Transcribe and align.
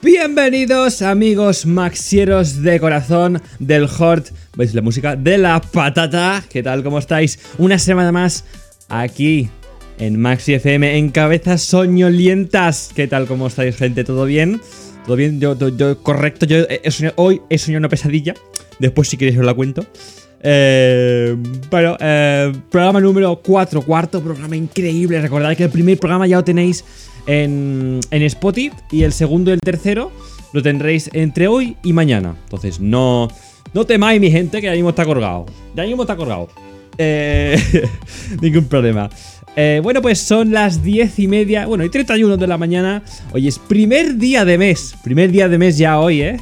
Bienvenidos 0.00 1.02
amigos 1.02 1.66
maxieros 1.66 2.62
de 2.62 2.78
corazón 2.78 3.42
del 3.58 3.88
Hort, 3.98 4.28
veis 4.54 4.72
la 4.72 4.80
música 4.80 5.16
de 5.16 5.38
la 5.38 5.60
patata, 5.60 6.44
¿qué 6.48 6.62
tal? 6.62 6.84
¿Cómo 6.84 7.00
estáis? 7.00 7.40
Una 7.58 7.80
semana 7.80 8.12
más 8.12 8.44
aquí 8.88 9.50
en 9.98 10.20
Maxi 10.20 10.54
FM 10.54 10.98
en 10.98 11.10
cabezas 11.10 11.62
soñolientas, 11.62 12.92
¿qué 12.94 13.08
tal? 13.08 13.26
¿Cómo 13.26 13.48
estáis 13.48 13.76
gente? 13.76 14.04
¿Todo 14.04 14.24
bien? 14.24 14.60
¿Todo 15.04 15.16
bien? 15.16 15.40
Yo, 15.40 15.56
yo, 15.76 16.00
correcto, 16.00 16.46
yo 16.46 16.58
he 16.68 16.90
soñado, 16.92 17.14
hoy 17.16 17.42
he 17.50 17.58
soñado 17.58 17.80
una 17.80 17.88
pesadilla, 17.88 18.34
después 18.78 19.08
si 19.08 19.16
queréis 19.16 19.36
os 19.36 19.44
la 19.44 19.54
cuento. 19.54 19.84
Eh, 20.40 21.36
bueno, 21.70 21.96
eh, 21.98 22.52
programa 22.70 23.00
número 23.00 23.40
4, 23.42 23.82
cuarto 23.82 24.22
programa 24.22 24.54
increíble. 24.54 25.20
Recordad 25.20 25.56
que 25.56 25.64
el 25.64 25.70
primer 25.70 25.98
programa 25.98 26.28
ya 26.28 26.36
lo 26.36 26.44
tenéis 26.44 26.84
en, 27.28 28.00
en 28.10 28.22
Spotify 28.22 28.74
y 28.90 29.04
el 29.04 29.12
segundo 29.12 29.50
y 29.50 29.54
el 29.54 29.60
tercero 29.60 30.10
lo 30.52 30.62
tendréis 30.62 31.10
entre 31.12 31.46
hoy 31.46 31.76
y 31.84 31.92
mañana. 31.92 32.34
Entonces, 32.44 32.80
no, 32.80 33.28
no 33.74 33.84
temáis, 33.84 34.20
mi 34.20 34.30
gente, 34.30 34.60
que 34.60 34.66
ya 34.66 34.72
mismo 34.72 34.90
está 34.90 35.04
colgado. 35.04 35.46
Ya 35.76 35.84
mismo 35.84 36.02
está 36.02 36.16
colgado. 36.16 36.48
Eh, 36.96 37.56
ningún 38.42 38.64
problema. 38.64 39.08
Eh, 39.56 39.80
bueno, 39.82 40.00
pues 40.00 40.18
son 40.18 40.52
las 40.52 40.82
10 40.82 41.18
y 41.18 41.28
media, 41.28 41.66
bueno, 41.66 41.84
y 41.84 41.90
31 41.90 42.36
de 42.36 42.46
la 42.46 42.58
mañana. 42.58 43.02
Hoy 43.32 43.46
es 43.46 43.58
primer 43.58 44.16
día 44.16 44.44
de 44.44 44.56
mes. 44.56 44.94
Primer 45.04 45.30
día 45.30 45.48
de 45.48 45.58
mes 45.58 45.76
ya 45.76 46.00
hoy, 46.00 46.22
¿eh? 46.22 46.36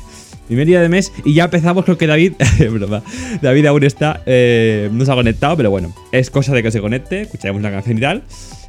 Primer 0.47 0.66
día 0.66 0.80
de 0.80 0.89
mes 0.89 1.12
y 1.25 1.34
ya 1.34 1.45
empezamos, 1.45 1.84
creo 1.84 1.98
que 1.98 2.06
David, 2.06 2.34
broma, 2.70 3.03
David 3.42 3.66
aún 3.66 3.83
está, 3.83 4.23
eh, 4.27 4.89
no 4.92 5.05
se 5.05 5.11
ha 5.11 5.16
conectado, 5.16 5.56
pero 5.56 5.70
bueno, 5.70 5.92
es 6.12 6.30
cosa 6.30 6.55
de 6.55 6.62
que 6.62 6.70
se 6.70 6.80
conecte, 6.80 7.23
escucharemos 7.23 7.59
una 7.59 7.73
canción 7.73 7.98
y 7.98 8.00
tal. 8.00 8.23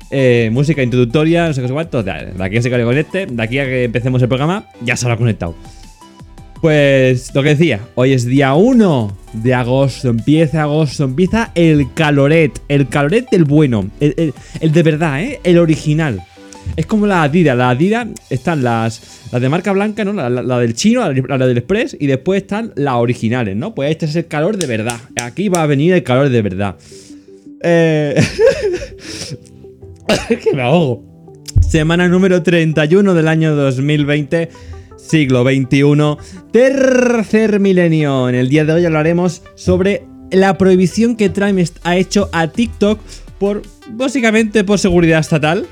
Eh, 0.10 0.50
música 0.54 0.82
introductoria, 0.82 1.48
no 1.48 1.54
sé 1.54 1.62
qué 1.62 1.68
cuánto. 1.68 2.04
De 2.04 2.12
aquí 2.12 2.46
a 2.46 2.50
que 2.50 2.62
se 2.62 2.70
conecte, 2.70 3.26
de 3.26 3.44
aquí 3.44 3.60
a 3.60 3.66
que 3.66 3.84
empecemos 3.86 4.22
el 4.22 4.28
programa, 4.28 4.66
ya 4.82 4.96
se 4.96 5.06
habrá 5.06 5.18
conectado. 5.18 5.56
Pues 6.62 7.36
lo 7.36 7.44
que 7.44 7.50
decía, 7.50 7.82
hoy 7.96 8.14
es 8.14 8.26
día 8.26 8.56
1 8.56 9.18
de 9.34 9.54
agosto, 9.54 10.10
empieza 10.10 10.64
agosto, 10.64 11.04
empieza 11.04 11.52
el 11.54 11.94
caloret, 11.94 12.60
el 12.68 12.88
caloret 12.88 13.30
del 13.30 13.44
bueno, 13.44 13.90
el, 14.00 14.34
de 14.62 14.84
verdad, 14.84 15.22
¿eh? 15.22 15.40
el 15.44 15.60
original. 15.60 16.24
Es 16.76 16.86
como 16.86 17.06
la 17.06 17.24
Adidas, 17.24 17.56
la 17.56 17.70
Adidas 17.70 18.08
están 18.30 18.64
las, 18.64 19.30
las 19.32 19.42
de 19.42 19.50
marca 19.50 19.72
blanca, 19.72 20.04
¿no? 20.04 20.14
La, 20.14 20.60
del 20.60 20.74
chino, 20.74 21.02
la, 21.02 21.38
del 21.38 21.58
Express 21.58 21.96
y 22.00 22.08
después 22.08 22.42
están 22.42 22.74
las 22.76 22.96
originales, 22.96 23.56
¿no? 23.56 23.76
Pues 23.76 23.92
este 23.92 24.06
es 24.06 24.16
el 24.16 24.26
calor 24.26 24.58
de 24.58 24.66
verdad. 24.66 25.00
Aquí 25.22 25.50
va 25.50 25.62
a 25.62 25.68
venir 25.68 25.94
el 25.94 26.04
calor 26.04 26.30
de 26.30 26.42
verdad. 26.42 26.76
Eh... 27.62 28.20
que 30.44 30.54
me 30.54 30.62
ahogo. 30.62 31.04
Semana 31.62 32.08
número 32.08 32.44
31 32.44 33.14
del 33.14 33.28
año 33.28 33.56
2020, 33.56 34.50
siglo 34.96 35.44
XXI, 35.44 36.18
tercer 36.52 37.60
milenio. 37.60 38.30
En 38.30 38.36
el 38.36 38.50
día 38.50 38.66
de 38.66 38.74
hoy 38.74 38.86
hablaremos 38.86 39.44
sobre 39.56 40.06
la 40.32 40.58
prohibición 40.58 41.16
que 41.16 41.30
Trump 41.30 41.60
ha 41.84 41.98
hecho 41.98 42.30
a 42.32 42.48
TikTok 42.48 43.00
por, 43.40 43.64
básicamente, 43.92 44.64
por 44.64 44.80
seguridad 44.80 45.20
estatal. 45.20 45.66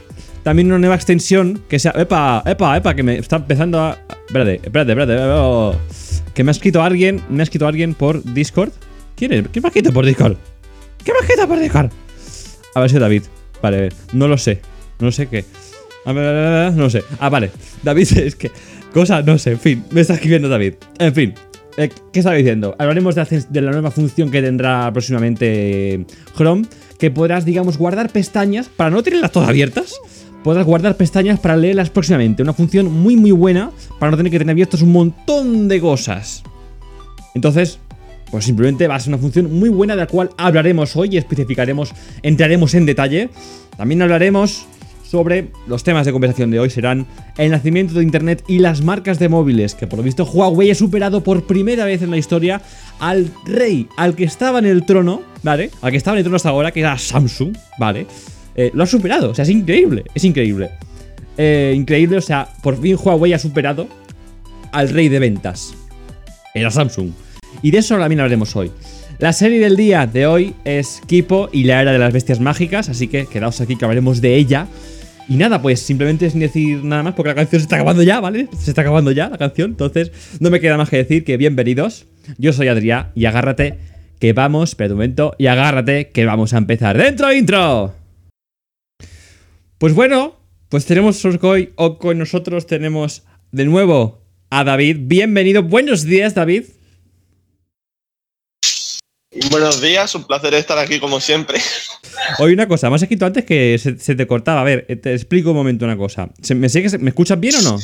También 0.44 0.68
una 0.68 0.78
nueva 0.78 0.96
extensión 0.96 1.62
que 1.68 1.80
sea... 1.80 1.92
Epa, 1.96 2.44
epa, 2.46 2.78
epa, 2.78 2.94
que 2.94 3.02
me 3.02 3.18
está 3.18 3.38
empezando 3.38 3.80
a... 3.80 3.98
Espérate, 4.28 4.56
espérate, 4.64 4.92
espérate. 4.92 5.18
Oh, 5.20 5.76
que 6.34 6.44
me 6.44 6.52
ha 6.52 6.54
escrito 6.54 6.84
alguien, 6.84 7.22
me 7.30 7.42
ha 7.42 7.44
escrito 7.44 7.68
alguien 7.68 7.96
por 7.96 8.24
Discord. 8.24 8.72
¿Quién 9.16 9.34
es? 9.34 9.48
¿Qué 9.48 9.60
me 9.60 9.68
ha 9.68 9.70
escrito 9.70 9.92
por 9.92 10.06
Discord? 10.06 10.38
¿Qué 11.04 11.14
me 11.14 11.18
ha 11.18 11.22
escrito 11.22 11.48
por 11.48 11.60
Discord? 11.60 11.90
A 12.76 12.80
ver 12.82 12.90
si 12.90 13.00
David. 13.00 13.24
Vale, 13.62 13.90
no 14.14 14.28
lo 14.28 14.38
sé. 14.38 14.62
No 15.00 15.12
sé 15.12 15.28
qué. 15.28 15.46
A 16.06 16.14
ver, 16.14 16.74
no 16.74 16.90
sé. 16.90 17.04
Ah, 17.20 17.30
vale. 17.30 17.52
David, 17.84 18.08
es 18.18 18.36
que. 18.36 18.52
Cosa, 18.94 19.22
no 19.22 19.38
sé. 19.38 19.52
En 19.52 19.60
fin, 19.60 19.84
me 19.92 20.02
está 20.02 20.14
escribiendo 20.14 20.48
David. 20.48 20.76
En 21.00 21.14
fin. 21.14 21.34
Eh, 21.78 21.90
¿Qué 22.14 22.20
estaba 22.20 22.38
diciendo? 22.38 22.76
Hablaremos 22.80 23.16
de, 23.16 23.44
de, 23.50 23.62
la 23.62 23.72
nueva 23.72 23.92
función 23.92 24.32
que 24.32 24.42
tendrá 24.42 24.92
próximamente 24.94 26.06
Chrome. 26.38 26.66
Que 26.98 27.12
podrás, 27.12 27.44
digamos, 27.44 27.78
guardar 27.78 28.10
pestañas 28.10 28.70
para 28.70 28.90
no 28.90 29.04
tenerlas 29.04 29.32
todas 29.32 29.50
abiertas. 29.50 29.94
Podrás 30.44 30.66
guardar 30.66 30.96
pestañas 30.96 31.40
para 31.40 31.58
leerlas 31.58 31.90
próximamente. 31.90 32.44
Una 32.44 32.54
función 32.54 32.90
muy, 32.92 33.18
muy 33.18 33.32
buena 33.32 33.72
para 34.00 34.12
no 34.12 34.18
tener 34.18 34.32
que 34.32 34.38
tener 34.38 34.52
abiertos 34.52 34.82
un 34.82 34.94
montón 34.94 35.68
de 35.68 35.82
cosas. 35.82 36.44
Entonces, 37.34 37.80
pues 38.36 38.44
simplemente 38.44 38.86
va 38.90 38.96
a 38.96 39.00
ser 39.00 39.14
una 39.14 39.18
función 39.18 39.58
muy 39.58 39.70
buena 39.70 39.96
de 39.96 40.02
la 40.02 40.08
cual 40.08 40.30
hablaremos 40.36 40.94
hoy 40.98 41.08
y 41.14 41.18
especificaremos, 41.18 41.94
entraremos 42.22 42.74
en 42.74 42.86
detalle. 42.86 43.30
También 43.78 44.02
hablaremos 44.02 44.66
sobre 45.10 45.52
los 45.68 45.86
temas 45.86 46.06
de 46.06 46.12
conversación 46.12 46.52
de 46.52 46.60
hoy 46.60 46.70
serán 46.70 47.08
el 47.38 47.52
nacimiento 47.52 47.94
de 47.94 48.04
Internet 48.04 48.44
y 48.46 48.60
las 48.60 48.82
marcas 48.82 49.20
de 49.20 49.30
móviles, 49.30 49.74
que 49.74 49.88
por 49.88 50.00
lo 50.00 50.04
visto 50.04 50.26
Huawei 50.26 50.70
ha 50.70 50.76
superado 50.76 51.24
por 51.24 51.44
primera 51.44 51.86
vez 51.86 52.02
en 52.02 52.12
la 52.12 52.18
historia 52.18 52.62
al 53.00 53.32
rey, 53.46 53.88
al 53.96 54.18
que 54.18 54.26
estaba 54.26 54.60
en 54.60 54.66
el 54.66 54.86
trono, 54.86 55.22
¿vale? 55.42 55.72
Al 55.82 55.92
que 55.92 55.98
estaba 55.98 56.16
en 56.16 56.18
el 56.18 56.24
trono 56.26 56.36
hasta 56.36 56.50
ahora, 56.50 56.72
que 56.72 56.82
era 56.82 56.98
Samsung, 56.98 57.56
¿vale? 57.80 58.06
Eh, 58.58 58.70
lo 58.74 58.84
ha 58.84 58.86
superado, 58.86 59.30
o 59.30 59.34
sea, 59.34 59.44
es 59.44 59.50
increíble, 59.50 60.04
es 60.14 60.26
increíble. 60.26 60.72
Eh, 61.38 61.74
increíble, 61.74 62.18
o 62.18 62.22
sea, 62.22 62.50
por 62.62 62.82
fin 62.82 62.98
Huawei 63.02 63.32
ha 63.32 63.40
superado 63.40 63.88
al 64.74 64.90
rey 64.90 65.08
de 65.08 65.20
ventas. 65.20 65.74
Era 66.54 66.70
Samsung. 66.70 67.12
Y 67.62 67.72
de 67.72 67.80
eso 67.80 67.98
también 67.98 68.20
hablaremos 68.20 68.56
hoy. 68.56 68.72
La 69.18 69.32
serie 69.32 69.60
del 69.60 69.78
día 69.78 70.06
de 70.08 70.28
hoy 70.28 70.56
es 70.66 71.02
Kipo 71.08 71.50
y 71.54 71.64
la 71.64 71.82
era 71.82 71.94
de 71.94 72.00
las 72.00 72.12
bestias 72.12 72.40
mágicas, 72.40 72.90
así 72.90 73.08
que 73.08 73.26
quedaos 73.28 73.62
aquí 73.62 73.78
que 73.78 73.86
hablaremos 73.86 74.20
de 74.20 74.36
ella. 74.36 74.68
Y 75.30 75.38
nada, 75.38 75.62
pues 75.62 75.80
simplemente 75.80 76.30
sin 76.30 76.42
decir 76.42 76.84
nada 76.84 77.02
más, 77.02 77.16
porque 77.16 77.30
la 77.30 77.36
canción 77.36 77.62
se 77.62 77.64
está 77.64 77.78
acabando 77.78 78.04
ya, 78.04 78.20
¿vale? 78.20 78.48
Se 78.60 78.72
está 78.72 78.82
acabando 78.82 79.12
ya 79.12 79.30
la 79.30 79.38
canción, 79.38 79.72
entonces 79.72 80.12
no 80.40 80.50
me 80.50 80.60
queda 80.60 80.78
más 80.78 80.90
que 80.90 80.98
decir 80.98 81.24
que 81.24 81.38
bienvenidos. 81.38 82.06
Yo 82.38 82.54
soy 82.54 82.68
Adrián 82.68 83.12
y 83.16 83.26
agárrate 83.26 83.80
que 84.20 84.34
vamos, 84.34 84.70
espera 84.70 84.94
un 84.94 84.98
momento, 84.98 85.34
y 85.38 85.48
agárrate 85.48 86.10
que 86.10 86.26
vamos 86.26 86.54
a 86.54 86.58
empezar. 86.58 86.98
¡Dentro 86.98 87.34
intro! 87.34 87.96
Pues 89.78 89.94
bueno, 89.94 90.36
pues 90.70 90.86
tenemos 90.86 91.24
hoy, 91.42 91.72
o 91.76 91.98
con 91.98 92.18
nosotros 92.18 92.68
tenemos 92.68 93.24
de 93.52 93.66
nuevo 93.66 94.22
a 94.50 94.64
David. 94.64 94.98
Bienvenido, 95.02 95.64
buenos 95.64 96.04
días 96.04 96.36
David. 96.36 96.66
Buenos 99.52 99.82
días, 99.82 100.16
un 100.16 100.24
placer 100.24 100.54
estar 100.54 100.78
aquí 100.78 101.00
como 101.00 101.20
siempre. 101.20 101.60
Oye, 102.40 102.54
una 102.54 102.68
cosa, 102.68 102.90
me 102.90 102.96
has 102.96 103.02
escrito 103.02 103.26
antes 103.26 103.44
que 103.44 103.78
se, 103.78 104.16
te 104.16 104.28
cortaba. 104.28 104.62
A 104.62 104.64
ver, 104.64 104.86
te 105.02 105.14
explico 105.14 105.52
un 105.52 105.58
momento 105.58 105.86
una 105.86 105.98
cosa. 105.98 106.30
¿Me, 106.50 106.68
¿Me 107.00 107.10
escuchas 107.10 107.40
bien 107.40 107.56
o 107.56 107.62
no? 107.62 107.80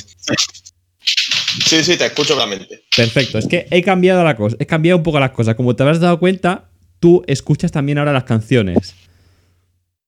Sí, 1.66 1.84
sí, 1.84 1.97
te 1.97 2.06
escucho 2.06 2.35
claramente. 2.35 2.84
Perfecto, 2.95 3.38
es 3.38 3.47
que 3.47 3.67
he 3.69 3.81
cambiado 3.81 4.23
la 4.23 4.35
cosa, 4.38 4.56
he 4.59 4.66
cambiado 4.66 4.97
un 4.97 5.03
poco 5.03 5.19
las 5.19 5.31
cosas. 5.31 5.56
Como 5.56 5.75
te 5.75 5.84
habrás 5.84 6.00
dado 6.00 6.19
cuenta, 6.19 6.69
tú 7.00 7.23
escuchas 7.28 7.72
también 7.72 7.97
ahora 7.97 8.13
las 8.13 8.23
canciones. 8.23 8.95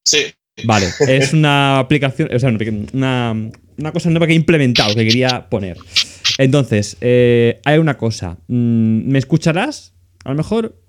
Sí. 0.06 0.34
Vale, 0.66 0.88
es 1.08 1.34
una 1.34 1.80
aplicación, 1.80 2.30
o 2.34 2.40
sea, 2.40 2.50
una, 2.94 3.36
una 3.78 3.92
cosa 3.92 4.10
nueva 4.12 4.28
que 4.28 4.34
he 4.34 4.36
implementado, 4.36 4.94
que 4.94 5.06
quería 5.06 5.50
poner. 5.50 5.78
Entonces, 6.38 6.96
eh, 7.02 7.60
hay 7.66 7.80
una 7.80 7.98
cosa. 7.98 8.38
Mm, 8.48 9.10
¿Me 9.10 9.20
escucharás? 9.20 9.94
A 10.24 10.30
lo 10.30 10.36
mejor 10.36 10.83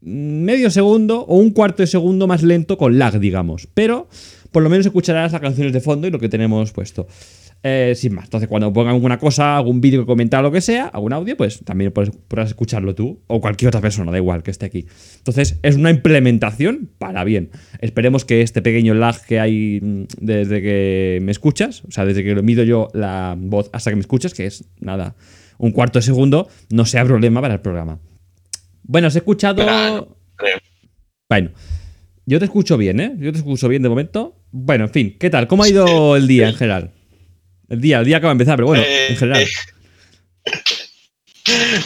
medio 0.00 0.70
segundo 0.70 1.20
o 1.22 1.36
un 1.36 1.50
cuarto 1.50 1.82
de 1.82 1.86
segundo 1.86 2.26
más 2.26 2.42
lento 2.42 2.78
con 2.78 2.98
lag, 2.98 3.18
digamos. 3.18 3.68
Pero 3.74 4.08
por 4.52 4.62
lo 4.62 4.70
menos 4.70 4.86
escucharás 4.86 5.32
las 5.32 5.40
canciones 5.40 5.72
de 5.72 5.80
fondo 5.80 6.06
y 6.06 6.10
lo 6.10 6.18
que 6.18 6.28
tenemos 6.28 6.72
puesto. 6.72 7.06
Eh, 7.64 7.94
sin 7.96 8.14
más, 8.14 8.26
entonces 8.26 8.48
cuando 8.48 8.72
pongan 8.72 8.94
alguna 8.94 9.18
cosa, 9.18 9.56
algún 9.56 9.80
vídeo 9.80 10.02
que 10.02 10.06
comentar, 10.06 10.44
lo 10.44 10.52
que 10.52 10.60
sea, 10.60 10.86
algún 10.86 11.12
audio, 11.12 11.36
pues 11.36 11.64
también 11.64 11.92
podrás 11.92 12.50
escucharlo 12.50 12.94
tú 12.94 13.20
o 13.26 13.40
cualquier 13.40 13.70
otra 13.70 13.80
persona, 13.80 14.12
da 14.12 14.18
igual 14.18 14.44
que 14.44 14.52
esté 14.52 14.66
aquí. 14.66 14.86
Entonces 15.16 15.58
es 15.62 15.74
una 15.74 15.90
implementación 15.90 16.88
para 16.98 17.24
bien. 17.24 17.50
Esperemos 17.80 18.24
que 18.24 18.42
este 18.42 18.62
pequeño 18.62 18.94
lag 18.94 19.20
que 19.26 19.40
hay 19.40 19.80
mm, 19.82 20.04
desde 20.20 20.62
que 20.62 21.18
me 21.20 21.32
escuchas, 21.32 21.82
o 21.88 21.90
sea, 21.90 22.04
desde 22.04 22.22
que 22.22 22.32
lo 22.32 22.44
mido 22.44 22.62
yo 22.62 22.88
la 22.94 23.34
voz 23.36 23.70
hasta 23.72 23.90
que 23.90 23.96
me 23.96 24.02
escuchas, 24.02 24.34
que 24.34 24.46
es 24.46 24.64
nada, 24.78 25.16
un 25.58 25.72
cuarto 25.72 25.98
de 25.98 26.04
segundo, 26.04 26.46
no 26.70 26.84
sea 26.84 27.04
problema 27.04 27.40
para 27.40 27.54
el 27.54 27.60
programa. 27.60 27.98
Bueno, 28.88 29.08
os 29.08 29.14
he 29.14 29.18
escuchado. 29.18 30.16
Bueno, 31.28 31.50
yo 32.24 32.38
te 32.38 32.46
escucho 32.46 32.78
bien, 32.78 33.00
¿eh? 33.00 33.12
Yo 33.18 33.30
te 33.32 33.38
escucho 33.38 33.68
bien 33.68 33.82
de 33.82 33.90
momento. 33.90 34.34
Bueno, 34.50 34.84
en 34.84 34.90
fin, 34.90 35.16
¿qué 35.20 35.28
tal? 35.28 35.46
¿Cómo 35.46 35.62
ha 35.62 35.68
ido 35.68 36.16
el 36.16 36.26
día 36.26 36.48
en 36.48 36.54
general? 36.54 36.94
El 37.68 37.82
día, 37.82 37.98
el 37.98 38.06
día 38.06 38.16
acaba 38.16 38.30
de 38.30 38.36
empezar, 38.36 38.56
pero 38.56 38.68
bueno, 38.68 38.82
en 38.82 39.12
eh, 39.12 39.16
general. 39.16 39.42
Eh. 39.42 39.48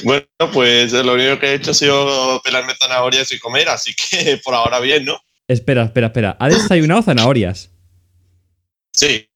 Bueno, 0.03 0.27
pues 0.53 0.93
lo 0.93 1.15
único 1.15 1.39
que 1.39 1.47
he 1.47 1.55
hecho 1.55 1.71
ha 1.71 1.75
sido 1.75 2.43
pelarme 2.43 2.73
zanahorias 2.75 3.31
y 3.31 3.39
comer, 3.39 3.69
así 3.69 3.95
que 3.95 4.37
por 4.45 4.55
ahora 4.55 4.81
bien, 4.81 5.05
¿no? 5.05 5.21
Espera, 5.47 5.85
espera, 5.85 6.09
espera. 6.09 6.37
¿Has 6.41 6.55
desayunado 6.55 7.01
zanahorias? 7.01 7.71
Sí. 8.93 9.29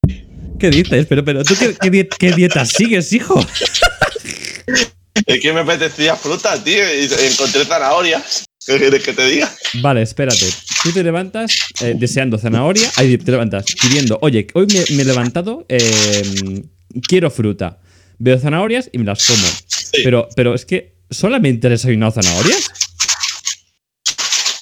¿Qué 0.59 0.71
dices? 0.71 1.07
Pero, 1.09 1.25
pero, 1.25 1.45
¿tú 1.45 1.55
qué, 1.57 2.09
qué 2.09 2.33
dieta 2.33 2.67
sigues, 2.67 3.13
hijo? 3.13 3.41
Es 5.25 5.41
que 5.41 5.53
me 5.53 5.61
apetecía 5.61 6.17
fruta, 6.17 6.63
tío, 6.63 6.83
y 6.95 7.05
encontré 7.05 7.65
zanahorias. 7.65 8.45
¿Qué 8.67 8.79
quieres 8.79 9.03
que 9.03 9.13
te 9.13 9.25
diga? 9.27 9.55
Vale, 9.75 10.03
espérate. 10.03 10.47
Tú 10.83 10.93
te 10.93 11.03
levantas 11.05 11.57
eh, 11.83 11.95
deseando 11.97 12.37
zanahoria. 12.37 12.91
Ahí 12.97 13.17
te 13.17 13.31
levantas 13.31 13.65
pidiendo, 13.81 14.19
oye, 14.23 14.47
hoy 14.55 14.67
me, 14.67 15.03
he 15.03 15.05
levantado, 15.05 15.65
em, 15.69 16.65
quiero 17.07 17.31
fruta. 17.31 17.79
veo 18.19 18.39
zanahorias 18.39 18.89
y 18.93 18.99
me 18.99 19.05
las 19.05 19.25
como. 19.25 19.47
Sí. 19.69 20.03
Pero, 20.03 20.29
pero 20.35 20.55
es 20.55 20.67
que 20.67 20.97
solamente 21.11 21.69
he 21.69 21.71
desayunado 21.71 22.13
zanahorias. 22.13 22.69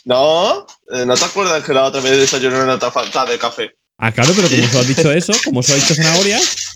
No, 0.04 0.66
eh, 0.92 1.06
¿no 1.06 1.14
te 1.14 1.24
acuerdas 1.24 1.64
que 1.64 1.72
la 1.72 1.84
otra 1.84 2.02
vez 2.02 2.18
desayuné 2.18 2.62
una 2.62 2.78
taza 2.78 3.24
de 3.24 3.38
café? 3.38 3.70
Ah, 3.96 4.12
claro, 4.12 4.32
pero 4.36 4.50
como 4.50 4.66
solo 4.66 4.80
has 4.80 4.88
dicho 4.88 5.12
eso, 5.12 5.32
como 5.44 5.62
solo 5.62 5.78
has 5.78 5.88
dicho 5.88 5.94
zanahorias, 6.02 6.74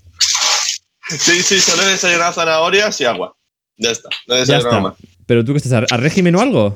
Sí, 1.08 1.42
sí, 1.42 1.60
solo 1.60 1.82
he 1.82 1.86
desayunado 1.86 2.34
zanahorias 2.34 3.00
y 3.00 3.04
agua. 3.06 3.34
Ya 3.78 3.90
está, 3.92 4.08
no 4.26 4.34
he 4.36 4.44
ya 4.44 4.58
está. 4.58 4.80
más. 4.80 4.94
Pero 5.26 5.44
tú 5.44 5.52
que 5.52 5.58
estás 5.58 5.72
a, 5.72 5.94
a 5.94 5.96
régimen 5.96 6.34
o 6.36 6.40
algo. 6.40 6.74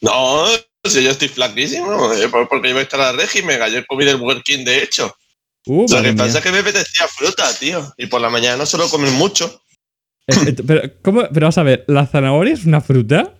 No, 0.00 0.44
si 0.84 1.02
yo 1.02 1.10
estoy 1.10 1.28
flaquísimo, 1.28 2.12
eh, 2.12 2.28
por- 2.28 2.48
porque 2.48 2.70
iba 2.70 2.78
a 2.80 2.82
estar 2.82 3.00
al 3.00 3.16
régimen. 3.16 3.60
Ayer 3.62 3.84
comí 3.86 4.04
del 4.04 4.16
Burger 4.18 4.42
King, 4.42 4.64
de 4.64 4.82
hecho. 4.82 5.14
Uh, 5.66 5.86
Lo 5.90 6.02
que 6.02 6.12
pasa 6.12 6.38
es 6.38 6.44
que 6.44 6.52
me 6.52 6.58
apetecía 6.58 7.06
fruta, 7.08 7.52
tío. 7.58 7.92
Y 7.96 8.06
por 8.06 8.20
la 8.20 8.30
mañana 8.30 8.56
no 8.58 8.66
suelo 8.66 8.88
comer 8.88 9.10
mucho. 9.12 9.62
Eh, 10.26 10.34
eh, 10.48 10.56
pero, 10.66 10.82
¿cómo? 11.02 11.22
pero 11.32 11.44
vamos 11.46 11.58
a 11.58 11.62
ver, 11.62 11.84
¿la 11.88 12.06
zanahoria 12.06 12.54
es 12.54 12.64
una 12.64 12.80
fruta? 12.80 13.34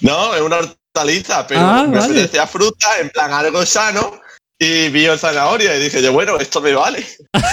No, 0.00 0.34
es 0.34 0.40
una 0.40 0.56
hortaliza, 0.58 1.46
pero 1.46 1.60
Ah, 1.60 1.84
me 1.88 1.98
vale. 1.98 2.12
apetecía 2.20 2.46
fruta, 2.46 2.98
en 3.00 3.10
plan 3.10 3.32
algo 3.32 3.64
sano. 3.66 4.20
Y 4.58 4.88
vi 4.90 5.04
el 5.06 5.18
zanahoria 5.18 5.76
y 5.76 5.80
dije 5.82 6.00
yo, 6.02 6.12
bueno, 6.12 6.38
esto 6.38 6.60
me 6.60 6.72
vale. 6.72 7.04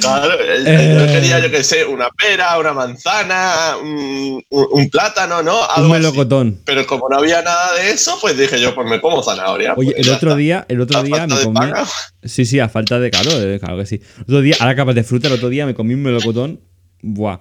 claro, 0.00 0.34
eh, 0.40 0.62
Eh. 0.66 0.96
yo 0.98 1.06
quería, 1.06 1.40
yo 1.40 1.50
qué 1.50 1.62
sé, 1.64 1.84
una 1.84 2.08
pera, 2.10 2.58
una 2.58 2.72
manzana, 2.72 3.76
un, 3.82 4.42
un- 4.50 4.66
un 4.70 4.90
plátano, 4.90 5.42
¿no? 5.42 5.54
Un 5.60 5.66
Algo 5.76 5.92
así. 5.94 6.02
melocotón. 6.02 6.60
Pero 6.64 6.86
como 6.86 7.08
no 7.08 7.18
había 7.18 7.42
nada 7.42 7.74
de 7.74 7.90
eso, 7.90 8.16
pues 8.20 8.36
dije 8.36 8.60
yo, 8.60 8.74
pues 8.74 8.88
me 8.88 9.00
como 9.00 9.22
zanahoria. 9.22 9.74
Oye, 9.76 9.92
pues 9.94 10.06
el 10.06 10.12
otro 10.12 10.30
está. 10.30 10.38
día, 10.38 10.64
el 10.68 10.80
otro 10.80 10.98
A 10.98 11.02
día 11.02 11.26
me 11.26 11.42
comí. 11.42 11.54
paga. 11.54 11.86
Sí, 12.22 12.44
sí, 12.44 12.60
a 12.60 12.68
falta 12.68 12.98
de 13.00 13.08
eh, 13.08 13.58
claro 13.60 13.78
que 13.78 13.86
sí. 13.86 14.00
El 14.18 14.22
otro 14.22 14.40
día, 14.40 14.56
ahora 14.60 14.74
capas 14.76 14.94
de 14.94 15.04
fruta, 15.04 15.28
el 15.28 15.34
otro 15.34 15.48
día 15.48 15.66
me 15.66 15.74
comí 15.74 15.94
un 15.94 16.02
melocotón. 16.02 16.60
Buah. 17.06 17.38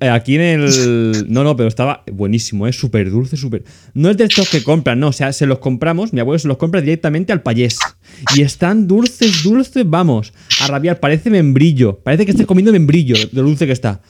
Eh, 0.00 0.08
Aquí 0.10 0.34
en 0.34 0.42
el. 0.42 1.24
No, 1.28 1.42
no, 1.44 1.56
pero 1.56 1.68
estaba 1.68 2.02
buenísimo, 2.12 2.66
es 2.66 2.76
súper 2.76 3.10
dulce, 3.10 3.36
súper. 3.38 3.64
No 3.94 4.10
es 4.10 4.16
de 4.18 4.24
estos 4.24 4.48
que 4.50 4.62
compran, 4.62 5.00
no, 5.00 5.08
o 5.08 5.12
sea, 5.12 5.32
se 5.32 5.46
los 5.46 5.60
compramos, 5.60 6.12
mi 6.12 6.20
abuelo 6.20 6.38
se 6.38 6.48
los 6.48 6.58
compra 6.58 6.82
directamente 6.82 7.32
al 7.32 7.40
payés. 7.42 7.78
Y 8.36 8.42
están 8.42 8.86
dulces, 8.88 9.42
dulces, 9.42 9.84
vamos, 9.88 10.32
a 10.60 10.66
rabiar, 10.68 11.00
parece 11.00 11.30
membrillo. 11.30 11.98
Parece 12.02 12.24
que 12.24 12.32
estés 12.32 12.46
comiendo 12.46 12.72
membrillo, 12.72 13.14
de 13.14 13.28
lo 13.32 13.42
dulce 13.42 13.66
que 13.66 13.72
está. 13.72 14.00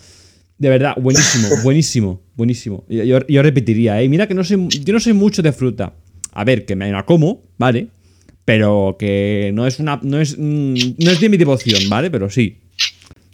De 0.59 0.69
verdad, 0.69 0.95
buenísimo, 1.01 1.49
buenísimo, 1.63 2.23
buenísimo. 2.35 2.85
Yo, 2.89 3.05
yo- 3.05 3.27
yo 3.27 3.43
repetiría, 3.43 4.01
¿eh? 4.03 4.09
Mira 4.09 4.27
que 4.27 4.35
no 4.35 4.43
soy, 4.45 4.69
yo 4.69 4.93
no 4.93 5.01
soy 5.01 5.13
mucho 5.13 5.43
de 5.43 5.53
fruta. 5.53 5.95
A 6.33 6.45
ver, 6.45 6.65
que 6.65 6.77
me 6.77 6.91
la 6.91 7.05
como, 7.05 7.43
¿vale? 7.59 7.89
Pero 8.45 8.97
que 8.99 9.51
no 9.55 9.67
es 9.67 9.79
una. 9.79 10.01
No 10.03 10.21
es, 10.21 10.37
mm, 10.39 10.75
no 10.99 11.11
es 11.11 11.21
de 11.21 11.29
mi 11.29 11.37
devoción, 11.37 11.89
¿vale? 11.89 12.11
Pero 12.11 12.31
sí. 12.31 12.59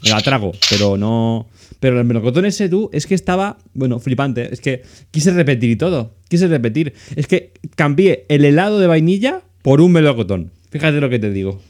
Me 0.03 0.11
la 0.11 0.21
trago, 0.21 0.53
pero 0.69 0.97
no. 0.99 1.49
Pero 1.81 1.99
el 1.99 2.05
melocotón 2.07 2.45
ese 2.47 2.69
tú 2.69 2.91
es 2.93 3.07
que 3.07 3.15
estaba, 3.15 3.59
bueno, 3.75 3.99
flipante. 4.01 4.53
Es 4.53 4.61
que 4.61 4.83
quise 5.11 5.31
repetir 5.33 5.71
y 5.71 5.77
todo. 5.77 6.15
Quise 6.29 6.47
repetir. 6.49 6.93
Es 7.17 7.27
que 7.27 7.53
cambié 7.75 8.27
el 8.29 8.45
helado 8.45 8.79
de 8.81 8.87
vainilla 8.87 9.43
por 9.63 9.81
un 9.81 9.93
melocotón. 9.93 10.51
Fíjate 10.75 11.01
lo 11.01 11.09
que 11.09 11.21
te 11.21 11.31
digo. 11.31 11.63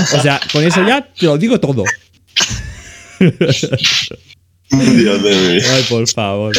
O 0.00 0.22
sea, 0.22 0.40
con 0.52 0.64
eso 0.64 0.82
ya 0.86 1.06
te 1.12 1.26
lo 1.26 1.36
digo 1.36 1.60
todo. 1.60 1.84
Dios 4.70 5.22
de 5.22 5.30
vida. 5.52 5.64
Ay, 5.74 5.84
por 5.88 6.08
favor. 6.08 6.56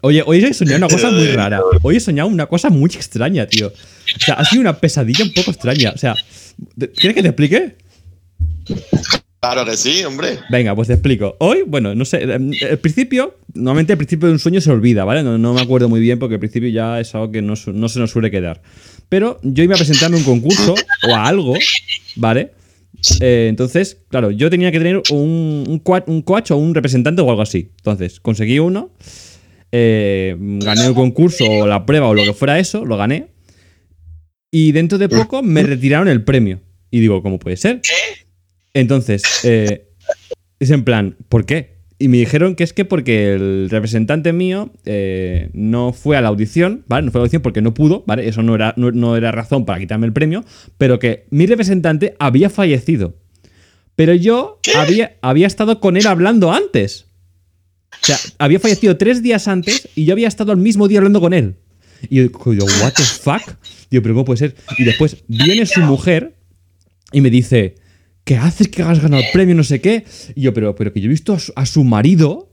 Oye, 0.00 0.22
hoy 0.26 0.44
he 0.44 0.52
soñado 0.52 0.78
una 0.78 0.88
cosa 0.88 1.10
muy 1.12 1.28
rara. 1.28 1.60
Hoy 1.82 1.96
he 1.96 2.00
soñado 2.00 2.28
una 2.28 2.46
cosa 2.46 2.70
muy 2.70 2.90
extraña, 2.90 3.46
tío. 3.46 3.68
O 3.68 4.20
sea, 4.20 4.34
ha 4.34 4.44
sido 4.44 4.62
una 4.62 4.76
pesadilla 4.78 5.24
un 5.24 5.32
poco 5.32 5.52
extraña. 5.52 5.92
O 5.94 5.98
sea, 5.98 6.14
¿te- 6.76 6.90
¿quieres 6.90 7.14
que 7.14 7.22
te 7.22 7.28
explique? 7.28 7.76
Claro 9.38 9.64
que 9.64 9.76
sí, 9.76 10.02
hombre. 10.04 10.40
Venga, 10.50 10.74
pues 10.74 10.88
te 10.88 10.94
explico. 10.94 11.36
Hoy, 11.38 11.62
bueno, 11.64 11.94
no 11.94 12.04
sé, 12.04 12.22
em, 12.22 12.50
el 12.60 12.78
principio, 12.78 13.36
normalmente 13.54 13.92
el 13.92 13.96
principio 13.98 14.26
de 14.26 14.32
un 14.32 14.38
sueño 14.40 14.60
se 14.60 14.70
olvida, 14.72 15.04
¿vale? 15.04 15.22
No, 15.22 15.38
no 15.38 15.54
me 15.54 15.60
acuerdo 15.60 15.88
muy 15.88 16.00
bien 16.00 16.18
porque 16.18 16.34
el 16.34 16.40
principio 16.40 16.68
ya 16.68 16.98
es 16.98 17.14
algo 17.14 17.30
que 17.30 17.42
no 17.42 17.54
se 17.54 17.70
nos 17.72 18.10
suele 18.10 18.30
quedar. 18.30 18.60
Pero 19.08 19.38
yo 19.42 19.62
iba 19.62 19.74
a 19.74 19.78
presentarme 19.78 20.16
a 20.16 20.18
un 20.20 20.24
concurso 20.24 20.74
o 21.08 21.14
a 21.14 21.26
algo, 21.26 21.54
¿vale? 22.16 22.52
Eh, 23.20 23.46
entonces, 23.48 23.98
claro, 24.08 24.30
yo 24.30 24.50
tenía 24.50 24.72
que 24.72 24.78
tener 24.78 25.02
un, 25.10 25.64
un 26.06 26.22
coach 26.22 26.50
o 26.50 26.56
un 26.56 26.74
representante 26.74 27.22
o 27.22 27.30
algo 27.30 27.42
así. 27.42 27.70
Entonces, 27.76 28.20
conseguí 28.20 28.58
uno, 28.58 28.90
eh, 29.72 30.36
gané 30.38 30.86
el 30.86 30.94
concurso 30.94 31.44
o 31.44 31.66
la 31.66 31.86
prueba 31.86 32.08
o 32.08 32.14
lo 32.14 32.24
que 32.24 32.32
fuera 32.32 32.58
eso, 32.58 32.84
lo 32.84 32.96
gané. 32.96 33.28
Y 34.50 34.72
dentro 34.72 34.98
de 34.98 35.08
poco 35.08 35.42
me 35.42 35.62
retiraron 35.62 36.08
el 36.08 36.24
premio. 36.24 36.60
Y 36.90 37.00
digo, 37.00 37.22
¿cómo 37.22 37.38
puede 37.38 37.56
ser? 37.56 37.82
Entonces, 38.72 39.22
eh, 39.44 39.88
es 40.58 40.70
en 40.70 40.84
plan, 40.84 41.16
¿por 41.28 41.44
qué? 41.44 41.75
Y 41.98 42.08
me 42.08 42.18
dijeron 42.18 42.56
que 42.56 42.64
es 42.64 42.74
que 42.74 42.84
porque 42.84 43.32
el 43.32 43.68
representante 43.70 44.34
mío 44.34 44.70
eh, 44.84 45.48
no 45.54 45.94
fue 45.94 46.16
a 46.16 46.20
la 46.20 46.28
audición, 46.28 46.84
¿vale? 46.88 47.06
No 47.06 47.12
fue 47.12 47.20
a 47.20 47.20
la 47.20 47.24
audición 47.24 47.42
porque 47.42 47.62
no 47.62 47.72
pudo, 47.72 48.04
¿vale? 48.06 48.28
Eso 48.28 48.42
no 48.42 48.54
era, 48.54 48.74
no, 48.76 48.90
no 48.90 49.16
era 49.16 49.32
razón 49.32 49.64
para 49.64 49.78
quitarme 49.78 50.06
el 50.06 50.12
premio, 50.12 50.44
pero 50.76 50.98
que 50.98 51.26
mi 51.30 51.46
representante 51.46 52.14
había 52.18 52.50
fallecido. 52.50 53.16
Pero 53.94 54.14
yo 54.14 54.60
había, 54.76 55.16
había 55.22 55.46
estado 55.46 55.80
con 55.80 55.96
él 55.96 56.06
hablando 56.06 56.52
antes. 56.52 57.06
O 58.02 58.06
sea, 58.06 58.18
había 58.38 58.60
fallecido 58.60 58.98
tres 58.98 59.22
días 59.22 59.48
antes 59.48 59.88
y 59.94 60.04
yo 60.04 60.12
había 60.12 60.28
estado 60.28 60.52
al 60.52 60.58
mismo 60.58 60.88
día 60.88 60.98
hablando 60.98 61.20
con 61.20 61.32
él. 61.32 61.56
Y 62.10 62.16
yo 62.16 62.22
digo, 62.24 62.66
¿what 62.82 62.92
the 62.92 63.02
fuck? 63.02 63.56
Digo, 63.90 64.02
¿pero 64.02 64.14
cómo 64.14 64.26
puede 64.26 64.38
ser? 64.38 64.56
Y 64.76 64.84
después 64.84 65.24
viene 65.28 65.64
su 65.64 65.80
mujer 65.80 66.36
y 67.10 67.22
me 67.22 67.30
dice, 67.30 67.76
¿qué 68.26 68.36
haces 68.36 68.68
que 68.68 68.82
has 68.82 69.00
ganado 69.00 69.22
el 69.22 69.28
premio? 69.32 69.54
No 69.54 69.62
sé 69.62 69.80
qué. 69.80 70.04
Y 70.34 70.42
yo, 70.42 70.52
pero, 70.52 70.74
pero 70.74 70.92
que 70.92 71.00
yo 71.00 71.06
he 71.06 71.08
visto 71.08 71.32
a 71.32 71.38
su, 71.38 71.52
a 71.54 71.64
su 71.64 71.84
marido, 71.84 72.52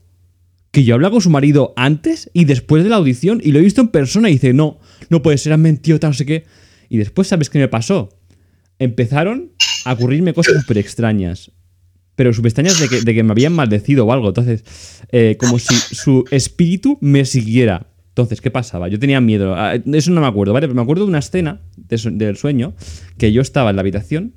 que 0.70 0.84
yo 0.84 0.92
he 0.92 0.94
hablado 0.94 1.12
con 1.12 1.20
su 1.20 1.30
marido 1.30 1.74
antes 1.76 2.30
y 2.32 2.44
después 2.44 2.84
de 2.84 2.90
la 2.90 2.96
audición 2.96 3.40
y 3.44 3.50
lo 3.50 3.58
he 3.58 3.62
visto 3.62 3.80
en 3.80 3.88
persona 3.88 4.30
y 4.30 4.34
dice, 4.34 4.54
no, 4.54 4.78
no 5.10 5.20
puede 5.20 5.36
ser, 5.36 5.52
han 5.52 5.62
mentido, 5.62 5.98
tal, 5.98 6.10
no 6.10 6.14
sé 6.14 6.24
qué. 6.24 6.44
Y 6.88 6.96
después, 6.96 7.26
¿sabes 7.26 7.50
qué 7.50 7.58
me 7.58 7.66
pasó? 7.66 8.08
Empezaron 8.78 9.50
a 9.84 9.94
ocurrirme 9.94 10.32
cosas 10.32 10.60
súper 10.60 10.78
extrañas. 10.78 11.50
Pero 12.14 12.32
súper 12.32 12.50
extrañas 12.50 12.78
de 12.78 12.88
que, 12.88 13.00
de 13.02 13.12
que 13.12 13.22
me 13.24 13.32
habían 13.32 13.52
maldecido 13.52 14.06
o 14.06 14.12
algo. 14.12 14.28
Entonces, 14.28 14.62
eh, 15.10 15.36
como 15.40 15.58
si 15.58 15.74
su 15.74 16.24
espíritu 16.30 16.98
me 17.00 17.24
siguiera. 17.24 17.88
Entonces, 18.10 18.40
¿qué 18.40 18.52
pasaba? 18.52 18.86
Yo 18.86 19.00
tenía 19.00 19.20
miedo. 19.20 19.56
Ah, 19.56 19.74
Eso 19.74 20.12
no 20.12 20.20
me 20.20 20.28
acuerdo, 20.28 20.52
¿vale? 20.52 20.68
Pero 20.68 20.76
me 20.76 20.82
acuerdo 20.82 21.02
de 21.02 21.08
una 21.08 21.18
escena 21.18 21.62
del 21.76 22.36
sueño 22.36 22.74
que 23.18 23.32
yo 23.32 23.42
estaba 23.42 23.70
en 23.70 23.76
la 23.76 23.80
habitación, 23.80 24.34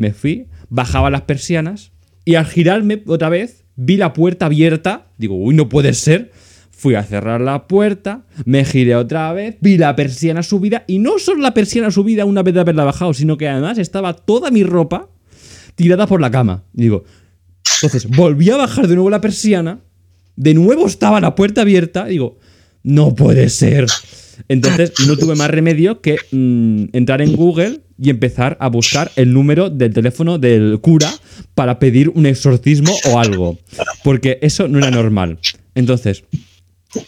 me 0.00 0.14
fui, 0.14 0.46
bajaba 0.70 1.10
las 1.10 1.22
persianas 1.22 1.92
y 2.24 2.36
al 2.36 2.46
girarme 2.46 3.02
otra 3.06 3.28
vez 3.28 3.64
vi 3.76 3.98
la 3.98 4.14
puerta 4.14 4.46
abierta. 4.46 5.08
Digo, 5.18 5.36
uy, 5.36 5.54
no 5.54 5.68
puede 5.68 5.92
ser. 5.92 6.32
Fui 6.70 6.94
a 6.94 7.02
cerrar 7.02 7.42
la 7.42 7.68
puerta, 7.68 8.24
me 8.46 8.64
giré 8.64 8.96
otra 8.96 9.30
vez, 9.34 9.58
vi 9.60 9.76
la 9.76 9.94
persiana 9.94 10.42
subida 10.42 10.84
y 10.86 10.98
no 10.98 11.18
solo 11.18 11.42
la 11.42 11.52
persiana 11.52 11.90
subida 11.90 12.24
una 12.24 12.42
vez 12.42 12.54
de 12.54 12.60
haberla 12.60 12.84
bajado, 12.84 13.12
sino 13.12 13.36
que 13.36 13.46
además 13.46 13.76
estaba 13.76 14.14
toda 14.14 14.50
mi 14.50 14.64
ropa 14.64 15.10
tirada 15.74 16.06
por 16.06 16.22
la 16.22 16.30
cama. 16.30 16.64
Digo, 16.72 17.04
entonces 17.82 18.08
volví 18.08 18.48
a 18.48 18.56
bajar 18.56 18.88
de 18.88 18.94
nuevo 18.94 19.10
la 19.10 19.20
persiana, 19.20 19.80
de 20.36 20.54
nuevo 20.54 20.86
estaba 20.86 21.20
la 21.20 21.34
puerta 21.34 21.60
abierta, 21.60 22.06
digo, 22.06 22.38
no 22.82 23.14
puede 23.14 23.48
ser. 23.48 23.86
Entonces 24.48 24.92
no 25.06 25.16
tuve 25.16 25.34
más 25.34 25.50
remedio 25.50 26.00
que 26.00 26.16
mm, 26.32 26.96
entrar 26.96 27.20
en 27.22 27.36
Google 27.36 27.80
y 27.98 28.10
empezar 28.10 28.56
a 28.60 28.68
buscar 28.68 29.10
el 29.16 29.32
número 29.32 29.68
del 29.68 29.92
teléfono 29.92 30.38
del 30.38 30.78
cura 30.80 31.12
para 31.54 31.78
pedir 31.78 32.08
un 32.10 32.26
exorcismo 32.26 32.92
o 33.10 33.18
algo. 33.18 33.58
Porque 34.02 34.38
eso 34.40 34.68
no 34.68 34.78
era 34.78 34.90
normal. 34.90 35.38
Entonces, 35.74 36.24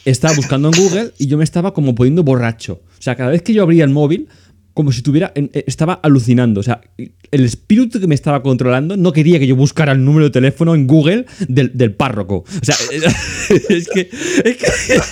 estaba 0.05 0.35
buscando 0.35 0.69
en 0.69 0.81
Google 0.81 1.13
y 1.19 1.27
yo 1.27 1.39
me 1.39 1.45
estaba 1.45 1.73
como 1.73 1.95
poniendo 1.95 2.23
borracho. 2.23 2.83
O 2.99 3.03
sea, 3.03 3.17
cada 3.17 3.31
vez 3.31 3.43
que 3.43 3.55
yo 3.55 3.63
abría 3.63 3.85
el 3.85 3.91
móvil, 3.91 4.29
como 4.75 4.93
si 4.93 5.03
tuviera. 5.03 5.33
eh, 5.35 5.65
estaba 5.67 5.95
alucinando. 5.95 6.61
O 6.61 6.63
sea, 6.63 6.81
el 6.97 7.45
espíritu 7.45 8.01
que 8.01 8.07
me 8.07 8.15
estaba 8.15 8.43
controlando 8.43 8.97
no 8.97 9.13
quería 9.13 9.39
que 9.39 9.47
yo 9.47 9.57
buscara 9.57 9.93
el 9.93 10.05
número 10.05 10.27
de 10.27 10.31
teléfono 10.31 10.75
en 10.75 10.87
Google 10.87 11.27
del, 11.49 11.71
del 11.75 11.93
párroco. 11.95 12.45
O 12.47 12.65
sea, 12.65 12.77
es 13.69 13.89
que. 13.89 14.11
Es 14.45 14.57
que. 14.57 14.67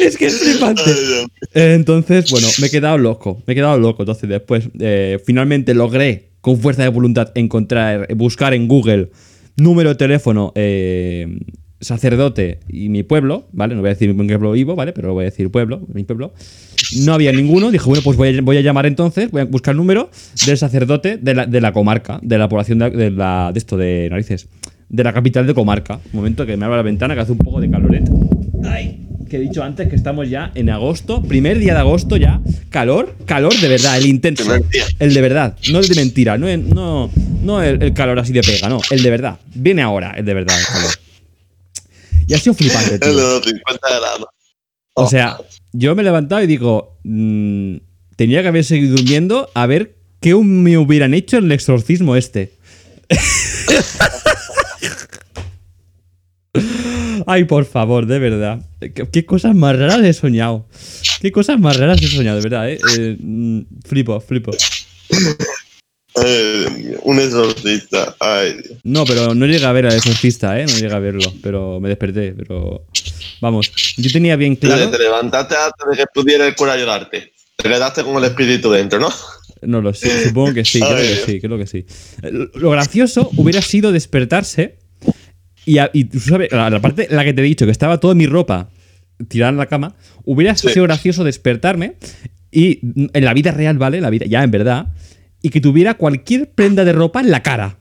Es 0.00 0.16
que 0.16 0.26
es 0.26 0.38
flipante. 0.38 0.90
Entonces, 1.52 2.30
bueno, 2.30 2.48
me 2.60 2.66
he 2.66 2.70
quedado 2.70 2.98
loco. 2.98 3.42
Me 3.46 3.52
he 3.52 3.54
quedado 3.54 3.78
loco. 3.78 4.02
Entonces, 4.02 4.28
después, 4.28 4.68
eh, 4.80 5.20
finalmente 5.24 5.74
logré, 5.74 6.30
con 6.40 6.58
fuerza 6.58 6.82
de 6.82 6.88
voluntad, 6.88 7.30
encontrar, 7.34 8.12
buscar 8.16 8.54
en 8.54 8.66
Google 8.66 9.10
número 9.56 9.90
de 9.90 9.94
teléfono, 9.96 10.52
eh, 10.56 11.38
sacerdote 11.82 12.60
y 12.68 12.88
mi 12.88 13.02
pueblo, 13.02 13.48
¿vale? 13.52 13.74
No 13.74 13.82
voy 13.82 13.90
a 13.90 13.92
decir 13.92 14.16
qué 14.16 14.26
pueblo 14.26 14.52
vivo, 14.52 14.74
¿vale? 14.74 14.92
Pero 14.92 15.12
voy 15.12 15.22
a 15.22 15.26
decir 15.26 15.50
pueblo, 15.50 15.82
mi 15.92 16.04
pueblo. 16.04 16.32
No 17.04 17.12
había 17.12 17.32
ninguno. 17.32 17.70
Dije, 17.70 17.84
bueno, 17.84 18.02
pues 18.02 18.16
voy 18.16 18.38
a, 18.38 18.40
voy 18.40 18.56
a 18.56 18.60
llamar 18.60 18.86
entonces, 18.86 19.30
voy 19.30 19.42
a 19.42 19.44
buscar 19.44 19.72
el 19.72 19.78
número 19.78 20.10
del 20.46 20.56
sacerdote 20.56 21.18
de 21.18 21.34
la, 21.34 21.46
de 21.46 21.60
la 21.60 21.72
comarca, 21.72 22.18
de 22.22 22.38
la 22.38 22.48
población 22.48 22.78
de, 22.78 22.90
de 22.90 23.10
la, 23.10 23.50
de 23.52 23.58
esto, 23.58 23.76
de 23.76 24.08
narices, 24.10 24.48
de 24.88 25.04
la 25.04 25.12
capital 25.12 25.46
de 25.46 25.54
comarca. 25.54 26.00
Un 26.12 26.20
momento 26.20 26.46
que 26.46 26.56
me 26.56 26.64
abro 26.64 26.76
la 26.76 26.82
ventana 26.82 27.14
que 27.14 27.20
hace 27.20 27.32
un 27.32 27.38
poco 27.38 27.60
de 27.60 27.70
caloret. 27.70 28.08
¡Ay! 28.64 29.02
que 29.32 29.38
he 29.38 29.40
dicho 29.40 29.62
antes 29.62 29.88
que 29.88 29.96
estamos 29.96 30.28
ya 30.28 30.52
en 30.54 30.68
agosto, 30.68 31.22
primer 31.22 31.58
día 31.58 31.72
de 31.72 31.80
agosto 31.80 32.18
ya, 32.18 32.42
calor, 32.68 33.16
calor 33.24 33.58
de 33.58 33.66
verdad, 33.66 33.96
el 33.96 34.20
día. 34.20 34.84
el 34.98 35.14
de 35.14 35.20
verdad, 35.22 35.56
no 35.72 35.78
el 35.78 35.88
de 35.88 35.94
mentira, 35.94 36.36
no, 36.36 36.54
no, 36.58 37.10
no 37.42 37.62
el, 37.62 37.82
el 37.82 37.94
calor 37.94 38.18
así 38.18 38.34
de 38.34 38.42
pega, 38.42 38.68
no, 38.68 38.82
el 38.90 39.02
de 39.02 39.08
verdad, 39.08 39.38
viene 39.54 39.80
ahora 39.80 40.12
el 40.18 40.26
de 40.26 40.34
verdad 40.34 40.54
el 40.60 40.66
calor. 40.66 40.90
Y 42.26 42.34
ha 42.34 42.38
sido 42.38 42.54
flipante, 42.54 42.94
El 42.94 43.00
tío. 43.00 43.08
de 43.10 43.14
los 43.22 43.44
50 43.44 43.88
grados. 43.88 44.26
O 44.94 45.08
sea, 45.08 45.38
yo 45.72 45.94
me 45.94 46.02
he 46.02 46.04
levantado 46.04 46.42
y 46.42 46.46
digo, 46.46 46.98
mm, 47.04 47.76
tenía 48.16 48.42
que 48.42 48.48
haber 48.48 48.64
seguido 48.64 48.96
durmiendo 48.96 49.48
a 49.54 49.66
ver 49.66 49.96
qué 50.20 50.34
me 50.34 50.76
hubieran 50.78 51.14
hecho 51.14 51.38
en 51.38 51.44
el 51.44 51.52
exorcismo 51.52 52.16
este. 52.16 52.52
Ay, 57.26 57.44
por 57.44 57.64
favor, 57.64 58.06
de 58.06 58.18
verdad. 58.18 58.60
¿Qué, 58.80 58.92
qué 58.92 59.24
cosas 59.24 59.54
más 59.54 59.78
raras 59.78 60.00
he 60.02 60.12
soñado? 60.12 60.66
¿Qué 61.20 61.32
cosas 61.32 61.58
más 61.58 61.76
raras 61.76 62.02
he 62.02 62.08
soñado, 62.08 62.36
de 62.38 62.42
verdad, 62.42 62.70
eh? 62.70 62.78
Eh, 62.98 63.16
mm, 63.18 63.60
flipo, 63.86 64.20
flipo. 64.20 64.50
Ay, 66.14 66.94
un 67.02 67.18
exorcista. 67.20 68.14
Ay, 68.20 68.52
Dios. 68.62 68.78
No, 68.84 69.04
pero 69.04 69.34
no 69.34 69.46
llegué 69.46 69.64
a 69.64 69.72
ver 69.72 69.86
al 69.86 69.94
exorcista, 69.94 70.58
¿eh? 70.60 70.66
No 70.66 70.74
llegué 70.78 70.94
a 70.94 70.98
verlo, 70.98 71.32
pero 71.42 71.80
me 71.80 71.88
desperté, 71.88 72.32
pero... 72.36 72.84
Vamos, 73.40 73.70
yo 73.96 74.10
tenía 74.12 74.36
bien 74.36 74.56
claro... 74.56 74.90
Te 74.90 74.98
levantaste 74.98 75.54
antes 75.56 75.86
de 75.90 75.96
que 75.96 76.04
pudiera 76.14 76.46
el 76.46 76.54
cura 76.54 76.74
ayudarte. 76.74 77.32
Te 77.56 77.68
quedaste 77.68 78.02
con 78.04 78.16
el 78.16 78.24
espíritu 78.24 78.70
dentro, 78.70 78.98
¿no? 79.00 79.08
No 79.62 79.80
lo 79.80 79.94
sé, 79.94 80.24
supongo 80.28 80.54
que 80.54 80.64
sí, 80.64 80.80
creo 80.86 80.96
que 80.96 81.16
sí, 81.24 81.40
creo 81.40 81.58
que 81.58 81.66
sí. 81.66 81.86
Lo 82.54 82.70
gracioso 82.70 83.30
hubiera 83.36 83.62
sido 83.62 83.92
despertarse 83.92 84.76
y, 85.64 85.78
a- 85.78 85.90
y 85.92 86.04
tú 86.04 86.18
sabes, 86.20 86.50
la, 86.52 86.68
la 86.70 86.80
parte 86.80 87.06
la 87.10 87.24
que 87.24 87.32
te 87.32 87.40
he 87.40 87.44
dicho, 87.44 87.64
que 87.64 87.70
estaba 87.72 87.98
toda 88.00 88.14
mi 88.14 88.26
ropa 88.26 88.68
tirada 89.28 89.50
en 89.50 89.56
la 89.58 89.66
cama, 89.66 89.94
hubiera 90.24 90.56
Sí. 90.56 90.68
sido 90.70 90.84
gracioso 90.84 91.22
despertarme 91.22 91.94
y 92.50 92.80
en 93.12 93.24
la 93.24 93.32
vida 93.34 93.52
real, 93.52 93.78
¿vale? 93.78 94.00
La 94.00 94.10
vida, 94.10 94.26
ya 94.26 94.42
en 94.42 94.50
verdad, 94.50 94.86
y 95.42 95.50
que 95.50 95.60
tuviera 95.60 95.94
cualquier 95.94 96.50
prenda 96.50 96.84
de 96.84 96.92
ropa 96.92 97.20
en 97.20 97.30
la 97.30 97.42
cara. 97.42 97.78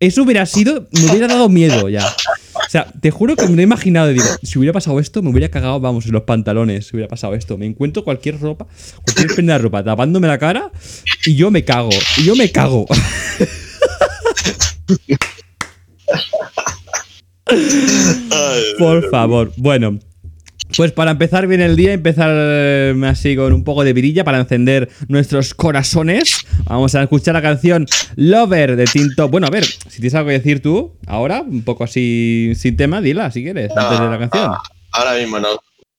Eso 0.00 0.24
hubiera 0.24 0.44
sido, 0.46 0.88
me 0.90 1.10
hubiera 1.10 1.28
dado 1.28 1.48
miedo 1.48 1.88
ya. 1.88 2.04
O 2.04 2.70
sea, 2.70 2.86
te 3.00 3.12
juro 3.12 3.36
que 3.36 3.46
me 3.46 3.54
lo 3.54 3.60
he 3.60 3.64
imaginado 3.64 4.08
digo, 4.08 4.24
si 4.42 4.58
hubiera 4.58 4.72
pasado 4.72 4.98
esto, 4.98 5.22
me 5.22 5.30
hubiera 5.30 5.48
cagado, 5.48 5.78
vamos, 5.78 6.06
en 6.06 6.12
los 6.12 6.22
pantalones, 6.22 6.88
si 6.88 6.96
hubiera 6.96 7.08
pasado 7.08 7.34
esto. 7.34 7.56
Me 7.56 7.66
encuentro 7.66 8.02
cualquier 8.02 8.40
ropa, 8.40 8.66
cualquier 9.04 9.28
prenda 9.34 9.52
de 9.52 9.60
ropa 9.60 9.84
tapándome 9.84 10.26
la 10.26 10.38
cara 10.38 10.72
y 11.24 11.36
yo 11.36 11.52
me 11.52 11.64
cago. 11.64 11.90
Y 12.16 12.24
yo 12.24 12.34
me 12.34 12.50
cago. 12.50 12.86
Por 18.78 19.10
favor. 19.10 19.52
Bueno. 19.56 20.00
Pues 20.76 20.92
para 20.92 21.10
empezar 21.10 21.46
bien 21.46 21.60
el 21.60 21.76
día, 21.76 21.92
empezar 21.92 22.30
eh, 22.34 22.94
así 23.06 23.36
con 23.36 23.52
un 23.52 23.62
poco 23.64 23.84
de 23.84 23.92
virilla 23.92 24.24
para 24.24 24.38
encender 24.40 24.88
nuestros 25.08 25.54
corazones. 25.54 26.46
Vamos 26.64 26.94
a 26.94 27.02
escuchar 27.02 27.34
la 27.34 27.42
canción 27.42 27.86
Lover 28.16 28.76
de 28.76 28.84
Tinto. 28.84 29.28
Bueno, 29.28 29.46
a 29.46 29.50
ver, 29.50 29.64
si 29.64 29.96
tienes 29.96 30.14
algo 30.14 30.28
que 30.28 30.34
decir 30.34 30.62
tú, 30.62 30.96
ahora, 31.06 31.42
un 31.42 31.62
poco 31.62 31.84
así 31.84 32.52
sin 32.56 32.76
tema, 32.76 33.00
dila 33.00 33.30
si 33.30 33.42
quieres, 33.42 33.70
antes 33.76 34.00
de 34.00 34.06
la 34.06 34.18
canción. 34.18 34.50
Ah, 34.52 34.62
ahora 34.92 35.14
mismo 35.18 35.38
no. 35.38 35.48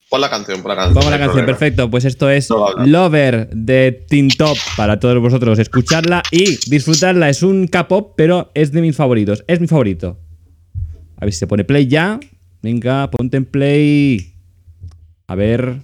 Pon 0.09 0.21
la 0.21 0.29
canción, 0.29 0.61
pon 0.61 0.69
la 0.69 0.75
canción. 0.75 0.93
Vamos 0.95 1.07
a 1.07 1.11
la 1.11 1.17
no 1.17 1.21
canción, 1.25 1.45
problema. 1.45 1.57
perfecto. 1.59 1.89
Pues 1.89 2.05
esto 2.05 2.29
es 2.29 2.49
No. 2.49 2.67
Lover 2.85 3.49
de 3.49 4.05
Tintop 4.07 4.57
para 4.77 4.99
todos 4.99 5.19
vosotros. 5.19 5.57
Escucharla 5.59 6.21
y 6.31 6.57
disfrutarla. 6.69 7.29
Es 7.29 7.41
un 7.41 7.67
K-pop, 7.67 8.13
pero 8.15 8.51
es 8.53 8.71
de 8.71 8.81
mis 8.81 8.95
favoritos. 8.95 9.43
Es 9.47 9.59
mi 9.59 9.65
favorito. 9.67 10.19
A 11.17 11.25
ver 11.25 11.33
si 11.33 11.39
se 11.39 11.47
pone 11.47 11.63
play 11.63 11.87
ya. 11.87 12.19
Venga, 12.61 13.09
ponte 13.09 13.37
en 13.37 13.45
play. 13.45 14.32
A 15.27 15.35
ver. 15.35 15.81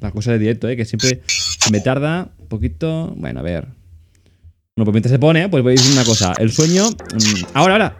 La 0.00 0.10
cosa 0.10 0.32
de 0.32 0.38
directo, 0.38 0.68
¿eh? 0.68 0.76
Que 0.76 0.84
siempre 0.84 1.22
me 1.70 1.80
tarda 1.80 2.32
un 2.38 2.48
poquito. 2.48 3.12
Bueno, 3.16 3.40
a 3.40 3.42
ver. 3.42 3.68
Bueno, 4.76 4.86
pues 4.86 4.92
mientras 4.94 5.12
se 5.12 5.18
pone, 5.18 5.48
pues 5.48 5.62
voy 5.62 5.72
a 5.72 5.76
decir 5.76 5.92
una 5.92 6.04
cosa. 6.04 6.32
El 6.38 6.50
sueño. 6.52 6.90
mm, 6.90 7.44
ahora, 7.54 7.74
ahora. 7.74 7.96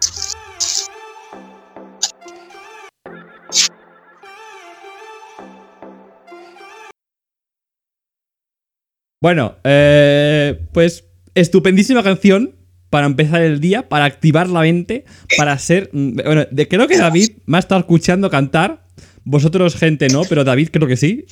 Bueno, 9.22 9.56
eh, 9.64 10.66
pues 10.72 11.04
estupendísima 11.34 12.02
canción 12.02 12.56
para 12.90 13.06
empezar 13.06 13.42
el 13.42 13.58
día, 13.60 13.88
para 13.88 14.04
activar 14.04 14.48
la 14.48 14.60
mente, 14.60 15.04
para 15.38 15.56
ser... 15.58 15.90
mm, 15.92 16.16
Bueno, 16.24 16.44
creo 16.68 16.86
que 16.86 16.98
David 16.98 17.30
me 17.46 17.56
ha 17.56 17.60
estado 17.60 17.80
escuchando 17.80 18.28
cantar. 18.30 18.83
Vosotros, 19.24 19.74
gente, 19.76 20.08
no, 20.08 20.22
pero 20.28 20.44
David 20.44 20.68
creo 20.72 20.86
que 20.86 20.96
sí. 20.96 21.24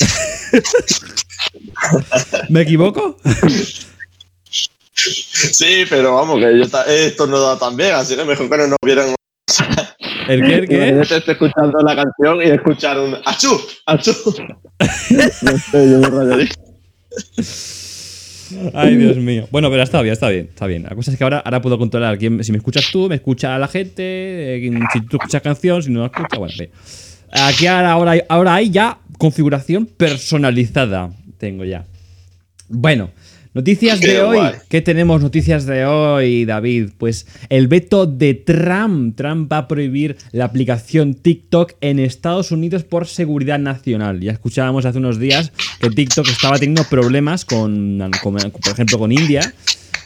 ¿Me 2.48 2.62
equivoco? 2.62 3.16
Sí, 4.94 5.84
pero 5.90 6.14
vamos, 6.14 6.38
que 6.40 6.58
yo 6.58 6.68
ta- 6.68 6.84
he 6.86 7.06
estornudado 7.06 7.58
también, 7.58 7.92
así 7.94 8.14
que 8.16 8.24
mejor 8.24 8.48
que 8.48 8.56
no 8.58 8.66
nos 8.68 8.78
vieran. 8.84 9.14
¿El 10.28 10.40
qué? 10.46 10.54
¿El 10.54 10.68
qué? 10.68 10.74
Imagínate 10.76 11.16
estar 11.16 11.30
escuchando 11.34 11.78
la 11.80 11.96
canción 11.96 12.40
y 12.42 12.50
escuchar 12.50 12.98
un 13.00 13.16
¡Achú! 13.24 13.60
¡Achú! 13.86 14.12
no 15.42 15.58
sé, 15.58 15.90
yo 15.90 15.98
me 15.98 16.08
rayaría. 16.08 16.48
Ay, 18.74 18.96
Dios 18.96 19.16
mío. 19.16 19.48
Bueno, 19.50 19.70
pero 19.70 19.82
está 19.82 20.00
bien, 20.02 20.12
está 20.12 20.28
bien, 20.28 20.46
está 20.50 20.66
bien. 20.66 20.84
La 20.84 20.90
cosa 20.94 21.10
es 21.10 21.18
que 21.18 21.24
ahora, 21.24 21.38
ahora 21.40 21.60
puedo 21.60 21.78
controlar 21.78 22.18
quién, 22.18 22.44
si 22.44 22.52
me 22.52 22.58
escuchas 22.58 22.84
tú, 22.92 23.08
me 23.08 23.16
escucha 23.16 23.58
la 23.58 23.66
gente, 23.66 24.02
eh, 24.56 24.70
si 24.92 25.00
tú 25.06 25.16
escuchas 25.16 25.42
canción, 25.42 25.82
si 25.82 25.90
no 25.90 26.00
la 26.00 26.06
escuchas, 26.06 26.38
bueno, 26.38 26.54
en 26.58 26.58
fin. 26.58 26.70
Aquí 27.32 27.66
ahora, 27.66 27.92
ahora, 27.92 28.10
hay- 28.12 28.22
ahora 28.28 28.54
hay 28.54 28.70
ya 28.70 28.98
configuración 29.18 29.86
personalizada. 29.86 31.10
Tengo 31.38 31.64
ya. 31.64 31.84
Bueno, 32.68 33.10
noticias 33.54 34.00
Qué 34.00 34.08
de 34.08 34.22
hoy. 34.22 34.38
¿Qué 34.68 34.80
tenemos 34.82 35.20
noticias 35.22 35.66
de 35.66 35.84
hoy, 35.86 36.44
David? 36.44 36.90
Pues 36.98 37.26
el 37.48 37.68
veto 37.68 38.06
de 38.06 38.34
Trump. 38.34 39.16
Trump 39.16 39.50
va 39.52 39.58
a 39.58 39.68
prohibir 39.68 40.16
la 40.32 40.44
aplicación 40.44 41.14
TikTok 41.14 41.72
en 41.80 41.98
Estados 41.98 42.50
Unidos 42.52 42.84
por 42.84 43.06
seguridad 43.06 43.58
nacional. 43.58 44.20
Ya 44.20 44.32
escuchábamos 44.32 44.84
hace 44.86 44.98
unos 44.98 45.18
días 45.18 45.52
que 45.80 45.90
TikTok 45.90 46.28
estaba 46.28 46.58
teniendo 46.58 46.84
problemas 46.84 47.44
con, 47.44 47.98
con- 48.22 48.34
por 48.34 48.72
ejemplo, 48.72 48.98
con 48.98 49.10
India 49.12 49.52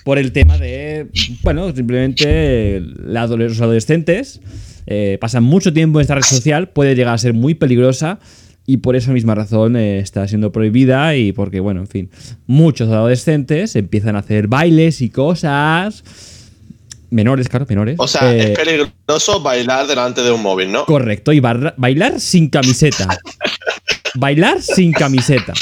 por 0.04 0.18
el 0.18 0.30
tema 0.32 0.56
de, 0.58 1.08
bueno, 1.42 1.74
simplemente 1.74 2.80
los 2.80 3.60
adolescentes 3.60 4.40
eh, 4.86 5.18
pasan 5.20 5.42
mucho 5.44 5.72
tiempo 5.72 5.98
en 5.98 6.02
esta 6.02 6.14
red 6.14 6.22
social, 6.22 6.68
puede 6.68 6.94
llegar 6.94 7.14
a 7.14 7.18
ser 7.18 7.34
muy 7.34 7.54
peligrosa 7.54 8.18
y 8.66 8.78
por 8.78 8.96
esa 8.96 9.12
misma 9.12 9.34
razón 9.34 9.76
eh, 9.76 9.98
está 9.98 10.26
siendo 10.26 10.50
prohibida 10.52 11.14
y 11.16 11.32
porque, 11.32 11.60
bueno, 11.60 11.80
en 11.80 11.86
fin, 11.86 12.10
muchos 12.46 12.88
adolescentes 12.90 13.76
empiezan 13.76 14.16
a 14.16 14.20
hacer 14.20 14.48
bailes 14.48 15.00
y 15.02 15.10
cosas 15.10 16.02
menores, 17.10 17.48
claro, 17.48 17.66
menores. 17.68 17.96
O 17.98 18.08
sea, 18.08 18.34
Eh, 18.34 18.52
es 18.52 18.58
peligroso 18.58 19.40
bailar 19.40 19.86
delante 19.86 20.22
de 20.22 20.32
un 20.32 20.42
móvil, 20.42 20.72
¿no? 20.72 20.84
Correcto, 20.84 21.32
y 21.32 21.40
barra- 21.40 21.74
bailar 21.76 22.18
sin 22.20 22.48
camiseta. 22.50 23.06
bailar 24.14 24.60
sin 24.60 24.92
camiseta. 24.92 25.52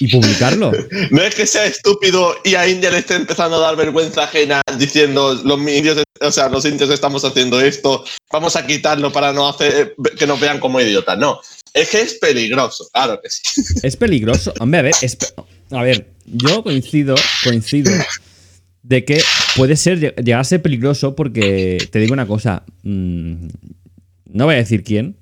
Y 0.00 0.08
publicarlo. 0.08 0.72
No 1.10 1.20
es 1.22 1.34
que 1.34 1.46
sea 1.46 1.66
estúpido 1.66 2.34
y 2.42 2.54
a 2.54 2.66
India 2.66 2.90
le 2.90 2.98
esté 2.98 3.16
empezando 3.16 3.56
a 3.56 3.60
dar 3.60 3.76
vergüenza 3.76 4.24
ajena 4.24 4.62
diciendo 4.78 5.38
los 5.44 5.60
indios, 5.60 6.02
o 6.20 6.30
sea, 6.30 6.48
los 6.48 6.64
indios 6.64 6.90
estamos 6.90 7.24
haciendo 7.24 7.60
esto, 7.60 8.04
vamos 8.30 8.56
a 8.56 8.66
quitarlo 8.66 9.10
para 9.12 9.32
no 9.32 9.48
hacer 9.48 9.94
que 10.18 10.26
nos 10.26 10.38
vean 10.38 10.60
como 10.60 10.80
idiotas. 10.80 11.18
No, 11.18 11.40
es 11.72 11.88
que 11.88 12.00
es 12.02 12.14
peligroso, 12.14 12.88
claro 12.92 13.20
que 13.22 13.30
sí. 13.30 13.42
Es 13.82 13.96
peligroso. 13.96 14.52
Hombre, 14.60 14.80
a 14.80 14.82
ver, 14.82 14.94
a 15.70 15.82
ver, 15.82 16.12
yo 16.26 16.62
coincido, 16.62 17.14
coincido 17.44 17.92
de 18.82 19.04
que 19.04 19.22
puede 19.56 19.76
ser 19.76 19.98
llegar 19.98 20.40
a 20.40 20.44
ser 20.44 20.62
peligroso 20.62 21.14
porque 21.14 21.78
te 21.90 21.98
digo 21.98 22.12
una 22.12 22.26
cosa, 22.26 22.64
mm, 22.82 23.48
no 24.26 24.44
voy 24.44 24.54
a 24.54 24.58
decir 24.58 24.84
quién, 24.84 25.16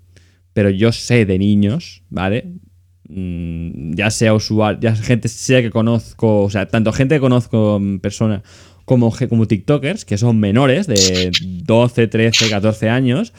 pero 0.52 0.71
yo 0.71 0.93
sé 0.93 1.25
de 1.25 1.38
niños, 1.38 2.02
¿vale? 2.09 2.47
Mm, 3.09 3.95
ya 3.95 4.11
sea 4.11 4.35
usuario, 4.35 4.81
ya 4.81 4.97
gente 4.97 5.28
sea 5.28 5.62
que 5.62 5.71
conozco, 5.71 6.43
o 6.43 6.50
sea, 6.50 6.67
tanto 6.67 6.93
gente 6.93 7.14
que 7.17 7.21
conozco 7.21 7.76
en 7.76 8.00
persona 8.00 8.43
como, 8.88 9.14
como 9.28 9.47
TikTokers, 9.47 10.04
que 10.04 10.18
son 10.18 10.40
menores 10.40 10.88
de 10.88 11.30
12, 11.64 12.09
13, 12.09 12.50
14 12.50 12.88
años, 12.88 13.33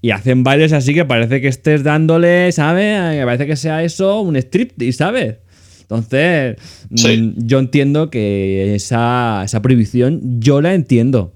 y 0.00 0.10
hacen 0.10 0.42
bailes 0.44 0.72
así 0.72 0.94
que 0.94 1.04
parece 1.04 1.40
que 1.42 1.48
estés 1.48 1.82
dándole, 1.82 2.50
¿sabes? 2.52 3.18
Que 3.18 3.24
parece 3.24 3.46
que 3.46 3.56
sea 3.56 3.82
eso 3.82 4.20
un 4.22 4.36
striptease, 4.36 4.92
¿sabes? 4.96 5.36
Entonces, 5.82 6.56
Sí. 6.94 7.16
mm, 7.18 7.34
yo 7.46 7.58
entiendo 7.58 8.08
que 8.10 8.74
esa, 8.74 9.42
esa 9.44 9.60
prohibición, 9.60 10.40
yo 10.40 10.60
la 10.62 10.72
entiendo. 10.74 11.34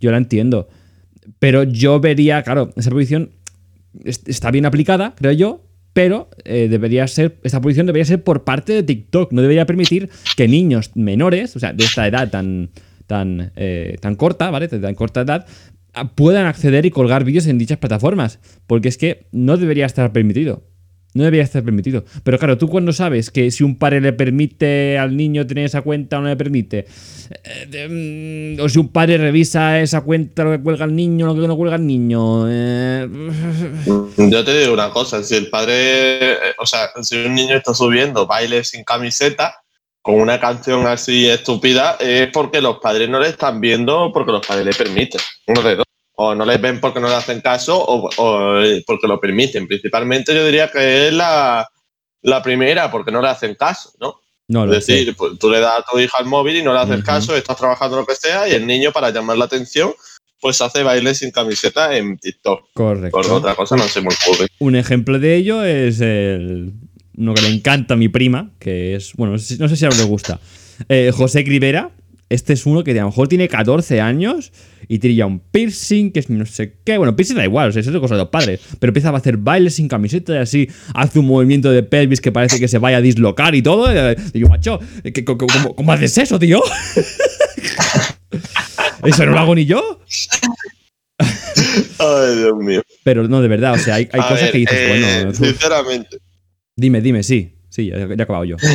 Yo 0.00 0.10
la 0.10 0.18
entiendo. 0.18 0.68
Pero 1.38 1.62
yo 1.62 2.00
vería, 2.00 2.42
claro, 2.42 2.70
esa 2.76 2.90
prohibición 2.90 3.30
es- 4.04 4.22
está 4.26 4.50
bien 4.50 4.66
aplicada, 4.66 5.14
creo 5.16 5.32
yo, 5.32 5.62
pero 5.94 6.28
eh, 6.44 6.68
debería 6.70 7.06
ser, 7.08 7.38
esta 7.42 7.60
prohibición 7.60 7.86
debería 7.86 8.04
ser 8.04 8.22
por 8.22 8.44
parte 8.44 8.74
de 8.74 8.82
TikTok. 8.82 9.32
No 9.32 9.40
debería 9.40 9.64
permitir 9.64 10.10
que 10.36 10.46
niños 10.46 10.90
menores, 10.94 11.56
o 11.56 11.58
sea, 11.58 11.72
de 11.72 11.84
esta 11.84 12.06
edad 12.06 12.30
tan, 12.30 12.68
tan, 13.06 13.52
eh, 13.56 13.96
tan 14.00 14.16
corta, 14.16 14.50
¿vale? 14.50 14.68
Tan 14.68 14.94
corta 14.94 15.22
edad, 15.22 15.46
puedan 16.14 16.46
acceder 16.46 16.86
y 16.86 16.90
colgar 16.90 17.24
vídeos 17.24 17.46
en 17.46 17.58
dichas 17.58 17.78
plataformas. 17.78 18.38
Porque 18.66 18.88
es 18.88 18.98
que 18.98 19.26
no 19.32 19.56
debería 19.56 19.86
estar 19.86 20.12
permitido. 20.12 20.64
No 21.16 21.24
debería 21.24 21.44
estar 21.44 21.62
permitido. 21.62 22.04
Pero 22.24 22.38
claro, 22.38 22.58
tú 22.58 22.68
cuando 22.68 22.92
sabes 22.92 23.30
que 23.30 23.50
si 23.50 23.64
un 23.64 23.78
padre 23.78 24.02
le 24.02 24.12
permite 24.12 24.98
al 24.98 25.16
niño 25.16 25.46
tener 25.46 25.64
esa 25.64 25.80
cuenta 25.80 26.18
o 26.18 26.20
no 26.20 26.28
le 26.28 26.36
permite, 26.36 26.84
eh, 27.72 28.56
mm, 28.58 28.62
o 28.62 28.68
si 28.68 28.78
un 28.78 28.88
padre 28.88 29.16
revisa 29.16 29.80
esa 29.80 30.02
cuenta, 30.02 30.44
lo 30.44 30.50
que 30.50 30.62
cuelga 30.62 30.84
el 30.84 30.94
niño, 30.94 31.28
lo 31.28 31.40
que 31.40 31.48
no 31.48 31.56
cuelga 31.56 31.76
el 31.76 31.86
niño. 31.86 32.44
Eh, 32.50 33.08
Yo 34.18 34.44
te 34.44 34.58
digo 34.58 34.74
una 34.74 34.90
cosa, 34.90 35.22
si 35.22 35.36
el 35.36 35.48
padre, 35.48 36.32
eh, 36.34 36.36
o 36.58 36.66
sea, 36.66 36.90
si 37.00 37.16
un 37.16 37.34
niño 37.34 37.56
está 37.56 37.72
subiendo 37.72 38.26
bailes 38.26 38.68
sin 38.68 38.84
camiseta, 38.84 39.54
con 40.06 40.20
una 40.20 40.38
canción 40.38 40.86
así 40.86 41.28
estúpida, 41.28 41.96
es 41.98 42.28
porque 42.28 42.60
los 42.60 42.78
padres 42.78 43.08
no 43.08 43.18
le 43.18 43.30
están 43.30 43.60
viendo 43.60 44.12
porque 44.14 44.30
los 44.30 44.46
padres 44.46 44.64
le 44.64 44.72
permiten. 44.72 45.20
Uno 45.48 45.62
de 45.62 45.74
dos 45.74 45.86
o 46.14 46.32
no 46.32 46.44
les 46.44 46.60
ven 46.60 46.78
porque 46.80 47.00
no 47.00 47.08
le 47.08 47.16
hacen 47.16 47.40
caso 47.40 47.76
o, 47.76 48.08
porque 48.86 49.08
lo 49.08 49.18
permiten. 49.18 49.66
Principalmente 49.66 50.32
yo 50.32 50.46
diría 50.46 50.70
que 50.70 51.08
es 51.08 51.12
la, 51.12 51.68
primera, 52.44 52.88
porque 52.88 53.10
no 53.10 53.20
le 53.20 53.26
hacen 53.26 53.56
caso, 53.56 53.94
¿no? 53.98 54.20
no 54.46 54.66
es 54.66 54.86
decir, 54.86 55.16
pues, 55.16 55.40
tú 55.40 55.50
le 55.50 55.58
das 55.58 55.80
a 55.80 55.82
tu 55.82 55.98
hija 55.98 56.18
el 56.20 56.26
móvil 56.26 56.58
y 56.58 56.62
no 56.62 56.72
le 56.72 56.78
haces 56.78 57.02
caso, 57.02 57.34
estás 57.34 57.56
trabajando 57.56 57.96
lo 57.96 58.06
que 58.06 58.14
sea, 58.14 58.48
y 58.48 58.52
el 58.52 58.64
niño, 58.64 58.92
para 58.92 59.10
llamar 59.10 59.38
la 59.38 59.46
atención, 59.46 59.92
pues 60.40 60.60
hace 60.60 60.84
bailes 60.84 61.18
sin 61.18 61.32
camiseta 61.32 61.96
en 61.96 62.16
TikTok. 62.16 62.68
Correcto. 62.74 63.10
Por 63.10 63.28
otra 63.28 63.56
cosa 63.56 63.74
no 63.74 63.88
se 63.88 64.02
me 64.02 64.10
ocurre. 64.10 64.46
Un 64.60 64.76
ejemplo 64.76 65.18
de 65.18 65.34
ello 65.34 65.64
es 65.64 66.00
el, 66.00 66.74
uno 67.16 67.34
que 67.34 67.42
le 67.42 67.48
encanta 67.48 67.94
a 67.94 67.96
mi 67.96 68.08
prima, 68.08 68.52
que 68.58 68.94
es, 68.94 69.12
bueno, 69.14 69.32
no 69.32 69.38
sé 69.38 69.76
si 69.76 69.84
a 69.84 69.88
le 69.88 70.04
gusta, 70.04 70.40
eh, 70.88 71.10
José 71.12 71.42
Rivera. 71.42 71.90
Este 72.28 72.54
es 72.54 72.66
uno 72.66 72.82
que 72.82 72.90
a 72.90 72.94
lo 72.94 73.06
mejor 73.06 73.28
tiene 73.28 73.46
14 73.46 74.00
años 74.00 74.50
y 74.88 74.98
tiene 74.98 75.14
ya 75.14 75.26
un 75.26 75.38
piercing, 75.38 76.10
que 76.10 76.18
es 76.18 76.28
no 76.28 76.44
sé 76.44 76.74
qué. 76.84 76.98
Bueno, 76.98 77.14
piercing 77.14 77.36
da 77.36 77.44
igual, 77.44 77.68
o 77.68 77.72
sea, 77.72 77.80
eso 77.80 77.92
es 77.92 77.96
cosa 77.98 78.16
de 78.16 78.22
los 78.22 78.30
padres. 78.30 78.58
Pero 78.80 78.90
empieza 78.90 79.10
a 79.10 79.16
hacer 79.16 79.36
bailes 79.36 79.76
sin 79.76 79.86
camiseta 79.86 80.34
y 80.34 80.38
así 80.38 80.68
hace 80.92 81.20
un 81.20 81.26
movimiento 81.26 81.70
de 81.70 81.84
pelvis 81.84 82.20
que 82.20 82.32
parece 82.32 82.58
que 82.58 82.66
se 82.66 82.78
vaya 82.78 82.96
a 82.96 83.00
dislocar 83.00 83.54
y 83.54 83.62
todo. 83.62 83.88
Y 83.92 84.16
digo, 84.32 84.48
macho, 84.48 84.80
¿cómo, 85.76 85.92
haces 85.92 86.18
eso, 86.18 86.36
tío? 86.40 86.60
¿Eso 89.04 89.24
no 89.24 89.30
lo 89.30 89.38
hago 89.38 89.54
ni 89.54 89.66
yo? 89.66 90.00
Ay, 91.18 92.36
Dios 92.38 92.56
mío. 92.58 92.82
Pero 93.04 93.28
no, 93.28 93.40
de 93.40 93.46
verdad, 93.46 93.74
o 93.74 93.78
sea, 93.78 93.94
hay, 93.94 94.06
cosas 94.06 94.50
que 94.50 94.58
dices, 94.58 94.88
bueno. 94.88 95.06
Eh, 95.06 95.32
sinceramente. 95.32 96.18
Dime, 96.76 97.00
dime, 97.00 97.22
sí. 97.22 97.52
Sí, 97.70 97.88
ya, 97.88 97.98
ya 97.98 98.04
he 98.06 98.22
acabado 98.22 98.44
yo. 98.44 98.56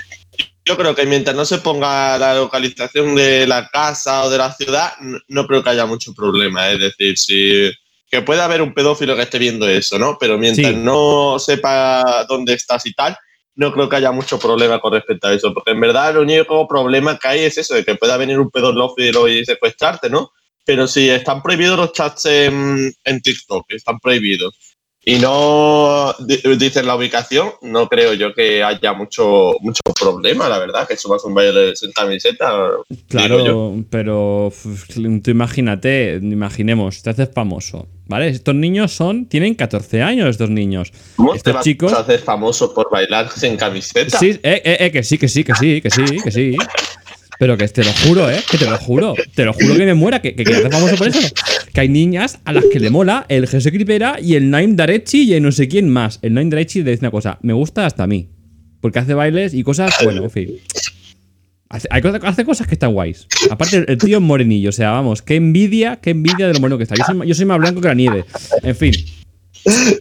Yo 0.63 0.77
creo 0.77 0.93
que 0.95 1.05
mientras 1.05 1.35
no 1.35 1.43
se 1.43 1.57
ponga 1.57 2.17
la 2.19 2.35
localización 2.35 3.15
de 3.15 3.47
la 3.47 3.67
casa 3.69 4.23
o 4.23 4.29
de 4.29 4.37
la 4.37 4.53
ciudad, 4.53 4.93
no 5.27 5.47
creo 5.47 5.63
que 5.63 5.71
haya 5.71 5.87
mucho 5.87 6.13
problema. 6.13 6.69
Es 6.69 6.79
decir, 6.79 7.17
si 7.17 7.71
que 8.09 8.21
pueda 8.21 8.45
haber 8.45 8.61
un 8.61 8.73
pedófilo 8.73 9.15
que 9.15 9.23
esté 9.23 9.39
viendo 9.39 9.67
eso, 9.67 9.97
¿no? 9.97 10.17
Pero 10.19 10.37
mientras 10.37 10.75
no 10.75 11.39
sepa 11.39 12.25
dónde 12.29 12.53
estás 12.53 12.85
y 12.85 12.93
tal, 12.93 13.17
no 13.55 13.73
creo 13.73 13.89
que 13.89 13.95
haya 13.95 14.11
mucho 14.11 14.37
problema 14.37 14.79
con 14.79 14.93
respecto 14.93 15.27
a 15.27 15.33
eso. 15.33 15.53
Porque 15.53 15.71
en 15.71 15.81
verdad 15.81 16.11
el 16.11 16.17
único 16.17 16.67
problema 16.67 17.17
que 17.17 17.27
hay 17.27 17.39
es 17.41 17.57
eso, 17.57 17.73
de 17.73 17.83
que 17.83 17.95
pueda 17.95 18.15
venir 18.17 18.39
un 18.39 18.51
pedófilo 18.51 19.27
y 19.27 19.43
secuestrarte, 19.43 20.09
¿no? 20.09 20.31
Pero 20.63 20.87
si 20.87 21.09
están 21.09 21.41
prohibidos 21.41 21.77
los 21.77 21.91
chats 21.91 22.25
en, 22.25 22.93
en 23.03 23.21
TikTok, 23.21 23.65
están 23.69 23.99
prohibidos 23.99 24.70
y 25.03 25.17
no 25.17 26.13
dicen 26.59 26.85
la 26.85 26.95
ubicación, 26.95 27.51
no 27.63 27.89
creo 27.89 28.13
yo 28.13 28.33
que 28.35 28.63
haya 28.63 28.93
mucho, 28.93 29.55
mucho 29.61 29.81
problema, 29.99 30.47
la 30.47 30.59
verdad, 30.59 30.87
que 30.87 30.95
subas 30.95 31.23
un 31.25 31.33
baile 31.33 31.75
sin 31.75 31.91
camiseta. 31.91 32.69
Claro, 33.09 33.83
pero 33.89 34.53
tú 35.23 35.31
imagínate, 35.31 36.19
imaginemos, 36.21 37.01
te 37.01 37.09
haces 37.09 37.29
famoso, 37.33 37.87
¿vale? 38.05 38.27
Estos 38.27 38.53
niños 38.53 38.91
son, 38.91 39.25
tienen 39.25 39.55
14 39.55 40.03
años, 40.03 40.29
estos 40.29 40.51
niños. 40.51 40.93
¿Cómo 41.15 41.33
estos 41.33 41.51
te 41.51 41.55
vas 41.55 41.63
chicos. 41.63 41.93
a 41.93 42.01
hacer 42.01 42.19
famoso 42.19 42.71
por 42.71 42.91
bailar 42.91 43.31
sin 43.31 43.57
camiseta? 43.57 44.19
Sí, 44.19 44.39
eh, 44.43 44.61
eh, 44.63 44.77
eh, 44.81 44.91
que 44.91 45.01
sí, 45.01 45.17
que 45.17 45.27
sí, 45.27 45.43
que 45.43 45.55
sí, 45.55 45.81
que 45.81 45.89
sí, 45.89 46.05
que 46.23 46.31
sí. 46.31 46.55
Pero 47.41 47.57
que 47.57 47.67
te 47.69 47.83
lo 47.83 47.91
juro, 48.05 48.29
¿eh? 48.29 48.39
Que 48.51 48.59
te 48.59 48.69
lo 48.69 48.77
juro. 48.77 49.15
Te 49.33 49.45
lo 49.45 49.53
juro 49.53 49.75
que 49.75 49.83
me 49.83 49.95
muera, 49.95 50.21
que, 50.21 50.35
que, 50.35 50.43
que 50.43 50.69
famoso 50.69 50.95
por 50.95 51.07
eso. 51.07 51.27
Que 51.73 51.81
hay 51.81 51.89
niñas 51.89 52.37
a 52.45 52.53
las 52.53 52.65
que 52.65 52.79
le 52.79 52.91
mola 52.91 53.25
el 53.29 53.47
Jesse 53.47 53.71
Cripera 53.71 54.19
y 54.21 54.35
el 54.35 54.51
Naim 54.51 54.75
Darechi 54.75 55.33
y 55.33 55.39
no 55.39 55.51
sé 55.51 55.67
quién 55.67 55.89
más. 55.89 56.19
El 56.21 56.35
Naim 56.35 56.51
Darechi 56.51 56.83
le 56.83 56.91
dice 56.91 57.03
una 57.03 57.09
cosa, 57.09 57.39
me 57.41 57.53
gusta 57.53 57.87
hasta 57.87 58.03
a 58.03 58.07
mí. 58.07 58.29
Porque 58.79 58.99
hace 58.99 59.15
bailes 59.15 59.55
y 59.55 59.63
cosas, 59.63 59.91
bueno, 60.03 60.23
en 60.23 60.29
fin. 60.29 60.49
Hace, 61.67 62.45
cosas 62.45 62.67
que 62.67 62.75
están 62.75 62.93
guays. 62.93 63.25
Aparte, 63.49 63.85
el 63.87 63.97
tío 63.97 64.17
es 64.17 64.23
morenillo. 64.23 64.69
O 64.69 64.73
sea, 64.73 64.91
vamos, 64.91 65.23
qué 65.23 65.33
envidia, 65.33 65.95
qué 65.95 66.11
envidia 66.11 66.47
de 66.47 66.53
lo 66.53 66.59
bueno 66.59 66.77
que 66.77 66.83
está. 66.83 66.93
Yo 66.93 67.23
yo 67.23 67.33
soy 67.33 67.45
más 67.45 67.57
blanco 67.57 67.81
que 67.81 67.87
la 67.87 67.95
nieve. 67.95 68.23
En 68.61 68.75
fin. 68.75 68.93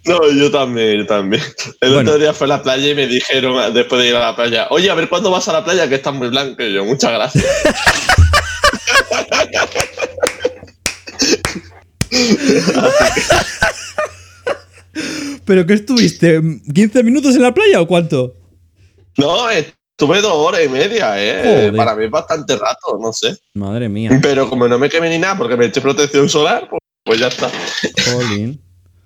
No, 0.07 0.31
yo 0.33 0.51
también, 0.51 0.99
yo 0.99 1.07
también. 1.07 1.43
El 1.81 1.97
otro 1.97 2.19
día 2.19 2.33
fue 2.33 2.47
a 2.47 2.49
la 2.49 2.63
playa 2.63 2.91
y 2.91 2.95
me 2.95 3.07
dijeron, 3.07 3.75
después 3.75 4.01
de 4.01 4.09
ir 4.09 4.17
a 4.17 4.21
la 4.21 4.37
playa, 4.37 4.67
oye, 4.71 4.91
a 4.91 4.95
ver 4.95 5.09
cuándo 5.09 5.31
vas 5.31 5.49
a 5.49 5.53
la 5.53 5.65
playa, 5.65 5.89
que 5.89 5.97
está 5.97 6.11
muy 6.13 6.29
blanco. 6.29 6.63
Y 6.63 6.73
yo, 6.73 6.85
muchas 6.85 7.13
gracias. 7.13 7.45
¿Pero 15.45 15.67
qué 15.67 15.75
estuviste? 15.75 16.41
¿15 16.41 17.05
minutos 17.05 17.35
en 17.35 17.43
la 17.43 17.53
playa 17.53 17.81
o 17.81 17.87
cuánto? 17.87 18.35
No, 19.19 19.51
estuve 19.51 20.21
dos 20.21 20.35
horas 20.35 20.63
y 20.65 20.69
media, 20.69 21.15
¿eh? 21.17 21.73
Para 21.77 21.95
mí 21.95 22.05
es 22.05 22.11
bastante 22.11 22.57
rato, 22.57 22.99
no 23.01 23.13
sé. 23.13 23.37
Madre 23.55 23.89
mía. 23.89 24.19
Pero 24.23 24.49
como 24.49 24.67
no 24.69 24.79
me 24.79 24.89
quemé 24.89 25.11
ni 25.11 25.19
nada 25.19 25.37
porque 25.37 25.57
me 25.57 25.67
eché 25.67 25.81
protección 25.81 26.29
solar, 26.29 26.69
pues, 26.71 26.81
pues 27.05 27.21
ya 27.21 27.29
está. 27.29 27.51
Jolín. 28.07 28.61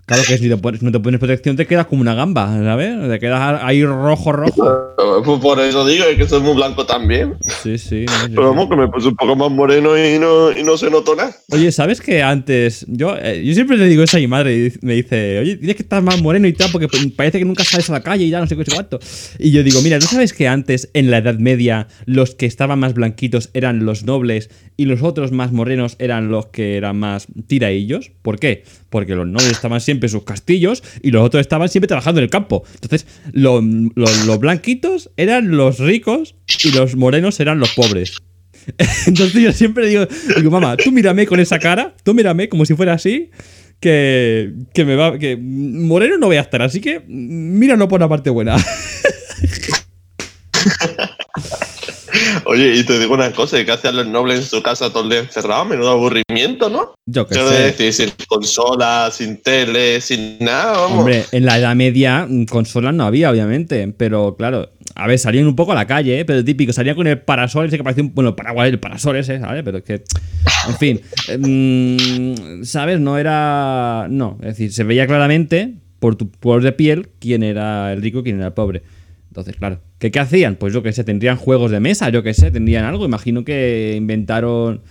Claro 0.06 0.22
que 0.26 0.36
si, 0.36 0.48
no 0.48 0.92
te 0.92 1.00
pones 1.00 1.18
protección 1.18 1.56
te 1.56 1.66
quedas 1.66 1.86
como 1.86 2.02
una 2.02 2.14
gamba, 2.14 2.46
¿sabes? 2.62 3.08
Te 3.08 3.18
quedas 3.18 3.60
ahí 3.62 3.84
rojo, 3.84 4.32
rojo. 4.32 4.94
Pues 5.24 5.40
por 5.40 5.58
eso 5.60 5.86
digo, 5.86 6.04
es 6.04 6.18
que 6.18 6.28
soy 6.28 6.42
muy 6.42 6.54
blanco 6.54 6.84
también. 6.84 7.36
Sí, 7.62 7.78
sí. 7.78 8.04
Pero 8.28 8.50
vamos, 8.50 8.68
que 8.68 8.76
me 8.76 8.88
puse 8.88 9.08
un 9.08 9.16
poco 9.16 9.34
más 9.34 9.50
moreno 9.50 9.96
y 9.96 10.18
no, 10.18 10.52
y 10.52 10.62
no 10.62 10.76
se 10.76 10.90
notó 10.90 11.16
nada. 11.16 11.34
Oye, 11.50 11.72
¿sabes 11.72 12.02
que 12.02 12.22
antes... 12.22 12.84
Yo, 12.86 13.16
eh, 13.16 13.42
yo 13.44 13.54
siempre 13.54 13.78
le 13.78 13.86
digo 13.86 14.02
eso 14.02 14.18
a 14.18 14.20
mi 14.20 14.26
madre 14.26 14.54
y 14.54 14.72
me 14.82 14.94
dice, 14.94 15.38
oye, 15.38 15.56
tienes 15.56 15.76
que 15.76 15.82
estar 15.82 16.02
más 16.02 16.20
moreno 16.20 16.46
y 16.48 16.52
tal 16.52 16.70
porque 16.70 16.88
parece 17.16 17.38
que 17.38 17.44
nunca 17.46 17.64
sales 17.64 17.88
a 17.88 17.94
la 17.94 18.02
calle 18.02 18.24
y 18.24 18.30
ya 18.30 18.40
no 18.40 18.46
sé 18.46 18.56
qué, 18.56 18.64
cuánto. 18.64 18.98
Y 19.38 19.52
yo 19.52 19.62
digo, 19.62 19.80
mira, 19.80 19.98
¿no 19.98 20.06
sabes 20.06 20.34
que 20.34 20.48
antes, 20.48 20.90
en 20.92 21.10
la 21.10 21.18
Edad 21.18 21.38
Media, 21.38 21.88
los 22.04 22.34
que 22.34 22.44
estaban 22.44 22.78
más 22.78 22.92
blanquitos 22.92 23.48
eran 23.54 23.86
los 23.86 24.04
nobles 24.04 24.50
y 24.76 24.84
los 24.84 25.02
otros 25.02 25.32
más 25.32 25.52
morenos 25.52 25.96
eran 25.98 26.28
los 26.28 26.46
que 26.46 26.76
eran 26.76 26.98
más 26.98 27.26
tiraillos? 27.46 28.12
¿Por 28.20 28.38
qué? 28.38 28.64
Porque 28.94 29.16
los 29.16 29.26
nobles 29.26 29.50
estaban 29.50 29.80
siempre 29.80 30.06
en 30.06 30.12
sus 30.12 30.22
castillos 30.22 30.84
y 31.02 31.10
los 31.10 31.24
otros 31.24 31.40
estaban 31.40 31.68
siempre 31.68 31.88
trabajando 31.88 32.20
en 32.20 32.24
el 32.26 32.30
campo. 32.30 32.62
Entonces, 32.74 33.08
los, 33.32 33.60
los, 33.96 34.38
blanquitos 34.38 35.10
eran 35.16 35.50
los 35.50 35.80
ricos 35.80 36.36
y 36.62 36.70
los 36.70 36.94
morenos 36.94 37.40
eran 37.40 37.58
los 37.58 37.70
pobres. 37.74 38.22
Entonces 39.08 39.42
yo 39.42 39.50
siempre 39.50 39.88
digo, 39.88 40.06
digo, 40.36 40.48
mamá, 40.48 40.76
tú 40.76 40.92
mírame 40.92 41.26
con 41.26 41.40
esa 41.40 41.58
cara, 41.58 41.96
tú 42.04 42.14
mírame 42.14 42.48
como 42.48 42.64
si 42.64 42.74
fuera 42.74 42.92
así, 42.92 43.32
que, 43.80 44.52
que 44.72 44.84
me 44.84 44.94
va, 44.94 45.18
que 45.18 45.36
moreno 45.36 46.16
no 46.16 46.28
voy 46.28 46.36
a 46.36 46.42
estar, 46.42 46.62
así 46.62 46.80
que 46.80 47.02
míralo 47.08 47.88
por 47.88 47.98
la 47.98 48.08
parte 48.08 48.30
buena. 48.30 48.54
Oye, 52.46 52.74
y 52.76 52.84
te 52.84 52.98
digo 52.98 53.14
una 53.14 53.32
cosa, 53.32 53.64
¿qué 53.64 53.72
hacían 53.72 53.96
los 53.96 54.06
nobles 54.06 54.38
en 54.38 54.44
su 54.44 54.62
casa 54.62 54.90
todo 54.90 55.04
el 55.04 55.10
día 55.10 55.18
encerrados? 55.20 55.66
Menudo 55.68 55.90
aburrimiento, 55.90 56.68
¿no? 56.68 56.94
Yo 57.06 57.26
qué 57.26 57.34
sé. 57.34 57.62
Decir, 57.74 57.92
sin 57.92 58.10
consola, 58.26 59.10
sin 59.12 59.38
tele, 59.42 60.00
sin 60.00 60.38
nada, 60.38 60.72
vamos. 60.72 60.98
Hombre, 60.98 61.24
en 61.32 61.44
la 61.44 61.58
Edad 61.58 61.74
Media 61.74 62.26
mm, 62.28 62.46
consolas 62.46 62.94
no 62.94 63.04
había, 63.04 63.30
obviamente, 63.30 63.92
pero 63.96 64.36
claro, 64.36 64.70
a 64.94 65.06
ver, 65.06 65.18
salían 65.18 65.46
un 65.46 65.56
poco 65.56 65.72
a 65.72 65.74
la 65.74 65.86
calle, 65.86 66.20
¿eh? 66.20 66.24
pero 66.24 66.44
típico, 66.44 66.72
salían 66.72 66.94
con 66.94 67.06
el 67.06 67.20
parasol 67.20 67.66
ese 67.66 67.76
que 67.76 67.82
parecía 67.82 68.04
un. 68.04 68.14
Bueno, 68.14 68.36
paraguas, 68.36 68.68
el 68.68 68.78
parasol 68.78 69.16
ese, 69.16 69.40
¿sabes? 69.40 69.62
Pero 69.64 69.78
es 69.78 69.84
que. 69.84 70.04
En 70.68 70.76
fin. 70.78 71.00
Mmm, 71.38 72.62
¿Sabes? 72.62 73.00
No 73.00 73.18
era. 73.18 74.06
No, 74.08 74.38
es 74.40 74.48
decir, 74.48 74.72
se 74.72 74.84
veía 74.84 75.06
claramente 75.06 75.74
por 75.98 76.16
tu 76.16 76.30
color 76.30 76.62
de 76.62 76.72
piel 76.72 77.08
quién 77.18 77.42
era 77.42 77.92
el 77.92 78.02
rico 78.02 78.20
y 78.20 78.22
quién 78.24 78.36
era 78.36 78.48
el 78.48 78.52
pobre. 78.52 78.82
Entonces, 79.34 79.56
claro, 79.56 79.80
¿qué, 79.98 80.12
¿qué 80.12 80.20
hacían? 80.20 80.54
Pues 80.54 80.72
yo 80.72 80.84
qué 80.84 80.92
sé, 80.92 81.02
tendrían 81.02 81.36
juegos 81.36 81.72
de 81.72 81.80
mesa, 81.80 82.08
yo 82.08 82.22
qué 82.22 82.34
sé, 82.34 82.52
tendrían 82.52 82.84
algo. 82.84 83.04
Imagino 83.04 83.44
que 83.44 83.94
inventaron. 83.96 84.82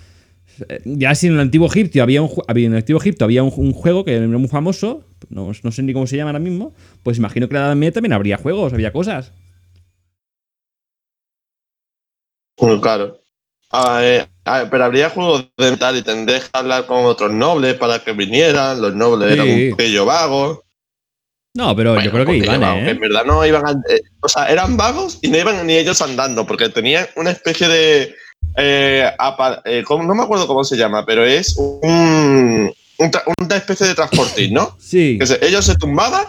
Eh, 0.68 0.82
ya 0.84 1.16
si 1.16 1.28
en 1.28 1.36
el 1.36 1.40
antiguo 1.40 1.68
Egipto 1.68 2.04
había 2.04 2.22
un, 2.22 2.30
había, 2.50 2.66
en 2.66 2.74
el 2.74 2.80
antiguo 2.80 3.00
Egipto 3.00 3.24
había 3.24 3.42
un, 3.42 3.72
juego 3.72 4.04
que 4.04 4.16
era 4.16 4.28
muy 4.28 4.50
famoso, 4.50 5.06
no, 5.30 5.54
no, 5.64 5.72
sé 5.72 5.82
ni 5.82 5.94
cómo 5.94 6.08
se 6.08 6.18
llama 6.18 6.32
ahora 6.32 6.40
mismo, 6.40 6.74
pues 7.04 7.18
imagino 7.18 7.48
que 7.48 7.56
en 7.56 7.62
la 7.62 7.68
Edad 7.68 7.76
Media 7.78 7.94
también 7.94 8.12
habría 8.12 8.36
juegos, 8.36 8.74
había 8.74 8.92
cosas. 8.92 9.32
Bueno, 12.60 12.82
claro. 12.82 13.22
pero 14.70 14.84
habría 14.84 15.10
juegos 15.10 15.48
de 15.58 15.78
tal 15.78 15.96
y 15.96 16.02
tendrías 16.02 16.50
que 16.50 16.58
hablar 16.58 16.86
con 16.86 17.06
otros 17.06 17.32
nobles 17.32 17.76
para 17.76 18.04
que 18.04 18.12
vinieran, 18.12 18.82
los 18.82 18.94
nobles 18.94 19.32
eran 19.32 19.48
un 19.48 19.78
pello 19.78 20.06
vago. 20.06 20.63
No, 21.56 21.76
pero 21.76 22.02
yo 22.02 22.10
creo 22.12 22.26
que 22.26 22.38
iban, 22.38 22.64
¿eh? 22.64 22.90
En 22.90 23.00
verdad 23.00 23.26
no 23.26 23.46
iban. 23.46 23.64
Eh, 23.88 24.02
o 24.22 24.28
sea, 24.28 24.50
eran 24.50 24.76
vagos 24.76 25.20
y 25.22 25.28
no 25.28 25.38
iban 25.38 25.66
ni 25.68 25.76
ellos 25.76 26.02
andando, 26.02 26.48
porque 26.48 26.70
tenían 26.70 27.06
una 27.16 27.30
especie 27.32 27.68
de. 27.68 28.16
Eh, 28.58 29.12
eh, 29.66 29.84
no 29.90 30.16
me 30.16 30.24
acuerdo 30.24 30.48
cómo 30.48 30.64
se 30.64 30.76
llama, 30.78 31.06
pero 31.06 31.24
es 31.26 31.56
un. 31.58 32.74
una 32.98 33.56
especie 33.56 33.86
de 33.88 33.94
transportín, 33.96 34.54
¿no? 34.54 34.76
Sí. 34.80 35.18
Que 35.20 35.28
se- 35.28 35.46
ellos 35.46 35.64
se 35.66 35.76
tumbaban 35.76 36.26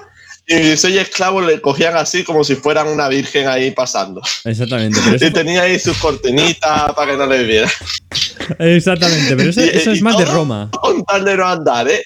y 0.47 0.77
seis 0.77 0.97
esclavos 0.99 1.47
le 1.47 1.59
cogían 1.63 1.97
así 1.97 2.23
como 2.23 2.45
si 2.45 2.55
fueran 2.55 2.89
una 2.89 3.09
virgen 3.09 3.49
ahí 3.49 3.71
pasando. 3.71 4.21
Exactamente. 4.45 5.01
Pero 5.05 5.17
Y 5.27 5.31
tenía 5.33 5.63
ahí 5.63 5.79
sus 5.79 5.97
cortinitas 5.97 6.93
para 6.93 7.13
que 7.13 7.17
no 7.17 7.27
le 7.27 7.45
vieran. 7.45 7.71
exactamente. 8.59 9.37
Pero 9.37 9.49
eso, 9.49 9.61
Y- 9.65 9.69
eso 9.71 9.91
es 9.93 10.03
más 10.03 10.19
de 10.19 10.27
Roma. 10.27 10.71
Con 10.83 11.03
tal 11.05 11.25
de 11.25 11.35
no 11.37 11.47
andar, 11.47 11.89
¿eh? 11.89 12.03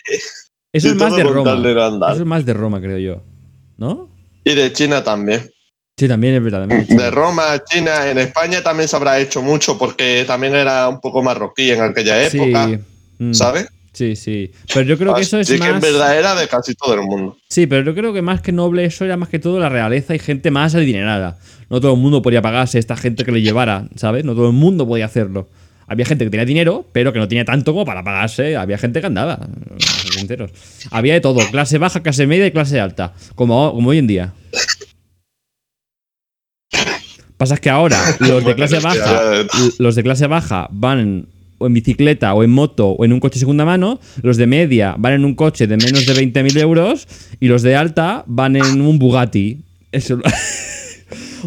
Eso 0.72 0.88
es 0.88 0.94
más 0.96 1.16
de 1.16 1.22
Roma. 1.24 2.10
Eso 2.12 2.20
es 2.20 2.26
más 2.26 2.44
de 2.44 2.52
Roma, 2.54 2.80
creo 2.80 2.98
yo. 2.98 3.22
¿No? 3.78 4.08
Y 4.44 4.54
de 4.54 4.72
China 4.72 5.02
también. 5.02 5.48
Sí, 5.96 6.06
también 6.06 6.34
es 6.34 6.42
verdad. 6.44 6.60
también 6.60 6.80
es 6.88 6.96
De. 6.96 7.10
Roma, 7.10 7.62
China, 7.64 8.08
en 8.10 8.18
España 8.18 8.62
también 8.62 8.88
se 8.88 8.94
habrá 8.96 9.18
hecho 9.18 9.42
mucho 9.42 9.76
porque 9.78 10.24
también 10.26 10.54
era 10.54 10.88
un 10.88 11.00
poco 11.00 11.22
marroquí 11.22 11.70
en 11.70 11.82
aquella 11.82 12.28
Sí. 12.28 12.38
época, 12.38 12.78
Mm, 13.20 13.32
¿sabes? 13.34 13.66
Sí, 13.92 14.14
sí. 14.14 14.52
Pero 14.72 14.82
yo 14.86 14.96
creo 14.96 15.12
que 15.14 15.22
eso 15.22 15.40
es 15.40 15.50
Así 15.50 15.58
que 15.58 15.66
en 15.66 15.72
más. 15.72 15.80
verdad 15.82 16.16
era 16.16 16.34
de 16.36 16.46
casi 16.46 16.74
todo 16.76 16.94
el 16.94 17.00
mundo. 17.02 17.36
Sí, 17.48 17.66
pero 17.66 17.82
yo 17.84 17.94
creo 17.96 18.12
que 18.12 18.22
más 18.22 18.40
que 18.40 18.52
noble 18.52 18.84
eso 18.84 19.04
era 19.04 19.16
más 19.16 19.28
que 19.28 19.40
todo 19.40 19.58
la 19.58 19.68
realeza 19.68 20.14
y 20.14 20.20
gente 20.20 20.52
más 20.52 20.76
adinerada. 20.76 21.36
No 21.68 21.80
todo 21.80 21.94
el 21.94 21.98
mundo 21.98 22.22
podía 22.22 22.40
pagarse 22.42 22.78
esta 22.78 22.96
gente 22.96 23.24
que 23.24 23.32
le 23.32 23.42
llevara, 23.42 23.88
¿sabes? 23.96 24.24
No 24.24 24.34
todo 24.36 24.46
el 24.46 24.52
mundo 24.52 24.86
podía 24.86 25.06
hacerlo. 25.06 25.48
Había 25.88 26.04
gente 26.04 26.24
que 26.24 26.30
tenía 26.30 26.44
dinero, 26.44 26.86
pero 26.92 27.12
que 27.12 27.18
no 27.18 27.26
tenía 27.28 27.44
tanto 27.44 27.72
como 27.72 27.84
para 27.84 28.04
pagarse. 28.04 28.56
Había 28.56 28.76
gente 28.78 29.00
que 29.00 29.06
andaba, 29.06 29.36
vamos 29.36 29.84
a 29.86 30.02
ser 30.02 30.12
sinceros. 30.12 30.50
Había 30.90 31.14
de 31.14 31.20
todo, 31.20 31.40
clase 31.50 31.78
baja, 31.78 32.02
clase 32.02 32.26
media 32.26 32.46
y 32.46 32.50
clase 32.50 32.78
alta, 32.80 33.14
como, 33.34 33.72
como 33.72 33.90
hoy 33.90 33.98
en 33.98 34.06
día. 34.06 34.32
Pasa 37.36 37.54
es 37.54 37.60
que 37.60 37.70
ahora 37.70 38.02
los 38.20 38.44
de 38.44 38.54
clase 38.54 38.80
baja, 38.80 39.22
los 39.78 39.94
de 39.94 40.02
clase 40.02 40.26
baja 40.26 40.68
van 40.72 41.26
o 41.58 41.66
en 41.66 41.74
bicicleta 41.74 42.34
o 42.34 42.42
en 42.44 42.50
moto 42.50 42.88
o 42.90 43.04
en 43.04 43.12
un 43.12 43.20
coche 43.20 43.38
segunda 43.38 43.64
mano, 43.64 44.00
los 44.22 44.36
de 44.36 44.46
media 44.46 44.94
van 44.98 45.12
en 45.14 45.24
un 45.24 45.34
coche 45.34 45.66
de 45.66 45.76
menos 45.76 46.04
de 46.06 46.14
20.000 46.14 46.58
euros 46.60 47.06
y 47.40 47.46
los 47.48 47.62
de 47.62 47.76
alta 47.76 48.24
van 48.26 48.56
en 48.56 48.80
un 48.80 48.98
Bugatti. 48.98 49.60
Eso- 49.92 50.20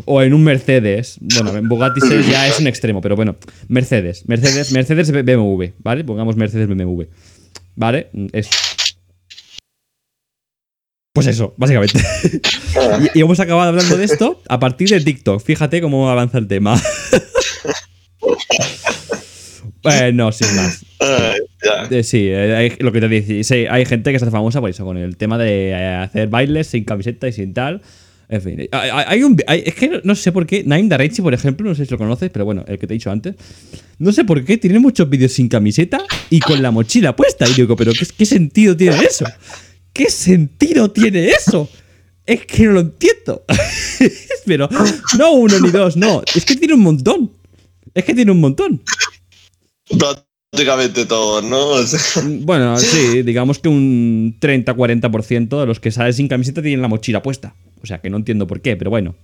o 0.06 0.22
en 0.22 0.34
un 0.34 0.44
Mercedes. 0.44 1.18
Bueno, 1.22 1.56
en 1.58 1.68
Bugatti 1.70 2.02
ya 2.30 2.48
es 2.48 2.60
un 2.60 2.68
extremo, 2.68 3.02
pero 3.02 3.16
bueno, 3.16 3.36
Mercedes. 3.68 4.28
Mercedes, 4.28 4.72
Mercedes 4.72 5.12
BMW, 5.12 5.66
¿vale? 5.80 6.04
Pongamos 6.04 6.36
Mercedes 6.36 6.68
BMW. 6.68 7.04
¿Vale? 7.76 8.10
Es. 8.34 8.50
Pues 11.14 11.28
eso, 11.28 11.54
básicamente. 11.58 12.00
y, 13.14 13.20
y 13.20 13.22
hemos 13.22 13.40
acabado 13.40 13.70
hablando 13.70 13.98
de 13.98 14.06
esto 14.06 14.42
a 14.48 14.60
partir 14.60 14.90
de 14.90 15.02
TikTok. 15.02 15.44
Fíjate 15.44 15.82
cómo 15.82 16.10
avanza 16.10 16.38
el 16.38 16.48
tema. 16.48 16.82
Bueno, 19.84 20.32
sin 20.32 20.56
más. 20.56 20.86
Eh, 21.90 22.04
sí, 22.04 22.28
eh, 22.30 22.56
hay- 22.56 22.76
lo 22.80 22.92
que 22.92 23.02
te 23.02 23.44
sí, 23.44 23.66
hay 23.70 23.86
gente 23.86 24.12
que 24.12 24.20
se 24.20 24.26
hace 24.26 24.32
famosa 24.32 24.62
por 24.62 24.70
eso, 24.70 24.86
con 24.86 24.98
el 24.98 25.18
tema 25.18 25.38
de 25.38 25.70
eh, 25.70 25.86
hacer 25.96 26.28
bailes 26.28 26.68
sin 26.68 26.84
camiseta 26.84 27.28
y 27.28 27.34
sin 27.34 27.54
tal. 27.54 27.82
En 28.32 28.42
fin, 28.42 28.70
hay, 28.72 29.24
un. 29.24 29.38
es 29.46 29.76
que 29.76 29.90
no, 29.90 30.00
no 30.06 30.16
sé 30.16 30.32
por 30.32 30.46
qué. 30.46 30.64
Naim 30.66 30.88
Daraichi, 30.88 31.22
por 31.22 31.34
ejemplo, 31.34 31.68
no 31.68 31.76
sé 31.76 31.84
si 31.86 31.92
lo 31.92 31.98
conoces, 31.98 32.30
pero 32.30 32.46
bueno, 32.46 32.64
el 32.66 32.80
que 32.80 32.88
te 32.88 32.94
he 32.94 32.96
dicho 32.96 33.12
antes. 33.12 33.36
No 34.00 34.14
sé 34.14 34.24
por 34.24 34.46
qué 34.46 34.58
tiene 34.58 34.80
muchos 34.80 35.10
vídeos 35.10 35.34
sin 35.34 35.50
camiseta 35.50 36.02
y 36.30 36.40
con 36.40 36.62
la 36.62 36.72
mochila 36.72 37.14
puesta. 37.14 37.46
Y 37.46 37.54
digo, 37.56 37.76
¿pero 37.76 37.92
qué, 37.92 38.08
qué 38.18 38.26
sentido 38.26 38.78
tiene 38.78 39.04
eso? 39.04 39.26
¿Qué 39.92 40.10
sentido 40.10 40.90
tiene 40.92 41.28
eso? 41.28 41.70
Es 42.26 42.46
que 42.46 42.68
no 42.68 42.72
lo 42.72 42.80
entiendo. 42.80 43.44
pero 44.46 44.70
no 45.18 45.34
uno 45.34 45.60
ni 45.60 45.70
dos, 45.70 45.98
no. 45.98 46.24
Es 46.34 46.46
que 46.46 46.56
tiene 46.56 46.74
un 46.74 46.84
montón. 46.84 47.34
Es 47.94 48.06
que 48.06 48.14
tiene 48.14 48.32
un 48.32 48.40
montón. 48.40 48.82
Prácticamente 50.52 51.06
todos, 51.06 51.44
¿no? 51.44 51.60
O 51.70 51.84
sea, 51.84 52.24
Bueno, 52.26 52.78
sí, 52.78 53.24
digamos 53.24 53.60
que 53.60 53.70
un 53.70 54.38
30-40% 54.40 55.60
de 55.60 55.66
los 55.66 55.80
que 55.80 55.92
salen 55.92 56.14
sin 56.14 56.28
camiseta 56.28 56.62
tienen 56.62 56.82
la 56.82 56.88
mochila 56.88 57.24
puesta. 57.24 57.56
O 57.82 57.86
sea 57.86 58.00
que 58.00 58.10
no 58.10 58.18
entiendo 58.18 58.48
por 58.48 58.62
qué, 58.62 58.76
pero 58.76 58.90
bueno. 58.90 59.16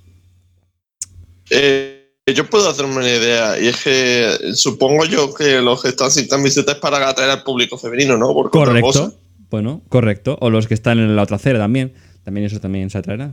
eh, 1.50 1.98
yo 2.34 2.50
puedo 2.50 2.70
hacerme 2.70 2.96
una 2.96 3.10
idea, 3.10 3.60
y 3.60 3.68
es 3.68 3.84
que 3.84 4.54
supongo 4.54 5.06
yo 5.06 5.34
que 5.34 5.62
los 5.62 5.82
que 5.82 5.90
están 5.90 6.12
sin 6.12 6.28
camiseta 6.28 6.74
es 6.74 6.78
para 6.78 7.08
atraer 7.08 7.32
al 7.32 7.44
público 7.44 7.78
femenino, 7.78 8.18
¿no? 8.18 8.34
Correcto. 8.50 9.13
Bueno, 9.50 9.82
correcto. 9.90 10.38
O 10.42 10.50
los 10.50 10.68
que 10.68 10.74
están 10.74 11.00
en 11.00 11.16
la 11.16 11.24
otra 11.24 11.38
acera 11.38 11.60
también. 11.60 11.94
También 12.24 12.46
eso 12.46 12.60
también 12.60 12.90
se 12.90 12.98
atraerá. 12.98 13.32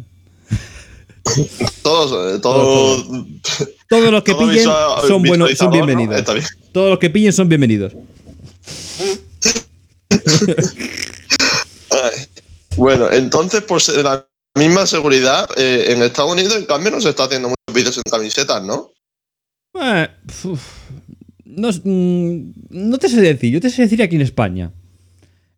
Todos, 1.83 2.35
eh, 2.37 2.39
todos. 2.41 3.07
Todos 3.89 4.11
los 4.11 4.23
que 4.25 4.33
todo 4.33 4.41
pillen 4.41 4.57
visual- 4.57 5.09
son 5.09 5.23
buenos, 5.23 5.51
son 5.57 5.71
bienvenidos. 5.71 6.25
Bien. 6.35 6.45
Todos 6.73 6.91
los 6.91 6.99
que 6.99 7.11
pillen 7.11 7.33
son 7.33 7.49
bienvenidos. 7.49 7.93
Bueno, 12.77 13.11
entonces, 13.13 13.63
por 13.63 13.81
ser 13.81 14.05
la 14.05 14.27
misma 14.57 14.85
seguridad, 14.87 15.49
eh, 15.57 15.87
en 15.93 16.03
Estados 16.03 16.33
Unidos, 16.33 16.57
en 16.57 16.65
cambio, 16.65 16.91
no 16.91 17.01
se 17.01 17.11
está 17.11 17.25
haciendo 17.25 17.49
muchos 17.49 17.75
vídeos 17.75 17.97
en 17.97 18.03
camisetas, 18.11 18.65
¿no? 18.65 18.91
Eh, 19.81 20.09
uf, 20.45 20.61
no, 21.45 21.69
mm, 21.71 22.53
no 22.71 22.99
te 22.99 23.09
sé 23.09 23.21
decir, 23.21 23.53
yo 23.53 23.61
te 23.61 23.71
sé 23.71 23.83
decir 23.83 24.03
aquí 24.03 24.17
en 24.17 24.23
España. 24.23 24.73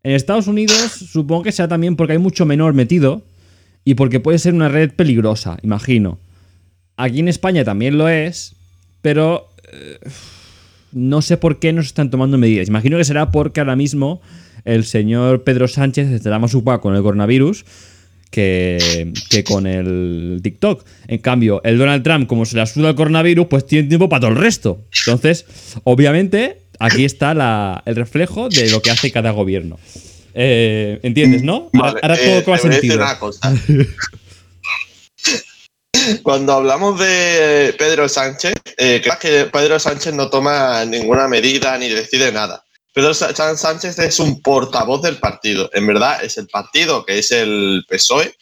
En 0.02 0.12
Estados 0.12 0.46
Unidos 0.46 0.92
supongo 1.11 1.42
que 1.44 1.52
sea 1.52 1.68
también 1.68 1.96
porque 1.96 2.12
hay 2.12 2.18
mucho 2.18 2.44
menor 2.46 2.74
metido 2.74 3.22
y 3.87 3.94
porque 3.94 4.20
puede 4.20 4.38
ser 4.38 4.53
una 4.53 4.68
red 4.68 4.90
peligrosa, 4.90 5.57
imagino. 5.62 6.18
Aquí 6.99 7.20
en 7.20 7.29
España 7.29 7.64
también 7.64 7.96
lo 7.96 8.09
es, 8.09 8.55
pero 9.01 9.49
eh, 9.72 9.99
no 10.92 11.22
sé 11.22 11.37
por 11.37 11.59
qué 11.61 11.72
no 11.72 11.83
se 11.83 11.87
están 11.88 12.11
tomando 12.11 12.37
medidas. 12.37 12.68
Imagino 12.68 12.99
que 12.99 13.05
será 13.05 13.31
porque 13.31 13.61
ahora 13.61 13.77
mismo 13.77 14.20
el 14.64 14.85
señor 14.85 15.44
Pedro 15.44 15.68
Sánchez 15.68 16.09
estará 16.11 16.38
más 16.40 16.55
ocupado 16.55 16.81
con 16.81 16.96
el 16.96 17.03
coronavirus 17.03 17.64
que, 18.31 19.12
con 19.46 19.66
el 19.68 20.40
TikTok. 20.42 20.85
En 21.07 21.18
cambio, 21.18 21.61
el 21.64 21.79
Donald 21.79 22.03
Trump, 22.03 22.27
como 22.27 22.44
se 22.44 22.57
le 22.57 22.66
suda 22.66 22.90
el 22.90 22.96
coronavirus, 22.96 23.46
pues 23.46 23.66
tiene 23.66 23.88
tiempo 23.88 24.09
para 24.09 24.20
todo 24.22 24.31
el 24.33 24.37
resto. 24.37 24.83
Entonces, 25.07 25.46
obviamente, 25.85 26.62
aquí 26.81 27.05
está 27.05 27.35
la- 27.35 27.83
el 27.87 27.94
reflejo 27.94 28.49
de 28.49 28.68
lo 28.70 28.83
que 28.83 28.90
hace 28.90 29.12
cada 29.12 29.31
gobierno. 29.31 29.79
Eh, 30.38 31.01
¿Entiendes, 31.03 31.42
no? 31.42 31.70
Ahora, 31.72 31.92
Vale, 31.92 32.01
ahora 32.03 32.14
eh, 32.20 32.27
todo 32.27 32.44
cobra 32.44 32.61
te 32.61 32.68
voy 32.68 32.72
a 32.75 32.77
decir 32.77 32.90
sentido. 32.90 33.05
una 33.05 33.18
cosa. 33.18 33.53
Cuando 36.22 36.53
hablamos 36.53 36.99
de 37.01 37.75
Pedro 37.79 38.07
Sánchez, 38.09 38.55
eh, 38.77 39.01
creo 39.03 39.18
que 39.18 39.46
Pedro 39.51 39.81
Sánchez 39.81 40.12
no 40.14 40.29
toma 40.29 40.85
ninguna 40.85 41.27
medida 41.27 41.77
ni 41.79 41.88
decide 41.88 42.31
nada. 42.33 42.62
Pedro 42.92 43.14
Sánchez 43.14 43.99
es 43.99 44.20
un 44.20 44.40
portavoz 44.42 45.03
del 45.03 45.16
partido. 45.16 45.68
En 45.72 45.87
verdad, 45.87 46.22
es 46.22 46.37
el 46.38 46.46
partido, 46.49 47.05
que 47.05 47.18
es 47.18 47.33
el 47.33 47.85
PSOE, 47.88 48.35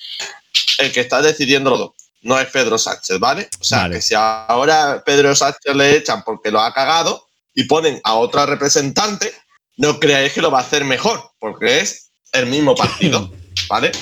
el 0.78 0.92
que 0.92 1.00
está 1.00 1.22
decidiendo 1.22 1.70
todo. 1.70 1.94
No 2.22 2.38
es 2.40 2.48
Pedro 2.48 2.76
Sánchez, 2.76 3.18
¿vale? 3.18 3.48
O 3.60 3.64
sea, 3.64 3.78
Vale. 3.82 3.96
que 3.96 4.02
si 4.02 4.14
ahora 4.14 5.02
Pedro 5.04 5.34
Sánchez 5.34 5.74
le 5.74 5.96
echan 5.96 6.22
porque 6.24 6.50
lo 6.50 6.60
ha 6.60 6.72
cagado 6.74 7.26
y 7.54 7.64
ponen 7.64 8.00
a 8.04 8.14
otra 8.14 8.46
representante, 8.46 9.32
no 9.76 9.98
creáis 10.00 10.32
que 10.32 10.42
lo 10.42 10.50
va 10.50 10.58
a 10.58 10.62
hacer 10.62 10.84
mejor, 10.84 11.20
porque 11.38 11.80
es 11.80 12.10
el 12.32 12.46
mismo 12.46 12.74
partido, 12.76 13.32
¿vale? 13.68 13.92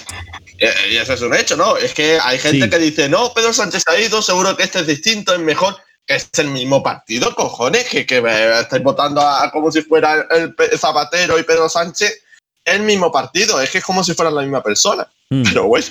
Eh, 0.58 0.70
Y 0.92 0.96
eso 0.96 1.14
es 1.14 1.22
un 1.22 1.34
hecho, 1.34 1.56
¿no? 1.56 1.76
Es 1.76 1.94
que 1.94 2.18
hay 2.22 2.38
gente 2.38 2.64
Sí. 2.64 2.70
que 2.70 2.78
dice, 2.78 3.08
no, 3.08 3.32
Pedro 3.34 3.52
Sánchez 3.52 3.82
ha 3.86 3.98
ido, 4.00 4.22
seguro 4.22 4.56
que 4.56 4.64
este 4.64 4.80
es 4.80 4.86
distinto, 4.86 5.34
es 5.34 5.40
mejor, 5.40 5.76
que 6.06 6.16
es 6.16 6.28
el 6.38 6.48
mismo 6.48 6.82
partido, 6.82 7.34
cojones, 7.34 7.88
que, 7.88 8.04
que 8.06 8.20
me 8.20 8.60
estáis 8.60 8.82
votando 8.82 9.20
a, 9.20 9.50
como 9.50 9.70
si 9.70 9.82
fuera 9.82 10.26
el, 10.30 10.54
Zapatero 10.78 11.38
y 11.38 11.42
Pedro 11.44 11.68
Sánchez, 11.68 12.22
el 12.64 12.82
mismo 12.82 13.10
partido, 13.10 13.60
es 13.60 13.70
que 13.70 13.78
es 13.78 13.84
como 13.84 14.02
si 14.04 14.14
fueran 14.14 14.34
la 14.34 14.42
misma 14.42 14.62
persona. 14.62 15.06
Mm. 15.30 15.42
Pero 15.44 15.66
bueno, 15.66 15.86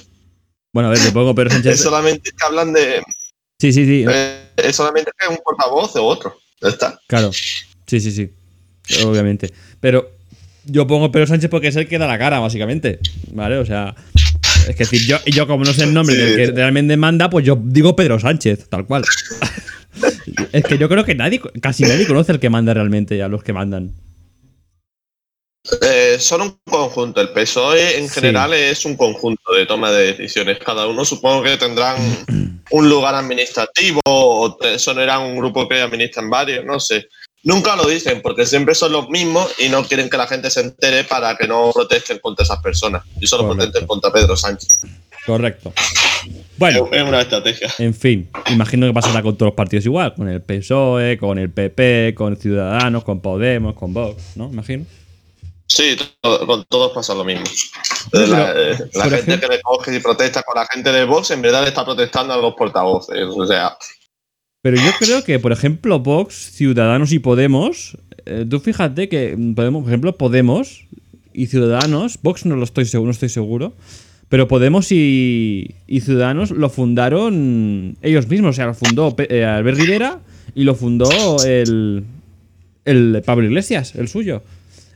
Bueno, 0.74 0.90
a 0.90 0.92
ver, 0.92 1.02
le 1.02 1.12
pongo 1.12 1.34
Pedro 1.36 1.50
es 1.50 1.54
Sánchez. 1.56 1.82
solamente 1.82 2.32
que 2.32 2.46
hablan 2.46 2.72
de, 2.74 3.02
Sí, 3.60 3.72
sí, 3.74 3.86
sí. 3.86 4.06
eh, 4.10 4.52
es 4.58 4.76
solamente 4.76 5.12
que 5.18 5.26
es 5.26 5.32
un 5.32 5.44
portavoz 5.44 5.96
o 5.96 6.04
otro, 6.06 6.38
ya 6.62 6.70
está. 6.70 7.00
Claro. 7.08 7.32
Sí, 7.34 8.00
sí, 8.00 8.12
sí. 8.12 8.34
Obviamente. 9.06 9.54
Pero 9.82 10.10
yo 10.64 10.88
pongo 10.88 11.12
Pedro 11.12 11.28
Sánchez 11.28 11.50
porque 11.50 11.68
es 11.68 11.76
el 11.76 11.88
que 11.90 11.98
da 11.98 12.08
la 12.08 12.18
cara, 12.18 12.40
básicamente. 12.40 13.00
¿Vale? 13.34 13.58
O 13.58 13.66
sea. 13.66 13.94
Es 14.68 14.76
que 14.76 14.84
decir, 14.86 15.02
yo, 15.08 15.18
yo 15.26 15.48
como 15.48 15.66
no 15.66 15.74
sé 15.74 15.84
el 15.84 15.94
nombre 15.94 16.16
Sí. 16.16 16.22
del 16.22 16.36
que 16.36 16.52
realmente 16.56 16.96
manda, 16.96 17.30
pues 17.30 17.44
yo 17.44 17.60
digo 17.62 17.96
Pedro 17.96 18.20
Sánchez, 18.20 18.70
tal 18.70 18.86
cual. 18.86 19.04
es 20.54 20.64
que 20.64 20.78
yo 20.78 20.88
creo 20.88 21.04
que 21.04 21.16
nadie, 21.16 21.42
casi 21.62 21.84
nadie 21.84 22.06
conoce 22.08 22.32
al 22.32 22.40
que 22.40 22.50
manda 22.52 22.74
realmente, 22.74 23.22
a 23.24 23.28
los 23.28 23.44
que 23.44 23.54
mandan. 23.54 23.92
Eh, 25.82 26.18
son 26.20 26.42
un 26.42 26.60
conjunto. 26.64 27.22
El 27.22 27.30
PSOE 27.30 27.98
en 28.00 28.08
Sí. 28.08 28.16
general 28.16 28.54
es 28.54 28.84
un 28.86 28.96
conjunto 28.98 29.54
de 29.54 29.66
toma 29.66 29.92
de 29.92 30.14
decisiones. 30.14 30.58
Cada 30.60 30.88
uno 30.88 31.06
supongo 31.06 31.44
que 31.44 31.58
tendrán 31.58 31.98
un 32.72 32.90
lugar 32.90 33.16
administrativo 33.16 34.00
o 34.06 34.58
son 34.78 35.00
eran 35.00 35.22
un 35.22 35.38
grupo 35.38 35.68
que 35.68 35.82
administran 35.82 36.30
varios, 36.30 36.66
no 36.66 36.80
sé. 36.80 37.08
Nunca 37.44 37.76
lo 37.76 37.88
dicen 37.88 38.22
porque 38.22 38.46
siempre 38.46 38.76
son 38.76 38.92
los 38.92 39.10
mismos 39.10 39.52
y 39.58 39.70
no 39.70 39.84
quieren 39.84 40.10
que 40.10 40.18
la 40.18 40.28
gente 40.28 40.50
se 40.52 40.62
entere 40.62 41.04
para 41.04 41.36
que 41.38 41.48
no 41.48 41.72
protesten 41.74 42.20
contra 42.20 42.44
esas 42.44 42.62
personas 42.62 43.04
y 43.20 43.26
solo 43.28 43.44
Correcto. 43.44 43.64
protesten 43.66 43.88
contra 43.88 44.12
Pedro 44.14 44.36
Sánchez. 44.38 44.82
Correcto. 45.26 45.74
Bueno, 46.58 46.88
Es 46.92 47.02
una 47.04 47.22
estrategia. 47.22 47.72
en 47.80 47.94
fin, 47.96 48.30
imagino 48.50 48.86
que 48.88 48.94
pasará 48.94 49.22
con 49.24 49.36
todos 49.38 49.48
los 49.52 49.56
partidos 49.56 49.86
igual, 49.86 50.14
con 50.14 50.30
el 50.30 50.42
PSOE, 50.42 51.18
con 51.18 51.40
el 51.40 51.50
PP, 51.52 52.14
con 52.16 52.38
Ciudadanos, 52.38 53.04
con 53.04 53.22
Podemos, 53.22 53.74
con 53.74 53.94
Vox, 53.94 54.22
¿no? 54.36 54.46
Imagino. 54.46 54.86
Sí, 55.68 55.96
todo- 56.22 56.46
con 56.46 56.66
todos 56.66 56.92
pasa 56.92 57.14
lo 57.16 57.24
mismo. 57.24 57.46
Pero, 58.12 58.28
la 58.28 58.52
eh, 58.52 58.78
la 58.94 59.04
gente 59.06 59.16
ejemplo- 59.34 59.40
que 59.40 59.48
le 59.56 59.62
coge 59.62 59.96
y 59.96 60.00
protesta 60.00 60.44
con 60.44 60.56
la 60.56 60.68
gente 60.68 60.92
de 60.92 61.06
Vox, 61.06 61.32
en 61.32 61.42
verdad 61.42 61.62
le 61.64 61.70
está 61.70 61.86
protestando 61.86 62.34
a 62.34 62.38
los 62.38 62.54
portavoces. 62.56 63.24
O 63.30 63.48
sea, 63.48 63.78
Pero 64.62 64.78
yo 64.78 64.92
creo 65.00 65.24
que, 65.24 65.40
por 65.40 65.52
ejemplo, 65.52 66.00
Vox, 66.00 66.36
Ciudadanos 66.36 67.12
y 67.12 67.20
Podemos, 67.20 67.98
eh, 68.26 68.46
tú 68.48 68.60
fíjate 68.60 69.10
que, 69.10 69.36
mm, 69.36 69.56
Podemos, 69.56 69.84
por 69.84 69.92
ejemplo, 69.92 70.16
Podemos 70.18 70.86
y 71.34 71.48
Ciudadanos, 71.48 72.20
Vox 72.22 72.46
no 72.46 72.56
lo 72.56 72.64
estoy 72.64 72.86
seguro, 72.86 73.08
no 73.08 73.12
estoy 73.12 73.30
seguro, 73.30 73.74
pero 74.30 74.48
Podemos 74.48 74.92
y, 74.92 75.76
y 75.88 76.02
Ciudadanos 76.02 76.52
lo 76.52 76.70
fundaron 76.70 77.98
ellos 78.02 78.28
mismos, 78.28 78.52
o 78.52 78.54
sea, 78.54 78.68
lo 78.68 78.74
fundó 78.76 79.16
eh, 79.18 79.44
Albert 79.46 79.80
Rivera 79.80 80.20
y 80.54 80.64
lo 80.64 80.76
fundó 80.76 81.10
el, 81.44 82.04
el 82.86 83.22
Pablo 83.26 83.46
Iglesias, 83.46 83.96
el 83.96 84.08
suyo. 84.08 84.44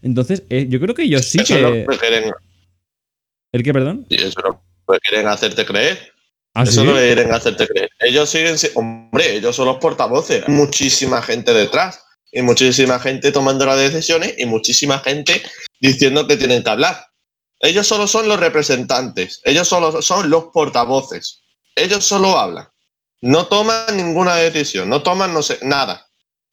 Entonces, 0.03 0.43
eh, 0.49 0.67
yo 0.69 0.79
creo 0.79 0.93
que 0.93 1.03
ellos 1.03 1.25
sí 1.25 1.39
eso 1.41 1.55
que... 1.55 1.85
que 1.89 1.97
quieren, 1.97 2.31
¿El 3.51 3.63
qué, 3.63 3.73
perdón? 3.73 4.05
eso 4.09 4.27
es 4.27 4.35
lo 4.35 4.61
que 4.93 4.99
quieren 4.99 5.27
hacerte 5.27 5.65
creer. 5.65 6.14
¿Ah, 6.55 6.63
Eso 6.63 6.81
sí? 6.81 6.87
que 6.87 6.93
quieren 6.93 7.33
hacerte 7.33 7.67
creer. 7.67 7.89
Ellos 7.99 8.29
siguen, 8.29 8.57
si- 8.57 8.69
hombre, 8.75 9.35
ellos 9.35 9.55
son 9.55 9.65
los 9.67 9.77
portavoces. 9.77 10.43
Hay 10.47 10.53
Muchísima 10.53 11.21
gente 11.21 11.53
detrás. 11.53 12.01
Y 12.31 12.41
muchísima 12.41 12.99
gente 12.99 13.31
tomando 13.31 13.65
las 13.65 13.77
decisiones 13.77 14.33
y 14.37 14.45
muchísima 14.45 14.99
gente 14.99 15.41
diciendo 15.79 16.27
que 16.27 16.35
tienen 16.35 16.63
que 16.63 16.69
hablar. 16.69 17.05
Ellos 17.59 17.87
solo 17.87 18.07
son 18.07 18.27
los 18.27 18.39
representantes. 18.39 19.39
Ellos 19.45 19.67
solo 19.67 20.01
son 20.01 20.29
los 20.29 20.45
portavoces. 20.53 21.43
Ellos 21.75 22.03
solo 22.05 22.37
hablan. 22.37 22.67
No 23.21 23.47
toman 23.47 23.95
ninguna 23.95 24.35
decisión. 24.35 24.89
No 24.89 25.01
toman 25.01 25.33
no 25.33 25.41
sé, 25.41 25.59
nada. 25.61 26.05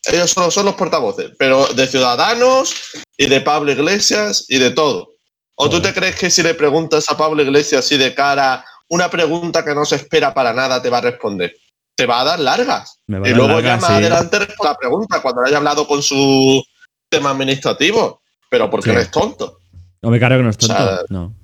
Ellos 0.04 0.30
solo 0.30 0.50
son 0.52 0.66
los 0.66 0.74
portavoces. 0.76 1.30
Pero 1.38 1.66
de 1.74 1.86
Ciudadanos 1.88 2.74
y 3.16 3.26
de 3.26 3.40
Pablo 3.40 3.72
Iglesias 3.72 4.44
y 4.48 4.58
de 4.58 4.70
todo. 4.70 5.14
¿O 5.56 5.68
tú 5.68 5.82
te 5.82 5.92
crees 5.92 6.14
que 6.16 6.30
si 6.30 6.42
le 6.44 6.54
preguntas 6.54 7.04
a 7.08 7.16
Pablo 7.16 7.42
Iglesias 7.42 7.84
así 7.84 7.96
de 7.96 8.14
cara 8.14 8.64
una 8.92 9.08
pregunta 9.10 9.64
que 9.64 9.74
no 9.74 9.84
se 9.84 9.96
espera 9.96 10.34
para 10.34 10.52
nada 10.52 10.82
te 10.82 10.90
va 10.90 10.98
a 10.98 11.02
responder? 11.02 11.54
Te 11.94 12.06
va 12.06 12.20
a 12.20 12.24
dar 12.24 12.40
largas. 12.40 13.00
Y 13.08 13.12
luego 13.12 13.48
largas, 13.48 13.64
ya 13.64 13.76
más 13.78 13.86
sí. 13.86 13.92
adelante 13.94 14.38
responde 14.38 14.70
la 14.72 14.76
pregunta 14.78 15.22
cuando 15.22 15.42
haya 15.44 15.56
hablado 15.56 15.86
con 15.86 16.02
su 16.02 16.62
tema 17.08 17.30
administrativo. 17.30 18.20
Pero 18.50 18.68
porque 18.70 18.90
Sí. 18.90 18.94
no 18.94 19.00
es 19.00 19.10
tonto. 19.10 19.58
No 20.02 20.10
me 20.10 20.20
cargo 20.20 20.38
que 20.38 20.42
no 20.44 20.50
es 20.50 20.58
tonto. 20.58 20.74
O 20.74 20.78
sea, 20.86 20.98
no. 21.08 21.34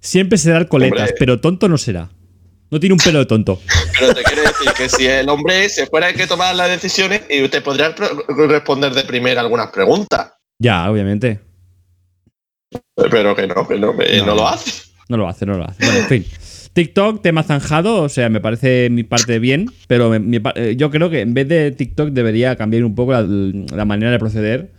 Siempre 0.00 0.36
será 0.38 0.58
el 0.58 0.68
coletas, 0.68 1.00
hombre. 1.00 1.14
pero 1.18 1.40
tonto 1.40 1.68
no 1.68 1.78
será. 1.78 2.08
No 2.70 2.80
tiene 2.80 2.94
un 2.94 2.98
pelo 2.98 3.20
de 3.20 3.26
tonto. 3.26 3.60
Pero 3.98 4.12
te 4.12 4.24
quiero 4.24 4.42
decir 4.42 4.72
que 4.76 4.88
si 4.88 5.06
el 5.06 5.28
hombre 5.28 5.68
se 5.68 5.86
fuera 5.86 6.08
el 6.08 6.16
que 6.16 6.26
tomar 6.26 6.54
las 6.56 6.68
decisiones 6.68 7.22
y 7.30 7.46
te 7.48 7.60
podría 7.60 7.94
responder 8.48 8.92
de 8.94 9.04
primera 9.04 9.40
algunas 9.42 9.70
preguntas. 9.70 10.32
Ya, 10.58 10.90
obviamente. 10.90 11.40
Pero 12.96 13.10
que 13.10 13.22
no, 13.22 13.36
que 13.36 13.46
no, 13.78 13.96
que 13.96 14.18
No. 14.18 14.26
no 14.26 14.34
lo 14.34 14.48
hace. 14.48 14.72
No 15.08 15.16
lo 15.16 15.28
hace, 15.28 15.46
no 15.46 15.56
lo 15.56 15.64
hace. 15.68 15.84
Bueno, 15.84 16.00
en 16.00 16.06
fin. 16.06 16.26
TikTok, 16.76 17.22
tema 17.22 17.42
zanjado, 17.42 18.02
o 18.02 18.10
sea, 18.10 18.28
me 18.28 18.38
parece 18.38 18.90
mi 18.90 19.02
parte 19.02 19.38
bien, 19.38 19.70
pero 19.88 20.14
eh, 20.14 20.76
yo 20.76 20.90
creo 20.90 21.08
que 21.08 21.22
en 21.22 21.32
vez 21.32 21.48
de 21.48 21.70
TikTok 21.70 22.10
debería 22.10 22.54
cambiar 22.56 22.84
un 22.84 22.94
poco 22.94 23.12
la, 23.12 23.22
la 23.22 23.86
manera 23.86 24.10
de 24.12 24.18
proceder. 24.18 24.72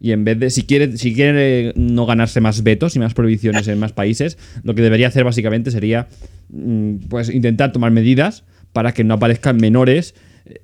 Y 0.00 0.10
en 0.10 0.24
vez 0.24 0.36
de, 0.40 0.50
si 0.50 0.64
quiere, 0.64 0.96
si 0.96 1.14
quiere 1.14 1.72
no 1.76 2.06
ganarse 2.06 2.40
más 2.40 2.64
vetos 2.64 2.96
y 2.96 2.98
más 2.98 3.14
prohibiciones 3.14 3.68
en 3.68 3.78
más 3.78 3.92
países, 3.92 4.36
lo 4.64 4.74
que 4.74 4.82
debería 4.82 5.06
hacer 5.06 5.22
básicamente 5.22 5.70
sería 5.70 6.08
mm, 6.48 7.06
pues 7.08 7.32
intentar 7.32 7.70
tomar 7.70 7.92
medidas 7.92 8.42
para 8.72 8.92
que 8.92 9.04
no 9.04 9.14
aparezcan 9.14 9.56
menores 9.56 10.16
eh, 10.46 10.58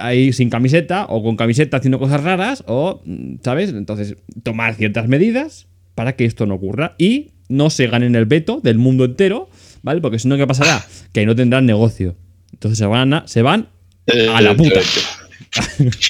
ahí 0.00 0.32
sin 0.32 0.50
camiseta 0.50 1.06
o 1.08 1.22
con 1.22 1.36
camiseta 1.36 1.76
haciendo 1.76 2.00
cosas 2.00 2.20
raras 2.20 2.64
o, 2.66 3.00
mm, 3.06 3.36
¿sabes? 3.44 3.70
Entonces, 3.70 4.16
tomar 4.42 4.74
ciertas 4.74 5.06
medidas 5.06 5.68
para 5.94 6.16
que 6.16 6.24
esto 6.24 6.46
no 6.46 6.54
ocurra 6.56 6.96
y 6.98 7.30
no 7.48 7.70
se 7.70 7.86
ganen 7.86 8.16
el 8.16 8.26
veto 8.26 8.60
del 8.60 8.78
mundo 8.78 9.04
entero, 9.04 9.48
¿vale? 9.82 10.00
Porque 10.00 10.18
si 10.18 10.28
no, 10.28 10.36
¿qué 10.36 10.46
pasará? 10.46 10.84
Que 11.12 11.26
no 11.26 11.34
tendrán 11.36 11.66
negocio. 11.66 12.16
Entonces 12.52 12.78
se 12.78 12.86
van 12.86 13.12
a, 13.14 13.26
se 13.28 13.42
van 13.42 13.68
a 14.34 14.40
la 14.40 14.54
puta. 14.54 14.80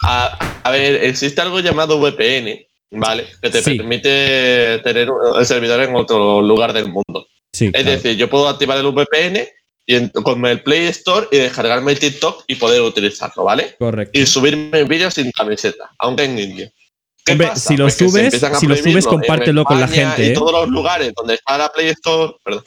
A, 0.00 0.60
a 0.62 0.70
ver, 0.70 1.04
existe 1.04 1.40
algo 1.40 1.58
llamado 1.60 1.98
VPN, 2.00 2.64
¿vale? 2.92 3.26
Que 3.42 3.50
te 3.50 3.62
Sí. 3.62 3.76
permite 3.76 4.78
tener 4.84 5.08
el 5.38 5.44
servidor 5.46 5.80
en 5.82 5.94
otro 5.96 6.40
lugar 6.40 6.72
del 6.72 6.84
mundo. 6.86 7.26
Sí, 7.52 7.66
Es 7.66 7.72
claro. 7.72 7.90
decir, 7.90 8.16
yo 8.16 8.30
puedo 8.30 8.48
activar 8.48 8.78
el 8.78 8.86
VPN 8.86 9.48
y 9.86 9.94
en- 9.96 10.08
con 10.10 10.44
el 10.46 10.62
Play 10.62 10.86
Store 10.86 11.26
y 11.32 11.38
descargarme 11.38 11.92
el 11.92 11.98
TikTok 11.98 12.44
y 12.46 12.54
poder 12.54 12.80
utilizarlo, 12.82 13.42
¿vale? 13.44 13.74
correcto. 13.78 14.16
Y 14.18 14.24
subirme 14.26 14.84
vídeos 14.84 15.14
sin 15.14 15.32
camiseta, 15.32 15.90
aunque 15.98 16.24
en 16.24 16.38
indio. 16.38 16.70
¿Qué 17.28 17.32
Hombre, 17.32 17.48
pasa? 17.48 17.68
si 17.68 17.76
lo 17.76 17.84
Pues 17.84 18.00
subes- 18.00 18.58
si 18.58 18.66
lo 18.66 18.76
subes, 18.76 19.04
en 19.04 19.10
compártelo 19.10 19.64
con 19.64 19.78
la 19.78 19.86
gente, 19.88 20.24
Y 20.24 20.26
¿eh? 20.28 20.32
todos 20.32 20.50
los 20.52 20.68
lugares 20.68 21.12
donde 21.14 21.34
está 21.34 21.58
la 21.58 21.68
Play 21.70 21.88
Store, 21.88 22.32
perdón, 22.42 22.64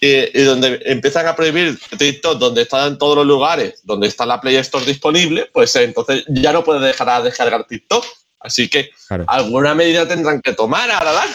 y, 0.00 0.08
y 0.38 0.42
donde 0.42 0.80
empiezan 0.84 1.26
a 1.26 1.34
prohibir 1.34 1.78
TikTok, 1.96 2.38
donde 2.38 2.62
están 2.62 2.98
todos 2.98 3.16
los 3.16 3.26
lugares, 3.26 3.80
donde 3.84 4.08
está 4.08 4.26
la 4.26 4.40
Play 4.40 4.56
Store 4.56 4.84
disponible, 4.84 5.48
pues 5.52 5.74
eh, 5.76 5.84
entonces 5.84 6.24
ya 6.28 6.52
no 6.52 6.62
puedes 6.62 6.82
dejar 6.82 7.08
a 7.08 7.22
descargar 7.22 7.64
TikTok. 7.66 8.04
Así 8.40 8.68
que 8.68 8.90
Claro. 9.08 9.24
alguna 9.28 9.74
medida 9.74 10.06
tendrán 10.06 10.42
que 10.42 10.52
tomar 10.52 10.90
a 10.90 11.02
la 11.04 11.12
larga. 11.12 11.34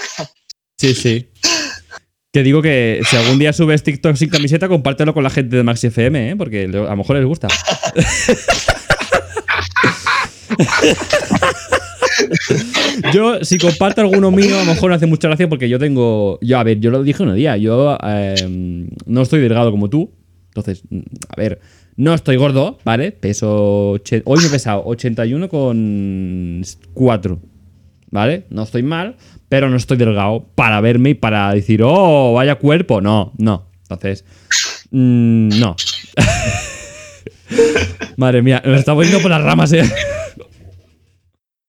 Sí, 0.77 0.93
sí. 0.93 1.31
Que 2.33 2.43
digo 2.43 2.61
que 2.61 3.01
si 3.09 3.15
algún 3.15 3.39
día 3.39 3.53
subes 3.53 3.81
TikTok 3.81 4.15
sin 4.17 4.29
camiseta, 4.29 4.67
compártelo 4.67 5.13
con 5.13 5.23
la 5.23 5.29
gente 5.31 5.55
de 5.55 5.63
Maxi 5.63 5.87
FM, 5.87 6.31
¿eh? 6.31 6.35
Porque 6.35 6.65
a 6.65 6.67
lo 6.67 6.95
mejor 6.95 7.15
les 7.15 7.25
gusta. 7.25 7.47
yo, 13.13 13.43
si 13.43 13.57
comparto 13.57 14.01
alguno 14.01 14.31
mío, 14.31 14.57
a 14.57 14.63
lo 14.63 14.73
mejor 14.73 14.89
no 14.89 14.95
hace 14.95 15.05
mucha 15.05 15.27
gracia 15.27 15.49
porque 15.49 15.69
yo 15.69 15.79
tengo. 15.79 16.39
Yo, 16.41 16.59
a 16.59 16.63
ver, 16.63 16.79
yo 16.79 16.91
lo 16.91 17.03
dije 17.03 17.23
un 17.23 17.35
día. 17.35 17.57
Yo 17.57 17.97
eh, 18.03 18.87
no 19.05 19.21
estoy 19.21 19.41
delgado 19.41 19.71
como 19.71 19.89
tú. 19.89 20.11
Entonces, 20.49 20.83
a 21.29 21.39
ver, 21.39 21.59
no 21.95 22.13
estoy 22.13 22.37
gordo, 22.37 22.79
¿vale? 22.83 23.11
Peso. 23.11 23.99
Hoy 24.25 24.39
me 24.39 24.47
he 24.47 24.49
pesado 24.49 24.83
81 24.85 25.49
con 25.49 26.61
4. 26.93 27.39
¿Vale? 28.09 28.45
No 28.49 28.63
estoy 28.63 28.83
mal, 28.83 29.17
pero 29.49 29.69
no 29.69 29.75
estoy 29.75 29.97
delgado 29.97 30.47
para 30.55 30.79
verme 30.79 31.09
y 31.09 31.15
para 31.15 31.53
decir, 31.53 31.81
oh, 31.83 32.33
vaya 32.33 32.55
cuerpo. 32.55 33.01
No, 33.01 33.33
no. 33.37 33.67
Entonces, 33.83 34.23
mm, 34.91 35.59
no. 35.59 35.75
Madre 38.17 38.41
mía, 38.41 38.61
nos 38.65 38.79
estamos 38.79 39.05
yendo 39.05 39.21
por 39.21 39.31
las 39.31 39.41
ramas, 39.41 39.71
eh. 39.73 39.83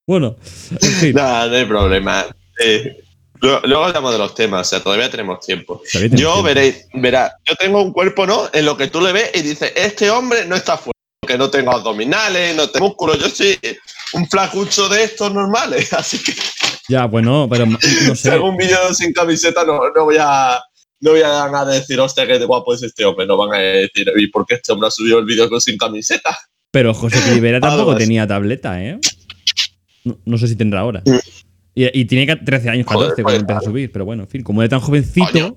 Bueno, 0.08 0.36
en 0.70 0.90
fin. 0.92 1.14
Nada, 1.14 1.46
no 1.48 1.54
hay 1.56 1.64
problema. 1.66 2.26
Eh, 2.64 2.96
luego, 3.42 3.84
hablamos 3.84 4.10
de 4.12 4.18
los 4.18 4.34
temas, 4.34 4.66
o 4.66 4.70
sea, 4.70 4.82
todavía 4.82 5.10
tenemos 5.10 5.44
tiempo. 5.44 5.82
Todavía 5.92 6.16
Yo 6.16 6.42
veréis, 6.42 6.86
verá, 6.94 7.30
yo 7.44 7.54
tengo 7.56 7.82
un 7.82 7.92
cuerpo, 7.92 8.26
¿no? 8.26 8.48
En 8.54 8.64
lo 8.64 8.74
que 8.74 8.86
tú 8.88 9.02
le 9.02 9.12
ves 9.12 9.30
y 9.34 9.42
dices, 9.42 9.70
este 9.76 10.10
hombre 10.10 10.46
no 10.46 10.56
está 10.56 10.78
fuerte, 10.78 10.98
porque 11.20 11.36
no 11.36 11.50
tengo 11.50 11.72
abdominales, 11.72 12.56
no 12.56 12.70
tengo 12.70 12.86
músculos, 12.88 13.18
yo 13.18 13.28
soy 13.28 13.58
un 14.14 14.26
flacucho 14.30 14.88
de 14.88 15.04
estos 15.04 15.30
normales, 15.34 15.92
así 15.92 16.22
que 16.22 16.32
Ya, 16.88 17.04
bueno, 17.04 17.46
pero 17.50 17.66
no 17.66 17.78
si 17.78 18.16
sé. 18.16 18.30
hago 18.30 18.48
un 18.48 18.56
vídeo 18.56 18.94
sin 18.94 19.12
camiseta 19.12 19.62
no, 19.64 19.78
no 19.94 20.04
voy 20.04 20.16
a 20.18 20.58
no 21.00 21.10
voy 21.10 21.20
a, 21.20 21.44
a 21.44 21.64
decir, 21.66 22.00
hostia, 22.00 22.26
qué 22.26 22.38
guapo 22.44 22.72
es 22.72 22.82
este 22.82 23.04
hombre, 23.04 23.26
no 23.26 23.36
van 23.36 23.54
a 23.54 23.58
decir, 23.58 24.10
¿y 24.16 24.26
por 24.28 24.46
qué 24.46 24.54
este 24.54 24.72
hombre 24.72 24.88
ha 24.88 24.90
subido 24.90 25.18
el 25.18 25.26
vídeo 25.26 25.48
sin 25.60 25.76
camiseta? 25.76 26.34
Pero 26.70 26.94
José 26.94 27.20
Rivera 27.30 27.60
tampoco 27.60 27.94
tenía 27.94 28.26
tableta, 28.26 28.82
¿eh? 28.82 28.98
No, 30.08 30.18
no 30.24 30.38
sé 30.38 30.48
si 30.48 30.56
tendrá 30.56 30.80
ahora. 30.80 31.02
Mm. 31.04 31.18
Y, 31.74 32.00
y 32.00 32.04
tiene 32.06 32.26
ca- 32.26 32.42
13 32.44 32.70
años, 32.70 32.86
14 32.86 33.10
Joder, 33.10 33.22
cuando 33.22 33.24
pues, 33.24 33.40
empezó 33.40 33.58
a 33.58 33.70
subir. 33.70 33.92
Pero 33.92 34.04
bueno, 34.04 34.22
en 34.24 34.28
fin, 34.28 34.42
como 34.42 34.62
era 34.62 34.68
tan 34.68 34.80
jovencito. 34.80 35.26
Coño. 35.32 35.56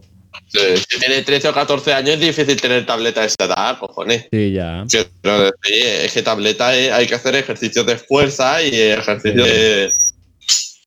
Eh, 0.53 0.77
Si 0.89 0.99
tiene 0.99 1.21
13 1.23 1.49
o 1.49 1.53
14 1.53 1.93
años 1.93 2.11
es 2.15 2.19
difícil 2.21 2.59
tener 2.61 2.85
tableta 2.85 3.21
a 3.21 3.25
esa 3.25 3.45
edad, 3.45 3.79
cojones. 3.79 4.27
Sí, 4.31 4.51
ya. 4.53 4.83
Decir, 4.83 5.07
es 5.65 6.13
que 6.13 6.21
tableta 6.21 6.75
es- 6.77 6.91
hay 6.91 7.07
que 7.07 7.15
hacer 7.15 7.35
ejercicios 7.35 7.85
de 7.85 7.97
fuerza 7.97 8.61
y 8.63 8.69
ejercicios 8.75 9.45
de. 9.47 9.89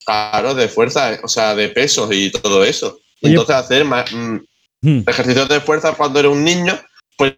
Claro, 0.06 0.54
de 0.54 0.68
fuerza, 0.68 1.18
o 1.22 1.28
sea, 1.28 1.54
de 1.54 1.68
pesos 1.70 2.10
y 2.12 2.30
todo 2.30 2.62
eso. 2.64 2.98
Oye. 3.22 3.32
Entonces, 3.34 3.56
hacer 3.56 3.84
mm, 3.84 4.40
Hmm, 4.82 5.00
ejercicios 5.06 5.48
de 5.48 5.60
fuerza 5.60 5.92
cuando 5.92 6.20
eres 6.20 6.30
un 6.30 6.44
niño, 6.44 6.78
pues 7.16 7.34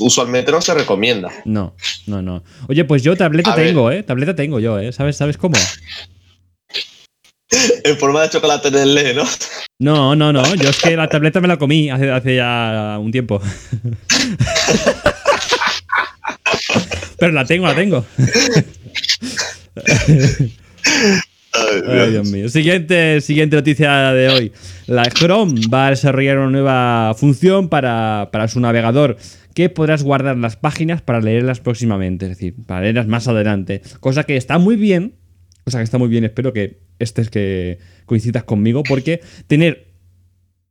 usualmente 0.00 0.52
no 0.52 0.60
se 0.60 0.74
recomienda. 0.74 1.32
No, 1.44 1.74
no, 2.06 2.22
no. 2.22 2.42
Oye, 2.68 2.84
pues 2.84 3.02
yo 3.02 3.16
tableta 3.16 3.52
A 3.52 3.56
ver. 3.56 3.68
tengo, 3.68 3.90
¿eh? 3.90 4.02
Tableta 4.02 4.36
tengo 4.36 4.60
yo, 4.60 4.78
¿eh? 4.78 4.92
¿Sabes, 4.92 5.16
¿Sabes 5.16 5.36
cómo? 5.36 5.56
En 7.84 7.96
forma 7.98 8.22
de 8.22 8.30
chocolate 8.30 8.68
en 8.68 8.74
el 8.76 8.94
le, 8.94 9.14
¿no? 9.14 9.24
No, 9.78 10.14
no, 10.14 10.32
no. 10.32 10.54
Yo 10.54 10.68
es 10.68 10.80
que 10.80 10.96
la 10.96 11.08
tableta 11.08 11.40
me 11.40 11.48
la 11.48 11.56
comí 11.56 11.90
hace, 11.90 12.10
hace 12.10 12.36
ya 12.36 12.98
un 13.00 13.10
tiempo. 13.10 13.40
Pero 17.18 17.32
la 17.32 17.44
tengo, 17.44 17.66
la 17.66 17.74
tengo. 17.74 18.04
Ay, 21.86 22.10
Dios 22.10 22.30
mío. 22.30 22.48
Siguiente, 22.48 23.20
siguiente 23.20 23.56
noticia 23.56 24.12
de 24.12 24.28
hoy. 24.28 24.52
La 24.86 25.04
Chrome 25.04 25.60
va 25.72 25.88
a 25.88 25.90
desarrollar 25.90 26.38
una 26.38 26.50
nueva 26.50 27.14
función 27.14 27.68
para, 27.68 28.28
para 28.32 28.48
su 28.48 28.60
navegador 28.60 29.16
que 29.54 29.68
podrás 29.68 30.02
guardar 30.02 30.36
las 30.36 30.56
páginas 30.56 31.02
para 31.02 31.20
leerlas 31.20 31.60
próximamente, 31.60 32.26
es 32.26 32.30
decir, 32.30 32.54
para 32.66 32.82
leerlas 32.82 33.08
más 33.08 33.26
adelante. 33.26 33.82
Cosa 34.00 34.24
que 34.24 34.36
está 34.36 34.58
muy 34.58 34.76
bien, 34.76 35.14
cosa 35.64 35.78
que 35.78 35.84
está 35.84 35.98
muy 35.98 36.08
bien, 36.08 36.24
espero 36.24 36.52
que 36.52 36.78
este 36.98 37.22
es 37.22 37.30
que 37.30 37.78
coincidas 38.06 38.44
conmigo, 38.44 38.82
porque 38.82 39.20
tener 39.46 39.88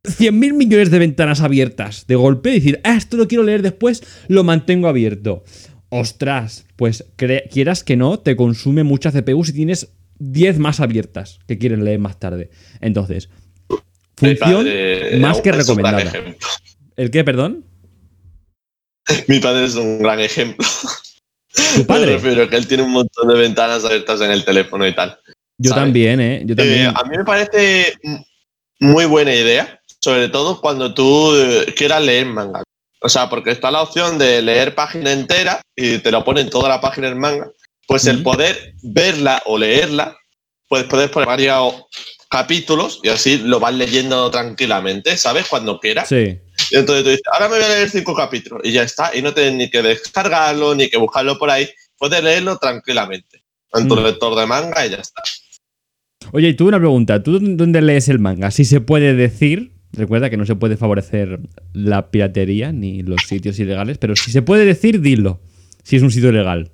100.000 0.04 0.54
millones 0.54 0.90
de 0.90 0.98
ventanas 0.98 1.40
abiertas 1.40 2.06
de 2.06 2.14
golpe 2.14 2.50
y 2.50 2.54
decir, 2.54 2.80
ah, 2.84 2.96
esto 2.96 3.16
lo 3.16 3.28
quiero 3.28 3.44
leer 3.44 3.62
después, 3.62 4.02
lo 4.28 4.44
mantengo 4.44 4.88
abierto. 4.88 5.44
Ostras, 5.90 6.66
pues 6.76 7.04
quieras 7.16 7.84
que 7.84 7.96
no, 7.96 8.18
te 8.18 8.36
consume 8.36 8.84
mucha 8.84 9.10
CPU 9.10 9.44
si 9.44 9.52
tienes 9.52 9.90
10 10.18 10.58
más 10.58 10.80
abiertas 10.80 11.38
que 11.46 11.58
quieren 11.58 11.84
leer 11.84 11.98
más 11.98 12.18
tarde. 12.18 12.50
Entonces, 12.80 13.28
función 14.16 14.66
más 15.20 15.40
que 15.40 15.52
recomendada. 15.52 16.12
¿El 16.96 17.10
qué, 17.10 17.24
perdón? 17.24 17.64
Mi 19.26 19.40
padre 19.40 19.66
es 19.66 19.74
un 19.74 20.00
gran 20.00 20.20
ejemplo. 20.20 20.66
¿Tu 21.76 21.86
padre? 21.86 22.18
Pero 22.20 22.48
que 22.48 22.56
él 22.56 22.66
tiene 22.66 22.82
un 22.82 22.92
montón 22.92 23.28
de 23.28 23.34
ventanas 23.34 23.84
abiertas 23.84 24.20
en 24.20 24.30
el 24.30 24.44
teléfono 24.44 24.86
y 24.86 24.94
tal. 24.94 25.18
Yo 25.58 25.74
también, 25.74 26.20
¿eh? 26.20 26.42
Yo 26.44 26.54
también. 26.54 26.86
Eh, 26.86 26.92
a 26.94 27.04
mí 27.04 27.16
me 27.16 27.24
parece 27.24 27.94
muy 28.80 29.06
buena 29.06 29.34
idea, 29.34 29.80
sobre 30.00 30.28
todo 30.28 30.60
cuando 30.60 30.94
tú 30.94 31.34
eh, 31.34 31.74
quieras 31.76 32.02
leer 32.02 32.26
manga. 32.26 32.62
O 33.00 33.08
sea, 33.08 33.28
porque 33.28 33.50
está 33.50 33.70
la 33.70 33.82
opción 33.82 34.18
de 34.18 34.42
leer 34.42 34.74
página 34.74 35.12
entera 35.12 35.60
y 35.74 35.98
te 35.98 36.10
lo 36.10 36.24
ponen 36.24 36.50
toda 36.50 36.68
la 36.68 36.80
página 36.80 37.08
en 37.08 37.18
manga. 37.18 37.50
Pues 37.88 38.06
el 38.06 38.22
poder 38.22 38.74
verla 38.82 39.42
o 39.46 39.56
leerla, 39.56 40.14
pues 40.68 40.84
puedes 40.84 41.08
poner 41.08 41.26
varios 41.26 41.86
capítulos 42.28 43.00
y 43.02 43.08
así 43.08 43.38
lo 43.38 43.58
vas 43.60 43.74
leyendo 43.74 44.30
tranquilamente, 44.30 45.16
¿sabes? 45.16 45.46
Cuando 45.48 45.80
quieras. 45.80 46.06
Sí. 46.06 46.38
Y 46.70 46.76
entonces 46.76 47.02
tú 47.02 47.08
dices, 47.08 47.22
ahora 47.32 47.48
me 47.48 47.56
voy 47.56 47.64
a 47.64 47.68
leer 47.70 47.88
cinco 47.88 48.14
capítulos 48.14 48.60
y 48.62 48.72
ya 48.72 48.82
está. 48.82 49.16
Y 49.16 49.22
no 49.22 49.32
tienes 49.32 49.54
ni 49.54 49.70
que 49.70 49.80
descargarlo, 49.80 50.74
ni 50.74 50.90
que 50.90 50.98
buscarlo 50.98 51.38
por 51.38 51.50
ahí. 51.50 51.66
Puedes 51.96 52.22
leerlo 52.22 52.58
tranquilamente 52.58 53.42
en 53.72 53.88
tu 53.88 53.96
mm. 53.96 54.04
lector 54.04 54.38
de 54.38 54.46
manga 54.46 54.86
y 54.86 54.90
ya 54.90 54.98
está. 54.98 55.22
Oye, 56.32 56.48
y 56.48 56.54
tú 56.54 56.68
una 56.68 56.78
pregunta. 56.78 57.22
¿Tú 57.22 57.38
dónde 57.40 57.80
lees 57.80 58.10
el 58.10 58.18
manga? 58.18 58.50
Si 58.50 58.66
se 58.66 58.82
puede 58.82 59.14
decir, 59.14 59.72
recuerda 59.92 60.28
que 60.28 60.36
no 60.36 60.44
se 60.44 60.56
puede 60.56 60.76
favorecer 60.76 61.40
la 61.72 62.10
piratería 62.10 62.70
ni 62.70 63.02
los 63.02 63.22
sitios 63.22 63.58
ilegales, 63.58 63.96
pero 63.96 64.14
si 64.14 64.30
se 64.30 64.42
puede 64.42 64.66
decir, 64.66 65.00
dilo. 65.00 65.40
Si 65.84 65.96
es 65.96 66.02
un 66.02 66.10
sitio 66.10 66.28
ilegal. 66.28 66.70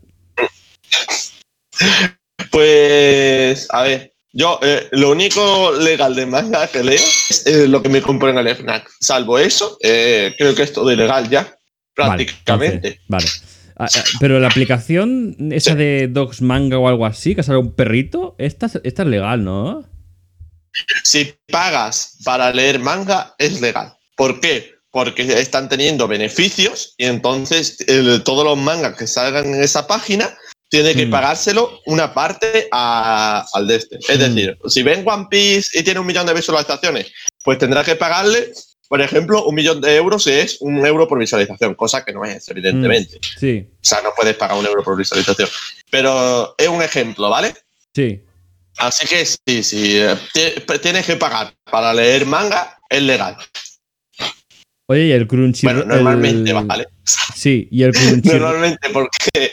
Pues, 2.51 3.67
a 3.71 3.83
ver, 3.83 4.15
yo, 4.37 4.59
eh, 4.63 4.89
lo 4.91 5.13
único 5.13 5.71
legal 5.73 6.17
de 6.17 6.27
manga 6.27 6.67
que 6.67 6.83
leo 6.83 6.95
es 6.95 7.47
eh, 7.47 7.69
lo 7.69 7.81
que 7.81 7.89
me 7.89 8.03
compro 8.03 8.29
en 8.29 8.39
el 8.39 8.49
FNAC. 8.49 8.91
Salvo 9.01 9.39
eso, 9.39 9.79
eh, 9.81 10.35
creo 10.37 10.57
que 10.57 10.65
es 10.65 10.73
todo 10.73 10.91
ilegal 10.91 11.31
ya, 11.31 11.57
prácticamente. 11.95 13.01
Vale. 13.07 13.27
Ah, 13.77 13.87
ah, 13.95 14.03
pero 14.19 14.41
la 14.41 14.49
aplicación, 14.49 15.37
esa 15.53 15.77
de 15.77 16.09
Dogs 16.09 16.43
Manga 16.43 16.79
o 16.79 16.89
algo 16.89 17.07
así, 17.07 17.37
que 17.37 17.45
sale 17.45 17.59
un 17.59 17.75
perrito, 17.75 18.35
esta, 18.39 18.69
esta 18.83 19.03
es 19.03 19.09
legal, 19.09 19.45
¿no? 19.45 19.89
Si 21.05 21.33
pagas 21.49 22.19
para 22.25 22.53
leer 22.53 22.81
manga, 22.81 23.37
es 23.39 23.61
legal. 23.61 23.95
¿Por 24.17 24.41
qué? 24.41 24.75
Porque 24.91 25.23
están 25.23 25.69
teniendo 25.69 26.09
beneficios 26.09 26.95
y 26.99 27.05
entonces 27.05 27.79
todos 28.25 28.45
los 28.45 28.59
mangas 28.59 28.97
que 28.97 29.07
salgan 29.07 29.47
en 29.55 29.63
esa 29.63 29.87
página 29.87 30.37
tiene 30.75 30.95
que 30.97 31.07
mm. 31.07 31.11
pagárselo 31.11 31.81
una 31.87 32.13
parte 32.13 32.69
al 32.73 33.67
de 33.69 33.77
este. 33.77 33.97
Es 34.09 34.19
mm. 34.19 34.23
decir, 34.23 34.59
si 34.67 34.83
ven 34.83 35.05
One 35.07 35.29
Piece 35.31 35.79
y 35.79 35.85
tiene 35.85 36.01
un 36.01 36.07
millón 36.07 36.27
de 36.27 36.35
visualizaciones, 36.35 37.13
pues 37.45 37.59
tendrá 37.59 37.85
que 37.85 37.95
pagarle, 37.95 38.53
por 38.89 39.01
ejemplo, 39.01 39.45
un 39.45 39.55
millón 39.55 39.81
de 39.81 39.95
euros 39.95 40.27
es 40.27 40.57
un 40.61 40.85
euro 40.85 41.07
por 41.07 41.21
visualización, 41.21 41.77
cosa 41.77 42.05
que 42.05 42.13
no 42.13 42.25
es, 42.25 42.49
evidentemente. 42.49 43.19
Mm. 43.19 43.39
Sí. 43.39 43.69
O 43.71 43.79
sea, 43.83 44.01
no 44.03 44.11
puedes 44.17 44.35
pagar 44.37 44.59
un 44.59 44.67
euro 44.67 44.83
por 44.83 44.97
visualización. 44.97 45.49
Pero 45.91 46.57
es 46.59 46.67
un 46.67 46.83
ejemplo, 46.83 47.31
¿vale? 47.31 47.55
Sí. 47.95 48.21
Así 48.79 49.07
que 49.07 49.25
sí, 49.25 49.63
sí, 49.63 49.97
eh, 49.97 50.17
tienes 50.83 51.07
que 51.07 51.15
pagar 51.15 51.55
para 51.71 51.95
leer 51.95 52.27
manga, 52.27 52.77
es 52.91 53.03
legal. 53.03 53.37
Oye, 54.87 55.07
y 55.07 55.13
el 55.13 55.29
Crunchyroll. 55.29 55.77
Bueno, 55.77 55.95
normalmente, 55.95 56.53
¿vale? 56.53 56.87
Sí, 57.05 57.69
y 57.71 57.85
el 57.85 57.93
Crunchyroll. 57.95 58.41
normalmente, 58.41 58.89
porque 58.91 59.53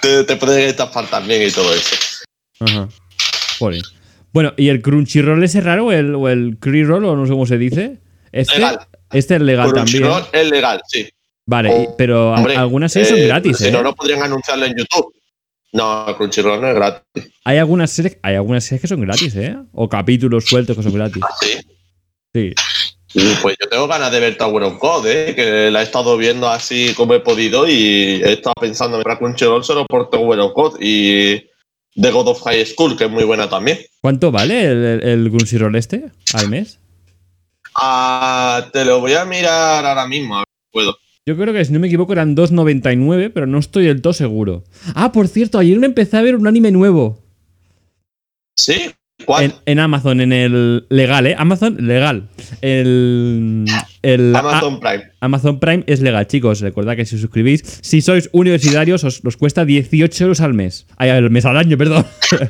te, 0.00 0.24
te 0.24 0.36
puede 0.36 0.68
estafar 0.68 1.06
también 1.06 1.46
y 1.46 1.50
todo 1.50 1.72
eso. 1.74 1.96
Ajá. 2.60 2.88
Bueno, 4.32 4.54
¿y 4.56 4.68
el 4.68 4.80
Crunchyroll 4.80 5.42
ese 5.42 5.60
raro 5.60 5.86
o 5.86 5.92
el, 5.92 6.14
o 6.14 6.28
el 6.28 6.58
Crunchyroll 6.58 7.04
o 7.04 7.16
no 7.16 7.26
sé 7.26 7.32
cómo 7.32 7.46
se 7.46 7.58
dice? 7.58 7.98
Este, 8.32 8.56
legal. 8.56 8.80
Este 9.12 9.36
es 9.36 9.42
legal 9.42 9.72
también. 9.72 10.04
es 10.32 10.50
legal, 10.50 10.80
sí. 10.86 11.08
Vale, 11.46 11.88
pero 11.98 12.34
algunas 12.34 12.92
series 12.92 13.08
son 13.08 13.18
eh, 13.18 13.26
gratis, 13.26 13.58
Si 13.58 13.70
no, 13.72 13.80
¿eh? 13.80 13.82
no 13.82 13.94
podrían 13.94 14.22
anunciarlo 14.22 14.66
en 14.66 14.76
YouTube. 14.76 15.12
No, 15.72 16.06
Crunchyroll 16.16 16.60
no 16.60 16.68
es 16.68 16.74
gratis. 16.74 17.32
Hay 17.44 17.58
algunas 17.58 17.90
series, 17.90 18.18
hay 18.22 18.36
algunas 18.36 18.64
series 18.64 18.82
que 18.82 18.88
son 18.88 19.00
gratis, 19.00 19.34
¿eh? 19.36 19.56
O 19.72 19.88
capítulos 19.88 20.44
sueltos 20.44 20.76
que 20.76 20.82
son 20.82 20.92
gratis. 20.92 21.22
¿Ah, 21.24 21.34
sí? 21.40 21.58
Sí. 22.32 22.54
Pues 23.12 23.56
yo 23.60 23.68
tengo 23.68 23.88
ganas 23.88 24.12
de 24.12 24.20
ver 24.20 24.36
Tower 24.36 24.62
of 24.62 24.78
God, 24.78 25.06
¿eh? 25.06 25.34
que 25.34 25.70
la 25.70 25.80
he 25.80 25.84
estado 25.84 26.16
viendo 26.16 26.48
así 26.48 26.94
como 26.94 27.14
he 27.14 27.20
podido 27.20 27.66
y 27.66 28.22
he 28.22 28.34
estado 28.34 28.54
pensando 28.60 28.98
en 28.98 29.16
Crunchyroll 29.16 29.64
solo 29.64 29.84
por 29.86 30.10
Tower 30.10 30.38
of 30.38 30.52
God 30.52 30.76
y 30.80 31.38
The 31.94 32.10
God 32.12 32.28
of 32.28 32.42
High 32.42 32.64
School, 32.66 32.96
que 32.96 33.04
es 33.04 33.10
muy 33.10 33.24
buena 33.24 33.48
también. 33.48 33.78
¿Cuánto 34.00 34.30
vale 34.30 34.64
el, 34.64 35.02
el 35.02 35.30
Crunchyroll 35.30 35.74
este 35.74 36.10
al 36.34 36.48
mes? 36.48 36.78
Ah, 37.74 38.68
te 38.72 38.84
lo 38.84 39.00
voy 39.00 39.14
a 39.14 39.24
mirar 39.24 39.84
ahora 39.84 40.06
mismo, 40.06 40.36
a 40.36 40.38
ver 40.40 40.46
si 40.48 40.72
puedo. 40.72 40.96
Yo 41.26 41.36
creo 41.36 41.52
que 41.52 41.64
si 41.64 41.72
no 41.72 41.80
me 41.80 41.88
equivoco 41.88 42.12
eran 42.12 42.36
2.99, 42.36 43.30
pero 43.32 43.46
no 43.46 43.58
estoy 43.58 43.86
del 43.86 44.02
todo 44.02 44.12
seguro. 44.12 44.64
Ah, 44.94 45.12
por 45.12 45.28
cierto, 45.28 45.58
ayer 45.58 45.78
me 45.78 45.86
empecé 45.86 46.16
a 46.16 46.22
ver 46.22 46.36
un 46.36 46.46
anime 46.46 46.70
nuevo. 46.70 47.22
¿Sí? 48.56 48.92
En, 49.66 49.78
Amazon, 49.78 50.20
en 50.20 50.32
el 50.32 50.86
legal, 50.88 51.26
¿eh? 51.26 51.34
Amazon 51.38 51.76
legal. 51.86 52.28
El, 52.60 53.64
Amazon 54.34 54.80
Prime. 54.80 55.04
Amazon 55.20 55.60
Prime 55.60 55.84
es 55.86 56.00
legal, 56.00 56.26
chicos. 56.26 56.60
Recordad 56.60 56.96
que 56.96 57.04
si 57.04 57.16
os 57.16 57.20
suscribís, 57.20 57.62
si 57.82 58.00
sois 58.00 58.28
universitarios, 58.32 59.04
os, 59.04 59.20
cuesta 59.36 59.64
18 59.64 60.24
euros 60.24 60.40
al 60.40 60.54
mes. 60.54 60.86
Ay, 60.96 61.10
al 61.10 61.30
mes 61.30 61.44
al 61.44 61.56
año, 61.56 61.76
perdón. 61.76 62.06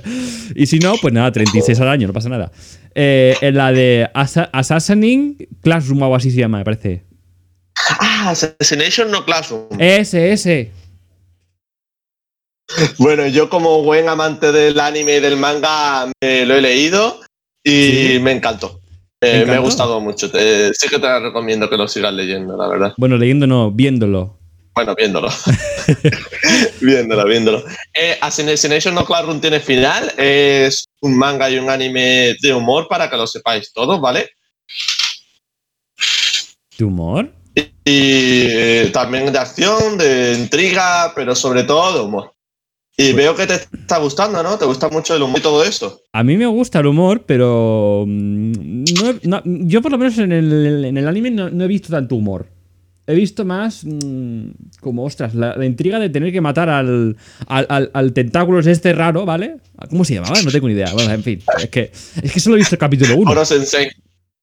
y 0.55 0.67
si 0.67 0.79
no, 0.79 0.95
pues 1.01 1.13
nada, 1.13 1.31
36 1.33 1.79
al 1.81 1.89
año, 1.89 2.07
no 2.07 2.13
pasa 2.13 2.29
nada. 2.29 2.51
Eh, 2.95 3.37
en 3.41 3.57
la 3.57 3.73
de 3.73 4.09
Assassinin 4.15 5.37
Classroom 5.63 6.03
o 6.03 6.15
así 6.15 6.31
se 6.31 6.39
llama, 6.39 6.59
me 6.59 6.65
parece. 6.65 7.05
Ah, 7.99 8.31
Assassination 8.31 9.11
no 9.11 9.25
Classroom. 9.25 9.67
Ese, 9.79 10.33
ese. 10.33 10.80
Bueno, 12.99 13.27
yo 13.27 13.49
como 13.49 13.83
buen 13.83 14.09
amante 14.09 14.53
del 14.53 14.79
anime 14.79 15.17
y 15.17 15.21
del 15.21 15.37
manga 15.37 16.11
me 16.21 16.47
lo 16.47 16.57
he 16.57 16.61
leído 16.61 17.21
y 17.65 18.19
me 18.21 18.33
encantó. 18.33 18.81
Eh, 19.21 19.45
me 19.47 19.55
ha 19.55 19.59
gustado 19.59 20.01
mucho. 20.01 20.29
sí 20.29 20.89
que 20.89 20.99
te 20.99 21.21
recomiendo 21.21 21.69
que 21.69 21.77
lo 21.77 21.87
sigas 21.89 22.13
leyendo, 22.15 22.57
la 22.57 22.69
verdad. 22.69 22.95
Bueno, 22.97 23.17
leyendo 23.17 23.47
no, 23.47 23.71
viéndolo. 23.71 24.39
Bueno, 24.75 24.95
viéndolo. 24.95 25.29
viéndolo, 26.81 27.25
viéndolo. 27.27 27.65
Eh, 27.93 28.17
Assassination 28.21 28.95
No 28.95 29.05
Classroom 29.05 29.41
tiene 29.41 29.61
final. 29.61 30.13
Es 30.17 30.85
un 31.03 31.19
manga 31.19 31.51
y 31.51 31.59
un 31.59 31.69
anime 31.69 32.35
de 32.41 32.55
humor 32.55 32.89
para 32.89 33.11
que 33.11 33.17
lo 33.17 33.27
sepáis 33.27 33.73
todos, 33.73 34.01
¿vale? 34.01 34.31
¿De 36.79 36.85
humor? 36.85 37.31
Y, 37.55 37.67
eh, 37.85 38.91
también 38.93 39.31
de 39.33 39.39
acción, 39.39 39.99
de 39.99 40.35
intriga, 40.39 41.13
pero 41.15 41.35
sobre 41.35 41.65
todo 41.65 41.99
de 41.99 42.01
humor. 42.01 42.33
Y 43.01 43.13
veo 43.15 43.35
que 43.35 43.47
te 43.47 43.55
está 43.55 43.99
gustando, 43.99 44.43
¿no? 44.43 44.59
¿Te 44.59 44.67
gusta 44.67 44.89
mucho 44.89 45.17
el 45.17 45.23
humor 45.23 45.39
y 45.39 45.43
todo 45.43 45.65
eso? 45.65 46.03
A 46.13 46.23
mí 46.23 46.37
me 46.37 46.47
gusta 46.47 46.81
el 46.81 46.87
humor, 46.87 47.25
pero. 47.25 48.05
Mm, 48.07 48.85
yo, 49.67 49.81
por 49.81 49.93
lo 49.93 49.99
menos 49.99 50.19
en 50.19 50.33
el, 50.33 51.09
anime 51.09 51.31
no, 51.31 51.65
he 51.65 51.69
visto 51.69 51.89
tanto 51.89 52.17
humor. 52.17 52.47
He 53.07 53.15
visto 53.15 53.45
más 53.45 53.85
mm, 53.85 54.51
como, 54.81 55.05
ostras, 55.05 55.35
la, 55.35 55.65
intriga 55.65 55.99
de 55.99 56.11
tener 56.11 56.31
que 56.31 56.41
matar 56.41 56.69
al, 56.69 57.17
al, 57.47 57.91
al, 57.93 58.13
tentáculo 58.13 58.61
este 58.61 58.93
raro, 58.93 59.25
¿vale? 59.25 59.57
¿Cómo 59.89 60.05
se 60.05 60.15
llamaba? 60.15 60.41
No 60.43 60.51
tengo 60.51 60.69
ni 60.69 60.75
idea. 60.75 60.93
Bueno, 60.93 61.13
en 61.13 61.23
fin, 61.23 61.43
es 61.59 61.71
que, 61.71 61.91
es 62.23 62.33
que 62.33 62.41
solo 62.41 62.57
he 62.57 62.59
visto 62.59 62.75
el 62.75 62.79
capítulo 62.79 63.17
1. 63.17 63.25
Koro 63.25 63.45
Sensei. 63.45 63.91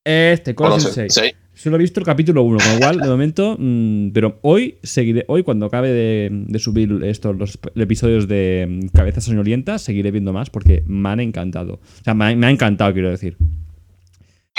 Este, 0.04 0.56
Koro 0.56 0.80
Sensei. 0.80 1.36
Solo 1.68 1.76
he 1.76 1.82
visto 1.82 2.00
el 2.00 2.06
capítulo 2.06 2.44
1, 2.44 2.60
con 2.60 2.74
lo 2.76 2.80
cual, 2.80 2.98
de 3.02 3.10
momento. 3.10 3.58
Mm, 3.60 4.12
pero 4.14 4.40
hoy 4.42 4.78
seguiré. 4.84 5.26
Hoy, 5.28 5.44
cuando 5.44 5.66
acabe 5.66 5.92
de, 5.92 6.60
subir 6.60 7.04
estos 7.04 7.36
los 7.36 7.60
episodios 7.76 8.30
de 8.30 8.66
mm, 8.70 8.88
Cabeza 8.96 9.20
Soñolienta, 9.20 9.78
seguiré 9.78 10.12
viendo 10.12 10.32
más 10.32 10.50
porque 10.50 10.86
me 10.88 11.10
han 11.10 11.20
encantado. 11.20 11.74
O 11.74 12.04
sea, 12.06 12.14
me 12.14 12.24
ha, 12.24 12.50
encantado, 12.50 12.94
quiero 12.94 13.10
decir. 13.10 13.36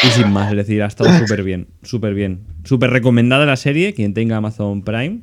Y 0.05 0.09
sin 0.09 0.31
más, 0.31 0.51
es 0.51 0.59
decir, 0.59 0.83
ha 0.83 0.87
estado 0.87 1.19
súper 1.19 1.43
bien. 1.45 1.69
Súper 1.83 2.13
bien. 2.13 2.41
Súper 2.65 2.91
recomendada 2.91 3.47
la 3.47 3.57
serie. 3.57 3.95
Quien 3.95 4.13
tenga 4.13 4.37
Amazon 4.37 4.83
Prime, 4.83 5.21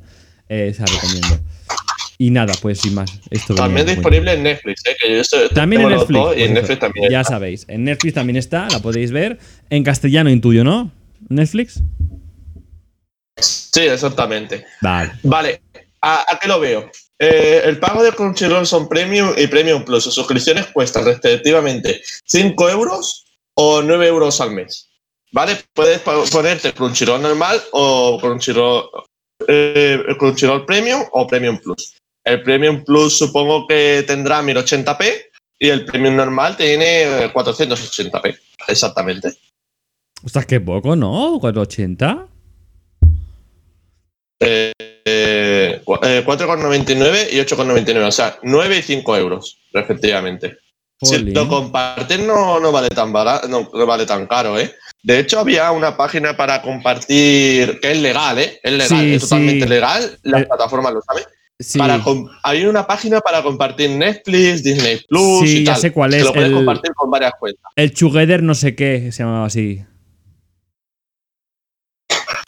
eh, 0.48 0.72
se 0.74 0.82
la 0.82 0.88
recomiendo. 0.88 1.38
Y 2.18 2.30
nada, 2.30 2.52
pues 2.60 2.80
sin 2.80 2.94
más. 2.94 3.20
Esto 3.30 3.54
también 3.54 3.86
disponible 3.86 4.32
en 4.32 4.42
Netflix, 4.42 4.84
¿eh? 4.86 4.96
Que 5.00 5.16
yo 5.16 5.48
también 5.50 5.82
en 5.82 5.90
Netflix. 5.90 6.20
Y 6.36 6.42
en 6.42 6.54
Netflix 6.54 6.80
también 6.80 7.10
ya 7.12 7.22
sabéis, 7.22 7.64
en 7.68 7.84
Netflix 7.84 8.14
también 8.14 8.38
está, 8.38 8.66
la 8.72 8.80
podéis 8.80 9.12
ver. 9.12 9.38
En 9.70 9.84
castellano 9.84 10.30
intuyo, 10.30 10.64
¿no? 10.64 10.90
Netflix. 11.28 11.82
Sí, 13.38 13.80
exactamente. 13.80 14.66
Vale. 14.80 15.12
Vale. 15.22 15.62
¿A, 16.00 16.32
a 16.32 16.38
qué 16.38 16.48
lo 16.48 16.60
veo? 16.60 16.90
Eh, 17.18 17.62
el 17.64 17.78
pago 17.78 18.02
de 18.02 18.12
Crunchyroll 18.12 18.66
son 18.66 18.88
Premium 18.88 19.32
y 19.36 19.46
Premium 19.46 19.84
Plus. 19.84 20.04
Sus 20.04 20.14
suscripciones 20.14 20.66
cuestan 20.68 21.04
respectivamente 21.04 22.02
5 22.24 22.70
euros 22.70 23.24
o 23.54 23.82
9 23.82 24.06
euros 24.06 24.40
al 24.40 24.52
mes. 24.52 24.90
¿Vale? 25.32 25.58
Puedes 25.72 26.00
ponerte 26.00 26.72
Crunchyroll 26.72 27.20
normal 27.20 27.60
o 27.72 28.18
Crunchyroll, 28.20 28.88
eh, 29.48 30.02
Crunchyroll 30.18 30.64
Premium 30.64 31.04
o 31.12 31.26
Premium 31.26 31.58
Plus. 31.58 31.96
El 32.24 32.42
Premium 32.42 32.84
Plus 32.84 33.18
supongo 33.18 33.66
que 33.66 34.04
tendrá 34.06 34.42
1080p 34.42 35.30
y 35.58 35.68
el 35.68 35.84
Premium 35.84 36.16
normal 36.16 36.56
tiene 36.56 37.02
eh, 37.02 37.32
480p. 37.32 38.38
Exactamente. 38.68 39.36
Ostras, 40.26 40.44
qué 40.44 40.60
poco, 40.60 40.96
¿no? 40.96 41.38
480. 41.40 42.26
Eh, 44.40 44.72
eh, 45.04 45.80
cu- 45.84 46.00
eh, 46.02 46.24
4,99 46.26 47.28
y 47.32 47.38
8,99. 47.38 48.02
O 48.08 48.10
sea, 48.12 48.36
9 48.42 48.78
y 48.78 48.82
5 48.82 49.16
euros, 49.16 49.58
respectivamente. 49.72 50.56
Si 51.00 51.18
lo 51.18 51.46
compartir 51.46 52.20
no, 52.20 52.58
no 52.58 52.72
vale 52.72 52.88
tan 52.88 53.12
barato, 53.12 53.46
no, 53.48 53.70
no 53.72 53.86
vale 53.86 54.04
tan 54.04 54.26
caro, 54.26 54.58
¿eh? 54.58 54.74
De 55.02 55.20
hecho, 55.20 55.38
había 55.38 55.70
una 55.70 55.96
página 55.96 56.36
para 56.36 56.60
compartir 56.60 57.78
que 57.80 57.92
es 57.92 57.98
legal, 58.00 58.38
¿eh? 58.38 58.58
Es 58.64 58.72
legal, 58.72 58.88
Sí, 58.88 59.14
es 59.14 59.22
totalmente 59.22 59.64
sí. 59.64 59.68
legal. 59.70 60.18
La 60.22 60.40
Eh, 60.40 60.46
plataforma 60.46 60.90
lo 60.90 61.00
sabe. 61.02 61.20
Sí, 61.58 61.78
Para 61.78 62.02
hay 62.42 62.64
una 62.66 62.86
página 62.86 63.20
para 63.20 63.42
compartir 63.44 63.90
Netflix, 63.90 64.62
Disney 64.64 65.00
Plus 65.08 65.48
Sí, 65.48 65.58
y 65.58 65.64
ya 65.64 65.72
tal. 65.74 65.80
sé 65.82 65.92
cuál 65.92 66.14
es, 66.14 66.24
Lo 66.24 66.32
puedes 66.32 66.48
el- 66.48 66.54
compartir 66.54 66.92
con 66.94 67.10
varias 67.10 67.32
cuentas. 67.38 67.64
el 67.76 67.92
Together 67.94 68.42
no 68.42 68.54
sé 68.54 68.74
qué 68.74 69.12
se 69.12 69.22
llamaba 69.22 69.46
así. 69.46 69.82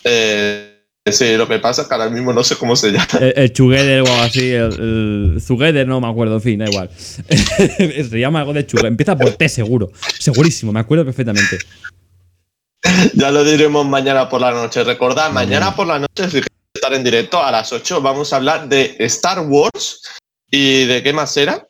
Eh, 0.05 0.83
sí, 1.11 1.37
lo 1.37 1.49
que 1.49 1.59
pasa 1.59 1.83
es 1.83 1.89
que 1.89 1.95
ahora 1.95 2.11
mismo 2.11 2.33
no 2.33 2.45
sé 2.45 2.57
cómo 2.57 2.77
se 2.77 2.93
llama. 2.93 3.07
El, 3.21 3.53
el 3.57 4.03
o 4.03 4.11
algo 4.11 4.23
así. 4.23 4.51
El, 4.51 5.41
el 5.41 5.89
no 5.89 6.01
me 6.01 6.09
acuerdo, 6.09 6.37
en 6.37 6.43
fin, 6.43 6.59
da 6.59 6.69
igual. 6.69 6.91
se 6.97 8.19
llama 8.19 8.41
algo 8.41 8.53
de 8.53 8.65
Together. 8.65 8.89
Empieza 8.89 9.17
por 9.17 9.33
T, 9.33 9.49
seguro. 9.49 9.91
Segurísimo, 10.19 10.73
me 10.73 10.81
acuerdo 10.81 11.05
perfectamente. 11.05 11.59
Ya 13.15 13.33
lo 13.33 13.45
diremos 13.45 13.87
mañana 13.87 14.29
por 14.29 14.41
la 14.41 14.53
noche. 14.53 14.85
Recordad, 14.85 15.33
mañana 15.33 15.75
por 15.75 15.87
la 15.87 15.99
noche, 15.99 16.31
si 16.31 16.41
estar 16.73 16.95
en 16.95 17.03
directo 17.05 17.43
a 17.43 17.51
las 17.51 17.73
8, 17.73 18.01
vamos 18.01 18.33
a 18.33 18.37
hablar 18.37 18.69
de 18.69 18.95
Star 19.01 19.41
Wars 19.41 20.03
y 20.51 20.85
de 20.85 21.03
qué 21.03 21.13
más 21.13 21.37
era. 21.37 21.68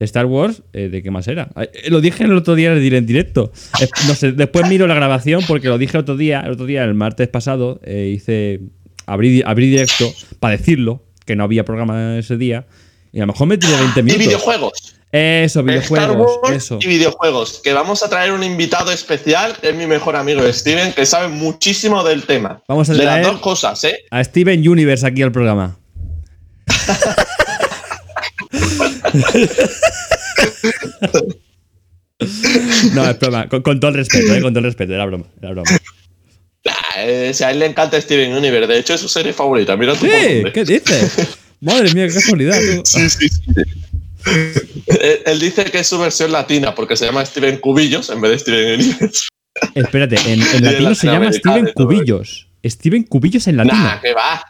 Star 0.00 0.26
Wars, 0.26 0.62
eh, 0.72 0.88
¿de 0.88 1.02
qué 1.02 1.10
más 1.10 1.26
era? 1.26 1.48
Eh, 1.56 1.90
lo 1.90 2.00
dije 2.00 2.24
el 2.24 2.36
otro 2.36 2.54
día 2.54 2.72
en 2.72 3.06
directo. 3.06 3.52
Eh, 3.80 3.88
no 4.06 4.14
sé, 4.14 4.32
después 4.32 4.68
miro 4.68 4.86
la 4.86 4.94
grabación 4.94 5.42
porque 5.48 5.68
lo 5.68 5.76
dije 5.76 5.96
el 5.96 6.02
otro 6.02 6.16
día, 6.16 6.40
el 6.40 6.52
otro 6.52 6.66
día, 6.66 6.84
el 6.84 6.94
martes 6.94 7.28
pasado, 7.28 7.80
hice. 7.86 8.60
Abrí, 9.06 9.42
abrí 9.44 9.70
directo 9.70 10.12
para 10.38 10.56
decirlo, 10.58 11.02
que 11.24 11.34
no 11.34 11.42
había 11.42 11.64
programa 11.64 12.18
ese 12.18 12.36
día. 12.36 12.66
Y 13.10 13.18
a 13.18 13.22
lo 13.22 13.28
mejor 13.32 13.46
me 13.48 13.56
tiré 13.56 13.72
20 13.72 14.00
Y 14.00 14.02
minutos. 14.02 14.26
videojuegos. 14.26 14.94
Eso, 15.10 15.60
Star 15.60 15.64
videojuegos, 15.64 16.38
Wars 16.42 16.56
eso. 16.56 16.78
y 16.82 16.86
videojuegos. 16.86 17.60
Que 17.64 17.72
vamos 17.72 18.02
a 18.02 18.10
traer 18.10 18.32
un 18.32 18.44
invitado 18.44 18.92
especial, 18.92 19.56
que 19.58 19.70
es 19.70 19.74
mi 19.74 19.86
mejor 19.86 20.14
amigo 20.14 20.42
Steven, 20.52 20.92
que 20.92 21.06
sabe 21.06 21.28
muchísimo 21.28 22.04
del 22.04 22.24
tema. 22.24 22.62
Vamos 22.68 22.90
a 22.90 22.92
de 22.92 22.98
las 22.98 23.06
traer 23.06 23.26
dos 23.26 23.40
cosas, 23.40 23.82
¿eh? 23.84 24.00
a 24.10 24.22
Steven 24.22 24.68
Universe 24.68 25.06
aquí 25.06 25.22
al 25.22 25.32
programa. 25.32 25.78
No, 32.94 33.08
es 33.08 33.18
broma. 33.18 33.48
Con, 33.48 33.62
con 33.62 33.80
todo 33.80 33.90
el 33.90 33.96
respeto, 33.96 34.34
¿eh? 34.34 34.42
Con 34.42 34.52
todo 34.52 34.58
el 34.60 34.64
respeto. 34.64 34.94
Era 34.94 35.06
broma. 35.06 35.24
Era 35.40 35.50
broma. 35.52 35.70
Nah, 36.64 36.72
eh, 36.96 37.32
si 37.32 37.44
a 37.44 37.50
él 37.50 37.60
le 37.60 37.66
encanta 37.66 38.00
Steven 38.00 38.34
Universe. 38.34 38.66
De 38.66 38.78
hecho, 38.78 38.94
es 38.94 39.00
su 39.00 39.08
serie 39.08 39.32
favorita. 39.32 39.76
Mira 39.76 39.94
tú 39.94 40.06
¿Qué? 40.06 40.50
¿Qué 40.52 40.64
dices? 40.64 41.38
Madre 41.60 41.92
mía, 41.94 42.08
qué 42.08 42.14
casualidad. 42.14 42.58
tú. 42.58 42.82
Sí, 42.84 43.08
sí, 43.10 43.28
sí. 43.28 43.42
él, 45.00 45.20
él 45.26 45.40
dice 45.40 45.64
que 45.64 45.78
es 45.78 45.86
su 45.86 45.98
versión 45.98 46.32
latina 46.32 46.74
porque 46.74 46.96
se 46.96 47.06
llama 47.06 47.24
Steven 47.24 47.58
Cubillos 47.58 48.10
en 48.10 48.20
vez 48.20 48.32
de 48.32 48.38
Steven 48.40 48.80
Universe. 48.80 49.28
Espérate, 49.74 50.16
en, 50.26 50.40
en 50.42 50.46
Y 50.52 50.56
en 50.56 50.64
latino 50.64 50.94
se 50.94 51.06
llama 51.06 51.32
Steven. 51.32 51.70
Cubillos. 51.74 52.48
Steven 52.64 53.04
Cubillos 53.04 53.46
en 53.46 53.56
latino. 53.56 53.76
Nah, 53.76 54.00
que 54.00 54.12
va. 54.12 54.44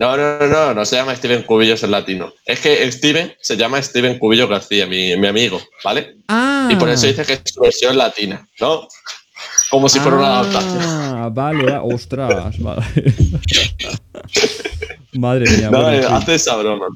No, 0.00 0.16
no, 0.16 0.38
no, 0.38 0.46
no, 0.46 0.74
no 0.74 0.84
se 0.84 0.96
llama 0.96 1.14
Steven 1.16 1.42
Cubillos 1.42 1.82
en 1.82 1.90
latino. 1.90 2.32
Es 2.44 2.60
que 2.60 2.90
Steven 2.92 3.34
se 3.40 3.56
llama 3.56 3.82
Steven 3.82 4.18
Cubillos 4.18 4.48
García, 4.48 4.86
mi, 4.86 5.16
mi 5.16 5.26
amigo, 5.26 5.60
¿vale? 5.82 6.18
Ah. 6.28 6.68
Y 6.70 6.76
por 6.76 6.88
eso 6.88 7.06
dice 7.06 7.24
que 7.24 7.32
es 7.34 7.42
su 7.44 7.60
versión 7.60 7.96
latina, 7.98 8.46
¿no? 8.60 8.86
Como 9.70 9.88
si 9.88 9.98
fuera 9.98 10.18
una 10.18 10.38
adaptación. 10.40 10.78
Ah, 10.82 11.28
vale, 11.32 11.64
va- 11.72 11.82
ostras. 11.82 12.58
Vale. 12.60 12.82
Madre 15.14 15.50
mía. 15.56 15.70
No, 15.70 15.82
bueno, 15.82 15.98
eh, 15.98 16.02
sí. 16.02 16.08
hace 16.10 16.34
esa 16.36 16.56
broma. 16.56 16.86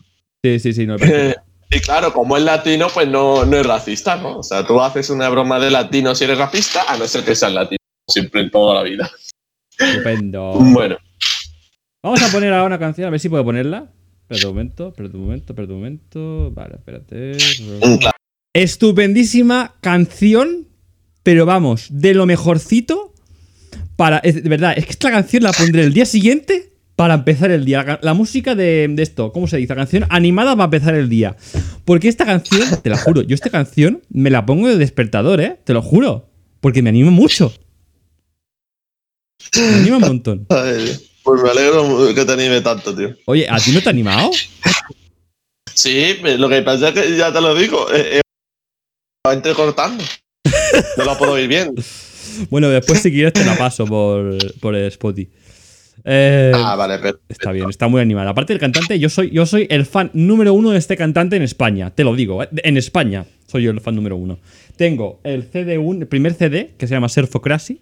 sí, 0.43 0.59
sí, 0.61 0.73
sí. 0.73 0.87
No, 0.87 0.97
Eh, 1.01 1.35
y 1.71 1.81
claro, 1.81 2.13
como 2.13 2.37
es 2.37 2.43
latino, 2.45 2.89
pues 2.93 3.09
no, 3.09 3.45
no 3.45 3.57
es 3.57 3.67
racista, 3.67 4.17
¿no? 4.17 4.39
O 4.39 4.43
sea, 4.43 4.67
tú 4.67 4.81
haces 4.81 5.11
una 5.11 5.29
broma 5.29 5.59
de 5.59 5.71
latino 5.71 6.15
si 6.15 6.25
eres 6.25 6.39
racista, 6.39 6.83
a 6.87 6.97
no 6.99 7.07
ser 7.09 7.25
que 7.25 7.35
seas 7.35 7.53
latino, 7.53 7.79
siempre 8.09 8.43
en 8.43 8.51
toda 8.51 8.75
la 8.77 8.83
vida. 8.83 9.11
Estupendo. 9.79 10.53
Bueno, 10.59 10.99
Vamos 12.03 12.21
a 12.23 12.33
poner 12.33 12.53
ahora 12.53 12.67
una 12.67 12.79
canción, 12.79 13.07
a 13.07 13.11
ver 13.11 13.21
si 13.21 13.29
puedo 13.29 13.45
ponerla. 13.45 13.93
Espérate 14.23 14.47
un 14.47 14.53
momento, 14.55 14.89
espérate 14.89 15.17
un 15.17 15.23
momento, 15.25 15.53
espérate 15.53 15.73
un 15.73 15.79
momento. 15.79 16.51
Vale, 16.53 16.75
espérate. 16.77 17.37
Estupendísima 18.55 19.75
canción, 19.81 20.67
pero 21.23 21.47
vamos, 21.47 21.87
de 21.91 22.15
lo 22.15 22.27
mejorcito 22.27 23.15
para. 23.97 24.21
de 24.21 24.33
verdad, 24.43 24.75
es 24.77 24.85
que 24.87 24.91
esta 24.93 25.11
canción 25.11 25.43
la 25.45 25.53
pondré 25.53 25.83
el 25.85 25.93
día 25.93 26.05
siguiente 26.07 26.73
para 26.97 27.15
empezar 27.15 27.51
el 27.51 27.65
día. 27.65 27.79
La, 27.79 27.85
ca- 27.85 28.01
la 28.03 28.15
música 28.15 28.55
de, 28.55 28.89
de 28.91 29.03
esto, 29.03 29.33
¿cómo 29.33 29.47
se 29.47 29.57
dice? 29.59 29.69
La 29.69 29.77
canción 29.77 30.05
animada 30.09 30.53
para 30.57 30.65
empezar 30.65 30.95
el 30.95 31.09
día. 31.09 31.37
Porque 31.85 32.09
esta 32.09 32.25
canción, 32.27 32.63
te 32.83 32.91
la 32.91 32.99
juro, 32.99 33.23
yo 33.23 33.35
esta 33.35 33.51
canción 33.51 34.03
me 34.11 34.31
la 34.31 34.45
pongo 34.45 34.69
de 34.69 34.77
despertador, 34.77 35.41
¿eh? 35.41 35.59
Te 35.65 35.73
lo 35.73 35.83
juro. 35.83 36.29
Porque 36.61 36.83
me 36.83 36.91
anima 36.91 37.11
mucho. 37.11 37.53
Me 39.57 39.75
anima 39.77 39.97
un 39.99 40.03
montón. 40.03 40.47
Ay, 40.51 40.97
Pues 41.25 41.43
me 41.43 41.51
alegro 41.51 42.15
que 42.15 42.25
te 42.25 42.33
anime 42.33 42.61
tanto, 42.61 42.95
tío. 42.95 43.15
Oye, 43.27 43.47
¿a 43.49 43.59
ti 43.59 43.71
no 43.73 43.81
te 43.81 43.89
ha 43.89 43.93
animado? 43.93 44.31
Sí, 45.75 46.17
lo 46.23 46.49
que 46.49 46.63
pasa 46.63 46.89
es 46.89 46.95
que 46.95 47.17
ya 47.17 47.33
te 47.33 47.41
lo 47.41 47.55
digo, 47.55 47.87
eh, 47.93 48.19
eh, 48.19 48.21
va 49.27 49.33
entrecortando. 49.33 50.03
No 50.97 51.05
lo 51.05 51.17
puedo 51.19 51.39
ir 51.39 51.49
viendo. 51.49 51.81
Bueno, 52.51 52.69
después 52.71 53.01
si 53.01 53.11
quieres 53.11 53.33
te 53.33 53.45
la 53.45 53.57
paso 53.57 53.87
por, 53.87 54.37
por 54.61 54.75
el 54.75 54.87
Spotify. 54.89 55.31
Eh, 56.05 56.53
Ah, 56.55 56.75
vale, 56.75 56.99
pero. 56.99 57.21
Está 57.29 57.53
bien, 57.53 57.69
está 57.71 57.89
muy 57.89 58.01
animada. 58.01 58.31
Aparte 58.31 58.53
del 58.53 58.61
cantante, 58.61 58.99
yo 58.99 59.09
soy, 59.09 59.31
yo 59.31 59.47
soy 59.47 59.67
el 59.71 59.87
fan 59.87 60.11
número 60.15 60.53
uno 60.53 60.71
de 60.71 60.79
este 60.79 60.97
cantante 60.97 61.37
en 61.37 61.43
España. 61.43 61.91
Te 61.91 62.05
lo 62.05 62.15
digo, 62.17 62.43
¿eh? 62.43 62.49
en 62.65 62.77
España 62.77 63.27
soy 63.47 63.65
yo 63.65 63.71
el 63.71 63.81
fan 63.81 63.95
número 63.95 64.17
uno. 64.17 64.39
Tengo 64.77 65.21
el 65.25 65.51
CD1, 65.51 66.01
el 66.01 66.07
primer 66.09 66.35
CD, 66.35 66.73
que 66.79 66.87
se 66.87 66.95
llama 66.95 67.09
Surfocracy, 67.09 67.81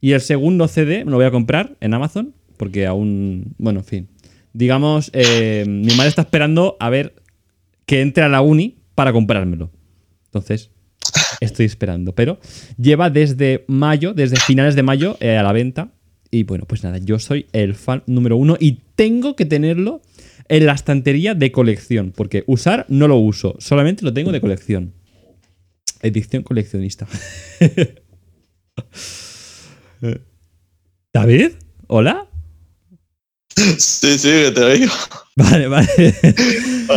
y 0.00 0.12
el 0.12 0.20
segundo 0.20 0.68
CD 0.68 1.04
me 1.04 1.10
lo 1.10 1.16
voy 1.16 1.26
a 1.26 1.30
comprar 1.30 1.72
en 1.80 1.94
Amazon, 1.94 2.34
porque 2.58 2.86
aún, 2.86 3.54
bueno, 3.56 3.80
en 3.80 3.86
fin. 3.86 4.08
Digamos, 4.52 5.10
eh, 5.14 5.64
mi 5.66 5.94
madre 5.94 6.08
está 6.08 6.22
esperando 6.22 6.76
a 6.80 6.90
ver 6.90 7.14
que 7.86 8.02
entre 8.02 8.24
a 8.24 8.28
la 8.28 8.42
uni 8.42 8.76
para 8.94 9.12
comprármelo. 9.12 9.70
Entonces, 10.26 10.70
estoy 11.40 11.66
esperando. 11.66 12.14
Pero 12.14 12.38
lleva 12.76 13.10
desde 13.10 13.64
mayo, 13.68 14.14
desde 14.14 14.36
finales 14.36 14.74
de 14.74 14.82
mayo 14.82 15.16
eh, 15.20 15.36
a 15.36 15.42
la 15.42 15.52
venta. 15.52 15.92
Y 16.30 16.42
bueno, 16.42 16.66
pues 16.66 16.84
nada, 16.84 16.98
yo 16.98 17.18
soy 17.18 17.46
el 17.52 17.74
fan 17.74 18.02
número 18.06 18.36
uno 18.36 18.58
y 18.60 18.80
tengo 18.94 19.34
que 19.34 19.46
tenerlo 19.46 20.02
en 20.48 20.66
la 20.66 20.74
estantería 20.74 21.34
de 21.34 21.50
colección. 21.52 22.12
Porque 22.14 22.44
usar 22.46 22.84
no 22.88 23.08
lo 23.08 23.16
uso, 23.16 23.56
solamente 23.58 24.04
lo 24.04 24.12
tengo 24.12 24.32
de 24.32 24.40
colección. 24.40 24.92
Edición 26.02 26.42
coleccionista. 26.42 27.08
¿David? 31.12 31.52
¿Hola? 31.86 32.27
Sí, 33.78 34.18
sí, 34.18 34.28
que 34.28 34.50
te 34.52 34.62
oigo. 34.62 34.92
Vale, 35.36 35.68
vale. 35.68 35.88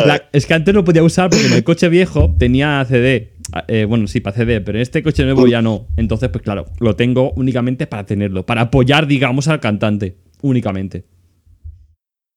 La- 0.06 0.28
es 0.34 0.48
que 0.48 0.54
antes 0.56 0.74
no 0.74 0.84
podía 0.84 1.04
usar 1.04 1.30
porque 1.30 1.46
en 1.46 1.54
el 1.54 1.64
coche 1.64 1.90
viejo 1.90 2.36
tenía 2.40 2.84
CD. 2.90 3.34
Eh, 3.68 3.86
bueno, 3.88 4.08
sí, 4.08 4.20
para 4.20 4.36
CD, 4.36 4.62
pero 4.62 4.80
en 4.80 4.82
este 4.82 5.04
coche 5.04 5.24
nuevo 5.26 5.46
ya 5.46 5.62
no. 5.62 5.86
Entonces, 5.96 6.30
pues 6.30 6.44
claro, 6.44 6.66
lo 6.80 6.96
tengo 6.96 7.34
únicamente 7.36 7.86
para 7.86 8.04
tenerlo, 8.06 8.44
para 8.44 8.62
apoyar, 8.62 9.06
digamos, 9.06 9.48
al 9.48 9.60
cantante. 9.60 10.18
Únicamente. 10.42 11.06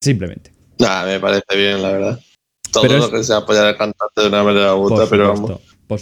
Simplemente. 0.03 0.53
Nah, 0.79 1.07
me 1.07 1.19
parece 1.21 1.57
bien, 1.57 1.81
la 1.81 1.93
verdad. 1.93 2.21
Todo 2.71 2.83
Pero 2.83 2.99
lo 2.99 3.05
es- 3.07 3.11
que 3.11 3.25
sea 3.25 3.39
apoyar 3.39 3.65
al 3.67 3.77
cantante 3.79 4.21
de 4.21 4.27
una 4.29 4.43
manera 4.43 4.75
u 4.75 4.93
otra, 4.93 5.07
pero 5.09 5.29
vamos. 5.33 5.53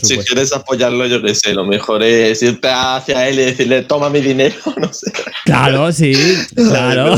Si 0.02 0.16
quieres 0.18 0.52
apoyarlo, 0.52 1.06
yo 1.06 1.20
qué 1.22 1.34
sé, 1.34 1.54
lo 1.54 1.64
mejor 1.64 2.02
es 2.02 2.42
irte 2.42 2.68
hacia 2.70 3.28
él 3.28 3.38
y 3.38 3.42
decirle, 3.44 3.82
toma 3.82 4.08
mi 4.10 4.20
dinero, 4.20 4.54
no 4.78 4.92
sé. 4.92 5.12
Claro, 5.44 5.92
sí, 5.92 6.14
claro. 6.56 7.14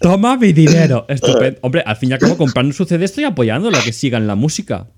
Toma 0.00 0.36
mi 0.36 0.52
dinero. 0.52 1.06
Estupendo. 1.08 1.58
Hombre, 1.62 1.82
al 1.86 1.96
fin 1.96 2.10
y 2.10 2.12
al 2.14 2.18
cabo, 2.18 2.36
comprando 2.36 2.72
su 2.74 2.84
CD 2.84 3.04
estoy 3.04 3.24
apoyándolo 3.24 3.76
a 3.76 3.82
que 3.82 3.92
sigan 3.92 4.26
la 4.26 4.34
música. 4.34 4.88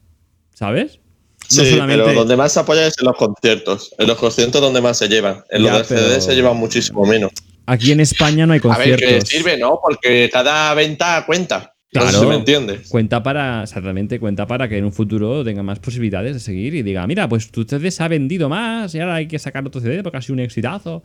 ¿Sabes? 0.54 1.00
Sí, 1.48 1.78
pero 1.86 2.12
donde 2.12 2.36
más 2.36 2.52
se 2.52 2.60
apoya 2.60 2.86
es 2.86 2.94
en 2.98 3.06
los 3.06 3.16
conciertos. 3.16 3.94
En 3.98 4.08
los 4.08 4.18
conciertos 4.18 4.60
donde 4.60 4.80
más 4.80 4.98
se 4.98 5.08
llevan. 5.08 5.44
En 5.50 5.62
Ya, 5.62 5.78
los 5.78 5.86
pero- 5.86 6.20
se 6.20 6.34
llevan 6.34 6.56
muchísimo 6.56 7.04
menos. 7.04 7.30
Aquí 7.66 7.92
en 7.92 8.00
España 8.00 8.46
no 8.46 8.52
hay 8.52 8.60
A 8.64 8.78
ver, 8.78 8.90
conciertos. 8.90 9.28
que 9.30 9.36
sirve, 9.36 9.56
¿no? 9.58 9.78
Porque 9.82 10.30
cada 10.32 10.72
venta 10.74 11.24
cuenta. 11.26 11.72
No 11.94 12.00
sé 12.02 12.08
Claro. 12.08 12.20
si 12.20 12.26
me 12.26 12.34
entiendes. 12.34 12.88
Cuenta 12.88 13.22
para, 13.22 13.62
exactamente, 13.62 14.18
cuenta 14.18 14.44
para 14.46 14.68
que 14.68 14.76
en 14.76 14.84
un 14.84 14.92
futuro 14.92 15.44
tenga 15.44 15.62
más 15.62 15.78
posibilidades 15.78 16.34
de 16.34 16.40
seguir 16.40 16.74
y 16.74 16.82
diga, 16.82 17.06
mira, 17.06 17.28
pues 17.28 17.50
tu 17.52 17.62
CD 17.62 17.90
se 17.92 18.02
ha 18.02 18.08
vendido 18.08 18.48
más 18.48 18.92
y 18.94 18.98
ahora 19.00 19.14
hay 19.14 19.28
que 19.28 19.38
sacar 19.38 19.64
otro 19.64 19.80
CD 19.80 20.02
porque 20.02 20.18
ha 20.18 20.20
sido 20.22 20.34
un 20.34 20.40
exitazo. 20.40 21.02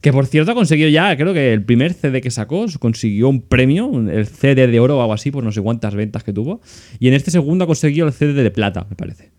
Que 0.00 0.12
por 0.12 0.24
cierto 0.26 0.52
ha 0.52 0.54
conseguido 0.54 0.88
ya, 0.88 1.14
creo 1.16 1.34
que 1.34 1.52
el 1.52 1.62
primer 1.62 1.92
CD 1.92 2.22
que 2.22 2.30
sacó 2.30 2.64
consiguió 2.80 3.28
un 3.28 3.42
premio, 3.42 3.92
el 4.10 4.26
CD 4.26 4.66
de 4.66 4.80
oro 4.80 4.96
o 4.98 5.00
algo 5.02 5.12
así, 5.12 5.30
por 5.30 5.44
no 5.44 5.52
sé 5.52 5.60
cuántas 5.60 5.94
ventas 5.94 6.24
que 6.24 6.32
tuvo. 6.32 6.62
Y 6.98 7.08
en 7.08 7.14
este 7.14 7.30
segundo 7.30 7.64
ha 7.64 7.66
conseguido 7.66 8.06
el 8.06 8.12
CD 8.14 8.32
de 8.42 8.50
plata, 8.50 8.86
me 8.88 8.96
parece. 8.96 9.30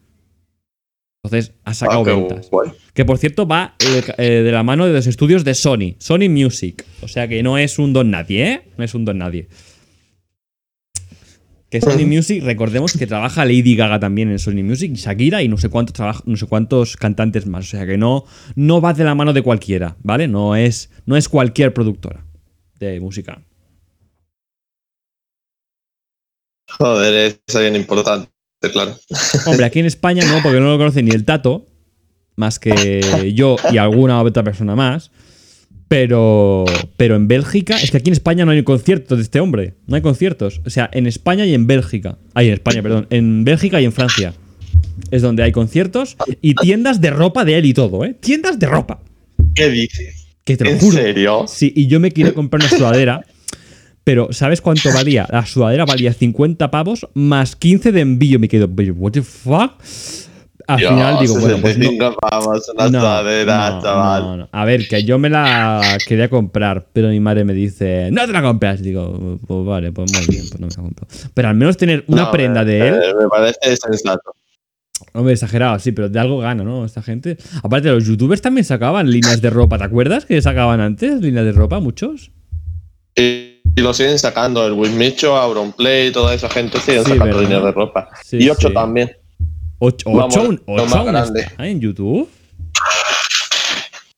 Entonces 1.23 1.55
ha 1.63 1.73
sacado 1.73 2.01
Ah, 2.01 2.15
ventas. 2.15 2.49
guay. 2.51 2.69
Que 2.93 3.03
por 3.03 3.17
cierto 3.17 3.47
va 3.47 3.75
eh, 3.79 4.03
eh, 4.19 4.29
de 4.43 4.51
la 4.51 4.61
mano 4.61 4.85
de 4.85 4.93
los 4.93 5.07
estudios 5.07 5.43
de 5.43 5.55
Sony, 5.55 5.95
Sony 5.97 6.29
Music. 6.29 6.85
O 7.01 7.07
sea 7.07 7.27
que 7.27 7.41
no 7.41 7.57
es 7.57 7.79
un 7.79 7.91
don 7.93 8.11
nadie, 8.11 8.51
¿eh? 8.51 8.61
No 8.77 8.83
es 8.83 8.93
un 8.93 9.03
don 9.05 9.17
nadie. 9.17 9.47
Que 11.75 11.81
Sony 11.81 12.05
Music, 12.07 12.41
recordemos 12.41 12.93
que 12.93 13.05
trabaja 13.05 13.43
Lady 13.43 13.75
Gaga 13.75 13.99
también 13.99 14.31
en 14.31 14.39
Sony 14.39 14.63
Music, 14.63 14.91
y 14.93 14.95
Shakira 14.95 15.43
y 15.43 15.49
no 15.49 15.57
sé 15.57 15.67
cuántos 15.67 16.25
no 16.25 16.37
sé 16.37 16.45
cuántos 16.45 16.95
cantantes 16.95 17.47
más. 17.47 17.65
O 17.65 17.67
sea 17.67 17.85
que 17.85 17.97
no, 17.97 18.23
no 18.55 18.79
va 18.79 18.93
de 18.93 19.03
la 19.03 19.13
mano 19.13 19.33
de 19.33 19.41
cualquiera, 19.41 19.97
¿vale? 20.01 20.29
No 20.29 20.55
es, 20.55 20.89
no 21.05 21.17
es 21.17 21.27
cualquier 21.27 21.73
productora 21.73 22.25
de 22.79 23.01
música. 23.01 23.41
Joder, 26.79 27.35
es 27.45 27.59
bien 27.59 27.75
importante, 27.75 28.29
claro. 28.71 28.95
Hombre, 29.45 29.65
aquí 29.65 29.79
en 29.79 29.87
España 29.87 30.23
no, 30.25 30.41
porque 30.41 30.61
no 30.61 30.71
lo 30.71 30.77
conoce 30.77 31.03
ni 31.03 31.11
el 31.11 31.25
Tato, 31.25 31.65
más 32.37 32.57
que 32.57 33.33
yo 33.35 33.57
y 33.69 33.79
alguna 33.79 34.21
otra 34.21 34.43
persona 34.43 34.77
más. 34.77 35.11
Pero, 35.97 36.65
pero 36.97 37.15
en 37.15 37.29
Bélgica, 37.29 37.77
es 37.81 37.89
que 37.89 37.95
aquí 37.95 38.09
en 38.09 38.13
España 38.13 38.43
no 38.43 38.51
hay 38.51 38.61
conciertos 38.63 39.17
de 39.17 39.23
este 39.23 39.39
hombre. 39.39 39.75
No 39.87 39.95
hay 39.95 40.01
conciertos. 40.01 40.59
O 40.65 40.69
sea, 40.69 40.89
en 40.91 41.07
España 41.07 41.45
y 41.45 41.53
en 41.53 41.67
Bélgica. 41.67 42.17
Ay, 42.33 42.47
en 42.47 42.53
España, 42.55 42.83
perdón. 42.83 43.07
En 43.11 43.45
Bélgica 43.45 43.79
y 43.79 43.85
en 43.85 43.93
Francia. 43.93 44.33
Es 45.09 45.21
donde 45.21 45.43
hay 45.43 45.53
conciertos 45.53 46.17
y 46.41 46.53
tiendas 46.55 46.99
de 46.99 47.11
ropa 47.11 47.45
de 47.45 47.57
él 47.59 47.65
y 47.65 47.73
todo, 47.73 48.03
¿eh? 48.03 48.13
Tiendas 48.19 48.59
de 48.59 48.67
ropa. 48.67 48.99
¿Qué 49.53 49.69
dices? 49.69 50.27
Que 50.43 50.57
te 50.57 50.65
lo 50.65 50.71
¿En 50.71 50.79
juro. 50.79 50.97
serio? 50.97 51.45
Sí, 51.47 51.71
y 51.73 51.87
yo 51.87 52.01
me 52.01 52.11
quería 52.11 52.33
comprar 52.33 52.61
una 52.61 52.77
sudadera. 52.77 53.25
Pero, 54.03 54.33
¿sabes 54.33 54.59
cuánto 54.59 54.91
valía? 54.93 55.25
La 55.31 55.45
sudadera 55.45 55.85
valía 55.85 56.11
50 56.11 56.71
pavos 56.71 57.07
más 57.13 57.55
15 57.55 57.93
de 57.93 58.01
envío. 58.01 58.37
Me 58.37 58.49
quedo, 58.49 58.69
"Pero, 58.69 58.93
¿what 58.95 59.13
the 59.13 59.21
fuck? 59.23 59.81
Al 60.67 60.77
Dios, 60.77 60.89
final 60.93 61.19
digo, 61.19 61.35
bueno, 61.39 61.57
pues 61.61 61.77
no. 61.77 61.83
65 61.85 62.17
pavos, 62.19 62.69
una 62.73 62.89
No, 62.89 63.81
chaval. 63.81 64.49
A 64.51 64.65
ver, 64.65 64.87
que 64.87 65.03
yo 65.03 65.19
me 65.19 65.29
la 65.29 65.97
quería 66.07 66.29
comprar, 66.29 66.87
pero 66.91 67.09
mi 67.09 67.19
madre 67.19 67.43
me 67.45 67.53
dice, 67.53 68.09
no 68.11 68.25
te 68.25 68.31
la 68.31 68.41
compras. 68.41 68.81
Digo, 68.81 69.39
pues 69.45 69.65
vale, 69.65 69.91
pues 69.91 70.11
muy 70.11 70.25
bien, 70.27 70.45
pues 70.49 70.59
no 70.59 70.67
me 70.67 70.73
la 70.75 70.81
compro. 70.81 71.07
Pero 71.33 71.47
al 71.49 71.55
menos 71.55 71.77
tener 71.77 72.03
una 72.07 72.31
prenda 72.31 72.63
me- 72.63 72.71
de 72.71 72.87
él, 72.87 72.93
Me, 73.15 73.23
me 73.23 73.29
parece 73.29 73.75
sensato. 73.77 74.33
hombre, 75.13 75.33
exagerado, 75.33 75.77
sí, 75.79 75.91
pero 75.91 76.09
de 76.09 76.19
algo 76.19 76.39
gana, 76.39 76.63
¿no? 76.63 76.83
Esta 76.85 77.01
gente. 77.03 77.37
Aparte, 77.63 77.89
los 77.89 78.05
youtubers 78.05 78.41
también 78.41 78.65
sacaban 78.65 79.11
líneas 79.11 79.41
de 79.41 79.49
ropa, 79.51 79.77
¿te 79.77 79.83
acuerdas 79.83 80.25
que 80.25 80.41
sacaban 80.41 80.79
antes 80.81 81.21
líneas 81.21 81.45
de 81.45 81.51
ropa, 81.51 81.79
muchos? 81.79 82.31
Y, 83.15 83.61
y 83.75 83.81
lo 83.81 83.93
siguen 83.93 84.17
sacando, 84.19 84.65
el 84.65 84.73
Wismicho, 84.73 85.35
Auronplay, 85.37 86.11
toda 86.11 86.33
esa 86.33 86.49
gente 86.49 86.79
siguen 86.79 87.03
Sí, 87.03 87.11
sacando 87.11 87.25
¿verdad? 87.37 87.41
líneas 87.41 87.63
de 87.63 87.71
ropa. 87.71 88.09
Sí, 88.23 88.37
y 88.41 88.49
8 88.49 88.69
sí. 88.69 88.73
también. 88.73 89.11
Ocho, 89.79 90.09
Vamos, 90.11 90.37
ocho, 90.37 90.51
lo 90.67 90.83
ocho 90.83 90.95
aún 90.95 91.15
está 91.15 91.67
en 91.67 91.81
YouTube. 91.81 92.29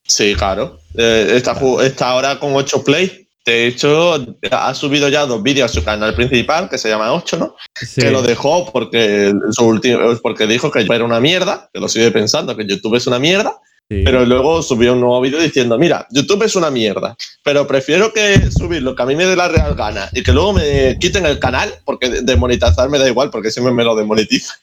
Sí, 0.04 0.34
claro. 0.34 0.78
Eh, 0.94 1.32
está, 1.34 1.56
está 1.82 2.10
ahora 2.10 2.38
con 2.38 2.54
8 2.54 2.82
Play. 2.82 3.28
De 3.44 3.66
hecho, 3.66 4.26
ha 4.50 4.74
subido 4.74 5.08
ya 5.08 5.24
dos 5.24 5.42
vídeos 5.42 5.70
a 5.70 5.74
su 5.74 5.82
canal 5.82 6.14
principal, 6.14 6.68
que 6.68 6.76
se 6.76 6.88
llama 6.88 7.12
8, 7.12 7.36
¿no? 7.38 7.56
Sí. 7.74 8.00
Que 8.00 8.10
lo 8.10 8.20
dejó 8.22 8.70
porque, 8.70 9.32
su 9.52 9.64
último, 9.64 9.98
porque 10.22 10.46
dijo 10.46 10.70
que 10.70 10.80
era 10.80 11.04
una 11.04 11.20
mierda, 11.20 11.70
que 11.72 11.80
lo 11.80 11.88
sigue 11.88 12.10
pensando, 12.10 12.56
que 12.56 12.66
YouTube 12.66 12.96
es 12.96 13.06
una 13.06 13.18
mierda. 13.18 13.54
Sí. 13.90 14.02
Pero 14.04 14.24
luego 14.24 14.62
subió 14.62 14.92
un 14.92 15.00
nuevo 15.00 15.20
vídeo 15.20 15.40
diciendo, 15.40 15.78
mira, 15.78 16.06
YouTube 16.10 16.42
es 16.44 16.56
una 16.56 16.70
mierda, 16.70 17.16
pero 17.42 17.66
prefiero 17.66 18.12
que 18.12 18.50
subir 18.50 18.82
lo 18.82 18.94
que 18.94 19.02
a 19.02 19.06
mí 19.06 19.16
me 19.16 19.26
dé 19.26 19.36
la 19.36 19.48
real 19.48 19.74
gana 19.74 20.08
y 20.12 20.22
que 20.22 20.32
luego 20.32 20.52
me 20.52 20.96
quiten 21.00 21.26
el 21.26 21.38
canal, 21.38 21.72
porque 21.84 22.08
de- 22.08 22.22
demonetizar 22.22 22.88
me 22.88 22.98
da 22.98 23.08
igual, 23.08 23.30
porque 23.30 23.50
siempre 23.50 23.72
me 23.72 23.84
lo 23.84 23.96
demonetiza. 23.96 24.54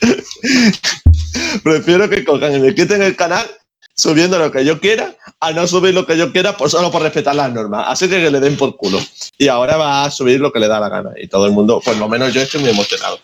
prefiero 1.62 2.08
que 2.08 2.24
cojan 2.24 2.56
y 2.56 2.60
me 2.60 2.74
quiten 2.74 3.02
el 3.02 3.16
canal 3.16 3.46
subiendo 3.96 4.38
lo 4.38 4.52
que 4.52 4.64
yo 4.64 4.78
quiera, 4.78 5.16
a 5.40 5.52
no 5.52 5.66
subir 5.66 5.94
lo 5.94 6.06
que 6.06 6.18
yo 6.18 6.30
quiera 6.30 6.56
por, 6.56 6.70
solo 6.70 6.90
por 6.90 7.02
respetar 7.02 7.34
las 7.34 7.52
normas. 7.52 7.86
Así 7.88 8.08
que 8.08 8.22
que 8.22 8.30
le 8.30 8.40
den 8.40 8.56
por 8.56 8.76
culo. 8.76 8.98
Y 9.38 9.48
ahora 9.48 9.76
va 9.76 10.04
a 10.04 10.10
subir 10.10 10.38
lo 10.38 10.52
que 10.52 10.60
le 10.60 10.68
da 10.68 10.78
la 10.78 10.88
gana. 10.90 11.10
Y 11.16 11.28
todo 11.28 11.46
el 11.46 11.52
mundo, 11.52 11.80
por 11.82 11.96
lo 11.96 12.08
menos 12.08 12.32
yo 12.34 12.42
estoy 12.42 12.60
muy 12.60 12.70
emocionado. 12.70 13.18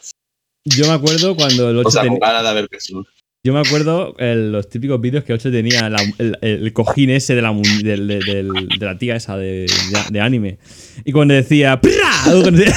Yo 0.64 0.86
me 0.86 0.94
acuerdo 0.94 1.36
cuando 1.36 1.68
el 1.68 1.78
8 1.78 1.88
O 1.88 1.90
sea, 1.90 2.06
con 2.06 2.18
ganas 2.18 2.54
de 2.54 2.68
que 2.68 2.80
sube. 2.80 3.04
Yo 3.45 3.53
me 3.53 3.59
acuerdo 3.59 4.14
los 4.53 4.68
típicos 4.68 5.01
vídeos 5.01 5.24
que 5.24 5.32
8 5.32 5.51
tenía 5.51 5.90
el, 6.18 6.38
cojín 6.72 7.11
ese 7.11 7.34
de 7.34 7.43
la, 7.43 7.53
del- 7.82 8.07
del- 8.07 8.68
de 8.78 8.86
la 8.86 8.97
tía 8.97 9.16
esa 9.16 9.36
de, 9.36 9.66
de- 9.66 10.12
de 10.12 10.20
anime. 10.20 10.59
Y 11.05 11.11
cuando 11.11 11.34
decía 11.34 11.80
cuando 12.24 12.53
decía, 12.53 12.76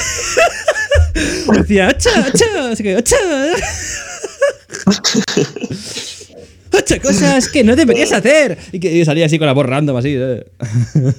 decía 1.60 1.86
¡Ocho, 1.88 2.10
ocho! 2.18 2.44
Así 2.72 2.82
que 2.82 2.96
¡Ocho! 2.96 3.14
¡Ocho 6.72 7.00
cosas 7.00 7.48
que 7.48 7.62
no 7.62 7.76
deberías 7.76 8.10
hacer! 8.10 8.58
Y 8.72 8.80
que 8.80 8.92
y 8.92 9.04
salía 9.04 9.26
así 9.26 9.38
con 9.38 9.46
la 9.46 9.52
voz 9.52 9.66
random 9.66 9.96
así. 9.98 10.16
eh. 10.18 10.46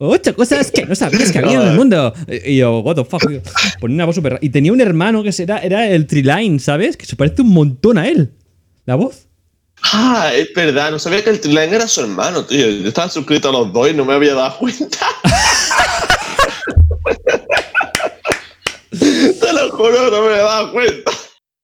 Ocho 0.00 0.34
cosas 0.36 0.70
que 0.70 0.86
no 0.86 0.94
sabías 0.94 1.32
que 1.32 1.38
había 1.38 1.60
en 1.60 1.68
el 1.68 1.74
mundo. 1.76 2.14
Y 2.44 2.58
yo, 2.58 2.78
what 2.80 2.94
the 2.94 3.04
fuck. 3.04 3.26
tío. 3.26 3.42
Ponía 3.80 3.96
una 3.96 4.04
voz 4.04 4.14
súper 4.14 4.38
Y 4.40 4.50
tenía 4.50 4.72
un 4.72 4.80
hermano 4.80 5.24
que 5.24 5.34
era, 5.36 5.58
era 5.58 5.88
el 5.88 6.06
Triline, 6.06 6.60
¿sabes? 6.60 6.96
Que 6.96 7.04
se 7.04 7.16
parece 7.16 7.42
un 7.42 7.48
montón 7.50 7.98
a 7.98 8.06
él. 8.08 8.32
La 8.86 8.94
voz. 8.94 9.26
Ah, 9.92 10.30
es 10.34 10.52
verdad, 10.54 10.90
no 10.90 10.98
sabía 10.98 11.22
que 11.22 11.30
el 11.30 11.40
Triline 11.40 11.74
era 11.74 11.86
su 11.88 12.00
hermano, 12.00 12.44
tío. 12.44 12.68
Yo 12.68 12.88
estaba 12.88 13.08
suscrito 13.08 13.48
a 13.48 13.52
los 13.52 13.72
dos 13.72 13.90
y 13.90 13.94
no 13.94 14.04
me 14.04 14.14
había 14.14 14.34
dado 14.34 14.56
cuenta. 14.58 14.98
Te 18.90 19.52
lo 19.52 19.70
juro, 19.70 20.10
no 20.10 20.22
me 20.22 20.28
había 20.30 20.42
dado 20.42 20.72
cuenta. 20.72 21.12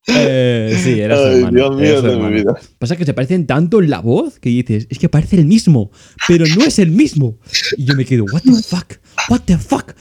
Eh, 0.06 0.78
sí, 0.82 1.00
era 1.00 1.16
su 1.16 1.22
hermano. 1.22 1.56
Dios 1.56 1.76
mío 1.76 2.02
de 2.02 2.16
mi 2.16 2.34
vida. 2.34 2.54
Pasa 2.78 2.94
que 2.96 3.04
se 3.06 3.14
parecen 3.14 3.46
tanto 3.46 3.80
en 3.82 3.88
la 3.88 4.00
voz 4.00 4.38
que 4.38 4.50
dices, 4.50 4.86
es 4.90 4.98
que 4.98 5.08
parece 5.08 5.36
el 5.36 5.46
mismo, 5.46 5.90
pero 6.28 6.44
no 6.58 6.64
es 6.64 6.78
el 6.78 6.90
mismo. 6.90 7.38
Y 7.76 7.84
yo 7.84 7.94
me 7.94 8.04
quedo, 8.04 8.24
what 8.32 8.42
the 8.42 8.52
fuck? 8.62 8.98
What 9.30 9.40
the 9.46 9.56
fuck? 9.56 9.94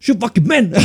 You 0.00 0.14
fucking 0.18 0.46
man. 0.46 0.72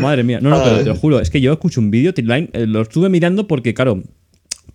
Madre 0.00 0.22
mía, 0.22 0.40
no, 0.40 0.50
no, 0.50 0.62
pero 0.62 0.78
te 0.78 0.84
lo 0.84 0.94
juro, 0.96 1.18
es 1.20 1.30
que 1.30 1.40
yo 1.40 1.52
escucho 1.52 1.80
un 1.80 1.90
vídeo, 1.90 2.12
Triline, 2.14 2.50
eh, 2.52 2.66
lo 2.66 2.82
estuve 2.82 3.08
mirando 3.08 3.48
porque, 3.48 3.74
claro, 3.74 4.02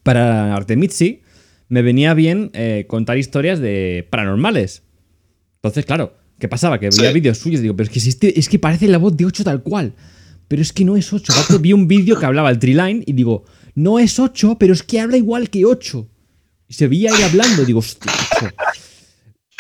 para 0.04 0.56
Artemitsi 0.56 1.22
me 1.70 1.82
venía 1.82 2.14
bien 2.14 2.50
eh, 2.54 2.86
contar 2.88 3.18
historias 3.18 3.60
de 3.60 4.08
paranormales. 4.10 4.84
Entonces, 5.58 5.86
claro, 5.86 6.14
¿qué 6.40 6.48
pasaba? 6.48 6.80
Que 6.80 6.90
veía 6.90 7.10
Sí. 7.10 7.14
vídeos 7.14 7.38
suyos 7.38 7.60
y 7.60 7.64
digo, 7.64 7.76
pero 7.76 7.90
es 7.92 8.16
que, 8.18 8.34
es 8.36 8.50
que 8.50 8.60
parece 8.60 8.88
la 8.88 8.98
voz 8.98 9.16
de 9.16 9.26
8 9.26 9.44
tal 9.44 9.62
cual. 9.64 9.94
Pero 10.48 10.62
es 10.62 10.72
que 10.74 10.86
no 10.86 10.96
es 10.96 11.12
8. 11.12 11.34
Aparte 11.34 11.58
vi 11.58 11.74
un 11.74 11.88
vídeo 11.88 12.18
que 12.20 12.26
hablaba 12.26 12.50
el 12.50 12.60
Triline 12.60 13.04
y 13.06 13.14
digo, 13.14 13.44
no 13.76 14.00
es 14.00 14.20
8, 14.20 14.58
pero 14.60 14.74
es 14.74 14.82
que 14.84 15.00
habla 15.00 15.18
igual 15.18 15.50
que 15.50 15.66
8. 15.66 16.08
Y 16.70 16.74
se 16.74 16.88
veía 16.88 17.14
ahí 17.14 17.22
hablando. 17.24 17.66
Digo, 17.66 17.80
hostia. 17.80 18.12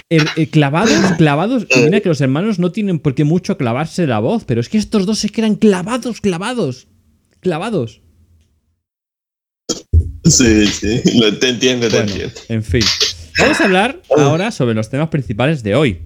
Er- 0.09 0.29
eh, 0.37 0.47
clavados, 0.49 1.11
clavados. 1.17 1.67
y 1.75 1.79
mira 1.81 1.99
que 1.99 2.07
los 2.09 2.21
hermanos 2.21 2.59
no 2.59 2.71
tienen 2.71 2.99
por 2.99 3.13
qué 3.15 3.25
mucho 3.25 3.57
clavarse 3.57 4.07
la 4.07 4.19
voz, 4.19 4.45
pero 4.45 4.61
es 4.61 4.69
que 4.69 4.77
estos 4.77 5.05
dos 5.05 5.19
se 5.19 5.29
quedan 5.29 5.55
clavados, 5.55 6.21
clavados. 6.21 6.87
Clavados. 7.41 8.01
Sí, 10.23 10.67
sí, 10.67 11.01
lo- 11.19 11.37
te 11.37 11.49
entiendo, 11.49 11.87
te 11.87 11.95
Bueno, 11.97 12.11
entiendo. 12.11 12.35
en 12.49 12.63
fin. 12.63 12.81
Vamos 13.39 13.61
a 13.61 13.65
hablar 13.65 14.01
ahora 14.17 14.51
sobre 14.51 14.73
los 14.75 14.89
temas 14.89 15.09
principales 15.09 15.63
de 15.63 15.75
hoy. 15.75 15.99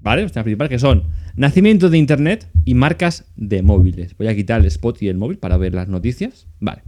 ¿Vale? 0.00 0.22
Los 0.22 0.32
temas 0.32 0.44
principales 0.44 0.70
que 0.70 0.78
son 0.78 1.04
nacimiento 1.36 1.88
de 1.90 1.98
Internet 1.98 2.48
y 2.64 2.74
marcas 2.74 3.24
de 3.36 3.62
móviles. 3.62 4.16
Voy 4.16 4.28
a 4.28 4.34
quitar 4.34 4.60
el 4.60 4.66
spot 4.66 5.02
y 5.02 5.08
el 5.08 5.16
móvil 5.16 5.38
para 5.38 5.56
ver 5.56 5.74
las 5.74 5.88
noticias. 5.88 6.46
Vale. 6.60 6.82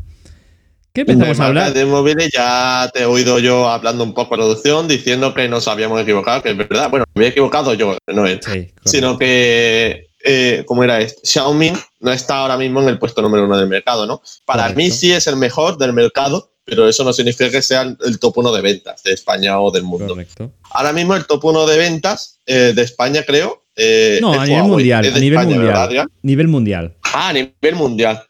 ¿Qué 0.93 1.01
empezamos 1.01 1.39
de 1.39 1.43
a 1.43 1.47
hablar? 1.49 1.73
de 1.75 1.85
móviles 1.87 2.31
ya 2.33 2.89
te 2.95 3.01
he 3.01 3.05
oído 3.05 3.41
yo 3.41 3.69
hablando 3.69 4.05
un 4.05 4.15
poco 4.15 4.37
de 4.37 4.43
producción 4.43 4.87
diciendo 4.87 5.35
que 5.35 5.49
nos 5.49 5.67
habíamos 5.67 6.01
equivocado, 6.01 6.41
que 6.41 6.51
es 6.51 6.57
verdad. 6.57 6.89
Bueno, 6.89 7.05
me 7.15 7.21
había 7.23 7.31
equivocado 7.31 7.75
yo, 7.75 7.99
no 8.13 8.27
él. 8.27 8.39
Sí. 8.47 8.71
Sino 8.85 9.19
que, 9.19 10.07
eh, 10.25 10.63
¿cómo 10.67 10.85
era 10.85 11.01
esto? 11.01 11.21
Xiaomi 11.25 11.73
no 11.99 12.13
está 12.13 12.37
ahora 12.39 12.57
mismo 12.57 12.81
en 12.81 12.89
el 12.91 12.99
puesto 13.01 13.23
número 13.23 13.45
uno 13.45 13.59
del 13.59 13.69
mercado, 13.69 14.07
¿no? 14.07 14.23
Para 14.45 14.69
mí 14.69 14.91
sí 14.93 15.11
es 15.13 15.27
el 15.27 15.35
mejor 15.37 15.79
del 15.79 15.93
mercado, 15.95 16.53
pero 16.65 16.89
eso 16.89 17.03
no 17.03 17.13
significa 17.13 17.51
que 17.51 17.61
sea 17.61 17.83
el- 17.83 17.99
el 18.07 18.21
top 18.21 18.39
uno 18.39 18.53
de 18.53 18.63
ventas 18.63 19.03
de 19.03 19.13
España 19.15 19.59
o 19.59 19.73
del 19.73 19.83
mundo. 19.83 20.07
Correcto. 20.11 20.53
Ahora 20.71 20.93
mismo 20.93 21.17
el 21.17 21.27
top 21.27 21.45
uno 21.47 21.67
de 21.67 21.77
ventas 21.77 22.39
eh, 22.47 22.73
de 22.73 22.83
España, 22.83 23.25
creo. 23.27 23.64
Eh, 23.77 24.19
No, 24.21 24.33
a 24.33 24.45
nivel 24.45 24.63
Huawei. 24.63 24.71
mundial. 24.71 25.05
A 25.05 25.11
de 25.11 25.21
nivel 25.21 25.39
España, 25.39 25.59
¿verdad, 25.59 25.65
mundial. 25.65 25.83
Adrián? 25.85 26.09
Nivel 26.23 26.49
mundial. 26.49 26.95
Ah, 27.03 27.29
a 27.29 27.33
nivel 27.33 27.75
mundial. 27.75 28.23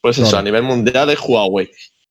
Pues 0.00 0.18
eso, 0.18 0.38
a 0.38 0.42
nivel 0.42 0.62
mundial 0.62 1.10
es 1.10 1.18
Huawei. 1.20 1.70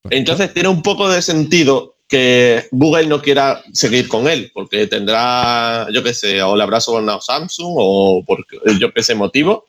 Entonces 0.09 0.53
tiene 0.53 0.69
un 0.69 0.81
poco 0.81 1.09
de 1.09 1.21
sentido 1.21 1.95
que 2.07 2.67
Google 2.71 3.07
no 3.07 3.21
quiera 3.21 3.61
seguir 3.73 4.07
con 4.07 4.27
él, 4.27 4.51
porque 4.53 4.87
tendrá, 4.87 5.87
yo 5.93 6.03
qué 6.03 6.13
sé, 6.13 6.41
o 6.41 6.55
le 6.55 6.63
habrá 6.63 6.79
sobornado 6.81 7.21
Samsung 7.21 7.73
o 7.77 8.23
por 8.25 8.45
yo 8.79 8.91
qué 8.91 9.03
sé 9.03 9.13
motivo. 9.15 9.65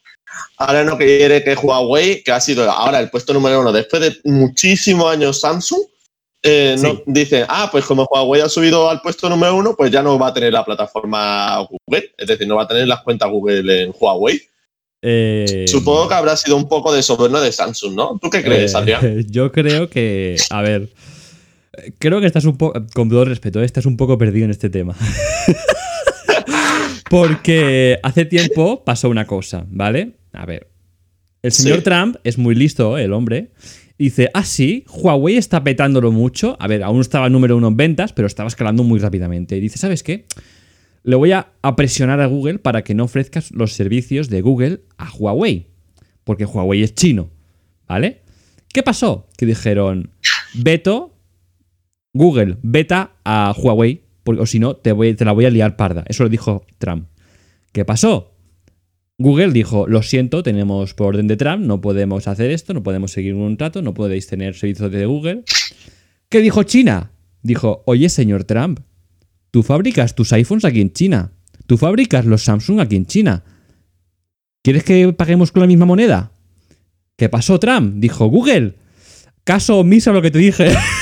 Ahora 0.57 0.85
no 0.85 0.97
quiere 0.97 1.43
que 1.43 1.55
Huawei, 1.55 2.23
que 2.23 2.33
ha 2.33 2.41
sido 2.41 2.71
ahora 2.71 3.01
el 3.01 3.11
puesto 3.11 3.35
número 3.35 3.61
uno 3.61 3.73
después 3.73 4.01
de 4.03 4.17
muchísimos 4.25 5.13
años 5.13 5.41
Samsung, 5.41 5.81
eh, 6.43 6.77
no, 6.81 7.03
dice, 7.07 7.45
ah, 7.49 7.69
pues 7.71 7.85
como 7.85 8.09
Huawei 8.11 8.41
ha 8.41 8.49
subido 8.49 8.89
al 8.89 9.03
puesto 9.03 9.29
número 9.29 9.57
uno, 9.57 9.75
pues 9.77 9.91
ya 9.91 10.03
no 10.03 10.19
va 10.19 10.29
a 10.29 10.35
tener 10.35 10.53
la 10.53 10.65
plataforma 10.65 11.59
Google, 11.59 12.13
es 12.17 12.27
decir, 12.27 12.49
no 12.49 12.57
va 12.57 12.63
a 12.63 12.69
tener 12.69 12.89
las 12.89 13.03
cuentas 13.03 13.31
Google 13.31 13.83
en 13.83 13.93
Huawei. 13.99 14.41
Eh, 15.03 15.67
Supongo 15.69 16.09
que 16.09 16.15
habrá 16.15 16.37
sido 16.37 16.57
un 16.57 16.69
poco 16.69 16.95
de 16.95 17.03
soborno 17.03 17.41
de 17.41 17.53
Samsung, 17.53 17.95
¿no? 17.95 18.19
¿Tú 18.21 18.31
qué 18.31 18.43
crees, 18.43 18.75
eh, 18.75 18.77
Adrián? 18.77 19.27
Yo 19.29 19.53
creo 19.53 19.91
que, 19.91 20.37
a 20.49 20.63
ver, 20.63 20.89
creo 21.99 22.21
que 22.21 22.27
estás 22.27 22.47
un 22.47 22.57
poco, 22.57 22.81
con 22.95 23.11
todo 23.11 23.27
respeto, 23.27 23.63
estás 23.63 23.85
un 23.85 23.99
poco 23.99 24.17
perdido 24.17 24.47
en 24.47 24.51
este 24.51 24.71
tema. 24.71 24.97
Porque 27.11 27.99
hace 28.03 28.25
tiempo 28.25 28.85
pasó 28.85 29.09
una 29.09 29.27
cosa, 29.27 29.67
¿vale? 29.69 30.13
A 30.33 30.47
ver, 30.47 30.69
el 31.43 31.53
señor 31.53 31.83
Trump 31.83 32.17
es 32.23 32.39
muy 32.39 32.55
listo, 32.55 32.97
el 32.97 33.13
hombre, 33.13 33.51
dice, 34.05 34.31
ah, 34.35 34.45
sí, 34.45 34.85
Huawei 34.89 35.37
está 35.37 35.63
petándolo 35.63 36.11
mucho. 36.11 36.57
A 36.59 36.67
ver, 36.67 36.83
aún 36.83 37.01
estaba 37.01 37.29
número 37.29 37.57
uno 37.57 37.69
en 37.69 37.77
ventas, 37.77 38.13
pero 38.13 38.27
estaba 38.27 38.49
escalando 38.49 38.83
muy 38.83 38.99
rápidamente. 38.99 39.57
Y 39.57 39.61
dice, 39.61 39.79
¿sabes 39.79 40.03
qué? 40.03 40.25
Le 41.03 41.17
voy 41.17 41.33
a, 41.33 41.53
presionar 41.77 42.21
a 42.21 42.27
Google 42.27 42.59
para 42.59 42.83
que 42.83 42.95
no 42.95 43.05
ofrezcas 43.05 43.51
los 43.53 43.73
servicios 43.73 44.29
de 44.29 44.41
Google 44.41 44.81
a 44.97 45.11
Huawei. 45.11 45.69
Porque 46.25 46.45
Huawei 46.45 46.83
es 46.83 46.95
chino, 46.95 47.31
¿vale? 47.87 48.23
¿Qué 48.73 48.83
pasó? 48.83 49.29
Que 49.37 49.47
dijeron, 49.47 50.11
veto, 50.55 51.15
Google, 52.13 52.59
beta 52.63 53.13
a 53.25 53.55
Huawei, 53.57 54.03
porque, 54.23 54.43
o 54.43 54.47
si 54.47 54.59
no, 54.59 54.77
te, 54.77 54.93
voy, 54.93 55.15
te 55.15 55.25
la 55.25 55.33
voy 55.33 55.45
a 55.45 55.51
liar 55.51 55.77
parda. 55.77 56.05
Eso 56.07 56.23
lo 56.23 56.29
dijo 56.29 56.65
Trump. 56.79 57.07
¿Qué 57.73 57.85
pasó? 57.85 58.33
Google 59.21 59.53
dijo, 59.53 59.87
lo 59.87 60.03
siento, 60.03 60.43
tenemos 60.43 60.95
por 60.95 61.09
orden 61.09 61.29
de 61.29 61.37
Trump, 61.37 61.63
no 61.63 61.83
podemos 61.83 62.27
hacer 62.27 62.51
esto, 62.51 62.73
no 62.73 62.83
podemos 62.83 63.13
seguir 63.13 63.35
un 63.35 63.59
trato, 63.59 63.83
no 63.83 63.93
podéis 63.93 64.27
tener 64.27 64.55
servicios 64.55 64.91
de 64.91 65.05
Google. 65.05 65.45
¿Qué 66.31 66.41
dijo 66.41 66.63
China? 66.63 67.13
Dijo, 67.43 67.83
oye 67.85 68.09
señor 68.09 68.45
Trump, 68.45 68.81
tú 69.51 69.63
fabricas 69.63 70.15
tus 70.15 70.33
iPhones 70.33 70.65
aquí 70.65 70.81
en 70.81 70.95
China, 70.95 71.33
tú 71.67 71.77
fabricas 71.77 72.25
los 72.25 72.45
Samsung 72.45 72.81
aquí 72.81 72.97
en 72.97 73.05
China. 73.05 73.45
¿Quieres 74.63 74.85
que 74.85 75.13
paguemos 75.13 75.53
con 75.53 75.61
la 75.61 75.67
misma 75.67 75.85
moneda? 75.85 76.33
¿Qué 77.19 77.29
pasó 77.29 77.61
Trump? 77.61 77.97
Dijo, 77.97 78.25
Google, 78.25 78.77
caso 79.45 79.81
omiso 79.81 80.13
a 80.13 80.15
lo 80.15 80.23
que 80.23 80.31
te 80.31 80.39
dije. 80.39 80.73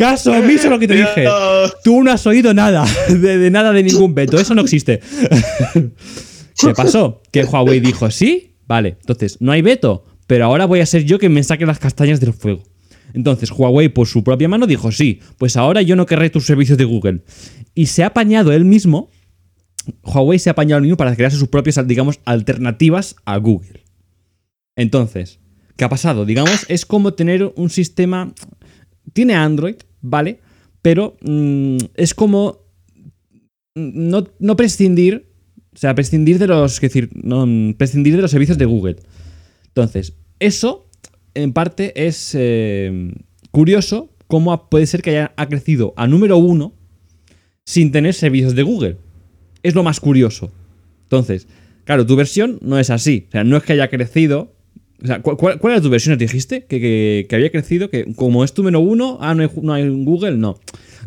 Caso 0.00 0.32
omiso 0.32 0.70
lo 0.70 0.78
que 0.78 0.88
te 0.88 0.94
dije. 0.94 1.26
Tú 1.84 2.02
no 2.02 2.10
has 2.10 2.26
oído 2.26 2.54
nada, 2.54 2.86
de, 3.08 3.50
nada 3.50 3.70
de 3.70 3.82
ningún 3.82 4.14
veto, 4.14 4.40
eso 4.40 4.54
no 4.54 4.62
existe. 4.62 5.00
¿Qué 6.58 6.72
pasó? 6.74 7.20
Que 7.30 7.44
Huawei 7.44 7.80
dijo, 7.80 8.10
sí, 8.10 8.54
vale, 8.66 8.96
entonces 9.00 9.36
no 9.40 9.52
hay 9.52 9.60
veto, 9.60 10.06
pero 10.26 10.46
ahora 10.46 10.64
voy 10.64 10.80
a 10.80 10.86
ser 10.86 11.04
yo 11.04 11.18
que 11.18 11.28
me 11.28 11.42
saque 11.44 11.66
las 11.66 11.78
castañas 11.78 12.18
del 12.18 12.32
fuego. 12.32 12.62
Entonces 13.12 13.50
Huawei 13.50 13.90
por 13.90 14.06
su 14.06 14.24
propia 14.24 14.48
mano 14.48 14.66
dijo, 14.66 14.90
sí, 14.90 15.20
pues 15.36 15.58
ahora 15.58 15.82
yo 15.82 15.96
no 15.96 16.06
querré 16.06 16.30
tus 16.30 16.46
servicios 16.46 16.78
de 16.78 16.84
Google. 16.84 17.22
Y 17.74 17.86
se 17.86 18.02
ha 18.02 18.06
apañado 18.06 18.52
él 18.52 18.64
mismo, 18.64 19.10
Huawei 20.02 20.38
se 20.38 20.48
ha 20.48 20.52
apañado 20.52 20.78
él 20.78 20.84
mismo 20.84 20.96
para 20.96 21.14
crearse 21.14 21.36
sus 21.36 21.48
propias, 21.48 21.86
digamos, 21.86 22.20
alternativas 22.24 23.16
a 23.26 23.36
Google. 23.36 23.84
Entonces, 24.76 25.40
¿qué 25.76 25.84
ha 25.84 25.90
pasado? 25.90 26.24
Digamos, 26.24 26.64
es 26.68 26.86
como 26.86 27.12
tener 27.12 27.52
un 27.56 27.68
sistema... 27.68 28.32
Tiene 29.12 29.34
Android, 29.34 29.74
¿vale? 30.00 30.40
Pero 30.82 31.16
mm, 31.22 31.76
es 31.94 32.14
como 32.14 32.60
no, 33.74 34.56
prescindir, 34.56 35.26
o 35.74 35.78
sea, 35.78 35.94
prescindir 35.94 36.38
de 36.38 36.46
los, 36.46 36.80
decir, 36.80 37.10
no, 37.14 37.46
prescindir 37.76 38.16
de 38.16 38.22
los 38.22 38.30
servicios 38.30 38.58
de 38.58 38.64
Google. 38.64 38.96
Entonces, 39.68 40.14
eso 40.38 40.88
en 41.34 41.52
parte 41.52 41.92
es 42.06 42.34
eh, 42.34 43.12
curioso 43.50 44.10
cómo 44.26 44.68
puede 44.68 44.86
ser 44.86 45.02
que 45.02 45.10
haya 45.10 45.32
ha 45.36 45.48
crecido 45.48 45.94
a 45.96 46.06
número 46.06 46.36
uno 46.38 46.74
sin 47.64 47.92
tener 47.92 48.14
servicios 48.14 48.54
de 48.54 48.62
Google. 48.62 48.96
Es 49.62 49.74
lo 49.74 49.82
más 49.82 50.00
curioso. 50.00 50.50
Entonces, 51.02 51.46
claro, 51.84 52.06
tu 52.06 52.16
versión 52.16 52.58
no 52.62 52.78
es 52.78 52.90
así. 52.90 53.26
O 53.28 53.30
sea, 53.32 53.44
no 53.44 53.56
es 53.56 53.62
que 53.62 53.74
haya 53.74 53.88
crecido 53.88 54.54
o 55.02 55.06
sea, 55.06 55.22
¿cuál, 55.22 55.58
era 55.62 55.80
tu 55.80 55.90
versión? 55.90 56.18
dijiste? 56.18 56.66
Que, 56.66 57.26
había 57.32 57.50
crecido, 57.50 57.90
que 57.90 58.12
como 58.14 58.44
es 58.44 58.52
tu 58.52 58.62
número 58.62 58.80
uno, 58.80 59.18
ah, 59.20 59.34
no 59.34 59.42
hay, 59.42 59.50
no 59.62 59.72
hay 59.72 59.88
Google, 59.88 60.36
no. 60.36 60.58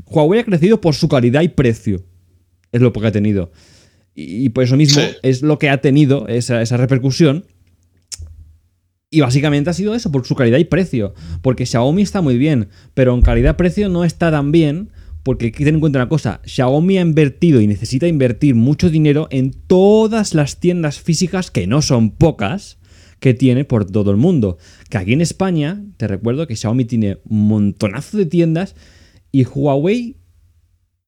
Huawei 0.05 0.39
ha 0.39 0.43
crecido 0.43 0.81
por 0.81 0.95
su 0.95 1.07
calidad 1.07 1.41
y 1.41 1.49
precio. 1.49 2.03
Es 2.71 2.81
lo 2.81 2.91
que 2.91 3.05
ha 3.05 3.11
tenido. 3.11 3.51
Y, 4.15 4.49
por 4.49 4.63
eso 4.63 4.77
mismo 4.77 5.01
es 5.21 5.41
lo 5.41 5.57
que 5.59 5.69
ha 5.69 5.77
tenido 5.81 6.27
esa, 6.27 6.61
esa 6.61 6.77
repercusión. 6.77 7.45
Y 9.09 9.21
básicamente 9.21 9.69
ha 9.69 9.73
sido 9.73 9.93
eso, 9.93 10.11
por 10.11 10.25
su 10.25 10.35
calidad 10.35 10.57
y 10.57 10.65
precio. 10.65 11.13
Porque 11.41 11.65
Xiaomi 11.65 12.01
está 12.01 12.21
muy 12.21 12.37
bien, 12.37 12.69
pero 12.95 13.13
en 13.13 13.21
calidad-precio 13.21 13.89
no 13.89 14.03
está 14.03 14.31
tan 14.31 14.51
bien. 14.51 14.89
Porque 15.23 15.45
hay 15.45 15.51
que 15.51 15.59
tener 15.59 15.75
en 15.75 15.79
cuenta 15.79 15.99
una 15.99 16.09
cosa, 16.09 16.41
Xiaomi 16.43 16.97
ha 16.97 17.01
invertido 17.01 17.61
y 17.61 17.67
necesita 17.67 18.07
invertir 18.07 18.55
mucho 18.55 18.89
dinero 18.89 19.29
en 19.31 19.51
todas 19.51 20.33
las 20.33 20.59
tiendas 20.59 20.99
físicas, 20.99 21.49
que 21.49 21.65
no 21.65 21.81
son 21.81 22.11
pocas, 22.11 22.77
que 23.24 23.34
tiene 23.34 23.63
por 23.63 23.89
todo 23.89 24.11
el 24.11 24.17
mundo. 24.17 24.57
Que 24.89 24.97
aquí 24.97 25.13
en 25.13 25.21
España, 25.21 25.82
te 25.95 26.09
recuerdo 26.09 26.45
que 26.45 26.57
Xiaomi 26.57 26.84
tiene 26.84 27.19
un 27.24 27.47
montonazo 27.47 28.17
de 28.17 28.26
tiendas 28.26 28.76
y 29.32 29.45
Huawei 29.45 30.17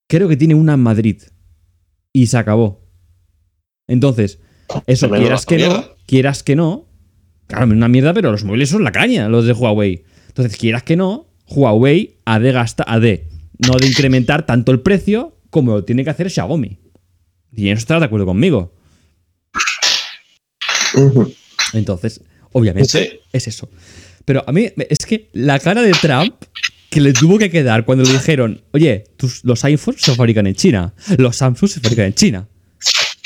creo 0.08 0.30
que 0.30 0.38
tiene 0.38 0.56
una 0.56 0.76
en 0.76 0.80
Madrid. 0.80 1.24
Y 2.14 2.28
se 2.28 2.38
acabó. 2.38 2.88
Entonces, 3.90 4.40
eso, 4.88 5.10
quieras 5.10 5.46
que 5.46 5.58
no, 5.58 5.84
quieras 6.06 6.42
que 6.42 6.56
no, 6.56 6.88
claro, 7.48 7.66
una 7.66 7.90
mierda, 7.90 8.14
pero 8.14 8.32
los 8.32 8.46
móviles 8.46 8.70
son 8.70 8.86
la 8.86 8.94
caña, 8.94 9.28
los 9.28 9.46
de 9.46 9.52
Huawei. 9.52 10.06
Entonces, 10.30 10.56
quieras 10.56 10.84
que 10.84 10.96
no, 10.96 11.28
Huawei 11.50 12.22
ha 12.24 12.40
de 12.40 12.54
gastar, 12.54 12.86
ha 12.88 13.02
de 13.02 13.28
no 13.58 13.76
de 13.76 13.88
incrementar 13.88 14.46
tanto 14.46 14.72
el 14.72 14.80
precio 14.80 15.38
como 15.50 15.74
lo 15.74 15.84
tiene 15.84 16.06
que 16.06 16.12
hacer 16.12 16.32
Xiaomi. 16.32 16.80
Y 17.52 17.68
en 17.68 17.74
eso 17.74 17.80
estás 17.80 18.00
de 18.00 18.06
acuerdo 18.06 18.26
conmigo. 18.26 18.74
Entonces, 21.78 22.22
obviamente, 22.52 23.22
es 23.32 23.48
eso. 23.48 23.70
Pero 24.26 24.44
a 24.48 24.52
mí, 24.52 24.70
es 24.90 25.06
que 25.06 25.30
la 25.34 25.60
cara 25.60 25.82
de 25.82 25.92
Trump 25.92 26.36
que 26.90 27.02
le 27.02 27.12
tuvo 27.12 27.38
que 27.38 27.50
quedar 27.50 27.84
cuando 27.84 28.06
le 28.06 28.14
dijeron, 28.14 28.62
oye, 28.72 29.04
tus, 29.18 29.44
los 29.44 29.64
iPhones 29.66 30.02
se 30.02 30.16
fabrican 30.16 30.48
en 30.48 30.56
China, 30.56 30.94
los 31.18 31.36
Samsung 31.36 31.70
se 31.70 31.80
fabrican 31.82 32.06
en 32.06 32.14
China. 32.14 32.48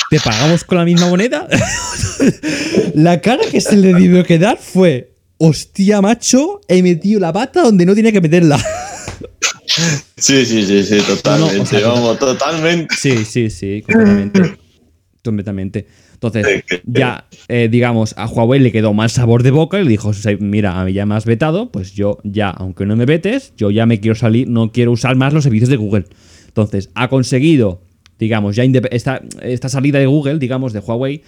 ¿Te 0.10 0.20
pagamos 0.20 0.64
con 0.64 0.80
la 0.80 0.86
misma 0.86 1.08
moneda? 1.08 1.48
la 2.96 3.22
cara 3.22 3.44
que 3.52 3.62
se 3.62 3.78
le 3.78 3.94
debió 3.94 4.24
quedar 4.24 4.58
fue, 4.58 5.14
hostia, 5.38 6.02
macho, 6.02 6.62
he 6.68 6.82
metido 6.82 7.20
la 7.20 7.32
pata 7.32 7.62
donde 7.62 7.86
no 7.86 7.94
tenía 7.94 8.12
que 8.12 8.22
meterla. 8.22 8.60
Sí, 10.18 10.46
sí, 10.46 10.66
sí, 10.66 10.84
sí, 10.84 10.98
totalmente. 11.08 11.82
vamos, 11.84 12.18
totalmente. 12.20 12.94
Sí, 12.96 13.24
sí, 13.24 13.50
sí, 13.50 13.84
completamente. 13.86 14.58
completamente. 15.24 15.88
Entonces, 16.22 16.66
ya, 16.86 17.28
eh, 17.48 17.70
digamos, 17.72 18.14
a 18.18 18.28
Huawei 18.28 18.60
le 18.60 18.74
quedó 18.74 18.94
mal 18.94 19.10
sabor 19.10 19.42
de 19.42 19.52
boca 19.52 19.80
y 19.80 19.86
le 19.86 19.90
dijo, 19.90 20.12
mira, 20.40 20.80
a 20.80 20.84
mí 20.84 20.92
ya 20.92 21.06
me 21.06 21.16
has 21.16 21.24
vetado, 21.24 21.72
pues 21.72 21.94
yo 21.94 22.18
ya, 22.26 22.50
aunque 22.50 22.86
no 22.86 22.98
me 22.98 23.06
vetes, 23.06 23.54
yo 23.56 23.72
ya 23.72 23.86
me 23.86 24.02
quiero 24.02 24.16
salir, 24.16 24.50
no 24.50 24.74
quiero 24.74 24.92
usar 24.92 25.16
más 25.16 25.34
los 25.34 25.46
servicios 25.46 25.70
de 25.70 25.78
Google. 25.78 26.06
Entonces, 26.48 26.90
ha 26.94 27.08
conseguido, 27.08 27.84
digamos, 28.18 28.58
ya 28.58 28.66
esta, 28.92 29.22
esta 29.42 29.70
salida 29.70 29.98
de 29.98 30.08
Google, 30.08 30.40
digamos, 30.40 30.74
de 30.74 30.80
Huawei, 30.80 31.24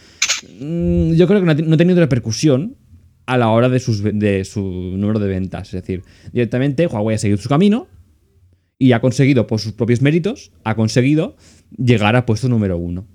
mm, 0.59 1.13
yo 1.13 1.25
creo 1.25 1.39
que 1.39 1.45
no 1.63 1.73
ha, 1.73 1.77
tenido 1.77 2.01
repercusión 2.01 2.75
a 3.27 3.37
la 3.37 3.47
hora 3.47 3.69
de, 3.69 3.79
sus, 3.79 4.03
de 4.03 4.43
su 4.43 4.61
número 4.61 5.19
de 5.19 5.29
ventas. 5.29 5.69
Es 5.69 5.83
decir, 5.83 6.03
directamente 6.33 6.85
Huawei 6.87 7.15
ha 7.15 7.17
seguido 7.17 7.37
su 7.37 7.47
camino 7.47 7.87
y 8.77 8.91
ha 8.91 8.99
conseguido, 8.99 9.47
por 9.47 9.61
sus 9.61 9.71
propios 9.71 10.01
méritos, 10.01 10.51
ha 10.65 10.75
conseguido 10.75 11.37
llegar 11.77 12.17
a 12.17 12.25
puesto 12.25 12.49
número 12.49 12.77
uno 12.77 13.07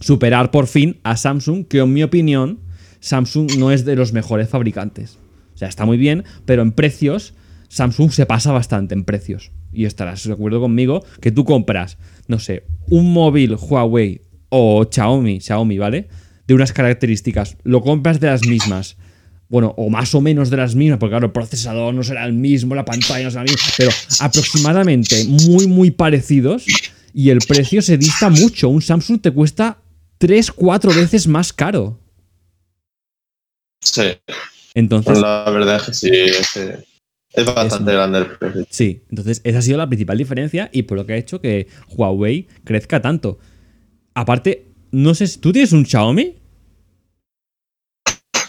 superar 0.00 0.50
por 0.50 0.66
fin 0.66 0.98
a 1.04 1.16
Samsung, 1.16 1.66
que 1.66 1.78
en 1.78 1.92
mi 1.92 2.02
opinión 2.02 2.60
Samsung 3.00 3.56
no 3.58 3.70
es 3.70 3.84
de 3.84 3.96
los 3.96 4.12
mejores 4.12 4.48
fabricantes. 4.48 5.18
O 5.54 5.58
sea, 5.58 5.68
está 5.68 5.84
muy 5.84 5.98
bien, 5.98 6.24
pero 6.44 6.62
en 6.62 6.72
precios 6.72 7.34
Samsung 7.68 8.10
se 8.10 8.26
pasa 8.26 8.52
bastante 8.52 8.94
en 8.94 9.04
precios. 9.04 9.52
Y 9.72 9.84
estarás 9.84 10.24
de 10.24 10.32
acuerdo 10.32 10.60
conmigo 10.60 11.04
que 11.20 11.30
tú 11.30 11.44
compras, 11.44 11.98
no 12.26 12.40
sé, 12.40 12.64
un 12.88 13.12
móvil 13.12 13.54
Huawei 13.54 14.22
o 14.48 14.88
Xiaomi, 14.90 15.40
Xiaomi, 15.40 15.78
¿vale? 15.78 16.08
De 16.48 16.54
unas 16.54 16.72
características, 16.72 17.56
lo 17.62 17.80
compras 17.80 18.18
de 18.18 18.26
las 18.26 18.44
mismas. 18.44 18.96
Bueno, 19.48 19.74
o 19.76 19.88
más 19.88 20.14
o 20.14 20.20
menos 20.20 20.50
de 20.50 20.56
las 20.56 20.74
mismas, 20.74 20.98
porque 20.98 21.12
claro, 21.12 21.26
el 21.26 21.32
procesador 21.32 21.94
no 21.94 22.02
será 22.02 22.24
el 22.24 22.32
mismo, 22.32 22.74
la 22.74 22.84
pantalla 22.84 23.24
no 23.24 23.30
será 23.30 23.44
la 23.44 23.52
misma, 23.52 23.68
pero 23.76 23.90
aproximadamente 24.20 25.24
muy, 25.24 25.66
muy 25.66 25.90
parecidos 25.90 26.66
y 27.14 27.30
el 27.30 27.38
precio 27.38 27.82
se 27.82 27.98
dista 27.98 28.30
mucho. 28.30 28.68
Un 28.68 28.82
Samsung 28.82 29.20
te 29.20 29.30
cuesta 29.30 29.78
tres, 30.20 30.52
cuatro 30.52 30.92
veces 30.92 31.26
más 31.26 31.50
caro. 31.52 31.98
Sí. 33.82 34.12
Entonces. 34.74 35.18
La 35.18 35.48
verdad 35.50 35.76
es 35.76 35.82
que 35.84 35.94
sí. 35.94 36.10
Es 37.32 37.44
bastante 37.46 37.90
Es- 37.90 37.96
grande 37.96 38.18
el 38.18 38.26
precio. 38.38 38.66
Sí, 38.68 39.02
entonces 39.08 39.40
esa 39.44 39.58
ha 39.58 39.62
sido 39.62 39.78
la 39.78 39.86
principal 39.88 40.18
diferencia 40.18 40.68
y 40.72 40.82
por 40.82 40.98
lo 40.98 41.06
que 41.06 41.14
ha 41.14 41.16
hecho 41.16 41.40
que 41.40 41.68
Huawei 41.88 42.46
crezca 42.64 43.00
tanto. 43.00 43.38
Aparte, 44.14 44.66
no 44.90 45.14
sé, 45.14 45.26
¿tú 45.38 45.52
tienes 45.52 45.72
un 45.72 45.86
Xiaomi? 45.86 46.36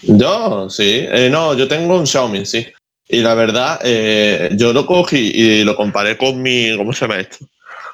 Yo, 0.04 0.70
sí. 0.70 1.06
Eh, 1.10 1.30
no, 1.32 1.56
yo 1.56 1.68
tengo 1.68 1.98
un 1.98 2.06
Xiaomi, 2.08 2.46
sí. 2.46 2.66
Y 3.08 3.20
la 3.22 3.34
verdad, 3.36 3.80
eh, 3.84 4.50
yo 4.58 4.74
lo 4.74 4.86
cogí 4.86 5.32
y 5.34 5.64
lo 5.64 5.76
comparé 5.76 6.18
con 6.18 6.42
mi. 6.42 6.76
¿Cómo 6.76 6.92
se 6.92 7.02
llama 7.02 7.20
esto? 7.20 7.46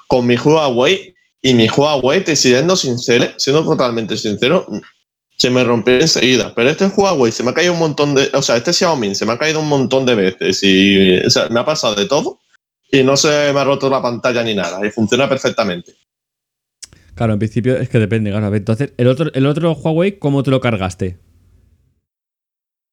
Con 0.08 0.26
mi 0.26 0.36
Huawei. 0.38 1.14
Y 1.48 1.54
mi 1.54 1.70
Huawei, 1.70 2.26
te 2.26 2.36
siendo 2.36 2.76
sincero, 2.76 3.26
siendo 3.38 3.64
totalmente 3.64 4.18
sincero, 4.18 4.68
se 5.38 5.50
me 5.50 5.64
rompió 5.64 5.94
enseguida. 5.94 6.52
Pero 6.54 6.70
este 6.70 6.88
Huawei 6.88 7.32
se 7.32 7.42
me 7.42 7.52
ha 7.52 7.54
caído 7.54 7.72
un 7.72 7.80
montón 7.80 8.16
de. 8.16 8.30
O 8.34 8.42
sea, 8.42 8.58
este 8.58 8.74
Xiaomi 8.74 9.16
se 9.16 9.26
me 9.26 9.32
ha 9.32 9.38
caído 9.38 9.62
un 9.62 9.70
montón 9.70 10.06
de 10.06 10.16
veces. 10.16 10.62
Y 10.62 11.20
o 11.20 11.30
sea, 11.30 11.48
me 11.48 11.62
ha 11.62 11.66
pasado 11.66 11.96
de 11.96 12.06
todo. 12.06 12.42
Y 12.92 13.02
no 13.02 13.16
se 13.16 13.30
me 13.54 13.60
ha 13.62 13.64
roto 13.64 13.90
la 13.90 14.02
pantalla 14.02 14.44
ni 14.44 14.56
nada. 14.56 14.86
Y 14.86 14.92
funciona 14.92 15.30
perfectamente. 15.30 15.94
Claro, 17.16 17.32
en 17.32 17.40
principio 17.40 17.78
es 17.78 17.88
que 17.88 18.00
depende, 18.00 18.30
claro. 18.30 18.48
A 18.48 18.50
ver, 18.50 18.60
Entonces, 18.60 18.92
el 18.98 19.08
otro, 19.08 19.32
el 19.34 19.46
otro 19.46 19.72
Huawei, 19.72 20.20
¿cómo 20.20 20.44
te 20.44 20.52
lo 20.52 20.60
cargaste? 20.60 21.18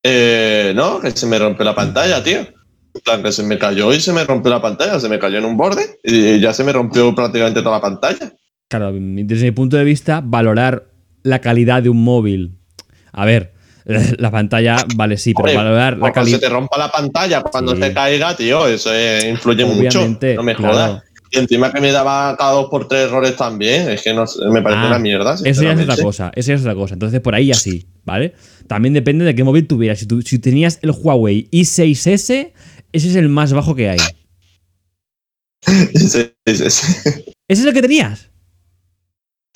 Eh, 0.04 0.72
no, 0.76 1.00
que 1.00 1.10
se 1.10 1.26
me 1.26 1.40
rompió 1.40 1.64
la 1.64 1.74
pantalla, 1.74 2.22
tío. 2.22 2.38
En 2.38 3.00
plan, 3.04 3.20
que 3.20 3.32
se 3.32 3.42
me 3.42 3.58
cayó 3.58 3.92
y 3.92 3.98
se 3.98 4.12
me 4.12 4.22
rompió 4.22 4.52
la 4.52 4.62
pantalla, 4.62 5.00
se 5.00 5.08
me 5.08 5.18
cayó 5.18 5.38
en 5.38 5.44
un 5.44 5.56
borde 5.56 5.98
y 6.04 6.38
ya 6.38 6.52
se 6.52 6.62
me 6.62 6.72
rompió 6.72 7.12
prácticamente 7.16 7.60
toda 7.60 7.78
la 7.78 7.82
pantalla. 7.82 8.32
Claro, 8.78 8.92
desde 8.92 9.44
mi 9.46 9.50
punto 9.52 9.76
de 9.76 9.84
vista, 9.84 10.20
valorar 10.24 10.86
la 11.22 11.40
calidad 11.40 11.82
de 11.82 11.90
un 11.90 12.02
móvil. 12.02 12.56
A 13.12 13.24
ver, 13.24 13.54
la 14.18 14.30
pantalla, 14.30 14.76
vale, 14.96 15.16
sí, 15.16 15.32
pero 15.34 15.54
valorar 15.56 15.92
la 15.94 15.98
Cuando 16.00 16.12
se 16.24 16.30
calidad. 16.32 16.40
te 16.40 16.48
rompa 16.48 16.78
la 16.78 16.90
pantalla, 16.90 17.42
cuando 17.42 17.74
Sí. 17.74 17.80
te 17.80 17.92
caiga, 17.92 18.36
tío, 18.36 18.66
eso 18.66 18.90
eh, 18.92 19.30
influye 19.30 19.64
Obviamente, 19.64 20.28
mucho. 20.32 20.36
No 20.36 20.42
me 20.42 20.54
claro. 20.56 20.74
jodas. 20.74 21.02
Y 21.30 21.38
encima 21.38 21.72
que 21.72 21.80
me 21.80 21.90
daba 21.90 22.36
cada 22.36 22.52
dos 22.52 22.68
por 22.70 22.86
tres 22.86 23.06
errores 23.08 23.34
también, 23.36 23.88
es 23.90 24.02
que 24.02 24.14
no 24.14 24.24
me 24.52 24.62
parece 24.62 24.82
Ah, 24.82 24.86
una 24.86 24.98
mierda. 24.98 25.34
Eso 25.44 25.62
ya 25.64 25.72
es 25.72 25.80
otra 25.80 25.96
cosa, 25.96 26.30
eso 26.34 26.48
ya 26.48 26.54
es 26.54 26.60
otra 26.60 26.74
cosa. 26.74 26.94
Entonces, 26.94 27.20
por 27.20 27.34
ahí 27.34 27.50
así, 27.50 27.86
¿vale? 28.04 28.34
También 28.68 28.94
depende 28.94 29.24
de 29.24 29.34
qué 29.34 29.42
móvil 29.44 29.66
tuvieras. 29.66 29.98
Si, 29.98 30.06
tú- 30.06 30.22
si 30.22 30.38
tenías 30.38 30.78
el 30.82 30.90
Huawei 30.92 31.48
i6S, 31.50 32.52
ese 32.92 33.08
es 33.08 33.16
el 33.16 33.28
más 33.28 33.52
bajo 33.52 33.74
que 33.74 33.90
hay. 33.90 33.98
¿Ese 35.94 36.34
es 37.48 37.64
el 37.64 37.72
que 37.74 37.82
tenías? 37.82 38.30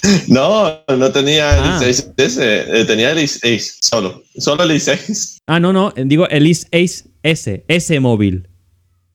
No, 0.28 0.80
no 0.88 1.10
tenía 1.12 1.54
el 1.58 1.64
Ah. 1.64 1.80
i6S, 1.82 2.38
eh, 2.40 2.84
tenía 2.86 3.10
el 3.12 3.18
i6 3.18 3.78
solo. 3.80 4.22
Solo 4.36 4.62
el 4.64 4.70
i6. 4.72 5.38
Ah, 5.46 5.58
no, 5.60 5.72
no, 5.72 5.92
digo 5.96 6.28
el 6.28 6.46
i6S, 6.46 7.62
ese 7.68 8.00
móvil. 8.00 8.48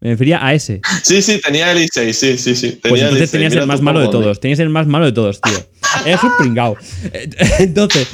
Me 0.01 0.09
refería 0.09 0.45
a 0.45 0.53
ese. 0.53 0.81
Sí, 1.01 1.21
sí, 1.21 1.39
tenía 1.41 1.71
el 1.71 1.77
i6, 1.77 2.11
sí, 2.11 2.37
sí, 2.37 2.55
sí. 2.55 2.71
Pues 2.81 2.93
tenía 2.93 3.03
entonces 3.05 3.29
i6. 3.29 3.31
tenías 3.31 3.51
Mira 3.53 3.61
el 3.61 3.67
más 3.69 3.81
malo 3.81 4.01
de 4.01 4.09
todos. 4.09 4.39
Tenías 4.41 4.59
el 4.59 4.67
más 4.69 4.85
malo 4.85 5.05
de 5.05 5.13
todos, 5.13 5.39
tío. 5.39 5.53
Eres 6.05 6.21
un 6.23 6.31
pringao. 6.37 6.75
Entonces, 7.59 8.07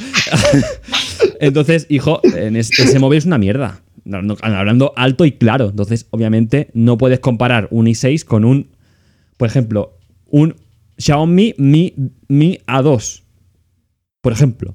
entonces, 1.40 1.86
hijo, 1.88 2.20
en 2.22 2.54
ese 2.56 2.98
móvil 2.98 3.18
es 3.18 3.24
una 3.24 3.38
mierda. 3.38 3.80
Hablando- 4.06 4.36
Hablando 4.42 4.92
alto 4.96 5.24
y 5.24 5.32
claro. 5.32 5.70
Entonces, 5.70 6.06
obviamente, 6.10 6.68
no 6.74 6.98
puedes 6.98 7.18
comparar 7.20 7.68
un 7.70 7.86
i6 7.86 8.24
con 8.24 8.44
un, 8.44 8.68
por 9.36 9.48
ejemplo, 9.48 9.96
un 10.28 10.54
Xiaomi 11.00 11.54
Mi, 11.56 11.94
Mi 12.28 12.58
A2. 12.66 13.22
Por 14.20 14.32
ejemplo. 14.32 14.74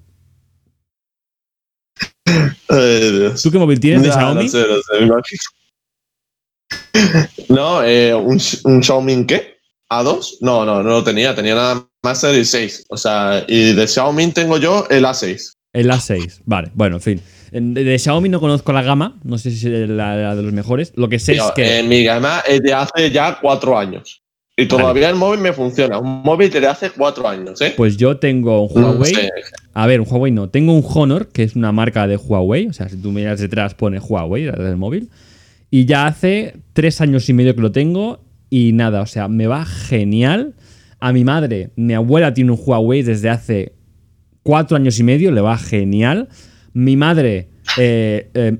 Ay. 2.67 3.31
¿Tú 3.41 3.51
qué 3.51 3.59
móvil 3.59 3.79
tienes 3.79 4.03
de 4.03 4.11
Xiaomi? 4.11 4.45
No 4.45 4.49
sé, 4.49 4.65
no 4.67 4.75
sé, 4.81 4.99
me 4.99 5.05
imagino. 5.05 5.41
No, 7.49 7.83
eh, 7.83 8.13
un, 8.13 8.39
un 8.63 8.83
Xiaomi 8.83 9.25
¿qué? 9.27 9.59
¿A2? 9.91 10.37
No, 10.41 10.65
no, 10.65 10.81
no 10.81 10.89
lo 10.89 11.03
tenía, 11.03 11.35
tenía 11.35 11.53
nada 11.53 11.87
más 12.01 12.23
el 12.23 12.41
i6. 12.41 12.85
O 12.89 12.97
sea, 12.97 13.45
y 13.47 13.73
de 13.73 13.87
Xiaomi 13.87 14.31
tengo 14.31 14.57
yo 14.57 14.87
el 14.89 15.05
A6. 15.05 15.53
El 15.73 15.91
A6. 15.91 16.41
Vale, 16.45 16.71
bueno, 16.73 16.95
en 16.95 17.01
fin. 17.01 17.21
De, 17.51 17.99
Xiaomi 17.99 18.29
no 18.29 18.39
conozco 18.39 18.73
la 18.73 18.81
gama. 18.81 19.19
No 19.23 19.37
sé 19.37 19.51
si 19.51 19.67
es 19.67 19.87
la, 19.89 20.15
la 20.15 20.35
de 20.35 20.41
los 20.41 20.53
mejores. 20.53 20.91
Lo 20.95 21.07
que 21.07 21.19
sé 21.19 21.33
es 21.33 21.43
que. 21.55 21.79
eh, 21.79 21.83
mi 21.83 22.03
gama 22.03 22.41
es 22.47 22.61
de 22.63 22.73
hace 22.73 23.11
ya 23.11 23.37
cuatro 23.39 23.77
años. 23.77 24.24
Y 24.57 24.67
todavía 24.67 25.09
el 25.09 25.15
móvil 25.15 25.41
me 25.41 25.51
funciona. 25.51 25.99
Un 25.99 26.21
móvil 26.23 26.49
de 26.49 26.65
hace 26.65 26.89
cuatro 26.89 27.27
años, 27.27 27.59
¿eh? 27.61 27.73
Pues 27.75 27.97
yo 27.97 28.17
tengo 28.17 28.67
un 28.67 28.81
No 28.81 28.91
Huawei. 28.91 29.13
sé. 29.13 29.29
A 29.73 29.85
ver, 29.85 29.99
un 29.99 30.07
Huawei 30.09 30.31
no. 30.31 30.49
Tengo 30.49 30.73
un 30.73 30.83
Honor, 30.87 31.27
que 31.27 31.43
es 31.43 31.55
una 31.57 31.73
marca 31.73 32.07
de 32.07 32.15
Huawei. 32.15 32.67
O 32.67 32.73
sea, 32.73 32.87
si 32.87 32.95
tú 32.95 33.11
miras 33.11 33.39
detrás, 33.41 33.73
pone 33.73 33.99
Huawei, 33.99 34.43
del 34.45 34.77
móvil. 34.77 35.09
Y 35.69 35.85
ya 35.85 36.07
hace 36.07 36.55
tres 36.71 37.01
años 37.01 37.27
y 37.27 37.33
medio 37.33 37.53
que 37.53 37.61
lo 37.61 37.73
tengo. 37.73 38.21
Y 38.49 38.71
nada, 38.71 39.01
o 39.01 39.07
sea, 39.07 39.27
me 39.27 39.47
va 39.47 39.65
genial. 39.65 40.53
A 41.01 41.11
mi 41.11 41.25
madre, 41.25 41.71
mi 41.75 41.93
abuela 41.93 42.33
tiene 42.33 42.51
un 42.51 42.59
Huawei 42.63 43.01
desde 43.03 43.29
hace 43.29 43.73
cuatro 44.41 44.77
años 44.77 44.97
y 44.99 45.03
medio, 45.03 45.31
le 45.31 45.41
va 45.41 45.57
genial. 45.57 46.29
Mi 46.71 46.95
madre 46.95 47.49
eh, 47.77 48.29
eh, 48.33 48.57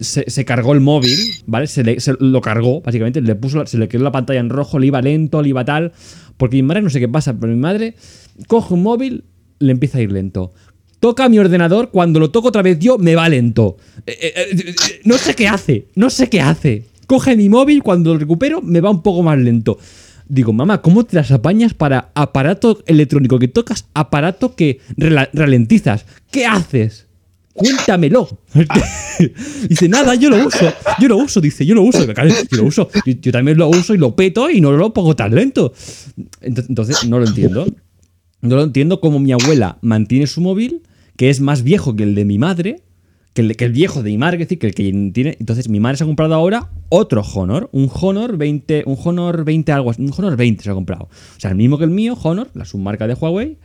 se, 0.00 0.44
cargó 0.44 0.72
el 0.72 0.80
móvil, 0.80 1.18
¿vale? 1.46 1.66
Se, 1.66 1.82
le- 1.84 1.96
lo 2.20 2.40
cargó, 2.40 2.80
básicamente, 2.80 3.22
puso, 3.34 3.66
se 3.66 3.78
le 3.78 3.88
quedó 3.88 4.02
la 4.04 4.12
pantalla 4.12 4.40
en 4.40 4.50
rojo, 4.50 4.78
le 4.78 4.86
iba 4.88 5.00
lento, 5.02 5.42
le 5.42 5.48
iba 5.50 5.64
tal. 5.64 5.92
Porque 6.36 6.56
mi 6.56 6.62
madre 6.62 6.82
no 6.82 6.90
sé 6.90 7.00
qué 7.00 7.08
pasa, 7.08 7.38
pero 7.38 7.52
mi 7.52 7.58
madre 7.58 7.94
coge 8.48 8.74
un 8.74 8.82
móvil, 8.82 9.24
le 9.58 9.72
empieza 9.72 9.98
a 9.98 10.02
ir 10.02 10.12
lento. 10.12 10.52
Toca 11.00 11.28
mi 11.28 11.38
ordenador, 11.38 11.90
cuando 11.90 12.18
lo 12.18 12.30
toco 12.30 12.48
otra 12.48 12.62
vez 12.62 12.78
yo, 12.78 12.98
me 12.98 13.14
va 13.14 13.28
lento. 13.28 13.76
Eh, 14.06 14.74
no 15.04 15.18
sé 15.18 15.34
qué 15.34 15.46
hace, 15.48 15.88
no 15.94 16.10
sé 16.10 16.28
qué 16.30 16.40
hace. 16.40 16.86
Coge 17.06 17.36
mi 17.36 17.48
móvil, 17.48 17.82
cuando 17.82 18.14
lo 18.14 18.18
recupero, 18.18 18.62
me 18.62 18.80
va 18.80 18.90
un 18.90 19.02
poco 19.02 19.22
más 19.22 19.38
lento. 19.38 19.78
Digo, 20.26 20.54
mamá, 20.54 20.80
¿cómo 20.80 21.04
te 21.04 21.16
las 21.16 21.30
apañas 21.30 21.74
para 21.74 22.10
aparato 22.14 22.82
electrónico 22.86 23.38
que 23.38 23.48
tocas, 23.48 23.86
aparato 23.92 24.56
que 24.56 24.80
ralentizas? 25.34 26.06
¿Qué 26.30 26.46
haces? 26.46 27.06
Cuéntamelo. 27.54 28.28
dice, 29.68 29.88
nada, 29.88 30.16
yo 30.16 30.28
lo 30.28 30.44
uso. 30.44 30.72
Yo 31.00 31.08
lo 31.08 31.16
uso, 31.18 31.40
dice, 31.40 31.64
yo 31.64 31.74
lo 31.76 31.82
uso. 31.82 32.04
Yo 32.04 32.56
lo 32.56 32.64
uso. 32.64 32.90
Yo, 33.06 33.32
también 33.32 33.56
lo 33.56 33.68
uso 33.68 33.94
y 33.94 33.98
lo 33.98 34.14
peto 34.16 34.50
y 34.50 34.60
no 34.60 34.72
lo 34.72 34.92
pongo 34.92 35.14
tan 35.14 35.34
lento. 35.34 35.72
Entonces, 36.40 37.08
no 37.08 37.20
lo 37.20 37.26
entiendo. 37.26 37.66
No 38.42 38.56
lo 38.56 38.62
entiendo 38.64 39.00
cómo 39.00 39.20
mi 39.20 39.32
abuela 39.32 39.78
mantiene 39.80 40.26
su 40.26 40.40
móvil, 40.40 40.82
que 41.16 41.30
es 41.30 41.40
más 41.40 41.62
viejo 41.62 41.94
que 41.96 42.02
el 42.02 42.14
de 42.14 42.24
mi 42.24 42.38
madre, 42.38 42.82
que 43.34 43.42
el, 43.42 43.72
viejo 43.72 44.02
de 44.02 44.10
mi 44.10 44.18
madre, 44.18 44.42
es 44.42 44.48
que 44.48 44.66
el 44.66 44.74
que 44.74 45.10
tiene. 45.12 45.36
Entonces, 45.38 45.68
mi 45.68 45.80
madre 45.80 45.96
se 45.96 46.04
ha 46.04 46.06
comprado 46.06 46.34
ahora 46.34 46.70
otro 46.88 47.22
Honor, 47.22 47.70
un 47.72 47.90
Honor 48.00 48.36
20, 48.36 48.82
un 48.86 48.98
Honor 49.02 49.44
20 49.44 49.72
algo, 49.72 49.92
un 49.96 50.12
Honor 50.16 50.36
20 50.36 50.62
se 50.62 50.70
ha 50.70 50.74
comprado. 50.74 51.04
O 51.04 51.40
sea, 51.40 51.50
el 51.50 51.56
mismo 51.56 51.78
que 51.78 51.84
el 51.84 51.90
mío, 51.90 52.18
Honor, 52.20 52.50
la 52.54 52.64
submarca 52.64 53.06
de 53.06 53.14
Huawei. 53.14 53.58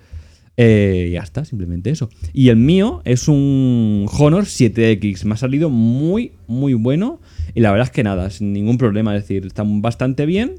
Eh, 0.62 1.12
ya 1.14 1.22
está, 1.22 1.45
simplemente 1.45 1.89
eso. 1.89 2.10
Y 2.34 2.49
el 2.49 2.57
mío 2.57 3.01
es 3.05 3.30
un 3.30 4.07
Honor 4.20 4.43
7X. 4.43 5.24
Me 5.24 5.36
ha 5.36 5.38
salido 5.38 5.70
muy, 5.70 6.34
muy 6.47 6.74
bueno. 6.74 7.22
Y 7.55 7.62
la 7.62 7.72
verdad 7.72 7.88
es 7.88 7.91
que 7.91 8.03
nada, 8.03 8.30
sin 8.30 8.51
ningún 8.51 8.78
problema. 8.78 9.16
Es 9.16 9.24
decir, 9.24 9.45
está 9.45 9.64
bastante 9.66 10.26
bien. 10.26 10.55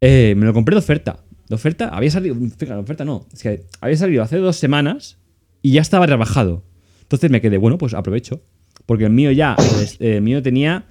Eh, 0.00 0.34
me 0.36 0.46
lo 0.46 0.52
compré 0.54 0.76
de 0.76 0.78
oferta. 0.78 1.24
De 1.48 1.56
oferta, 1.56 1.88
había 1.88 2.12
salido. 2.12 2.36
Fíjate, 2.36 2.66
de 2.66 2.74
oferta 2.74 3.04
no. 3.04 3.26
Es 3.32 3.42
que 3.42 3.64
había 3.80 3.96
salido 3.96 4.22
hace 4.22 4.36
dos 4.36 4.54
semanas 4.54 5.18
y 5.60 5.72
ya 5.72 5.80
estaba 5.80 6.06
rebajado. 6.06 6.62
Entonces 7.02 7.32
me 7.32 7.40
quedé, 7.40 7.58
bueno, 7.58 7.78
pues 7.78 7.94
aprovecho. 7.94 8.44
Porque 8.86 9.06
el 9.06 9.12
mío 9.12 9.32
ya, 9.32 9.56
el 9.98 10.22
mío 10.22 10.40
tenía. 10.40 10.86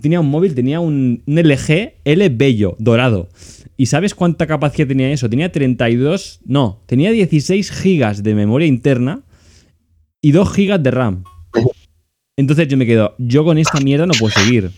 Tenía 0.00 0.20
un 0.20 0.28
móvil, 0.28 0.54
tenía 0.54 0.80
un, 0.80 1.22
un 1.26 1.38
LG 1.38 1.94
L 2.04 2.28
bello, 2.30 2.76
dorado. 2.78 3.28
¿Y 3.76 3.86
sabes 3.86 4.14
cuánta 4.14 4.46
capacidad 4.46 4.86
tenía 4.86 5.10
eso? 5.10 5.28
Tenía 5.28 5.50
32. 5.50 6.40
No, 6.44 6.82
tenía 6.86 7.10
16 7.10 7.70
gigas 7.72 8.22
de 8.22 8.34
memoria 8.34 8.66
interna 8.68 9.22
y 10.22 10.32
2 10.32 10.52
gigas 10.52 10.82
de 10.82 10.90
RAM. 10.90 11.24
Entonces 12.36 12.68
yo 12.68 12.76
me 12.76 12.86
quedo, 12.86 13.14
yo 13.18 13.44
con 13.44 13.58
esta 13.58 13.80
mierda 13.80 14.06
no 14.06 14.14
puedo 14.18 14.32
seguir. 14.32 14.70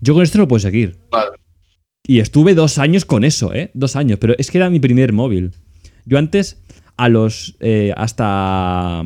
Yo 0.00 0.14
con 0.14 0.22
esto 0.22 0.38
no 0.38 0.48
puedo 0.48 0.60
seguir. 0.60 0.98
Y 2.06 2.20
estuve 2.20 2.54
dos 2.54 2.78
años 2.78 3.04
con 3.04 3.24
eso, 3.24 3.52
¿eh? 3.52 3.70
Dos 3.74 3.94
años, 3.96 4.18
pero 4.18 4.34
es 4.38 4.50
que 4.50 4.58
era 4.58 4.70
mi 4.70 4.80
primer 4.80 5.12
móvil. 5.12 5.52
Yo 6.06 6.18
antes, 6.18 6.62
a 6.96 7.08
los. 7.08 7.56
eh, 7.60 7.92
hasta. 7.96 9.04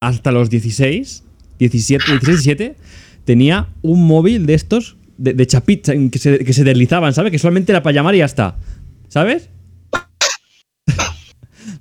Hasta 0.00 0.32
los 0.32 0.50
16, 0.50 1.24
17, 1.68 2.04
16, 2.06 2.44
17, 2.44 2.76
tenía 3.24 3.68
un 3.82 4.06
móvil 4.06 4.46
de 4.46 4.54
estos, 4.54 4.96
de, 5.16 5.32
de 5.34 5.46
chapita, 5.46 5.92
que 6.10 6.18
se, 6.18 6.64
deslizaban, 6.64 7.14
¿sabes? 7.14 7.32
Que 7.32 7.38
solamente 7.38 7.72
era 7.72 7.82
para 7.82 7.94
llamar 7.94 8.14
y 8.14 8.18
ya 8.18 8.24
está. 8.24 8.56
¿Sabes? 9.08 9.48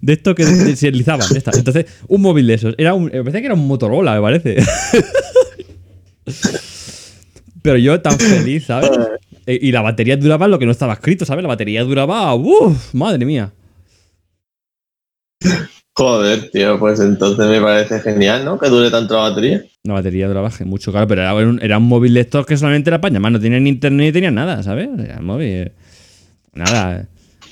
De 0.01 0.13
esto 0.13 0.35
que 0.35 0.45
se 0.45 0.91
deslizaban. 0.91 1.27
Entonces, 1.53 1.85
un 2.07 2.21
móvil 2.21 2.47
de 2.47 2.53
esos. 2.55 2.75
Era 2.77 2.93
un, 2.93 3.05
me 3.05 3.23
parece 3.23 3.39
que 3.39 3.45
era 3.45 3.55
un 3.55 3.67
Motorola, 3.67 4.15
me 4.15 4.21
parece. 4.21 4.57
Pero 7.61 7.77
yo 7.77 8.01
tan 8.01 8.19
feliz, 8.19 8.65
¿sabes? 8.65 8.91
Eh, 9.45 9.59
Y 9.61 9.71
la 9.71 9.81
batería 9.81 10.17
duraba 10.17 10.47
lo 10.47 10.59
que 10.59 10.65
no 10.65 10.71
estaba 10.71 10.93
escrito, 10.93 11.25
¿sabes? 11.25 11.43
La 11.43 11.47
batería 11.47 11.83
duraba. 11.83 12.33
¡Uf! 12.35 12.93
Madre 12.93 13.25
mía. 13.25 13.53
Joder, 15.95 16.49
tío, 16.49 16.79
pues 16.79 16.99
entonces 16.99 17.45
me 17.47 17.61
parece 17.61 17.99
genial, 17.99 18.43
¿no? 18.43 18.57
Que 18.57 18.67
dure 18.67 18.89
tanto 18.89 19.13
la 19.15 19.29
batería. 19.29 19.63
La 19.83 19.93
batería 19.93 20.27
duraba 20.27 20.49
mucho, 20.65 20.91
claro, 20.91 21.07
pero 21.07 21.21
era 21.21 21.35
un, 21.35 21.61
era 21.61 21.77
un 21.77 21.87
móvil 21.87 22.15
de 22.15 22.21
estos 22.21 22.45
que 22.47 22.57
solamente 22.57 22.89
era 22.89 22.99
para 22.99 23.13
llamar, 23.13 23.31
no 23.31 23.39
tenía 23.39 23.59
ni 23.59 23.69
internet 23.69 24.07
ni 24.07 24.11
tenía 24.11 24.31
nada, 24.31 24.63
¿sabes? 24.63 24.89
Era 24.97 25.19
un 25.19 25.25
móvil. 25.25 25.71
Nada. 26.55 27.07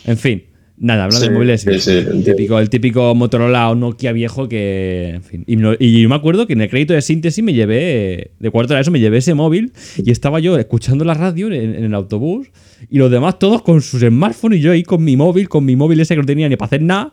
En 0.06 0.18
fin. 0.18 0.44
Nada, 0.78 1.04
hablando 1.04 1.24
Sí, 1.24 1.30
de 1.30 1.36
móviles, 1.36 1.62
sí, 1.62 1.80
sí, 1.80 1.92
el, 1.92 2.24
típico, 2.24 2.58
el 2.58 2.68
típico 2.72 3.14
Motorola 3.14 3.70
o 3.70 3.76
Nokia 3.76 4.12
viejo 4.14 4.50
que. 4.50 5.12
En 5.14 5.22
fin. 5.24 5.44
Y, 5.46 5.56
no- 5.58 5.76
y 5.78 6.02
yo 6.02 6.10
me 6.10 6.16
acuerdo 6.16 6.48
que 6.48 6.54
en 6.54 6.62
el 6.62 6.70
crédito 6.72 6.96
de 6.96 7.04
síntesis 7.04 7.44
me 7.44 7.54
llevé. 7.54 8.32
De 8.40 8.50
cuarto 8.50 8.74
de 8.74 8.82
eso 8.82 8.90
me 8.90 9.00
llevé 9.00 9.18
ese 9.18 9.36
móvil 9.36 9.74
y 10.04 10.10
estaba 10.10 10.40
yo 10.40 10.58
escuchando 10.58 11.06
la 11.06 11.14
radio 11.14 11.46
en, 11.52 11.76
en 11.76 11.84
el 11.84 11.94
autobús 11.94 12.48
y 12.90 12.98
los 12.98 13.12
demás 13.12 13.38
todos 13.38 13.62
con 13.62 13.84
sus 13.84 14.02
smartphones 14.02 14.58
y 14.58 14.62
yo 14.64 14.72
ahí 14.72 14.82
con 14.82 15.04
mi 15.04 15.16
móvil, 15.16 15.48
con 15.50 15.64
mi 15.66 15.76
móvil 15.76 16.00
ese 16.00 16.16
que 16.16 16.22
no 16.22 16.26
tenía 16.26 16.50
ni 16.50 16.56
para 16.56 16.66
hacer 16.68 16.82
nada. 16.82 17.12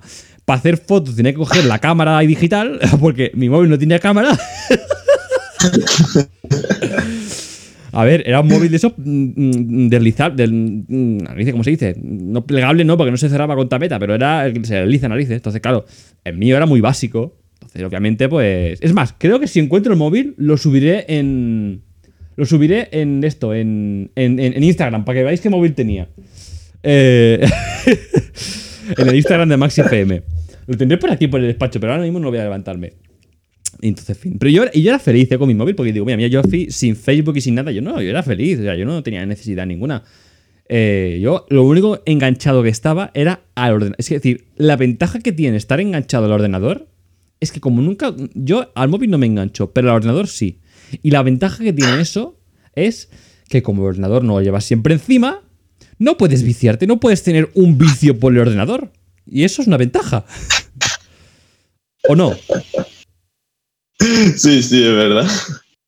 Para 0.49 0.61
hacer 0.61 0.79
fotos 0.79 1.15
tenía 1.15 1.33
que 1.33 1.37
coger 1.37 1.67
la 1.67 1.79
cámara 1.79 2.19
digital 2.21 2.81
porque 3.01 3.31
mi 3.35 3.51
móvil 3.51 3.69
no 3.69 3.79
tenía 3.79 3.99
cámara. 3.99 4.31
A 7.93 8.05
ver, 8.05 8.23
era 8.27 8.41
un 8.41 8.49
móvil 8.49 8.71
de 8.71 8.77
esos 8.79 8.93
mm, 8.97 9.85
mm, 9.85 9.89
deslizar, 9.89 10.35
del, 10.35 10.53
mm, 10.89 11.19
¿cómo 11.51 11.65
se 11.65 11.71
dice? 11.71 11.97
No 12.03 12.47
plegable, 12.47 12.83
no, 12.85 12.97
porque 12.97 13.11
no 13.11 13.17
se 13.19 13.29
cerraba 13.29 13.57
con 13.57 13.69
tapeta, 13.69 13.99
pero 13.99 14.15
era 14.15 14.47
el 14.47 14.55
que 14.55 14.65
se 14.65 14.77
desliza 14.77 15.09
narices. 15.09 15.37
Entonces, 15.37 15.61
claro, 15.61 15.85
el 16.25 16.39
mío 16.39 16.57
era 16.57 16.65
muy 16.65 16.81
básico. 16.81 17.37
Entonces, 17.61 17.83
obviamente, 17.85 18.27
pues. 18.31 18.79
Es 18.81 18.95
más, 18.95 19.15
creo 19.19 19.39
que 19.41 19.49
si 19.49 19.59
encuentro 19.61 19.93
el 19.93 19.99
móvil, 19.99 20.35
lo 20.39 20.57
subiré 20.57 21.05
en. 21.09 21.83
Lo 22.37 22.47
subiré 22.47 22.89
en 22.93 23.23
esto, 23.23 23.53
en, 23.53 24.11
en- 24.15 24.39
en 24.41 24.65
Instagram, 24.65 25.05
para 25.05 25.19
que 25.19 25.25
veáis 25.25 25.41
qué 25.43 25.51
móvil 25.51 25.75
tenía. 25.75 26.09
Eh, 26.83 27.45
en 28.97 29.09
el 29.09 29.14
Instagram 29.14 29.49
de 29.49 29.57
MaxiFM. 29.57 30.22
Lo 30.66 30.76
tendré 30.76 30.99
por 30.99 31.11
aquí, 31.11 31.28
por 31.28 31.41
el 31.41 31.47
despacho, 31.47 31.80
pero 31.80 31.93
ahora 31.93 32.05
mismo 32.05 32.20
no 32.20 32.28
voy 32.30 32.39
a 32.39 32.45
levantarme. 32.45 32.95
Entonces, 33.80 34.16
en 34.16 34.22
fin. 34.22 34.39
Pero 34.39 34.51
yo, 34.51 34.64
y 34.72 34.82
yo 34.82 34.91
era 34.91 34.99
feliz 34.99 35.30
eh, 35.30 35.39
con 35.39 35.49
mi 35.49 35.55
móvil 35.55 35.74
porque 35.74 35.93
digo, 35.93 36.05
mira, 36.05 36.16
mira, 36.16 36.28
yo 36.28 36.43
sin 36.70 36.97
Facebook 36.97 37.36
y 37.36 37.41
sin 37.41 37.55
nada. 37.55 37.70
Yo 37.70 37.82
no, 37.82 38.01
yo 38.01 38.11
era 38.11 38.22
feliz. 38.22 38.59
O 38.59 38.62
sea, 38.62 38.76
yo 38.76 38.84
no 38.84 39.03
tenía 39.03 39.24
necesidad 39.24 39.66
ninguna. 39.66 40.03
Eh, 40.68 41.18
yo 41.22 41.47
lo 41.49 41.64
único 41.64 42.03
enganchado 42.05 42.62
que 42.62 42.68
estaba 42.68 43.11
era 43.14 43.41
al 43.55 43.74
ordenador. 43.74 43.97
Es 43.99 44.09
decir, 44.09 44.47
la 44.57 44.76
ventaja 44.76 45.20
que 45.20 45.32
tiene 45.32 45.57
estar 45.57 45.80
enganchado 45.80 46.26
al 46.26 46.32
ordenador 46.32 46.89
es 47.41 47.53
que 47.53 47.61
como 47.61 47.80
nunca... 47.82 48.14
Yo 48.34 48.70
al 48.74 48.89
móvil 48.89 49.11
no 49.11 49.18
me 49.18 49.26
engancho, 49.26 49.72
pero 49.72 49.91
al 49.91 49.97
ordenador 49.97 50.26
sí. 50.26 50.59
Y 51.03 51.11
la 51.11 51.22
ventaja 51.22 51.62
que 51.62 51.72
tiene 51.72 52.01
eso 52.01 52.39
es 52.74 53.11
que 53.49 53.62
como 53.62 53.82
el 53.82 53.89
ordenador 53.89 54.24
no 54.24 54.34
lo 54.34 54.43
llevas 54.43 54.64
siempre 54.64 54.95
encima, 54.95 55.43
no 55.99 56.17
puedes 56.17 56.43
viciarte, 56.43 56.87
no 56.87 57.01
puedes 57.01 57.23
tener 57.23 57.51
un 57.55 57.79
vicio 57.79 58.19
por 58.19 58.33
el 58.33 58.41
ordenador. 58.41 58.91
Y 59.27 59.45
eso 59.45 59.61
es 59.63 59.69
una 59.69 59.77
ventaja. 59.77 60.25
¿O 62.09 62.17
no? 62.17 62.35
Sí, 64.37 64.63
sí, 64.63 64.83
es 64.83 64.95
verdad. 64.95 65.29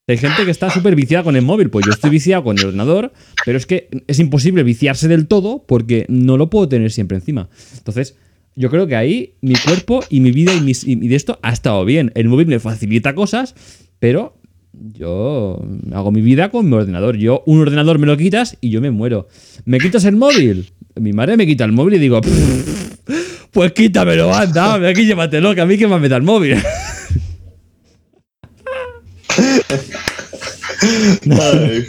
Hay 0.09 0.19
gente 0.19 0.45
que 0.45 0.51
está 0.51 0.71
súper 0.71 0.97
viciada 0.97 1.23
con 1.23 1.37
el 1.37 1.43
móvil. 1.43 1.71
Pues 1.71 1.87
yo 1.87 1.93
estoy 1.93 2.11
viciado 2.11 2.43
con 2.43 2.59
el 2.59 2.65
ordenador, 2.67 3.13
pero 3.45 3.57
es 3.57 3.67
que 3.67 3.89
es 4.09 4.19
imposible 4.19 4.63
viciarse 4.65 5.07
del 5.07 5.29
todo 5.29 5.65
porque 5.67 6.05
no 6.09 6.37
lo 6.37 6.51
puedo 6.51 6.69
tener 6.69 6.91
siempre 6.91 7.17
encima. 7.17 7.49
Entonces, 7.79 8.17
yo 8.57 8.69
creo 8.71 8.89
que 8.89 8.97
ahí 8.97 9.35
mi 9.41 9.55
cuerpo 9.55 10.03
y 10.11 10.21
mi 10.21 10.33
vida 10.33 10.53
y, 10.53 10.61
mis- 10.61 10.85
y 10.85 10.97
de 10.97 11.15
esto 11.15 11.39
ha 11.43 11.53
estado 11.53 11.85
bien. 11.85 12.11
El 12.17 12.29
móvil 12.29 12.49
me 12.49 12.59
facilita 12.59 13.15
cosas, 13.15 13.55
pero 14.01 14.40
yo 14.73 15.63
hago 15.93 16.13
mi 16.13 16.21
vida 16.21 16.51
con 16.51 16.69
mi 16.69 16.75
ordenador. 16.77 17.17
Yo, 17.17 17.43
un 17.47 17.61
ordenador 17.61 17.99
me 17.99 18.07
lo 18.07 18.17
quitas 18.17 18.57
y 18.61 18.71
yo 18.71 18.81
me 18.81 18.91
muero. 18.91 19.29
¿Me 19.65 19.79
quitas 19.79 20.05
el 20.05 20.17
móvil? 20.17 20.71
Mi 20.97 21.13
madre 21.13 21.37
me 21.37 21.47
quita 21.47 21.65
el 21.65 21.73
móvil 21.73 21.95
y 21.95 21.99
digo, 21.99 22.21
pues 23.51 23.73
quítamelo, 23.73 24.35
anda, 24.35 24.75
aquí 24.89 25.05
llévatelo, 25.05 25.55
que 25.55 25.61
a 25.61 25.67
mí 25.67 25.77
que 25.79 25.87
me 25.87 26.09
da 26.09 26.17
el 26.17 26.23
móvil. 26.23 26.57
Ay. 31.31 31.87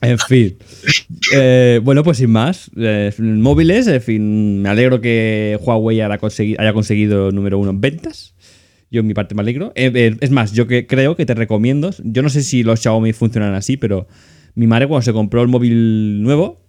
En 0.00 0.18
fin. 0.18 0.56
Eh, 1.34 1.80
bueno, 1.82 2.04
pues 2.04 2.18
sin 2.18 2.30
más. 2.30 2.70
eh, 2.76 3.12
móviles, 3.18 3.86
en 3.88 4.00
fin. 4.00 4.62
Me 4.62 4.68
alegro 4.68 5.00
que 5.00 5.58
Huawei 5.60 6.00
haya 6.00 6.18
conseguido, 6.18 6.60
haya 6.60 6.72
conseguido 6.72 7.32
número 7.32 7.58
uno 7.58 7.70
en 7.70 7.80
ventas. 7.80 8.34
Yo 8.90 9.00
en 9.00 9.06
mi 9.06 9.14
parte 9.14 9.34
me 9.34 9.42
alegro. 9.42 9.72
Eh, 9.74 9.92
eh, 9.94 10.16
es 10.20 10.30
más, 10.30 10.52
yo 10.52 10.66
creo 10.66 11.16
que 11.16 11.26
te 11.26 11.34
recomiendo. 11.34 11.90
Yo 12.04 12.22
no 12.22 12.28
sé 12.28 12.42
si 12.42 12.62
los 12.62 12.80
Xiaomi 12.80 13.12
funcionan 13.12 13.54
así, 13.54 13.76
pero 13.76 14.06
mi 14.54 14.66
madre 14.66 14.88
cuando 14.88 15.02
se 15.02 15.12
compró 15.12 15.42
el 15.42 15.48
móvil 15.48 16.22
nuevo, 16.22 16.60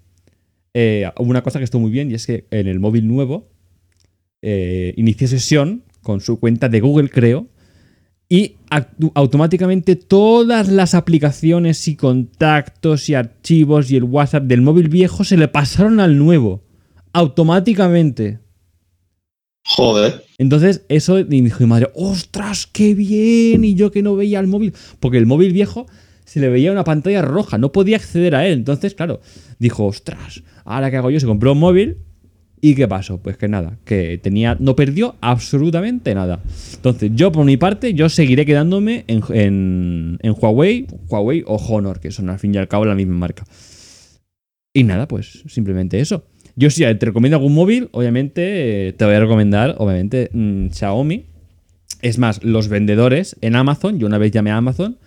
eh, 0.74 1.10
hubo 1.18 1.30
una 1.30 1.42
cosa 1.42 1.60
que 1.60 1.66
estuvo 1.66 1.82
muy 1.82 1.92
bien 1.92 2.12
y 2.12 2.14
es 2.14 2.28
que 2.28 2.46
en 2.52 2.68
el 2.68 2.80
móvil 2.80 3.08
nuevo 3.08 3.50
eh, 4.42 4.94
sesión 5.18 5.84
con 6.02 6.22
su 6.22 6.40
cuenta 6.40 6.70
de 6.70 6.80
Google, 6.80 7.10
creo, 7.10 7.48
y 8.30 8.58
automáticamente 9.16 9.96
todas 9.96 10.70
las 10.70 10.94
aplicaciones 10.94 11.88
y 11.88 11.96
contactos 11.96 13.10
y 13.10 13.16
archivos 13.16 13.90
y 13.90 13.98
el 13.98 14.04
WhatsApp 14.04 14.44
del 14.44 14.62
móvil 14.62 14.88
viejo 14.88 15.24
se 15.24 15.36
le 15.36 15.48
pasaron 15.48 16.00
al 16.00 16.18
nuevo. 16.18 16.62
Automáticamente. 17.12 18.40
Joder. 19.76 20.26
Entonces, 20.40 20.84
eso 20.90 21.20
y 21.20 21.24
dijo 21.24 21.60
mi 21.60 21.68
madre, 21.68 21.90
¡ostras, 21.94 22.66
qué 22.66 22.96
bien! 22.96 23.64
Y 23.64 23.76
yo 23.76 23.92
que 23.92 24.02
no 24.02 24.16
veía 24.16 24.40
el 24.40 24.48
móvil. 24.48 24.74
Porque 25.00 25.18
el 25.18 25.28
móvil 25.28 25.54
viejo 25.54 25.86
se 26.26 26.40
le 26.40 26.50
veía 26.50 26.72
una 26.72 26.84
pantalla 26.84 27.22
roja, 27.22 27.58
no 27.58 27.72
podía 27.72 27.98
acceder 27.98 28.36
a 28.36 28.48
él. 28.48 28.54
Entonces, 28.54 28.96
claro, 28.96 29.22
dijo, 29.60 29.86
¡ostras! 29.86 30.44
Ahora 30.66 30.90
qué 30.90 30.98
hago 30.98 31.12
yo, 31.12 31.20
se 31.20 31.28
compró 31.28 31.52
un 31.54 31.60
móvil. 31.60 31.98
¿Y 32.62 32.76
qué 32.76 32.88
pasó? 32.88 33.20
Pues 33.20 33.38
que 33.38 33.48
nada, 33.48 33.78
que 33.86 34.20
tenía, 34.22 34.58
no 34.60 34.76
perdió 34.76 35.16
absolutamente 35.22 36.14
nada. 36.14 36.42
Entonces, 36.74 37.12
yo 37.14 37.32
por 37.32 37.46
mi 37.46 37.56
parte, 37.56 37.94
yo 37.94 38.10
seguiré 38.10 38.46
quedándome 38.46 39.06
en, 39.08 39.24
en, 39.30 40.20
en 40.22 40.36
Huawei, 40.38 40.88
Huawei 41.08 41.44
o 41.46 41.56
Honor, 41.56 42.02
que 42.02 42.12
son 42.12 42.30
al 42.30 42.38
fin 42.38 42.54
y 42.54 42.58
al 42.58 42.68
cabo 42.68 42.86
la 42.86 42.96
misma 42.96 43.16
marca. 43.16 43.46
Y 44.74 44.84
nada, 44.84 45.08
pues 45.08 45.44
simplemente 45.48 46.00
eso. 46.00 46.26
Yo 46.60 46.70
si 46.70 46.84
te 46.84 47.06
recomiendo 47.06 47.38
algún 47.38 47.54
móvil, 47.54 47.88
obviamente 47.94 48.90
eh, 48.90 48.94
te 48.94 49.06
voy 49.06 49.14
a 49.14 49.22
recomendar, 49.22 49.76
obviamente, 49.78 50.30
mm, 50.34 50.72
Xiaomi. 50.72 51.28
Es 52.02 52.18
más, 52.18 52.44
los 52.44 52.68
vendedores 52.68 53.38
en 53.40 53.56
Amazon, 53.56 53.98
yo 53.98 54.08
una 54.08 54.18
vez 54.18 54.32
llamé 54.32 54.52
a 54.52 54.58
Amazon, 54.58 54.98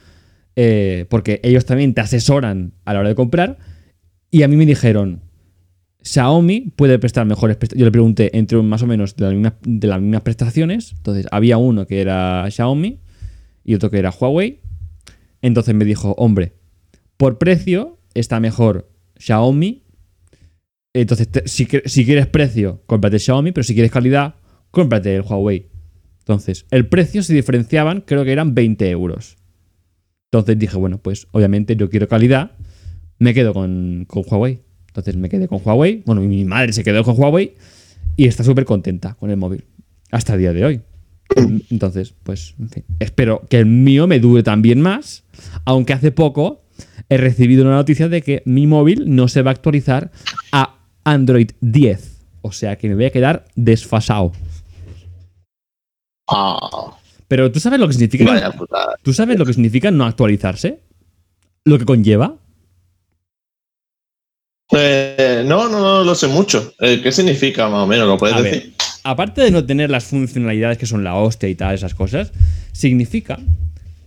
eh, 0.56 1.04
porque 1.10 1.40
ellos 1.42 1.66
también 1.66 1.92
te 1.92 2.00
asesoran 2.00 2.72
a 2.86 2.94
la 2.94 3.00
hora 3.00 3.10
de 3.10 3.14
comprar, 3.14 3.58
y 4.30 4.44
a 4.44 4.48
mí 4.48 4.56
me 4.56 4.64
dijeron, 4.64 5.20
Xiaomi 6.00 6.72
puede 6.74 6.98
prestar 6.98 7.26
mejores 7.26 7.58
prestaciones. 7.58 7.80
Yo 7.80 7.84
le 7.84 7.92
pregunté 7.92 8.38
entre 8.38 8.62
más 8.62 8.82
o 8.82 8.86
menos 8.86 9.14
de 9.16 9.52
de 9.60 9.86
las 9.88 10.00
mismas 10.00 10.22
prestaciones. 10.22 10.92
Entonces, 10.96 11.26
había 11.30 11.58
uno 11.58 11.86
que 11.86 12.00
era 12.00 12.46
Xiaomi 12.50 12.98
y 13.62 13.74
otro 13.74 13.90
que 13.90 13.98
era 13.98 14.10
Huawei. 14.10 14.60
Entonces 15.42 15.74
me 15.74 15.84
dijo, 15.84 16.14
hombre, 16.16 16.54
por 17.18 17.36
precio 17.36 17.98
está 18.14 18.40
mejor 18.40 18.88
Xiaomi. 19.18 19.81
Entonces, 20.94 21.28
si, 21.46 21.66
quieres 21.66 22.26
precio, 22.26 22.82
cómprate 22.86 23.18
Xiaomi, 23.18 23.52
pero 23.52 23.64
si 23.64 23.74
quieres 23.74 23.90
calidad, 23.90 24.34
cómprate 24.70 25.14
el 25.16 25.22
Huawei. 25.22 25.68
Entonces, 26.20 26.66
el 26.70 26.86
precio 26.86 27.22
se 27.22 27.34
diferenciaban, 27.34 28.02
creo 28.02 28.24
que 28.24 28.32
eran 28.32 28.54
20 28.54 28.90
euros. 28.90 29.36
Entonces 30.30 30.58
dije, 30.58 30.76
bueno, 30.76 30.98
pues 30.98 31.28
obviamente 31.32 31.76
yo 31.76 31.90
quiero 31.90 32.08
calidad, 32.08 32.52
me 33.18 33.34
quedo 33.34 33.54
con, 33.54 34.04
con 34.06 34.24
Huawei. 34.26 34.60
Entonces 34.88 35.16
me 35.16 35.28
quedé 35.30 35.48
con 35.48 35.60
Huawei. 35.64 36.02
Bueno, 36.04 36.20
mi 36.20 36.44
madre 36.44 36.72
se 36.74 36.84
quedó 36.84 37.02
con 37.02 37.18
Huawei 37.18 37.54
y 38.16 38.26
está 38.26 38.44
súper 38.44 38.66
contenta 38.66 39.14
con 39.14 39.30
el 39.30 39.38
móvil. 39.38 39.64
Hasta 40.10 40.34
el 40.34 40.40
día 40.40 40.52
de 40.52 40.64
hoy. 40.64 40.80
Entonces, 41.70 42.14
pues, 42.22 42.54
en 42.58 42.68
fin. 42.68 42.84
Espero 42.98 43.46
que 43.48 43.58
el 43.58 43.66
mío 43.66 44.06
me 44.06 44.20
dure 44.20 44.42
también 44.42 44.82
más. 44.82 45.24
Aunque 45.64 45.94
hace 45.94 46.12
poco 46.12 46.64
he 47.08 47.16
recibido 47.16 47.64
una 47.64 47.76
noticia 47.76 48.08
de 48.08 48.22
que 48.22 48.42
mi 48.44 48.66
móvil 48.66 49.14
no 49.14 49.28
se 49.28 49.42
va 49.42 49.50
a 49.50 49.54
actualizar 49.54 50.12
Android 51.04 51.50
10. 51.60 52.18
O 52.42 52.52
sea 52.52 52.76
que 52.76 52.88
me 52.88 52.94
voy 52.94 53.04
a 53.06 53.10
quedar 53.10 53.44
desfasado. 53.54 54.32
Ah, 56.28 56.96
Pero 57.28 57.50
tú 57.52 57.60
sabes 57.60 57.78
lo 57.78 57.86
que 57.86 57.94
significa. 57.94 58.24
vaya 58.24 58.50
putada. 58.52 58.96
¿Tú 59.02 59.12
sabes 59.12 59.38
lo 59.38 59.44
que 59.46 59.52
significa 59.52 59.90
no 59.90 60.04
actualizarse? 60.04 60.80
Lo 61.64 61.78
que 61.78 61.84
conlleva. 61.84 62.36
Eh, 64.74 65.44
no, 65.46 65.68
no, 65.68 65.80
no 65.80 66.04
lo 66.04 66.14
sé 66.14 66.28
mucho. 66.28 66.72
Eh, 66.80 67.00
¿Qué 67.02 67.12
significa 67.12 67.68
más 67.68 67.80
o 67.82 67.86
menos? 67.86 68.06
¿Lo 68.08 68.16
puedes 68.16 68.36
A 68.36 68.42
decir? 68.42 68.62
ver, 68.62 68.72
aparte 69.04 69.42
de 69.42 69.50
no 69.50 69.64
tener 69.64 69.90
las 69.90 70.04
funcionalidades 70.04 70.78
que 70.78 70.86
son 70.86 71.04
la 71.04 71.14
hostia 71.16 71.48
y 71.48 71.54
tal, 71.54 71.74
esas 71.74 71.94
cosas, 71.94 72.32
significa 72.72 73.38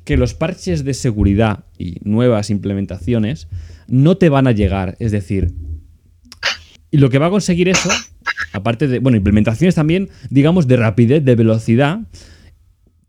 que 0.05 0.17
los 0.17 0.33
parches 0.33 0.83
de 0.83 0.93
seguridad 0.93 1.65
y 1.77 1.97
nuevas 2.03 2.49
implementaciones 2.49 3.47
no 3.87 4.17
te 4.17 4.29
van 4.29 4.47
a 4.47 4.51
llegar. 4.53 4.95
Es 4.99 5.11
decir, 5.11 5.51
y 6.91 6.97
lo 6.97 7.09
que 7.09 7.19
va 7.19 7.27
a 7.27 7.29
conseguir 7.29 7.67
eso, 7.67 7.89
aparte 8.53 8.87
de, 8.87 8.99
bueno, 8.99 9.17
implementaciones 9.17 9.75
también, 9.75 10.09
digamos, 10.29 10.67
de 10.67 10.77
rapidez, 10.77 11.23
de 11.23 11.35
velocidad, 11.35 11.99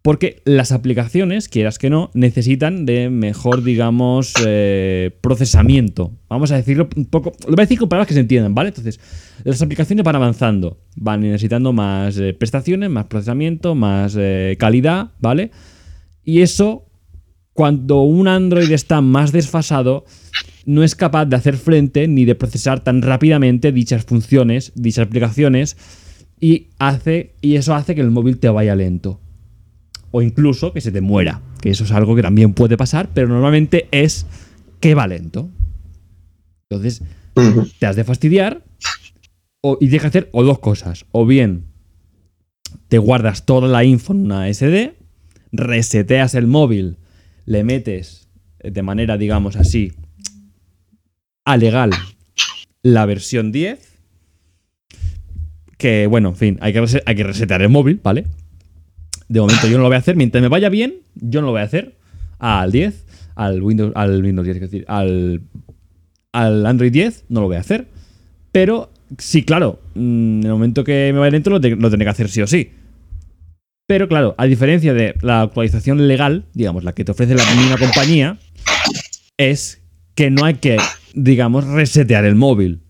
Porque 0.03 0.41
las 0.45 0.71
aplicaciones, 0.71 1.49
quieras 1.49 1.79
que 1.79 1.91
no, 1.91 2.13
necesitan 2.15 2.87
de 2.87 3.11
mejor, 3.11 3.65
digamos, 3.65 4.35
eh, 4.47 5.11
procesamiento. 5.21 6.13
Vamos 6.29 6.53
a 6.53 6.57
decirlo 6.57 6.89
un 6.95 7.07
poco. 7.07 7.33
Lo 7.43 7.57
voy 7.57 7.63
a 7.63 7.67
decir 7.67 7.77
con 7.77 7.89
palabras 7.89 8.07
que 8.07 8.15
se 8.15 8.21
entiendan, 8.21 8.55
¿vale? 8.55 8.69
Entonces, 8.69 9.01
las 9.43 9.61
aplicaciones 9.63 10.05
van 10.05 10.15
avanzando, 10.15 10.79
van 10.95 11.23
necesitando 11.23 11.73
más 11.73 12.19
eh, 12.19 12.35
prestaciones, 12.35 12.89
más 12.89 13.07
procesamiento, 13.07 13.75
más 13.75 14.15
eh, 14.17 14.55
calidad, 14.61 15.11
¿vale? 15.19 15.51
Y 16.23 16.43
eso, 16.43 16.86
cuando 17.57 18.03
un 18.03 18.29
Android 18.29 18.71
está 18.71 19.01
más 19.01 19.33
desfasado, 19.33 20.05
no 20.67 20.85
es 20.85 20.95
capaz 20.95 21.25
de 21.25 21.37
hacer 21.37 21.57
frente 21.57 22.07
ni 22.07 22.25
de 22.25 22.37
procesar 22.37 22.85
tan 22.85 23.03
rápidamente 23.03 23.73
dichas 23.73 24.05
funciones, 24.05 24.73
dichas 24.77 25.07
aplicaciones, 25.07 25.77
y, 26.39 26.69
hace, 26.79 27.35
y 27.41 27.57
eso 27.57 27.75
hace 27.75 27.95
que 27.95 28.03
el 28.03 28.11
móvil 28.11 28.39
te 28.39 28.49
vaya 28.51 28.77
lento 28.77 29.21
o 30.11 30.23
incluso 30.23 30.73
que 30.73 30.81
se 30.81 30.93
te 30.93 31.01
muera. 31.01 31.43
Que 31.61 31.71
eso 31.71 31.85
es 31.85 31.93
algo 31.93 32.15
que 32.15 32.23
también 32.23 32.55
puede 32.55 32.77
pasar, 32.77 33.11
pero 33.13 33.29
normalmente 33.29 33.89
es 33.91 34.27
que 34.81 34.95
va 34.95 35.07
lento. 35.07 35.49
Entonces, 36.69 37.03
te 37.79 37.87
has 37.87 37.97
de 37.97 38.05
fastidiar 38.05 38.63
o, 39.61 39.79
y 39.81 39.89
tienes 39.89 40.03
que 40.03 40.09
hacer 40.09 40.29
o 40.33 40.45
dos 40.45 40.59
cosas. 40.59 41.07
O 41.13 41.27
bien 41.27 41.65
te 42.89 42.99
guardas 42.99 43.47
toda 43.47 43.69
la 43.69 43.85
info 43.85 44.13
en 44.13 44.27
una 44.27 44.53
SD, 44.53 44.95
reseteas 45.53 46.35
el 46.35 46.47
móvil, 46.47 46.97
le 47.47 47.65
metes 47.65 48.29
de 48.63 48.83
manera, 48.83 49.17
digamos 49.17 49.57
así, 49.57 49.93
a 51.45 51.57
legal 51.57 51.91
la 52.83 53.07
versión 53.07 53.53
10. 53.53 53.95
Que 55.79 56.07
bueno, 56.07 56.31
en 56.31 56.37
fin, 56.37 56.59
hay 56.61 56.73
que, 56.73 57.03
hay 57.05 57.15
que 57.15 57.25
resetear 57.25 57.63
el 57.63 57.69
móvil, 57.69 58.01
¿vale? 58.03 58.27
De 59.29 59.41
momento 59.41 59.67
yo 59.67 59.77
no 59.77 59.83
lo 59.83 59.89
voy 59.89 59.97
a 59.97 60.01
hacer. 60.01 60.17
Mientras 60.17 60.43
me 60.43 60.49
vaya 60.49 60.69
bien, 60.69 60.97
yo 61.15 61.41
no 61.41 61.47
lo 61.47 61.53
voy 61.53 61.61
a 61.61 61.65
hacer. 61.65 61.97
Al 62.39 62.73
10, 62.73 63.07
al 63.35 63.63
Windows, 63.63 63.93
al 63.95 64.23
Windows 64.23 64.45
10, 64.45 64.57
es 64.57 64.61
decir, 64.61 64.85
al, 64.89 65.43
al 66.33 66.67
Android 66.67 66.93
10 66.93 67.27
no 67.29 67.41
lo 67.41 67.47
voy 67.47 67.57
a 67.57 67.61
hacer. 67.61 67.89
Pero 68.53 68.91
sí, 69.19 69.45
claro, 69.45 69.81
mm, 69.95 70.41
en 70.41 70.45
el 70.45 70.53
momento 70.53 70.83
que 70.83 71.11
me 71.13 71.19
vaya 71.19 71.33
dentro 71.33 71.59
lo, 71.59 71.77
lo 71.77 71.91
tendré 71.91 72.05
que 72.05 72.11
hacer 72.11 72.29
sí 72.29 72.41
o 72.43 72.47
sí. 72.47 72.71
Pero 73.87 74.09
claro, 74.09 74.35
a 74.37 74.47
diferencia 74.47 74.95
de 74.95 75.15
la 75.21 75.43
actualización 75.43 76.09
legal, 76.09 76.47
digamos, 76.55 76.83
la 76.83 76.93
que 76.93 77.05
te 77.05 77.13
ofrece 77.13 77.35
la 77.35 77.45
misma 77.55 77.79
compañía, 77.79 78.39
es 79.37 79.81
que 80.15 80.31
no 80.31 80.45
hay 80.45 80.55
que, 80.55 80.79
digamos, 81.15 81.65
resetear 81.65 82.25
el 82.25 82.35
móvil. 82.35 82.83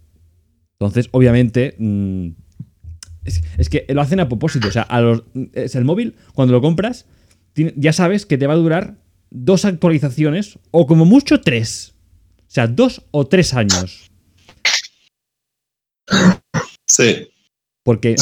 Entonces, 0.78 1.08
obviamente, 1.12 1.74
mmm, 1.78 2.28
es, 3.24 3.68
que 3.68 3.84
lo 3.88 4.00
hacen 4.00 4.20
a 4.20 4.28
propósito. 4.28 4.68
O 4.68 4.72
sea, 4.72 4.86
es 5.52 5.74
el 5.74 5.84
móvil, 5.84 6.14
cuando 6.34 6.52
lo 6.52 6.62
compras, 6.62 7.06
ya 7.54 7.92
sabes 7.92 8.24
que 8.24 8.38
te 8.38 8.46
va 8.46 8.54
a 8.54 8.58
durar 8.58 8.96
dos 9.30 9.64
actualizaciones 9.64 10.58
o 10.70 10.86
como 10.86 11.04
mucho 11.04 11.40
tres. 11.40 11.94
O 12.38 12.50
sea, 12.50 12.68
dos 12.68 13.02
o 13.10 13.26
tres 13.26 13.54
años. 13.54 14.10
Sí. 16.86 17.28
Porque 17.82 18.14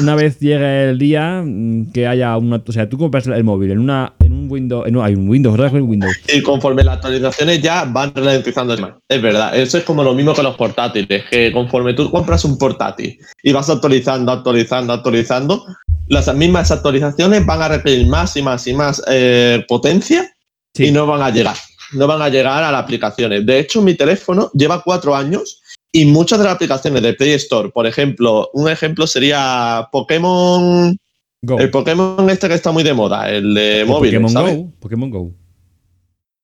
una 0.00 0.14
vez 0.14 0.38
llegue 0.38 0.90
el 0.90 0.98
día 0.98 1.42
mm, 1.44 1.92
que 1.92 2.06
haya 2.06 2.36
una. 2.36 2.62
O 2.66 2.72
sea, 2.72 2.88
tú 2.88 2.98
compras 2.98 3.26
el 3.26 3.44
móvil 3.44 3.70
en 3.70 3.78
una 3.78 4.14
Windows, 4.50 4.90
no, 4.90 5.02
hay 5.02 5.14
un 5.14 5.28
Windows, 5.28 5.56
¿verdad? 5.56 5.80
Windows. 5.80 6.14
Y 6.32 6.42
conforme 6.42 6.82
las 6.84 6.96
actualizaciones 6.96 7.62
ya 7.62 7.84
van 7.84 8.12
ralentizando 8.14 8.76
más. 8.78 8.92
Es 9.08 9.22
verdad, 9.22 9.56
eso 9.56 9.78
es 9.78 9.84
como 9.84 10.02
lo 10.02 10.14
mismo 10.14 10.34
que 10.34 10.42
los 10.42 10.56
portátiles, 10.56 11.24
que 11.30 11.52
conforme 11.52 11.94
tú 11.94 12.10
compras 12.10 12.44
un 12.44 12.58
portátil 12.58 13.18
y 13.42 13.52
vas 13.52 13.70
actualizando, 13.70 14.32
actualizando, 14.32 14.92
actualizando, 14.92 15.64
las 16.08 16.34
mismas 16.34 16.70
actualizaciones 16.70 17.46
van 17.46 17.62
a 17.62 17.68
requerir 17.68 18.06
más 18.08 18.36
y 18.36 18.42
más 18.42 18.66
y 18.66 18.74
más 18.74 19.02
eh, 19.08 19.64
potencia 19.68 20.30
y 20.74 20.90
no 20.90 21.06
van 21.06 21.22
a 21.22 21.30
llegar. 21.30 21.56
No 21.92 22.06
van 22.06 22.22
a 22.22 22.28
llegar 22.28 22.62
a 22.62 22.70
las 22.70 22.82
aplicaciones. 22.82 23.44
De 23.44 23.58
hecho, 23.58 23.82
mi 23.82 23.94
teléfono 23.94 24.50
lleva 24.54 24.82
cuatro 24.82 25.16
años 25.16 25.60
y 25.92 26.04
muchas 26.04 26.38
de 26.38 26.44
las 26.44 26.54
aplicaciones 26.54 27.02
de 27.02 27.14
Play 27.14 27.32
Store, 27.32 27.70
por 27.70 27.86
ejemplo, 27.86 28.48
un 28.52 28.68
ejemplo 28.70 29.06
sería 29.06 29.88
Pokémon 29.92 30.96
el 31.42 31.70
Pokémon 31.70 32.28
este 32.28 32.48
que 32.48 32.54
está 32.54 32.70
muy 32.70 32.82
de 32.82 32.92
moda, 32.92 33.30
el 33.30 33.54
de 33.54 33.84
móvil. 33.86 34.20
Pokémon 34.20 34.56
Go. 34.56 34.72
Pokémon 34.78 35.10
Go. 35.10 35.32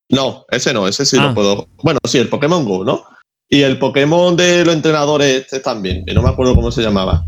No, 0.09 0.47
ese 0.51 0.73
no, 0.73 0.89
ese 0.89 1.05
sí 1.05 1.17
lo 1.17 1.29
Ah. 1.29 1.35
puedo. 1.35 1.69
Bueno, 1.83 1.99
sí, 2.05 2.19
el 2.19 2.29
Pokémon 2.29 2.65
Go, 2.65 2.85
¿no? 2.85 3.05
Y 3.49 3.61
el 3.63 3.79
Pokémon 3.79 4.37
de 4.37 4.65
los 4.65 4.75
entrenadores 4.75 5.43
este 5.43 5.61
también, 5.61 6.05
que 6.07 6.15
no 6.15 6.23
me 6.23 6.31
acuerdo 6.31 6.55
cómo 6.55 6.71
se 6.73 6.83
llamaba. 6.83 7.25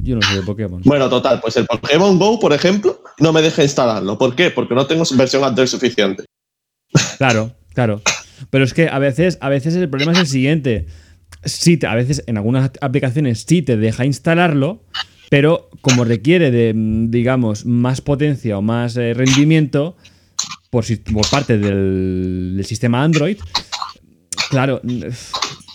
Yo 0.00 0.16
no 0.16 0.22
sé 0.22 0.36
de 0.36 0.42
Pokémon. 0.42 0.80
Bueno, 0.84 1.08
total, 1.08 1.40
pues 1.40 1.56
el 1.56 1.66
Pokémon 1.66 2.18
Go, 2.18 2.38
por 2.38 2.52
ejemplo, 2.52 3.02
no 3.18 3.32
me 3.32 3.42
deja 3.42 3.62
instalarlo. 3.62 4.16
¿Por 4.16 4.34
qué? 4.36 4.50
Porque 4.50 4.74
no 4.74 4.86
tengo 4.86 5.04
versión 5.16 5.42
Android 5.44 5.66
suficiente. 5.68 6.24
Claro, 7.18 7.52
claro. 7.74 8.00
Pero 8.50 8.64
es 8.64 8.74
que 8.74 8.88
a 8.88 8.98
veces, 8.98 9.38
a 9.40 9.48
veces 9.48 9.74
el 9.74 9.88
problema 9.88 10.12
es 10.12 10.18
el 10.18 10.26
siguiente. 10.26 10.86
Sí, 11.44 11.78
a 11.86 11.94
veces 11.94 12.22
en 12.26 12.36
algunas 12.36 12.70
aplicaciones 12.80 13.44
sí 13.46 13.62
te 13.62 13.76
deja 13.76 14.04
instalarlo, 14.04 14.84
pero 15.30 15.70
como 15.80 16.04
requiere 16.04 16.50
de, 16.50 16.72
mm, 16.74 17.10
digamos, 17.10 17.66
más 17.66 18.00
potencia 18.00 18.58
o 18.58 18.62
más 18.62 18.96
eh, 18.96 19.14
rendimiento 19.14 19.96
por, 20.70 20.84
parte 21.30 21.58
del, 21.58 22.54
del 22.56 22.64
sistema 22.64 23.02
Android, 23.02 23.38
claro, 24.50 24.80
mm, 24.84 25.02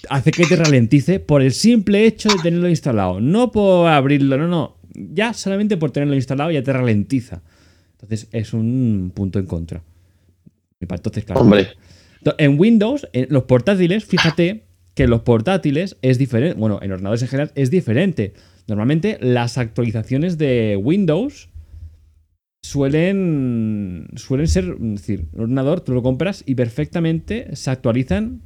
hace 0.09 0.31
que 0.31 0.45
te 0.45 0.55
ralentice 0.55 1.19
por 1.19 1.41
el 1.41 1.51
simple 1.51 2.05
hecho 2.05 2.29
de 2.29 2.41
tenerlo 2.41 2.69
instalado. 2.69 3.19
No 3.19 3.51
por 3.51 3.87
abrirlo, 3.89 4.37
no, 4.37 4.47
no. 4.47 4.77
Ya 4.93 5.33
solamente 5.33 5.77
por 5.77 5.91
tenerlo 5.91 6.15
instalado 6.15 6.51
ya 6.51 6.63
te 6.63 6.73
ralentiza. 6.73 7.41
Entonces 7.93 8.27
es 8.31 8.53
un 8.53 9.11
punto 9.13 9.39
en 9.39 9.45
contra. 9.45 9.83
Entonces, 10.79 11.25
claro. 11.25 11.41
Hombre, 11.41 11.67
En 12.37 12.59
Windows, 12.59 13.07
en 13.13 13.27
los 13.29 13.43
portátiles, 13.43 14.05
fíjate 14.05 14.66
que 14.97 15.07
los 15.07 15.21
portátiles 15.21 15.95
es 16.01 16.17
diferente. 16.17 16.59
Bueno, 16.59 16.79
en 16.81 16.91
ordenadores 16.91 17.21
en 17.21 17.27
general 17.27 17.51
es 17.53 17.69
diferente. 17.69 18.33
Normalmente 18.67 19.19
las 19.21 19.59
actualizaciones 19.59 20.39
de 20.39 20.75
Windows 20.75 21.49
suelen, 22.63 24.07
suelen 24.15 24.47
ser, 24.47 24.75
es 24.81 25.01
decir, 25.01 25.27
un 25.33 25.41
ordenador 25.41 25.81
tú 25.81 25.93
lo 25.93 26.01
compras 26.01 26.43
y 26.47 26.55
perfectamente 26.55 27.55
se 27.55 27.69
actualizan 27.69 28.41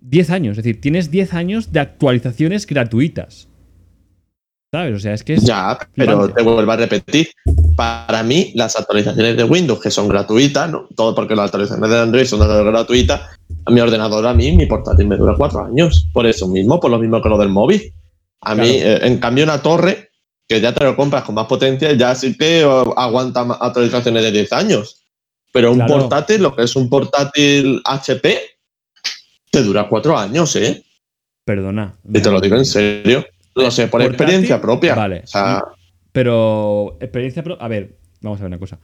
10 0.00 0.30
años. 0.30 0.52
Es 0.56 0.64
decir, 0.64 0.80
tienes 0.80 1.10
10 1.10 1.34
años 1.34 1.72
de 1.72 1.80
actualizaciones 1.80 2.66
gratuitas. 2.66 3.50
¿Sabes? 4.72 4.96
O 4.96 4.98
sea, 4.98 5.12
es 5.12 5.22
que 5.22 5.34
es... 5.34 5.44
ya, 5.44 5.78
pero 5.94 6.22
flipante. 6.22 6.34
te 6.34 6.42
vuelvo 6.42 6.72
a 6.72 6.76
repetir. 6.76 7.28
Para 7.76 8.22
mí, 8.22 8.52
las 8.54 8.74
actualizaciones 8.74 9.36
de 9.36 9.44
Windows, 9.44 9.80
que 9.80 9.90
son 9.90 10.08
gratuitas, 10.08 10.70
¿no? 10.70 10.88
todo 10.96 11.14
porque 11.14 11.36
las 11.36 11.46
actualizaciones 11.46 11.90
de 11.90 11.98
Android 11.98 12.24
son 12.24 12.40
gratuitas, 12.40 13.20
a 13.66 13.70
mi 13.70 13.80
ordenador, 13.80 14.26
a 14.26 14.32
mí, 14.32 14.52
mi 14.56 14.64
portátil 14.64 15.06
me 15.06 15.16
dura 15.16 15.34
cuatro 15.36 15.64
años. 15.64 16.08
Por 16.14 16.26
eso 16.26 16.48
mismo, 16.48 16.80
por 16.80 16.90
lo 16.90 16.98
mismo 16.98 17.20
que 17.20 17.28
lo 17.28 17.36
del 17.36 17.50
móvil. 17.50 17.92
A 18.40 18.54
mí, 18.54 18.68
eh, 18.68 18.98
en 19.02 19.18
cambio, 19.18 19.44
una 19.44 19.60
torre, 19.62 20.10
que 20.48 20.60
ya 20.60 20.72
te 20.72 20.84
lo 20.84 20.96
compras 20.96 21.24
con 21.24 21.34
más 21.34 21.46
potencia, 21.46 21.92
ya 21.92 22.14
sí 22.14 22.36
que 22.36 22.62
eh, 22.62 22.84
aguanta 22.96 23.42
actualizaciones 23.60 24.22
de 24.22 24.32
10 24.32 24.52
años. 24.54 25.04
Pero 25.52 25.70
un 25.70 25.78
Claro. 25.78 25.98
portátil, 25.98 26.42
lo 26.42 26.56
que 26.56 26.62
es 26.62 26.74
un 26.76 26.88
portátil 26.88 27.82
HP, 27.84 28.40
te 29.50 29.62
dura 29.62 29.86
cuatro 29.86 30.16
años, 30.16 30.56
¿eh? 30.56 30.82
Perdona. 31.44 31.94
Y 32.10 32.20
te 32.22 32.30
lo 32.30 32.40
digo 32.40 32.56
en 32.56 32.64
serio. 32.64 33.24
Lo 33.54 33.70
sé 33.70 33.88
por 33.88 34.02
experiencia 34.02 34.60
propia. 34.60 34.94
Vale. 34.94 35.20
O 35.24 35.26
sea, 35.26 35.62
Pero 36.12 36.96
experiencia... 37.00 37.42
pro- 37.42 37.60
A 37.60 37.68
ver, 37.68 37.98
vamos 38.20 38.38
a 38.40 38.42
ver 38.44 38.48
una 38.48 38.58
cosa. 38.58 38.78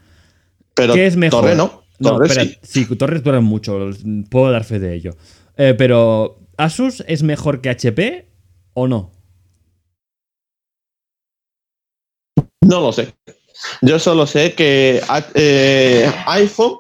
pero 0.74 0.94
¿Qué 0.94 1.06
es 1.06 1.16
mejor? 1.16 1.42
torre 1.42 1.54
no. 1.54 1.82
No, 2.00 2.10
Torre 2.10 2.26
espera, 2.26 2.44
sí. 2.44 2.84
sí, 2.86 2.96
torres 2.96 3.24
duran 3.24 3.42
mucho, 3.42 3.90
puedo 4.30 4.52
dar 4.52 4.62
fe 4.64 4.78
de 4.78 4.94
ello. 4.94 5.16
Eh, 5.56 5.74
pero, 5.76 6.38
¿Asus 6.56 7.02
es 7.08 7.24
mejor 7.24 7.60
que 7.60 7.70
HP 7.70 8.28
o 8.74 8.86
no? 8.86 9.10
No 12.62 12.80
lo 12.80 12.92
sé. 12.92 13.14
Yo 13.82 13.98
solo 13.98 14.26
sé 14.26 14.54
que 14.54 15.00
eh, 15.34 16.12
iPhone, 16.26 16.78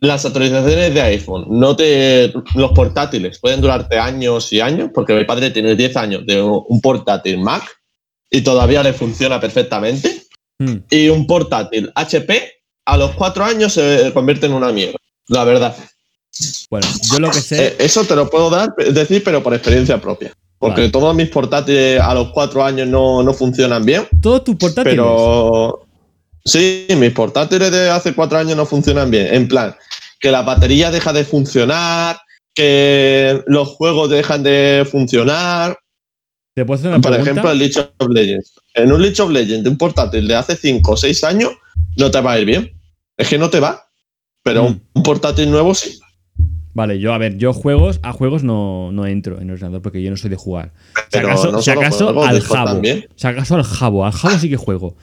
las 0.00 0.24
actualizaciones 0.24 0.94
de 0.94 1.00
iPhone, 1.00 1.46
no 1.48 1.76
te, 1.76 2.32
los 2.54 2.72
portátiles 2.72 3.38
pueden 3.38 3.60
durarte 3.60 3.98
años 3.98 4.52
y 4.52 4.60
años, 4.60 4.90
porque 4.92 5.14
mi 5.14 5.24
padre 5.24 5.50
tiene 5.50 5.76
10 5.76 5.96
años 5.96 6.26
de 6.26 6.42
un 6.42 6.80
portátil 6.80 7.38
Mac 7.38 7.62
y 8.30 8.40
todavía 8.40 8.82
le 8.82 8.92
funciona 8.92 9.40
perfectamente. 9.40 10.22
Hmm, 10.58 10.78
Y 10.90 11.08
un 11.08 11.26
portátil 11.26 11.92
HP 11.94 12.52
a 12.86 12.96
los 12.96 13.12
4 13.12 13.44
años 13.44 13.72
se 13.72 14.10
convierte 14.12 14.46
en 14.46 14.54
una 14.54 14.72
mierda, 14.72 14.98
la 15.28 15.44
verdad. 15.44 15.76
Bueno, 16.68 16.86
yo 17.10 17.18
lo 17.18 17.30
que 17.30 17.40
sé. 17.40 17.66
Eh, 17.66 17.76
eso 17.78 18.04
te 18.04 18.16
lo 18.16 18.28
puedo 18.28 18.50
dar, 18.50 18.74
decir, 18.76 19.22
pero 19.24 19.42
por 19.42 19.54
experiencia 19.54 20.00
propia. 20.00 20.32
Porque 20.58 20.82
Vale. 20.82 20.92
todos 20.92 21.14
mis 21.14 21.28
portátiles 21.28 22.00
a 22.00 22.14
los 22.14 22.30
4 22.32 22.64
años 22.64 22.88
no, 22.88 23.22
no 23.22 23.32
funcionan 23.34 23.84
bien. 23.84 24.06
Todos 24.20 24.42
tus 24.44 24.56
portátiles. 24.56 24.96
Pero 24.96 25.85
sí, 26.46 26.86
mis 26.96 27.12
portátiles 27.12 27.70
de 27.70 27.90
hace 27.90 28.14
cuatro 28.14 28.38
años 28.38 28.56
no 28.56 28.64
funcionan 28.64 29.10
bien. 29.10 29.34
En 29.34 29.46
plan, 29.48 29.76
que 30.18 30.30
la 30.30 30.40
batería 30.42 30.90
deja 30.90 31.12
de 31.12 31.24
funcionar, 31.24 32.18
que 32.54 33.42
los 33.46 33.68
juegos 33.68 34.08
dejan 34.08 34.42
de 34.42 34.86
funcionar. 34.90 35.78
¿Te 36.54 36.64
puedo 36.64 36.78
hacer 36.78 36.88
una 36.90 37.00
Por 37.00 37.10
pregunta? 37.10 37.30
ejemplo, 37.30 37.50
el 37.52 37.58
League 37.58 37.74
of 37.98 38.08
Legends. 38.08 38.52
En 38.74 38.92
un 38.92 39.02
League 39.02 39.20
of 39.20 39.30
Legends 39.30 39.64
de 39.64 39.68
un 39.70 39.76
portátil 39.76 40.26
de 40.26 40.34
hace 40.36 40.56
cinco 40.56 40.92
o 40.92 40.96
seis 40.96 41.22
años, 41.22 41.50
no 41.96 42.10
te 42.10 42.20
va 42.22 42.32
a 42.32 42.38
ir 42.38 42.46
bien. 42.46 42.72
Es 43.18 43.28
que 43.28 43.36
no 43.38 43.50
te 43.50 43.60
va. 43.60 43.82
Pero 44.42 44.70
Mm. 44.70 44.80
un 44.94 45.02
portátil 45.02 45.50
nuevo 45.50 45.74
sí. 45.74 45.98
Vale, 46.76 46.98
yo, 47.00 47.14
a 47.14 47.18
ver, 47.18 47.38
yo 47.38 47.54
juegos, 47.54 48.00
a 48.02 48.12
juegos 48.12 48.44
no, 48.44 48.92
no 48.92 49.06
entro 49.06 49.40
en 49.40 49.48
el 49.48 49.54
ordenador 49.54 49.80
porque 49.80 50.02
yo 50.02 50.10
no 50.10 50.18
soy 50.18 50.28
de 50.28 50.36
jugar. 50.36 50.72
Si 51.10 51.18
acaso, 51.18 51.50
no 51.50 51.58
si 51.62 51.70
solo 51.70 51.80
acaso 51.80 52.04
juegos, 52.12 52.28
al 52.28 52.40
jabo. 52.42 52.66
también. 52.72 53.06
Si 53.16 53.26
acaso 53.26 53.54
al 53.54 53.62
jabo. 53.64 54.04
Al 54.04 54.12
jabo 54.12 54.38
sí 54.38 54.50
que 54.50 54.58
juego. 54.58 54.94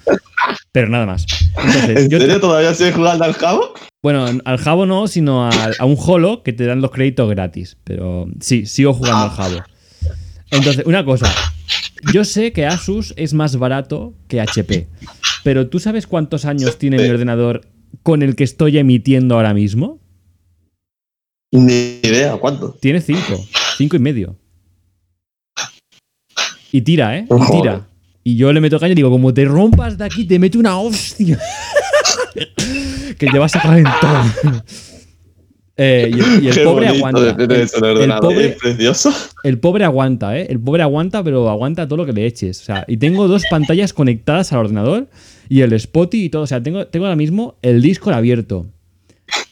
Pero 0.72 0.88
nada 0.90 1.08
más. 1.08 1.26
Entonces, 1.58 1.98
¿En 2.06 2.10
yo- 2.12 2.20
serio 2.20 2.40
todavía 2.40 2.76
sigues 2.76 2.94
jugando 2.94 3.24
al 3.24 3.36
cabo? 3.36 3.74
bueno, 4.04 4.28
al 4.46 4.58
jabo 4.60 4.86
no, 4.86 5.08
sino 5.08 5.48
al- 5.50 5.76
a, 5.80 5.86
un 5.86 5.98
holo 5.98 6.44
que 6.44 6.54
te 6.54 6.68
dan 6.68 6.80
los 6.80 6.92
créditos 6.92 7.28
gratis. 7.28 7.76
Pero 7.84 8.28
sí, 8.40 8.68
sigo 8.68 8.94
jugando 8.94 9.24
al 9.24 9.32
jabo. 9.32 9.64
Entonces, 10.52 10.86
una 10.86 11.04
cosa. 11.04 11.34
Yo 12.14 12.24
sé 12.24 12.52
que 12.54 12.68
Asus 12.68 13.16
es 13.18 13.34
más 13.34 13.56
barato 13.56 14.14
que 14.28 14.42
HP. 14.42 14.88
Pero 15.44 15.70
¿tú 15.70 15.80
sabes 15.80 16.06
cuántos 16.06 16.46
años 16.46 16.78
tiene 16.78 16.98
mi 17.02 17.10
ordenador 17.10 17.62
con 18.04 18.22
el 18.22 18.36
que 18.36 18.44
estoy 18.44 18.78
emitiendo 18.78 19.34
ahora 19.36 19.56
mismo? 19.56 20.03
Ni 21.54 22.00
idea, 22.02 22.36
¿cuánto? 22.38 22.72
Tiene 22.80 23.00
cinco. 23.00 23.40
Cinco 23.78 23.96
y 23.96 24.00
medio. 24.00 24.36
Y 26.72 26.82
tira, 26.82 27.16
¿eh? 27.18 27.28
Y 27.30 27.52
tira. 27.52 27.88
Y 28.24 28.36
yo 28.38 28.52
le 28.52 28.60
meto 28.60 28.80
caña 28.80 28.94
y 28.94 28.96
digo, 28.96 29.12
como 29.12 29.34
te 29.34 29.46
rompas 29.46 29.98
de 29.98 30.06
aquí, 30.06 30.26
te 30.26 30.40
meto 30.40 30.58
una 30.58 30.80
hostia. 30.80 31.40
que 33.20 33.28
te 33.28 33.38
vas 33.38 33.56
a 33.56 33.62
caer 33.62 33.80
en 33.86 33.94
todo. 34.02 34.64
Eh, 35.78 36.12
y 36.12 36.20
el, 36.20 36.44
y 36.44 36.48
el 36.50 36.56
Qué 36.56 36.64
pobre 36.64 36.88
aguanta. 36.88 37.20
de 37.36 37.62
El, 38.04 38.14
pobre, 38.20 38.46
Es 38.48 38.56
precioso. 38.58 39.14
el 39.44 39.60
pobre 39.60 39.84
aguanta, 39.86 40.38
¿eh? 40.38 40.48
El 40.50 40.60
pobre 40.60 40.82
aguanta, 40.84 41.24
pero 41.24 41.50
aguanta 41.50 41.88
todo 41.88 41.98
lo 41.98 42.06
que 42.06 42.14
le 42.14 42.26
eches. 42.26 42.62
O 42.62 42.64
sea, 42.64 42.86
y 42.88 42.98
tengo 42.98 43.28
dos 43.28 43.44
pantallas 43.50 43.94
conectadas 43.94 44.54
al 44.54 44.60
ordenador 44.60 45.08
y 45.50 45.62
el 45.62 45.74
Spotify 45.74 46.26
y 46.26 46.30
todo. 46.30 46.44
O 46.44 46.48
sea, 46.48 46.64
tengo, 46.64 46.88
tengo 46.88 47.06
ahora 47.06 47.16
mismo 47.16 47.58
el 47.62 47.82
Discord 47.82 48.14
abierto, 48.16 48.66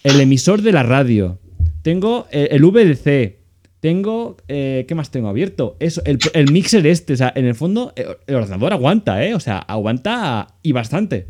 el 0.03 0.19
emisor 0.19 0.61
de 0.61 0.71
la 0.71 0.83
radio, 0.83 1.39
tengo 1.81 2.27
eh, 2.31 2.49
el 2.51 2.63
VDC, 2.63 3.37
tengo. 3.79 4.37
eh, 4.47 4.85
¿Qué 4.87 4.95
más 4.95 5.11
tengo 5.11 5.27
abierto? 5.27 5.75
Eso, 5.79 6.01
el, 6.05 6.19
el 6.33 6.51
mixer 6.51 6.85
este. 6.85 7.13
O 7.13 7.17
sea, 7.17 7.31
en 7.35 7.45
el 7.45 7.55
fondo, 7.55 7.93
eh, 7.95 8.05
el 8.27 8.35
ordenador 8.35 8.73
aguanta, 8.73 9.25
¿eh? 9.25 9.33
O 9.33 9.39
sea, 9.39 9.57
aguanta 9.57 10.55
y 10.61 10.71
bastante. 10.71 11.27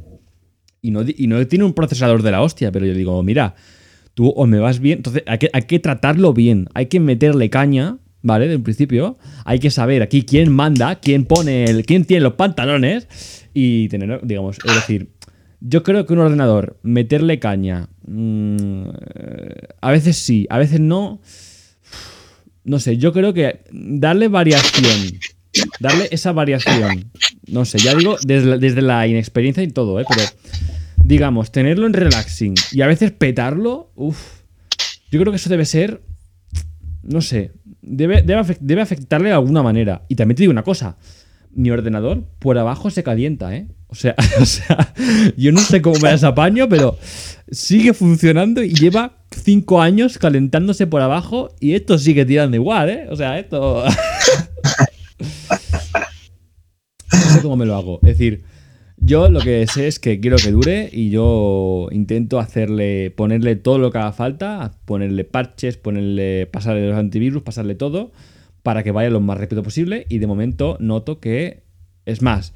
Y 0.82 0.92
no, 0.92 1.04
y 1.06 1.28
no 1.28 1.46
tiene 1.48 1.64
un 1.66 1.74
procesador 1.74 2.24
de 2.24 2.32
la 2.32 2.42
hostia, 2.42 2.72
pero 2.72 2.86
yo 2.86 2.94
digo, 2.94 3.22
mira, 3.24 3.56
tú 4.16 4.30
o 4.30 4.46
me 4.48 4.60
vas 4.60 4.80
bien. 4.80 5.00
Entonces, 5.00 5.24
hay 5.28 5.38
que, 5.38 5.50
hay 5.54 5.62
que 5.64 5.80
tratarlo 5.80 6.34
bien. 6.34 6.68
Hay 6.74 6.88
que 6.88 7.00
meterle 7.00 7.50
caña, 7.50 8.00
¿vale? 8.22 8.48
Del 8.48 8.62
principio. 8.62 9.18
Hay 9.46 9.60
que 9.60 9.70
saber 9.70 10.02
aquí 10.02 10.24
quién 10.24 10.52
manda, 10.52 10.96
quién 11.00 11.26
pone 11.26 11.66
el. 11.66 11.86
quién 11.86 12.06
tiene 12.06 12.22
los 12.24 12.34
pantalones. 12.34 13.08
Y 13.54 13.88
tener, 13.90 14.20
digamos, 14.24 14.58
es 14.66 14.76
decir. 14.76 15.10
Yo 15.62 15.84
creo 15.84 16.06
que 16.06 16.14
un 16.14 16.20
ordenador, 16.20 16.80
meterle 16.84 17.40
caña. 17.40 17.88
mm, 18.08 18.84
a 19.80 19.92
veces 19.92 20.18
sí, 20.18 20.48
a 20.50 20.58
veces 20.58 20.80
no. 20.80 21.22
No 22.64 22.80
sé, 22.80 22.98
yo 22.98 23.14
creo 23.14 23.34
que 23.34 23.62
darle 23.72 24.28
variación. 24.28 25.20
Darle 25.80 26.08
esa 26.12 26.32
variación. 26.32 27.12
No 27.48 27.66
sé, 27.66 27.78
ya 27.80 27.94
digo, 27.96 28.18
desde, 28.26 28.82
la- 28.82 29.08
inexperiencia 29.08 29.64
y 29.64 29.68
todo, 29.68 30.00
¿eh? 30.00 30.06
Pero, 30.08 30.22
digamos, 31.04 31.52
tenerlo 31.52 31.88
en 31.88 31.94
relaxing 31.94 32.54
y 32.72 32.82
a 32.82 32.88
veces 32.88 33.12
petarlo, 33.12 33.92
uff. 33.96 34.42
Yo 35.12 35.20
creo 35.20 35.32
que 35.32 35.38
eso 35.38 35.50
debe 35.50 35.66
ser. 35.66 36.02
No 37.04 37.22
sé. 37.22 37.52
Debe, 37.82 38.22
debe 38.22 38.82
afectarle 38.82 39.30
de 39.30 39.36
alguna 39.36 39.62
manera. 39.64 40.06
Y 40.08 40.16
también 40.16 40.36
te 40.38 40.44
digo 40.44 40.52
una 40.52 40.64
cosa. 40.64 40.98
Mi 41.54 41.70
ordenador 41.72 42.24
por 42.40 42.58
abajo 42.58 42.90
se 42.92 43.04
calienta, 43.04 43.54
¿eh? 43.56 43.68
O 43.92 43.96
sea, 43.96 44.16
o 44.42 44.46
sea, 44.46 44.94
yo 45.36 45.52
no 45.52 45.60
sé 45.60 45.82
cómo 45.82 45.98
me 46.00 46.12
las 46.12 46.24
apaño, 46.24 46.70
pero 46.70 46.98
sigue 47.52 47.94
funcionando 47.94 48.64
y 48.64 48.74
lleva 48.74 49.18
cinco 49.32 49.82
años 49.82 50.18
calentándose 50.18 50.88
por 50.88 51.02
abajo 51.02 51.54
y 51.60 51.74
esto 51.74 51.98
sigue 51.98 52.26
tirando 52.26 52.56
igual, 52.56 52.90
¿eh? 52.90 53.08
O 53.10 53.16
sea, 53.18 53.38
esto... 53.38 53.84
no 57.12 57.20
sé 57.20 57.42
cómo 57.42 57.58
me 57.58 57.66
lo 57.66 57.76
hago. 57.76 58.00
Es 58.04 58.18
decir, 58.18 58.44
yo 58.96 59.30
lo 59.30 59.42
que 59.42 59.68
sé 59.68 59.88
es 59.88 60.00
que 60.00 60.22
quiero 60.22 60.38
que 60.38 60.52
dure 60.52 60.90
y 60.92 61.10
yo 61.10 61.90
intento 61.92 62.40
hacerle, 62.40 63.12
ponerle 63.12 63.58
todo 63.58 63.78
lo 63.78 63.92
que 63.92 63.98
haga 63.98 64.14
falta, 64.14 64.72
ponerle 64.86 65.26
parches, 65.26 65.76
ponerle, 65.76 66.46
pasarle 66.48 66.88
los 66.88 66.98
antivirus, 66.98 67.42
pasarle 67.44 67.76
todo, 67.76 68.14
para 68.64 68.84
que 68.84 68.92
vaya 68.92 69.10
lo 69.10 69.20
más 69.20 69.38
rápido 69.38 69.64
posible. 69.64 70.06
Y 70.08 70.20
de 70.20 70.28
momento 70.28 70.78
noto 70.80 71.20
que, 71.20 71.64
es 72.06 72.22
más, 72.22 72.54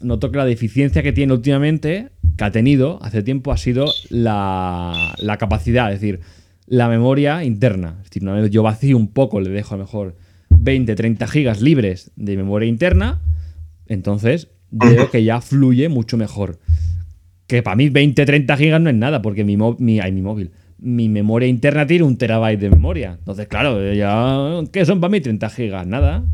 noto 0.00 0.30
que 0.30 0.38
la 0.38 0.44
deficiencia 0.44 1.02
que 1.02 1.12
tiene 1.12 1.32
últimamente, 1.32 2.08
que 2.36 2.44
ha 2.44 2.50
tenido 2.50 2.98
hace 3.02 3.22
tiempo, 3.22 3.52
ha 3.52 3.56
sido 3.56 3.92
la, 4.10 5.14
la 5.18 5.38
capacidad, 5.38 5.92
es 5.92 6.00
decir, 6.00 6.20
la 6.66 6.88
memoria 6.88 7.44
interna. 7.44 7.96
Es 7.98 8.10
decir, 8.10 8.22
una 8.22 8.34
vez 8.34 8.50
yo 8.50 8.62
vacío 8.62 8.96
un 8.96 9.08
poco, 9.08 9.40
le 9.40 9.50
dejo 9.50 9.74
a 9.74 9.78
lo 9.78 9.84
mejor 9.84 10.16
20, 10.50 10.94
30 10.94 11.26
gigas 11.26 11.60
libres 11.60 12.10
de 12.16 12.36
memoria 12.36 12.68
interna, 12.68 13.20
entonces 13.86 14.48
veo 14.70 15.10
que 15.10 15.24
ya 15.24 15.40
fluye 15.40 15.88
mucho 15.88 16.16
mejor. 16.16 16.58
Que 17.46 17.62
para 17.62 17.76
mí 17.76 17.88
20, 17.88 18.26
30 18.26 18.56
gigas 18.56 18.80
no 18.80 18.90
es 18.90 18.96
nada, 18.96 19.22
porque 19.22 19.44
mi, 19.44 19.56
mi, 19.56 20.00
ay, 20.00 20.12
mi 20.12 20.20
móvil, 20.20 20.50
mi 20.78 21.08
memoria 21.08 21.48
interna 21.48 21.86
tiene 21.86 22.04
un 22.04 22.18
terabyte 22.18 22.60
de 22.60 22.70
memoria. 22.70 23.16
Entonces, 23.18 23.48
claro, 23.48 23.92
ya, 23.92 24.62
¿qué 24.70 24.84
son 24.84 25.00
para 25.00 25.10
mí 25.10 25.20
30 25.20 25.48
gigas? 25.50 25.86
Nada. 25.86 26.24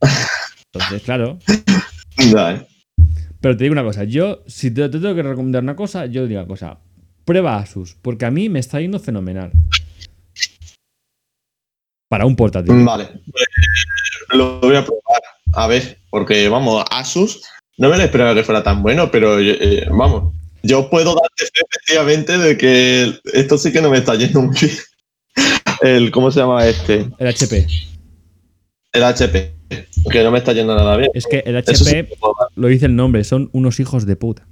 Entonces, 0.72 1.02
claro. 1.02 1.38
Eh. 2.18 2.66
Pero 3.40 3.56
te 3.56 3.64
digo 3.64 3.72
una 3.72 3.82
cosa, 3.82 4.04
yo, 4.04 4.42
si 4.46 4.70
te, 4.70 4.88
te 4.88 5.00
tengo 5.00 5.14
que 5.14 5.22
recomendar 5.22 5.62
una 5.62 5.74
cosa, 5.74 6.06
yo 6.06 6.26
digo 6.26 6.40
una 6.40 6.48
cosa. 6.48 6.78
Prueba 7.24 7.56
Asus, 7.56 7.96
porque 8.00 8.24
a 8.24 8.30
mí 8.30 8.48
me 8.48 8.58
está 8.58 8.80
yendo 8.80 9.00
fenomenal. 9.00 9.50
Para 12.08 12.26
un 12.26 12.36
portátil. 12.36 12.84
Vale. 12.84 13.06
Pues, 13.06 13.46
lo 14.34 14.60
voy 14.60 14.76
a 14.76 14.84
probar. 14.84 15.22
A 15.54 15.66
ver, 15.66 15.98
porque 16.10 16.48
vamos, 16.48 16.84
Asus 16.90 17.42
no 17.78 17.88
me 17.88 17.96
lo 17.96 18.04
esperaba 18.04 18.34
que 18.34 18.44
fuera 18.44 18.62
tan 18.62 18.82
bueno, 18.82 19.10
pero 19.10 19.40
eh, 19.40 19.86
vamos, 19.90 20.34
yo 20.62 20.88
puedo 20.88 21.14
darte 21.14 21.44
fe 21.46 21.64
efectivamente 21.68 22.38
de 22.38 22.56
que 22.56 23.18
esto 23.32 23.58
sí 23.58 23.72
que 23.72 23.82
no 23.82 23.90
me 23.90 23.98
está 23.98 24.14
yendo 24.14 24.42
muy 24.42 24.56
bien. 24.60 24.76
El, 25.80 26.10
¿cómo 26.12 26.30
se 26.30 26.40
llama 26.40 26.66
este? 26.66 27.10
El 27.18 27.26
HP. 27.26 27.66
El 28.92 29.02
HP. 29.02 29.61
Que 30.10 30.22
no 30.22 30.30
me 30.30 30.38
está 30.38 30.52
yendo 30.52 30.74
nada 30.74 30.96
bien. 30.96 31.10
Es 31.14 31.26
que 31.26 31.42
el 31.46 31.62
sí 31.64 31.72
HP, 31.72 32.08
lo 32.56 32.68
dice 32.68 32.86
el 32.86 32.96
nombre, 32.96 33.24
son 33.24 33.50
unos 33.52 33.80
hijos 33.80 34.06
de 34.06 34.16
puta. 34.16 34.46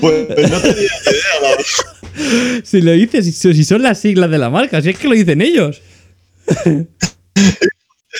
Pues, 0.00 0.26
pues 0.26 0.50
no 0.50 0.60
tenía 0.60 0.74
idea. 0.74 1.56
Si 2.64 2.80
lo 2.80 2.92
dices, 2.92 3.36
si 3.36 3.54
si 3.54 3.64
son 3.64 3.82
las 3.82 3.98
siglas 3.98 4.30
de 4.30 4.38
la 4.38 4.50
marca, 4.50 4.80
si 4.80 4.90
es 4.90 4.98
que 4.98 5.08
lo 5.08 5.14
dicen 5.14 5.42
ellos. 5.42 5.82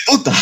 Puta. 0.06 0.32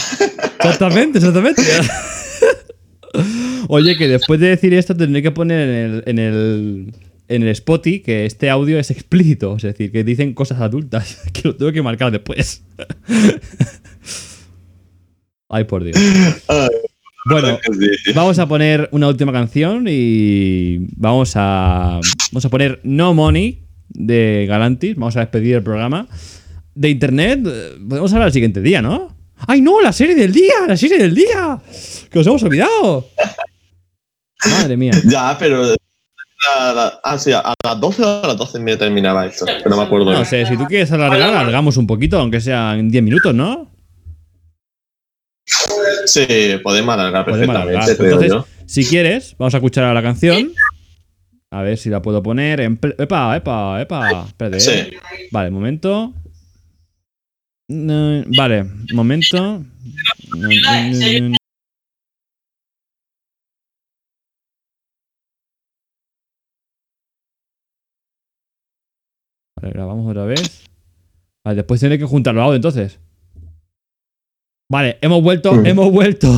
Exactamente, 0.59 1.19
exactamente. 1.19 1.63
Oye, 3.69 3.97
que 3.97 4.09
después 4.09 4.41
de 4.41 4.49
decir 4.49 4.75
esto 4.75 4.97
tendré 4.97 5.23
que 5.23 5.31
poner 5.31 5.69
en 5.69 5.71
el, 5.71 6.03
en 6.07 6.19
el, 6.19 6.93
en 7.29 7.43
el 7.43 7.49
Spotify 7.49 8.01
que 8.01 8.27
este 8.27 8.51
audio 8.51 8.79
es 8.79 8.91
explícito. 8.91 9.57
Es 9.57 9.63
decir, 9.63 9.91
que 9.93 10.05
dicen 10.05 10.35
cosas 10.35 10.61
adultas. 10.61 11.23
Que 11.33 11.49
lo 11.49 11.57
tengo 11.57 11.73
que 11.73 11.83
marcar 11.83 12.13
después. 12.13 12.63
Ay, 15.49 15.65
por 15.65 15.85
Dios. 15.85 15.97
Bueno, 17.27 17.59
vamos 18.15 18.39
a 18.39 18.49
poner 18.49 18.89
una 18.91 19.09
última 19.09 19.33
canción 19.33 19.87
y 19.89 20.79
vamos 20.97 21.33
a, 21.37 22.01
vamos 22.33 22.45
a 22.45 22.49
poner 22.49 22.81
No 22.83 23.15
Money 23.15 23.63
de 23.89 24.47
Galantis. 24.49 24.97
Vamos 24.97 25.17
a 25.17 25.21
despedir 25.21 25.57
el 25.57 25.63
programa. 25.63 26.09
De 26.75 26.89
internet, 26.89 27.41
podemos 27.87 28.13
hablar 28.13 28.29
el 28.29 28.33
siguiente 28.33 28.63
día, 28.63 28.81
¿no? 28.81 29.15
¡Ay, 29.47 29.61
no! 29.61 29.81
¡La 29.81 29.93
serie 29.93 30.15
del 30.15 30.33
día! 30.33 30.67
¡La 30.67 30.77
serie 30.77 30.99
del 30.99 31.15
día! 31.15 31.61
¡Que 32.11 32.19
os 32.19 32.27
hemos 32.27 32.43
olvidado! 32.43 33.09
Madre 34.51 34.77
mía. 34.77 34.93
Ya, 35.05 35.37
pero. 35.39 35.63
a 36.57 36.73
la- 36.73 37.01
ah, 37.05 37.19
sí, 37.19 37.33
a 37.33 37.55
las 37.65 37.81
12 37.81 38.03
o 38.03 38.25
a 38.25 38.27
las 38.29 38.37
12 38.37 38.59
me 38.61 38.77
terminaba 38.77 39.27
esto. 39.27 39.45
Pero 39.47 39.71
no 39.71 39.77
me 39.77 39.83
acuerdo. 39.85 40.13
No 40.13 40.25
sé, 40.25 40.45
si 40.47 40.57
tú 40.57 40.65
quieres 40.67 40.91
alargar, 40.93 41.23
alargamos 41.23 41.77
un 41.77 41.87
poquito, 41.87 42.19
aunque 42.19 42.41
sea 42.41 42.75
en 42.75 42.91
10 42.91 43.05
minutos, 43.05 43.35
¿no? 43.35 43.71
Sí, 46.07 46.27
podemos 46.63 46.95
alargar 46.95 47.25
Podemos 47.25 47.47
perfectamente, 47.57 47.77
alargar. 47.77 47.97
creo 47.97 48.21
Entonces, 48.21 48.33
yo. 48.33 48.67
si 48.67 48.85
quieres, 48.85 49.37
vamos 49.39 49.55
a 49.55 49.59
escuchar 49.59 49.85
a 49.85 49.95
la 49.95 50.03
canción. 50.03 50.53
A 51.51 51.63
ver 51.63 51.77
si 51.79 51.91
la 51.91 52.01
puedo 52.03 52.23
poner 52.23 52.61
en. 52.61 52.79
¡Epa, 52.99 53.37
epa, 53.37 53.81
epa! 53.83 54.25
Espérate, 54.27 54.59
Sí. 54.61 54.71
¿eh? 54.71 54.93
Vale, 55.31 55.51
momento. 55.51 56.13
Vale, 57.69 58.65
momento. 58.95 59.63
Vale, 69.63 69.73
grabamos 69.75 70.11
otra 70.11 70.25
vez. 70.25 70.65
Vale, 71.45 71.57
después 71.57 71.81
tiene 71.81 71.99
que 71.99 72.05
juntar 72.05 72.35
los 72.35 72.43
audios 72.43 72.57
entonces. 72.57 72.99
Vale, 74.69 74.99
hemos 75.03 75.23
vuelto, 75.23 75.65
hemos 75.65 75.93
vuelto. 75.93 76.29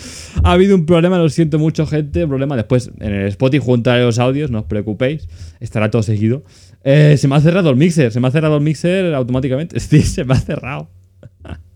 ha 0.44 0.52
habido 0.52 0.76
un 0.76 0.86
problema, 0.86 1.18
lo 1.18 1.28
siento 1.28 1.58
mucho, 1.58 1.86
gente. 1.86 2.26
problema 2.26 2.56
después 2.56 2.90
en 3.00 3.12
el 3.12 3.26
Spotify 3.28 3.64
juntaré 3.64 4.02
los 4.04 4.18
audios, 4.18 4.50
no 4.50 4.60
os 4.60 4.64
preocupéis. 4.64 5.28
Estará 5.58 5.90
todo 5.90 6.02
seguido. 6.02 6.44
Eh, 6.84 7.16
se 7.18 7.28
me 7.28 7.34
ha 7.34 7.40
cerrado 7.40 7.68
el 7.70 7.76
mixer, 7.76 8.12
se 8.12 8.20
me 8.20 8.28
ha 8.28 8.30
cerrado 8.30 8.56
el 8.56 8.62
mixer 8.62 9.12
automáticamente. 9.14 9.78
Sí, 9.80 10.02
se 10.02 10.24
me 10.24 10.34
ha 10.34 10.38
cerrado. 10.38 10.88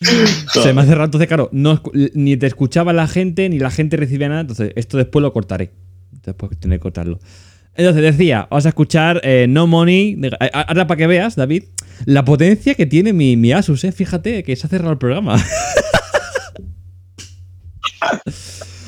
se 0.00 0.72
me 0.72 0.80
ha 0.82 0.84
cerrado, 0.84 1.04
entonces, 1.06 1.28
claro, 1.28 1.48
no, 1.52 1.80
ni 2.14 2.36
te 2.36 2.46
escuchaba 2.46 2.92
la 2.92 3.06
gente, 3.06 3.48
ni 3.48 3.58
la 3.58 3.70
gente 3.70 3.96
recibía 3.96 4.28
nada. 4.28 4.42
Entonces, 4.42 4.72
esto 4.74 4.98
después 4.98 5.22
lo 5.22 5.32
cortaré. 5.32 5.70
Después 6.24 6.58
tener 6.58 6.78
que 6.78 6.82
cortarlo. 6.82 7.20
Entonces 7.76 8.02
decía, 8.02 8.46
vamos 8.50 8.66
a 8.66 8.68
escuchar 8.68 9.20
eh, 9.24 9.46
No 9.48 9.66
Money. 9.66 10.20
ahora 10.52 10.86
para 10.86 10.98
que 10.98 11.06
veas, 11.06 11.34
David, 11.36 11.64
la 12.04 12.24
potencia 12.24 12.74
que 12.74 12.86
tiene 12.86 13.12
mi, 13.12 13.36
mi 13.36 13.52
Asus, 13.52 13.84
¿eh? 13.84 13.92
Fíjate 13.92 14.42
que 14.42 14.54
se 14.56 14.66
ha 14.66 14.70
cerrado 14.70 14.92
el 14.92 14.98
programa. 14.98 15.36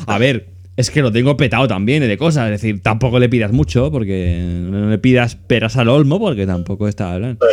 a 0.07 0.19
ver, 0.19 0.51
es 0.77 0.91
que 0.91 1.03
lo 1.03 1.11
tengo 1.11 1.37
petado 1.37 1.67
también 1.67 2.03
de 2.03 2.19
cosas. 2.19 2.45
Es 2.47 2.61
decir, 2.61 2.83
tampoco 2.83 3.19
le 3.19 3.29
pidas 3.29 3.53
mucho, 3.53 3.91
porque 3.91 4.41
no 4.41 4.91
le 4.91 4.99
pidas 4.99 5.35
peras 5.35 5.77
al 5.77 5.89
olmo, 5.89 6.19
porque 6.19 6.47
tampoco 6.47 6.87
está 6.87 7.15
hablando. 7.15 7.45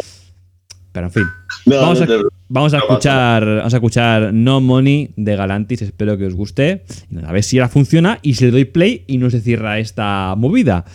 Pero 0.92 1.08
en 1.08 1.12
fin. 1.12 1.24
vamos, 1.66 2.02
a, 2.02 2.08
vamos, 2.50 2.74
a, 2.74 2.78
escuchar, 2.78 3.46
vamos 3.46 3.74
a 3.74 3.78
escuchar 3.78 4.34
No 4.34 4.62
Money 4.62 5.14
de 5.16 5.36
Galantis. 5.36 5.82
Espero 5.82 6.18
que 6.18 6.28
os 6.28 6.36
guste. 6.36 6.84
A 7.26 7.32
ver 7.32 7.44
si 7.44 7.58
ahora 7.58 7.70
funciona 7.70 8.20
y 8.22 8.36
si 8.36 8.46
le 8.46 8.52
doy 8.52 8.66
play 8.66 9.04
y 9.08 9.18
no 9.18 9.30
se 9.32 9.42
cierra 9.42 9.80
esta 9.80 10.36
movida. 10.38 10.86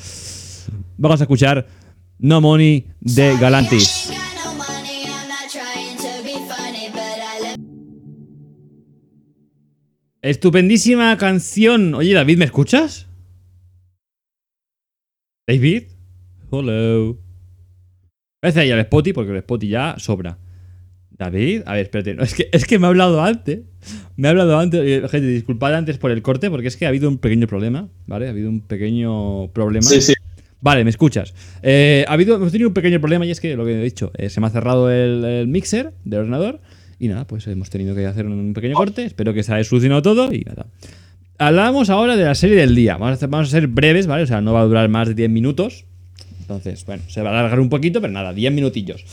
Vamos 1.00 1.20
a 1.20 1.24
escuchar 1.24 1.64
No 2.18 2.40
Money 2.40 2.84
de 3.00 3.38
Galantis. 3.38 4.10
Estupendísima 10.20 11.16
canción. 11.16 11.94
Oye, 11.94 12.14
David, 12.14 12.38
¿me 12.38 12.44
escuchas? 12.46 13.06
David? 15.46 15.84
Hello. 16.50 17.16
Voy 18.42 18.52
a 18.52 18.58
ahí 18.58 18.70
al 18.72 18.84
Spotty 18.84 19.12
porque 19.12 19.30
el 19.30 19.38
Spotty 19.42 19.68
ya 19.68 19.94
sobra. 19.98 20.36
David, 21.10 21.62
a 21.66 21.74
ver, 21.74 21.82
espérate. 21.82 22.16
es, 22.20 22.34
que, 22.34 22.48
es 22.52 22.64
que 22.64 22.80
me 22.80 22.86
ha 22.86 22.88
hablado 22.88 23.22
antes. 23.22 23.60
Me 24.16 24.26
ha 24.26 24.32
hablado 24.32 24.58
antes. 24.58 24.80
Eh, 24.84 25.08
gente, 25.08 25.28
disculpad 25.28 25.76
antes 25.76 25.96
por 25.98 26.10
el 26.10 26.22
corte 26.22 26.50
porque 26.50 26.66
es 26.66 26.76
que 26.76 26.86
ha 26.86 26.88
habido 26.88 27.08
un 27.08 27.18
pequeño 27.18 27.46
problema. 27.46 27.88
¿Vale? 28.06 28.26
Ha 28.26 28.30
habido 28.30 28.50
un 28.50 28.62
pequeño 28.62 29.52
problema. 29.52 29.82
Sí, 29.82 30.00
sí. 30.00 30.14
Vale, 30.60 30.84
me 30.84 30.90
escuchas. 30.90 31.34
Eh, 31.62 32.04
ha 32.08 32.12
habido, 32.12 32.36
hemos 32.36 32.50
tenido 32.50 32.68
un 32.68 32.74
pequeño 32.74 33.00
problema 33.00 33.24
y 33.24 33.30
es 33.30 33.40
que 33.40 33.56
lo 33.56 33.64
que 33.64 33.72
he 33.72 33.82
dicho, 33.82 34.10
eh, 34.18 34.28
se 34.28 34.40
me 34.40 34.48
ha 34.48 34.50
cerrado 34.50 34.90
el, 34.90 35.46
mixer 35.46 35.92
del 36.04 36.20
ordenador 36.20 36.60
y 36.98 37.08
nada, 37.08 37.26
pues 37.26 37.46
hemos 37.46 37.70
tenido 37.70 37.94
que 37.94 38.06
hacer 38.06 38.26
un 38.26 38.52
pequeño 38.54 38.74
corte. 38.74 39.04
Espero 39.04 39.32
que 39.32 39.42
se 39.42 39.54
haya 39.54 39.64
solucionado 39.64 40.02
todo 40.02 40.32
y 40.32 40.40
nada. 40.40 40.66
Hablamos 41.38 41.90
ahora 41.90 42.16
de 42.16 42.24
la 42.24 42.34
serie 42.34 42.56
del 42.56 42.74
día. 42.74 42.96
Vamos 42.96 43.22
a, 43.22 43.26
vamos 43.28 43.48
a 43.48 43.50
ser 43.52 43.68
breves, 43.68 44.08
¿vale? 44.08 44.24
O 44.24 44.26
sea, 44.26 44.40
no 44.40 44.52
va 44.52 44.62
a 44.62 44.64
durar 44.64 44.88
más 44.88 45.06
de 45.06 45.14
10 45.14 45.30
minutos. 45.30 45.84
Entonces, 46.40 46.84
bueno, 46.84 47.04
se 47.06 47.22
va 47.22 47.30
a 47.30 47.38
alargar 47.38 47.60
un 47.60 47.68
poquito, 47.68 48.00
pero 48.00 48.12
nada, 48.12 48.32
10 48.32 48.52
minutillos. 48.52 49.04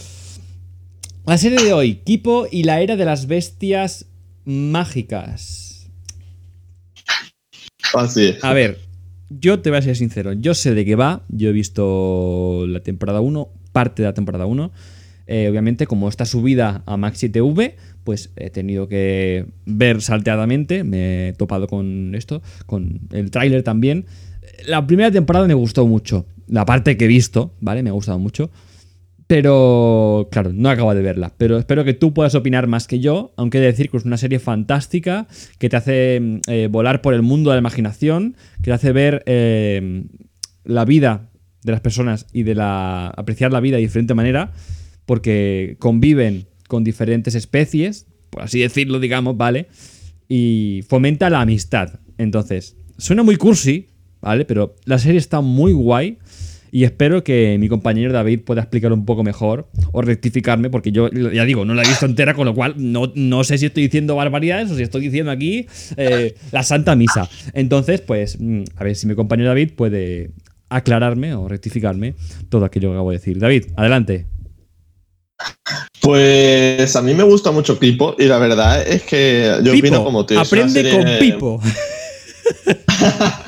La 1.27 1.38
serie 1.38 1.61
de 1.63 1.73
hoy, 1.73 1.95
Kipo 1.95 2.47
y 2.51 2.63
la 2.63 2.81
era 2.81 2.95
de 2.95 3.05
las 3.05 3.27
bestias 3.27 4.07
mágicas. 4.45 5.89
Así 7.93 8.27
es. 8.27 8.43
A 8.43 8.53
ver, 8.53 8.80
yo 9.30 9.60
te 9.60 9.69
voy 9.69 9.80
a 9.80 9.81
ser 9.81 9.95
sincero, 9.95 10.34
yo 10.34 10.53
sé 10.53 10.73
de 10.73 10.85
qué 10.85 10.95
va, 10.95 11.23
yo 11.30 11.49
he 11.49 11.53
visto 11.53 12.65
la 12.68 12.81
temporada 12.81 13.22
1, 13.22 13.49
parte 13.72 14.02
de 14.02 14.10
la 14.10 14.14
temporada 14.14 14.45
1. 14.45 14.72
Eh, 15.27 15.47
obviamente, 15.49 15.88
como 15.88 16.07
está 16.07 16.26
subida 16.26 16.84
a 16.85 16.97
Maxi 16.97 17.30
TV, 17.30 17.76
pues 18.03 18.31
he 18.35 18.52
tenido 18.52 18.88
que 18.88 19.47
ver 19.65 20.02
salteadamente, 20.02 20.84
me 20.84 21.30
he 21.30 21.34
topado 21.34 21.68
con 21.68 22.14
esto, 22.14 22.43
con 22.68 23.02
el 23.11 23.31
tráiler 23.31 23.64
también. 23.64 24.06
La 24.68 24.85
primera 24.85 25.11
temporada 25.11 25.47
me 25.47 25.56
gustó 25.56 25.88
mucho, 25.88 26.27
la 26.47 26.65
parte 26.65 26.95
que 26.95 27.06
he 27.06 27.07
visto, 27.07 27.53
¿vale? 27.60 27.81
Me 27.81 27.89
ha 27.89 27.93
gustado 27.93 28.19
mucho. 28.19 28.52
Pero, 29.27 30.27
claro, 30.31 30.52
no 30.53 30.69
acabo 30.69 30.93
de 30.93 31.02
verla. 31.02 31.34
Pero 31.38 31.57
espero 31.57 31.84
que 31.84 31.93
tú 31.93 32.14
puedas 32.14 32.35
opinar 32.35 32.68
más 32.68 32.88
que 32.88 32.99
yo, 32.99 33.34
aunque 33.38 33.57
he 33.57 33.61
de 33.61 33.68
decir 33.68 33.89
que 33.89 33.97
es 33.97 34.06
una 34.06 34.18
serie 34.18 34.39
fantástica, 34.39 35.27
que 35.57 35.68
te 35.69 35.77
hace 35.77 36.41
eh, 36.47 36.68
volar 36.69 37.02
por 37.02 37.14
el 37.14 37.23
mundo 37.23 37.49
de 37.49 37.56
la 37.56 37.60
imaginación, 37.61 38.35
que 38.57 38.65
te 38.65 38.73
hace 38.73 38.91
ver 38.91 39.23
eh, 39.26 40.03
la 40.64 40.85
vida 40.85 41.30
de 41.64 41.72
las 41.72 41.81
personas 41.81 42.27
y 42.31 42.43
de 42.43 42.53
la 42.53 43.07
apreciar 43.07 43.52
la 43.52 43.60
vida 43.60 43.77
de 43.77 43.81
diferente 43.81 44.14
manera, 44.14 44.53
porque 45.07 45.76
conviven 45.80 46.47
con 46.68 46.84
diferentes 46.84 47.34
especies, 47.34 48.06
por 48.30 48.43
así 48.43 48.60
decirlo, 48.60 48.99
digamos, 48.99 49.38
¿vale? 49.38 49.68
Y 50.27 50.84
fomenta 50.88 51.31
la 51.31 51.41
amistad. 51.41 51.99
Entonces, 52.19 52.77
suena 52.97 53.23
muy 53.23 53.38
cursi, 53.38 53.88
¿vale? 54.22 54.45
Pero 54.45 54.76
la 54.85 54.99
serie 54.99 55.18
está 55.18 55.41
muy 55.41 55.73
guay 55.73 56.19
y 56.72 56.84
espero 56.84 57.24
que 57.24 57.58
mi 57.60 57.70
compañero 57.70 58.12
David 58.12 58.42
pueda 58.42 58.62
explicar 58.62 58.92
un 58.94 59.06
poco 59.06 59.24
mejor 59.24 59.70
o 59.92 60.02
rectificarme, 60.02 60.70
porque 60.70 60.92
yo 60.92 61.10
ya 61.10 61.46
digo, 61.46 61.66
no 61.66 61.74
la 61.74 61.84
he 61.84 61.88
visto 61.88 62.06
entera, 62.06 62.34
con 62.34 62.46
lo 62.46 62.54
cual 62.54 62.76
no, 62.78 63.12
no 63.16 63.44
sé 63.44 63.58
si 63.58 63.68
estoy 63.68 63.84
diciendo 63.84 64.16
barbaridades 64.16 64.72
o 64.72 64.76
si 64.76 64.84
estoy 64.84 65.02
diciendo 65.02 65.32
aquí 65.32 65.68
eh, 65.98 66.36
la 66.52 66.64
Santa 66.64 66.96
Misa. 66.96 67.30
Entonces, 67.54 68.02
pues, 68.02 68.38
mm, 68.40 68.64
a 68.76 68.84
ver 68.84 68.96
si 68.96 69.08
mi 69.08 69.16
compañero 69.16 69.50
David 69.50 69.72
puede 69.76 70.32
aclararme 70.70 71.34
o 71.34 71.48
rectificarme 71.48 72.16
todo 72.50 72.66
aquello 72.66 72.90
que 72.90 72.96
acabo 72.96 73.12
de 73.12 73.18
decir. 73.18 73.40
David, 73.40 73.66
adelante. 73.76 74.26
Pues 76.02 76.96
a 76.96 77.02
mí 77.02 77.14
me 77.14 77.24
gusta 77.24 77.52
mucho 77.52 77.78
Pipo 77.78 78.16
y 78.18 78.26
la 78.26 78.38
verdad 78.38 78.88
es 78.88 79.04
que 79.04 79.60
yo 79.64 79.74
opino 79.74 80.04
como 80.04 80.26
tú. 80.26 80.38
Aprende 80.38 80.90
con 80.92 81.06
Pipo. 81.20 81.62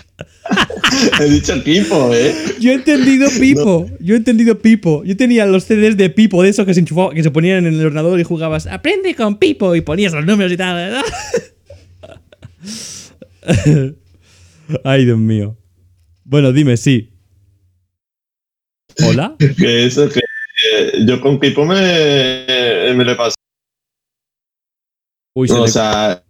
He 1.19 1.25
dicho 1.29 1.63
Pipo, 1.63 2.13
¿eh? 2.13 2.33
Yo 2.59 2.71
he 2.71 2.75
entendido 2.75 3.29
Pipo. 3.39 3.89
Yo 3.99 4.13
he 4.13 4.17
entendido 4.17 4.59
Pipo. 4.59 5.03
Yo 5.03 5.15
tenía 5.17 5.45
los 5.45 5.65
CDs 5.65 5.97
de 5.97 6.09
Pipo, 6.09 6.43
de 6.43 6.49
esos 6.49 6.65
que 6.65 6.73
se, 6.73 6.83
que 6.83 7.23
se 7.23 7.31
ponían 7.31 7.65
en 7.65 7.73
el 7.73 7.85
ordenador 7.85 8.19
y 8.19 8.23
jugabas 8.23 8.67
Aprende 8.67 9.15
con 9.15 9.37
Pipo 9.37 9.75
y 9.75 9.81
ponías 9.81 10.13
los 10.13 10.25
números 10.25 10.51
y 10.51 10.57
tal, 10.57 10.75
¿verdad? 10.75 11.03
Ay, 14.83 15.05
Dios 15.05 15.17
mío. 15.17 15.57
Bueno, 16.23 16.51
dime, 16.51 16.75
sí. 16.77 17.13
¿Hola? 19.05 19.35
Que 19.39 19.85
eso, 19.85 20.09
que 20.09 20.21
yo 21.05 21.21
con 21.21 21.39
Pipo 21.39 21.65
me, 21.65 22.93
me 22.95 23.03
lo 23.03 23.11
he 23.11 23.15
pasado. 23.15 23.35
Uy, 25.35 25.47
se 25.47 25.53
o 25.53 25.67
sea, 25.67 26.23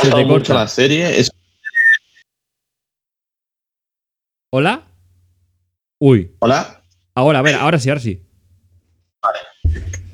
se 0.00 0.10
te 0.10 0.26
corta 0.26 0.54
la 0.54 0.68
serie. 0.68 1.18
Es 1.18 1.30
¿Hola? 4.54 4.86
Uy. 5.98 6.36
¿Hola? 6.40 6.82
Ahora, 7.14 7.38
a 7.38 7.42
ver, 7.42 7.54
ahora 7.54 7.78
sí, 7.78 7.88
ahora 7.88 8.02
sí. 8.02 8.22
Vale. 9.22 9.38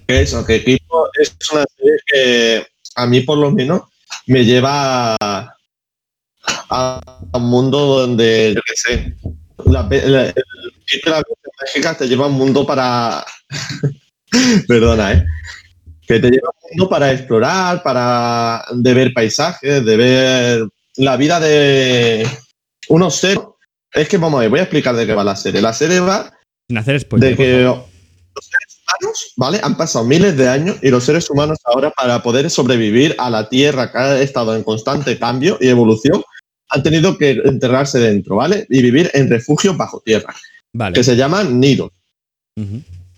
Eso, 0.07 0.47
que 0.47 0.55
Equipo 0.55 1.09
es 1.21 1.37
una 1.53 1.65
serie 1.77 1.97
que 2.07 2.67
a 2.95 3.07
mí 3.07 3.23
por 3.23 3.37
lo 3.37 3.51
menos 3.51 3.83
me 4.27 4.45
lleva 4.45 5.17
a, 5.21 7.01
un 7.33 7.51
mundo 7.51 7.81
donde, 7.81 8.55
yo 8.55 8.61
qué 8.65 8.75
sé, 8.77 9.17
la, 9.65 9.83
la, 9.83 10.33
mágica 11.61 11.97
te 11.97 12.07
lleva 12.07 12.27
a 12.27 12.29
un 12.29 12.35
mundo 12.35 12.65
para... 12.65 13.27
Perdona, 14.69 15.15
¿eh? 15.15 15.27
Que 16.07 16.21
te 16.21 16.31
lleva 16.31 16.47
a 16.47 16.57
un 16.63 16.71
mundo 16.77 16.89
para 16.89 17.11
explorar, 17.11 17.83
para 17.83 18.65
de 18.73 18.95
ver 18.95 19.13
paisajes, 19.13 19.85
de 19.85 19.97
ver 19.97 20.69
la 20.95 21.17
vida 21.17 21.41
de 21.41 22.25
unos 22.89 23.17
seres 23.17 23.41
es 23.93 24.09
que 24.09 24.19
vamos 24.19 24.39
a 24.39 24.41
ver, 24.43 24.51
voy 24.51 24.61
a 24.61 24.63
explicar 24.63 24.95
de 24.95 25.07
qué 25.07 25.15
va 25.15 25.25
la 25.25 25.37
serie. 25.37 25.61
La 25.61 25.73
serie 25.73 26.01
va 26.01 26.33
de 26.69 27.37
que 27.37 27.63
los 27.63 28.45
seres 28.45 28.83
humanos, 28.83 29.33
¿vale? 29.37 29.61
Han 29.63 29.77
pasado 29.77 30.05
miles 30.05 30.37
de 30.37 30.49
años 30.49 30.77
y 30.83 30.91
los 30.91 31.05
seres 31.05 31.29
humanos 31.31 31.59
ahora 31.65 31.91
para 31.91 32.23
poder 32.23 32.51
sobrevivir 32.51 33.15
a 33.19 33.31
la 33.31 33.49
Tierra 33.49 33.91
que 33.91 33.99
ha 33.99 34.21
estado 34.21 34.55
en 34.55 34.63
constante 34.63 35.19
cambio 35.19 35.57
y 35.61 35.69
evolución, 35.69 36.23
han 36.71 36.83
tenido 36.83 37.17
que 37.17 37.31
enterrarse 37.45 37.99
dentro, 37.99 38.37
¿vale? 38.37 38.67
Y 38.69 38.83
vivir 38.83 39.11
en 39.15 39.31
refugios 39.31 39.77
bajo 39.77 40.01
tierra, 40.05 40.35
vale. 40.73 40.95
que 40.95 41.05
se 41.05 41.17
llaman 41.17 41.59
nidos. 41.59 41.91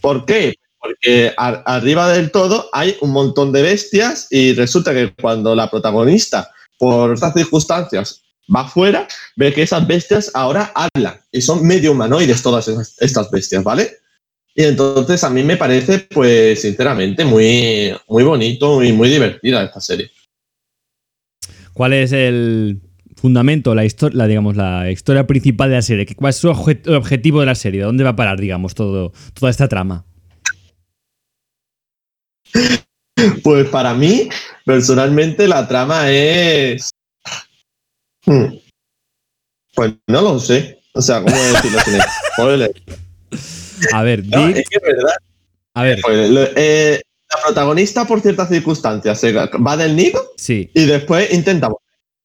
¿Por 0.00 0.24
qué? 0.24 0.54
Porque 0.78 1.32
arriba 1.36 2.10
del 2.10 2.30
todo 2.30 2.68
hay 2.72 2.96
un 3.00 3.10
montón 3.10 3.52
de 3.52 3.62
bestias 3.62 4.28
y 4.30 4.54
resulta 4.54 4.92
que 4.92 5.12
cuando 5.14 5.54
la 5.54 5.70
protagonista, 5.70 6.50
por 6.78 7.14
estas 7.14 7.34
circunstancias, 7.34 8.22
va 8.54 8.62
afuera, 8.62 9.06
ve 9.36 9.52
que 9.52 9.62
esas 9.62 9.86
bestias 9.86 10.30
ahora 10.34 10.72
hablan 10.74 11.20
y 11.30 11.40
son 11.40 11.66
medio 11.66 11.92
humanoides 11.92 12.42
todas 12.42 12.68
estas 12.98 13.30
bestias, 13.30 13.62
¿vale? 13.62 13.90
Y 14.54 14.64
entonces 14.64 15.22
a 15.22 15.30
mí 15.30 15.42
me 15.42 15.56
parece, 15.56 16.00
pues, 16.00 16.62
sinceramente, 16.62 17.24
muy, 17.24 17.94
muy 18.08 18.24
bonito 18.24 18.82
y 18.82 18.92
muy 18.92 19.08
divertida 19.08 19.62
esta 19.62 19.80
serie. 19.80 20.10
¿Cuál 21.72 21.92
es 21.92 22.12
el 22.12 22.80
fundamento, 23.16 23.74
la 23.74 23.84
historia, 23.84 24.26
digamos, 24.26 24.56
la 24.56 24.90
historia 24.90 25.26
principal 25.26 25.70
de 25.70 25.76
la 25.76 25.82
serie? 25.82 26.06
¿Cuál 26.16 26.30
es 26.30 26.36
su 26.36 26.48
objetivo 26.48 27.40
de 27.40 27.46
la 27.46 27.54
serie? 27.54 27.82
¿Dónde 27.82 28.02
va 28.02 28.10
a 28.10 28.16
parar, 28.16 28.40
digamos, 28.40 28.74
todo, 28.74 29.12
toda 29.34 29.50
esta 29.50 29.68
trama? 29.68 30.04
Pues 33.42 33.68
para 33.68 33.94
mí, 33.94 34.28
personalmente, 34.64 35.46
la 35.46 35.68
trama 35.68 36.10
es. 36.10 36.89
Hmm. 38.30 38.54
Pues 39.74 39.92
no 40.06 40.20
lo 40.22 40.38
sé. 40.38 40.80
O 40.94 41.02
sea, 41.02 41.22
¿cómo 41.22 41.36
decirlo 41.36 41.78
sin 41.84 41.98
spoiler? 42.32 42.72
A 43.94 44.02
ver, 44.02 44.24
No, 44.26 44.46
di- 44.48 44.58
es 44.60 44.68
que 44.68 44.76
es 44.76 44.82
verdad. 44.82 45.14
a 45.74 45.82
ver, 45.82 45.98
Pues, 46.02 46.30
eh, 46.56 47.00
la 47.32 47.42
protagonista, 47.46 48.04
por 48.06 48.20
ciertas 48.20 48.48
circunstancias, 48.48 49.18
se 49.18 49.32
va 49.32 49.76
del 49.76 49.96
nido 49.96 50.20
sí, 50.36 50.70
y 50.74 50.84
después 50.84 51.32
intenta. 51.32 51.68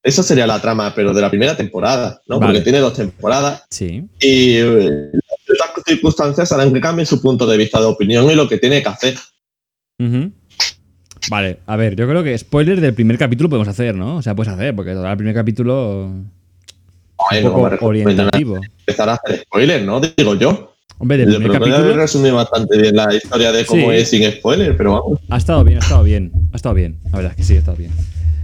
Esa 0.03 0.21
sería 0.21 0.45
la 0.45 0.61
trama, 0.61 0.93
pero 0.93 1.13
de 1.13 1.21
la 1.21 1.29
primera 1.29 1.55
temporada, 1.57 2.21
¿no? 2.27 2.39
Vale. 2.39 2.53
Porque 2.53 2.63
tiene 2.63 2.79
dos 2.79 2.93
temporadas 2.93 3.63
sí. 3.71 4.03
y 4.19 4.57
eh, 4.57 5.11
ciertas 5.45 5.69
circunstancias 5.87 6.51
harán 6.51 6.73
que 6.73 6.81
cambie 6.81 7.05
su 7.05 7.21
punto 7.21 7.47
de 7.47 7.57
vista 7.57 7.79
de 7.79 7.85
opinión 7.85 8.29
y 8.29 8.35
lo 8.35 8.47
que 8.49 8.57
tiene 8.59 8.83
que 8.83 8.89
hacer. 8.89 9.15
Vale, 11.29 11.57
a 11.65 11.75
ver, 11.75 11.95
yo 11.95 12.07
creo 12.07 12.23
que 12.23 12.37
spoiler 12.37 12.79
del 12.81 12.93
primer 12.93 13.17
capítulo 13.17 13.49
podemos 13.49 13.67
hacer, 13.67 13.95
¿no? 13.95 14.17
O 14.17 14.21
sea, 14.21 14.35
puedes 14.35 14.53
hacer, 14.53 14.75
porque 14.75 14.91
el 14.91 15.17
primer 15.17 15.33
capítulo 15.33 16.05
un 16.05 17.41
poco 17.43 17.85
orientativo. 17.87 18.59
empezar 18.79 19.09
a 19.09 19.13
hacer 19.15 19.39
spoiler, 19.41 19.83
¿no? 19.83 19.99
Digo 19.99 20.35
yo. 20.35 20.73
Hombre, 20.97 21.17
del 21.17 21.35
primer 21.35 21.51
capítulo 21.59 21.93
resumido 21.95 22.35
bastante 22.35 22.77
bien 22.79 22.95
la 22.95 23.13
historia 23.13 23.51
de 23.51 23.65
cómo 23.65 23.91
Sí. 23.91 23.97
es 23.97 24.09
sin 24.09 24.31
spoiler, 24.31 24.77
pero 24.77 24.93
vamos. 24.93 25.19
ha 25.29 25.37
estado 25.37 25.63
bien, 25.63 25.77
ha 25.77 25.81
estado 25.81 26.03
bien. 26.03 26.31
Ha 26.53 26.55
estado 26.55 26.75
bien, 26.75 26.97
la 27.05 27.17
verdad 27.17 27.31
es 27.31 27.37
que 27.37 27.43
sí, 27.43 27.55
ha 27.55 27.59
estado 27.59 27.77
bien. 27.77 27.91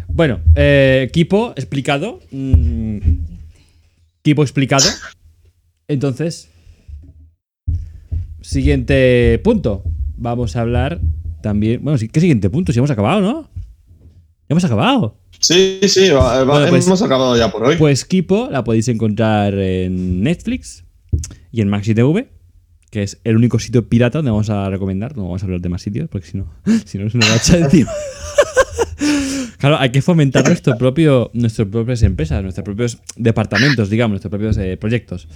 Bueno, 0.08 0.40
eh, 0.56 1.06
equipo 1.08 1.54
explicado. 1.56 2.20
Mm, 2.32 2.98
equipo 4.20 4.44
explicado. 4.44 4.84
Entonces, 5.88 6.50
siguiente 8.42 9.40
punto. 9.44 9.84
Vamos 10.18 10.56
a 10.56 10.62
hablar 10.62 11.00
también. 11.42 11.84
Bueno, 11.84 12.00
¿qué 12.12 12.20
siguiente 12.20 12.50
punto? 12.50 12.72
Si 12.72 12.80
hemos 12.80 12.92
acabado, 12.92 13.22
¿no? 13.22 13.42
Ya 14.02 14.54
hemos 14.54 14.64
acabado. 14.66 15.18
Sí, 15.40 15.80
sí, 15.88 16.10
va- 16.10 16.44
va- 16.44 16.44
Bueno, 16.44 16.68
pues- 16.70 16.86
hemos 16.88 17.02
acabado 17.02 17.38
ya 17.38 17.52
por 17.52 17.64
hoy. 17.64 17.76
Pues 17.78 18.06
Kipo 18.06 18.50
la 18.52 18.64
podéis 18.64 18.88
encontrar 18.90 19.54
en 19.56 20.22
Netflix 20.22 20.84
y 21.52 21.62
en 21.62 21.70
Maxi 21.70 21.96
TV, 21.96 22.30
que 22.90 23.04
es 23.04 23.20
el 23.24 23.36
único 23.38 23.58
sitio 23.60 23.88
pirata 23.90 24.20
donde 24.20 24.32
vamos 24.32 24.50
a 24.50 24.70
recomendar. 24.70 25.16
No 25.18 25.24
vamos 25.24 25.42
a 25.42 25.46
hablar 25.46 25.62
de 25.62 25.70
más 25.70 25.82
sitios, 25.82 26.10
porque 26.10 26.28
si 26.28 26.38
no, 26.38 26.52
si 26.86 26.98
no 26.98 27.10
se 27.10 27.18
nos 27.18 27.30
va 27.30 27.34
a 27.34 27.38
echar 27.38 27.60
encima. 27.60 27.92
claro, 29.58 29.78
hay 29.80 29.90
que 29.92 30.02
fomentar 30.02 30.46
nuestro 30.48 30.78
propio, 30.78 31.32
nuestras 31.34 31.68
propias 31.68 32.04
empresas, 32.04 32.42
nuestros 32.44 32.64
propios 32.66 32.98
departamentos, 33.16 33.90
digamos, 33.90 34.12
nuestros 34.12 34.30
propios 34.30 34.58
eh, 34.58 34.78
proyectos. 34.78 35.28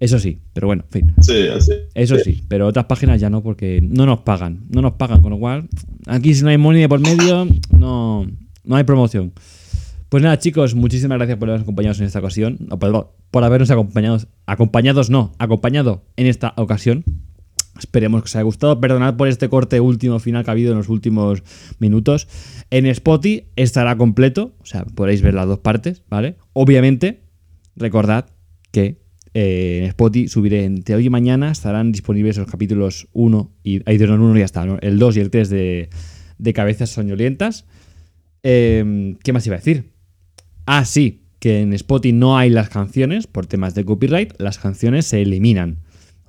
Eso 0.00 0.18
sí, 0.18 0.38
pero 0.52 0.66
bueno, 0.66 0.84
en 0.84 0.90
fin. 0.90 1.14
sí, 1.20 1.48
así. 1.48 1.72
Eso 1.94 2.18
sí, 2.18 2.42
pero 2.48 2.66
otras 2.66 2.86
páginas 2.86 3.20
ya 3.20 3.30
no, 3.30 3.42
porque 3.42 3.80
no 3.82 4.06
nos 4.06 4.20
pagan. 4.20 4.64
No 4.68 4.82
nos 4.82 4.92
pagan, 4.92 5.22
con 5.22 5.30
lo 5.30 5.38
cual, 5.38 5.68
aquí 6.06 6.34
si 6.34 6.42
no 6.42 6.50
hay 6.50 6.58
money 6.58 6.82
de 6.82 6.88
por 6.88 7.00
medio, 7.00 7.46
no, 7.70 8.26
no 8.64 8.76
hay 8.76 8.84
promoción. 8.84 9.32
Pues 10.08 10.22
nada, 10.22 10.38
chicos, 10.38 10.74
muchísimas 10.74 11.18
gracias 11.18 11.38
por 11.38 11.48
habernos 11.48 11.64
acompañado 11.64 11.96
en 11.98 12.04
esta 12.04 12.18
ocasión. 12.18 12.58
No, 12.60 12.78
perdón, 12.78 13.06
por 13.30 13.42
habernos 13.44 13.70
acompañado. 13.70 14.18
Acompañados, 14.46 15.10
no, 15.10 15.32
acompañado 15.38 16.04
en 16.16 16.26
esta 16.26 16.54
ocasión. 16.56 17.04
Esperemos 17.78 18.22
que 18.22 18.26
os 18.26 18.36
haya 18.36 18.44
gustado. 18.44 18.80
Perdonad 18.80 19.16
por 19.16 19.26
este 19.26 19.48
corte 19.48 19.80
último 19.80 20.20
final 20.20 20.44
que 20.44 20.50
ha 20.50 20.52
habido 20.52 20.70
en 20.70 20.78
los 20.78 20.88
últimos 20.88 21.42
minutos. 21.80 22.28
En 22.70 22.86
Spotify 22.86 23.46
estará 23.56 23.96
completo, 23.96 24.54
o 24.60 24.66
sea, 24.66 24.84
podréis 24.84 25.22
ver 25.22 25.34
las 25.34 25.48
dos 25.48 25.58
partes, 25.58 26.04
¿vale? 26.08 26.36
Obviamente, 26.52 27.22
recordad 27.74 28.26
que 28.70 29.03
eh, 29.34 29.80
en 29.82 29.84
Spotify 29.88 30.28
subiré 30.28 30.64
entre 30.64 30.94
hoy 30.94 31.06
y 31.06 31.10
mañana, 31.10 31.50
estarán 31.50 31.92
disponibles 31.92 32.36
los 32.38 32.46
capítulos 32.50 33.08
1 33.12 33.52
y. 33.62 33.82
Ahí 33.88 33.98
no, 33.98 34.04
el 34.14 34.20
1 34.20 34.38
ya 34.38 34.44
está, 34.44 34.64
el 34.80 34.98
2 34.98 35.16
y 35.16 35.20
el 35.20 35.30
3 35.30 35.50
de, 35.50 35.88
de 36.38 36.52
Cabezas 36.52 36.90
Soñolientas. 36.90 37.66
Eh, 38.42 39.16
¿Qué 39.22 39.32
más 39.32 39.46
iba 39.46 39.56
a 39.56 39.58
decir? 39.58 39.90
Ah, 40.66 40.84
sí, 40.84 41.22
que 41.38 41.60
en 41.60 41.72
Spotify 41.74 42.12
no 42.12 42.38
hay 42.38 42.50
las 42.50 42.68
canciones 42.68 43.26
por 43.26 43.46
temas 43.46 43.74
de 43.74 43.84
copyright, 43.84 44.32
las 44.38 44.58
canciones 44.58 45.06
se 45.06 45.20
eliminan. 45.22 45.78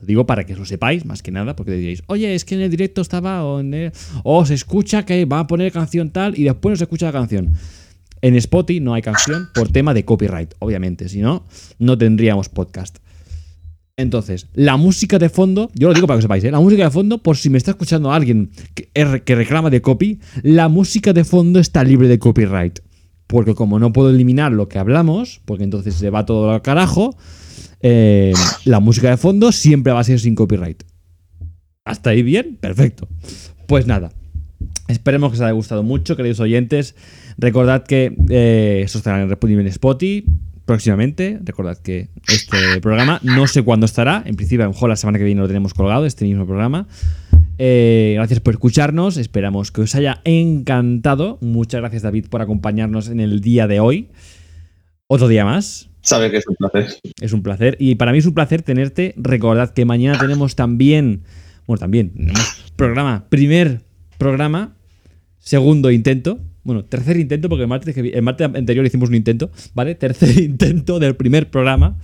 Os 0.02 0.08
digo 0.08 0.26
para 0.26 0.46
que 0.46 0.56
lo 0.56 0.66
sepáis, 0.66 1.06
más 1.06 1.22
que 1.24 1.32
nada, 1.32 1.56
porque 1.56 1.72
diréis, 1.74 2.04
oye, 2.08 2.36
es 2.36 2.44
que 2.44 2.56
en 2.56 2.62
el 2.62 2.70
directo 2.70 3.02
estaba, 3.02 3.46
o, 3.46 3.60
en 3.62 3.74
el- 3.74 3.92
o 4.24 4.46
se 4.46 4.54
escucha 4.54 5.06
que 5.06 5.24
va 5.26 5.40
a 5.40 5.48
poner 5.48 5.72
canción 5.72 6.10
tal 6.10 6.38
y 6.38 6.44
después 6.44 6.72
no 6.72 6.76
se 6.78 6.84
escucha 6.84 7.06
la 7.08 7.12
canción. 7.14 7.54
En 8.22 8.36
Spotify 8.36 8.80
no 8.80 8.94
hay 8.94 9.02
canción 9.02 9.50
por 9.54 9.70
tema 9.70 9.94
de 9.94 10.06
copyright, 10.06 10.54
obviamente, 10.60 11.10
si 11.10 11.22
no, 11.22 11.46
no 11.80 11.98
tendríamos 11.98 12.50
podcast. 12.50 12.98
Entonces, 13.98 14.48
la 14.54 14.76
música 14.76 15.20
de 15.20 15.30
fondo, 15.30 15.72
yo 15.74 15.88
lo 15.88 15.94
digo 15.94 16.06
para 16.06 16.18
que 16.18 16.24
sepáis, 16.24 16.44
¿eh? 16.44 16.52
la 16.52 16.60
música 16.60 16.84
de 16.84 16.90
fondo, 16.90 17.20
por 17.20 17.38
si 17.38 17.50
me 17.50 17.58
está 17.58 17.72
escuchando 17.72 18.12
alguien 18.12 18.52
que, 18.74 19.36
reclama 19.36 19.70
de 19.70 19.82
copy, 19.82 20.20
la 20.42 20.68
música 20.68 21.14
de 21.14 21.24
fondo 21.24 21.60
está 21.60 21.84
libre 21.84 22.08
de 22.08 22.20
copyright. 22.20 22.80
Porque 23.28 23.56
como 23.56 23.80
no 23.80 23.94
puedo 23.94 24.10
eliminar 24.10 24.52
lo 24.52 24.68
que 24.68 24.80
hablamos, 24.80 25.42
porque 25.46 25.64
entonces 25.64 25.96
se 25.96 26.10
va 26.10 26.26
todo 26.26 26.52
al 26.52 26.62
carajo, 26.62 27.16
eh, 27.82 28.34
la 28.66 28.80
música 28.80 29.10
de 29.10 29.18
fondo 29.18 29.52
siempre 29.52 29.94
va 29.94 30.02
a 30.02 30.04
ser 30.04 30.20
sin 30.20 30.36
copyright. 30.36 30.84
¿Hasta 31.86 32.10
ahí 32.10 32.22
bien? 32.22 32.58
Perfecto. 32.60 33.08
Pues 33.66 33.88
nada. 33.88 34.12
Esperemos 34.88 35.32
que 35.32 35.36
os 35.36 35.42
haya 35.42 35.52
gustado 35.52 35.84
mucho, 35.84 36.16
queridos 36.16 36.40
oyentes. 36.40 36.96
Recordad 37.38 37.84
que 37.84 38.16
eh, 38.30 38.82
esto 38.84 39.00
estará 39.00 39.22
en 39.22 39.32
Spotify 39.32 40.26
próximamente. 40.66 41.40
Recordad 41.44 41.78
que 41.78 42.10
este 42.28 42.82
programa 42.82 43.20
no 43.24 43.48
sé 43.48 43.64
cuándo 43.64 43.86
estará. 43.86 44.24
En 44.26 44.36
principio, 44.36 44.64
a 44.64 44.68
lo 44.68 44.74
mejor 44.74 44.90
la 44.90 44.96
semana 44.96 45.18
que 45.18 45.26
viene 45.26 45.42
lo 45.42 45.48
tenemos 45.48 45.74
colgado, 45.74 46.06
este 46.06 46.26
mismo 46.26 46.46
programa. 46.46 46.88
Eh, 47.58 48.14
gracias 48.16 48.40
por 48.40 48.54
escucharnos. 48.54 49.18
Esperamos 49.18 49.72
que 49.72 49.82
os 49.82 49.96
haya 49.96 50.22
encantado. 50.24 51.38
Muchas 51.42 51.82
gracias, 51.82 52.04
David, 52.04 52.26
por 52.30 52.42
acompañarnos 52.42 53.10
en 53.10 53.20
el 53.20 53.42
día 53.42 53.68
de 53.68 53.80
hoy. 53.80 54.10
Otro 55.08 55.28
día 55.28 55.46
más. 55.46 55.90
Sabe 56.02 56.30
que 56.30 56.38
es 56.38 56.48
un 56.48 56.56
placer. 56.56 56.88
Es 57.22 57.34
un 57.34 57.42
placer. 57.42 57.78
Y 57.80 57.96
para 57.96 58.12
mí 58.12 58.20
es 58.20 58.26
un 58.26 58.34
placer 58.34 58.62
tenerte. 58.62 59.14
Recordad 59.18 59.72
que 59.72 59.86
mañana 59.86 60.20
tenemos 60.20 60.56
también. 60.56 61.24
Bueno, 61.66 61.80
también. 61.80 62.14
Programa. 62.76 63.26
Primer 63.30 63.82
programa. 64.18 64.76
Segundo 65.40 65.92
intento. 65.92 66.40
Bueno, 66.64 66.86
tercer 66.86 67.18
intento, 67.18 67.50
porque 67.50 67.64
el 67.64 67.68
martes, 67.68 67.96
el 67.96 68.22
martes 68.22 68.50
anterior 68.54 68.86
hicimos 68.86 69.10
un 69.10 69.16
intento. 69.16 69.52
¿Vale? 69.74 69.96
Tercer 69.96 70.40
intento 70.44 71.00
del 71.00 71.16
primer 71.16 71.50
programa 71.50 71.98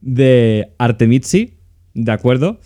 de 0.00 0.72
Artemitsi. 0.78 1.54
¿De 1.94 2.12
acuerdo? 2.12 2.60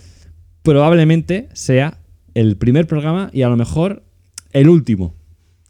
Probablemente 0.62 1.48
sea 1.54 1.98
el 2.34 2.56
primer 2.56 2.86
programa 2.86 3.30
y 3.32 3.42
a 3.42 3.48
lo 3.48 3.56
mejor 3.56 4.04
el 4.52 4.68
último. 4.68 5.14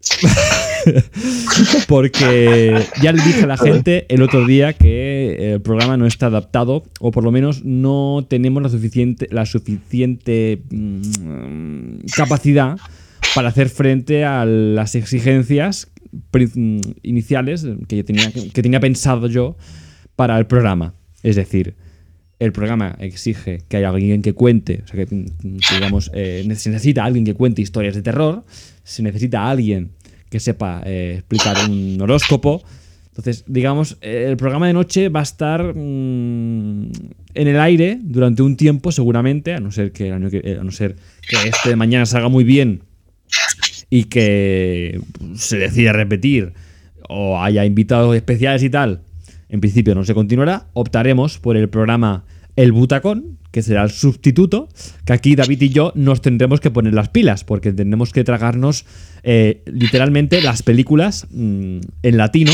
Porque 1.89 2.85
ya 3.01 3.13
le 3.13 3.23
dije 3.23 3.45
a 3.45 3.47
la 3.47 3.57
gente 3.57 4.07
el 4.09 4.23
otro 4.23 4.47
día 4.47 4.73
que 4.73 5.55
el 5.55 5.63
programa 5.63 5.97
no 5.97 6.07
está 6.07 6.27
adaptado, 6.27 6.83
o 7.01 7.11
por 7.13 7.23
lo 7.25 7.31
menos 7.31 7.65
no 7.65 8.27
tenemos 8.29 8.63
la 8.63 8.69
suficiente, 8.69 9.29
la 9.31 9.47
suficiente 9.47 10.63
mm, 10.71 12.07
capacidad 12.17 12.77
para 13.35 13.49
hacer 13.49 13.69
frente 13.69 14.25
a 14.25 14.45
las 14.45 14.95
exigencias 14.95 15.91
mm, 16.33 16.81
iniciales 17.03 17.67
que, 17.89 17.97
yo 17.99 18.05
tenía, 18.05 18.31
que 18.31 18.63
tenía 18.63 18.81
pensado 18.81 19.27
yo 19.27 19.57
para 20.17 20.39
el 20.39 20.47
programa. 20.47 20.95
Es 21.23 21.37
decir, 21.37 21.75
el 22.39 22.53
programa 22.53 22.97
exige 22.99 23.63
que 23.69 23.77
haya 23.77 23.91
alguien 23.91 24.21
que 24.23 24.33
cuente, 24.35 24.83
o 24.85 24.87
sea, 24.89 25.05
que, 25.05 25.15
mm, 25.15 25.57
digamos, 25.75 26.11
eh, 26.15 26.43
se 26.57 26.71
necesita 26.71 27.05
alguien 27.05 27.25
que 27.25 27.35
cuente 27.35 27.63
historias 27.63 27.95
de 27.95 28.03
terror, 28.03 28.45
se 28.85 29.03
necesita 29.03 29.49
alguien 29.49 29.93
que 30.29 30.41
sepa 30.41 30.83
eh, 30.85 31.15
explicar 31.19 31.57
un 31.71 31.99
horóscopo. 32.01 32.63
Entonces, 33.09 33.45
digamos, 33.47 33.99
el 34.01 34.37
programa 34.39 34.67
de 34.67 34.73
noche 34.73 35.09
va 35.11 35.21
a 35.21 35.23
estar 35.23 35.63
mm, 35.75 36.91
en 37.35 37.49
el 37.49 37.61
aire 37.61 37.99
durante 38.03 38.43
un 38.43 38.57
tiempo, 38.57 38.91
seguramente, 38.91 39.53
a 39.53 39.61
no 39.61 39.71
ser 39.71 39.93
que- 39.93 40.09
eh, 40.09 40.59
a 40.59 40.65
no 40.65 40.71
ser 40.73 40.97
que 41.29 41.37
este 41.49 41.69
de 41.69 41.77
mañana 41.77 42.07
salga 42.07 42.29
muy 42.29 42.43
bien 42.45 42.83
y 43.93 44.05
que 44.05 44.98
se 45.35 45.59
decida 45.59 45.93
repetir 45.93 46.55
o 47.10 47.39
haya 47.39 47.66
invitados 47.66 48.16
especiales 48.16 48.62
y 48.62 48.70
tal, 48.70 49.02
en 49.51 49.60
principio 49.60 49.94
no 49.94 50.02
se 50.02 50.14
continuará. 50.14 50.69
Optaremos 50.73 51.39
por 51.39 51.59
el 51.59 51.69
programa 51.69 52.24
El 52.56 52.73
Butacón, 52.73 53.36
que 53.51 53.60
será 53.60 53.82
el 53.82 53.90
sustituto, 53.90 54.70
que 55.05 55.12
aquí 55.12 55.36
David 55.36 55.60
y 55.60 55.69
yo 55.69 55.93
nos 55.94 56.23
tendremos 56.23 56.59
que 56.60 56.70
poner 56.70 56.94
las 56.94 57.10
pilas, 57.10 57.44
porque 57.44 57.70
tendremos 57.70 58.14
que 58.14 58.24
tragarnos 58.24 58.86
eh, 59.24 59.62
literalmente 59.66 60.40
las 60.40 60.62
películas 60.62 61.27
mm, 61.31 61.81
en 62.02 62.16
latino 62.16 62.52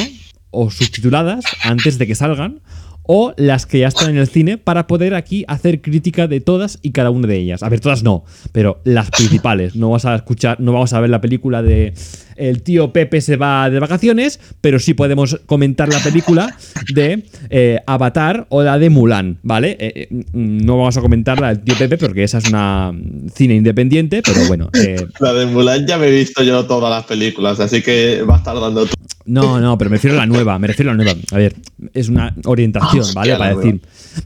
o 0.50 0.72
subtituladas 0.72 1.44
antes 1.62 1.98
de 1.98 2.08
que 2.08 2.16
salgan, 2.16 2.62
o 3.10 3.32
las 3.38 3.64
que 3.64 3.78
ya 3.78 3.88
están 3.88 4.10
en 4.10 4.18
el 4.18 4.28
cine 4.28 4.58
para 4.58 4.86
poder 4.86 5.14
aquí 5.14 5.42
hacer 5.48 5.80
crítica 5.80 6.26
de 6.26 6.42
todas 6.42 6.78
y 6.82 6.90
cada 6.90 7.10
una 7.10 7.26
de 7.26 7.38
ellas. 7.38 7.62
A 7.62 7.70
ver, 7.70 7.80
todas 7.80 8.02
no, 8.02 8.22
pero 8.52 8.82
las 8.84 9.10
principales. 9.10 9.74
No 9.74 9.88
vas 9.88 10.04
a 10.04 10.14
escuchar, 10.14 10.60
no 10.60 10.74
vamos 10.74 10.92
a 10.92 11.00
ver 11.00 11.08
la 11.08 11.22
película 11.22 11.62
de 11.62 11.94
el 12.38 12.62
tío 12.62 12.92
Pepe 12.92 13.20
se 13.20 13.36
va 13.36 13.68
de 13.70 13.78
vacaciones, 13.80 14.40
pero 14.60 14.78
sí 14.78 14.94
podemos 14.94 15.40
comentar 15.46 15.88
la 15.88 15.98
película 15.98 16.56
de 16.94 17.24
eh, 17.50 17.80
Avatar 17.86 18.46
o 18.50 18.62
la 18.62 18.78
de 18.78 18.90
Mulan, 18.90 19.38
¿vale? 19.42 19.76
Eh, 19.80 19.92
eh, 20.10 20.24
no 20.32 20.78
vamos 20.78 20.96
a 20.96 21.00
comentar 21.00 21.40
la 21.40 21.48
del 21.48 21.60
tío 21.60 21.74
Pepe 21.76 21.98
porque 21.98 22.24
esa 22.24 22.38
es 22.38 22.48
una 22.48 22.92
cine 23.34 23.54
independiente, 23.56 24.22
pero 24.24 24.46
bueno. 24.46 24.70
La 25.20 25.32
de 25.34 25.46
Mulan 25.46 25.86
ya 25.86 25.98
me 25.98 26.06
he 26.08 26.10
visto 26.10 26.42
yo 26.42 26.64
todas 26.66 26.90
las 26.90 27.04
películas, 27.04 27.58
así 27.60 27.82
que 27.82 28.22
va 28.22 28.36
a 28.36 28.38
estar 28.38 28.58
dando 28.60 28.86
tú. 28.86 28.92
No, 29.26 29.60
no, 29.60 29.76
pero 29.76 29.90
me 29.90 29.96
refiero 29.96 30.16
a 30.16 30.20
la 30.20 30.26
nueva, 30.26 30.58
me 30.58 30.66
refiero 30.68 30.90
a 30.90 30.94
la 30.94 31.02
nueva. 31.04 31.18
A 31.32 31.36
ver, 31.36 31.54
es 31.92 32.08
una 32.08 32.34
orientación, 32.46 33.04
¿vale? 33.14 33.36
Para 33.36 33.54
decir. 33.56 33.80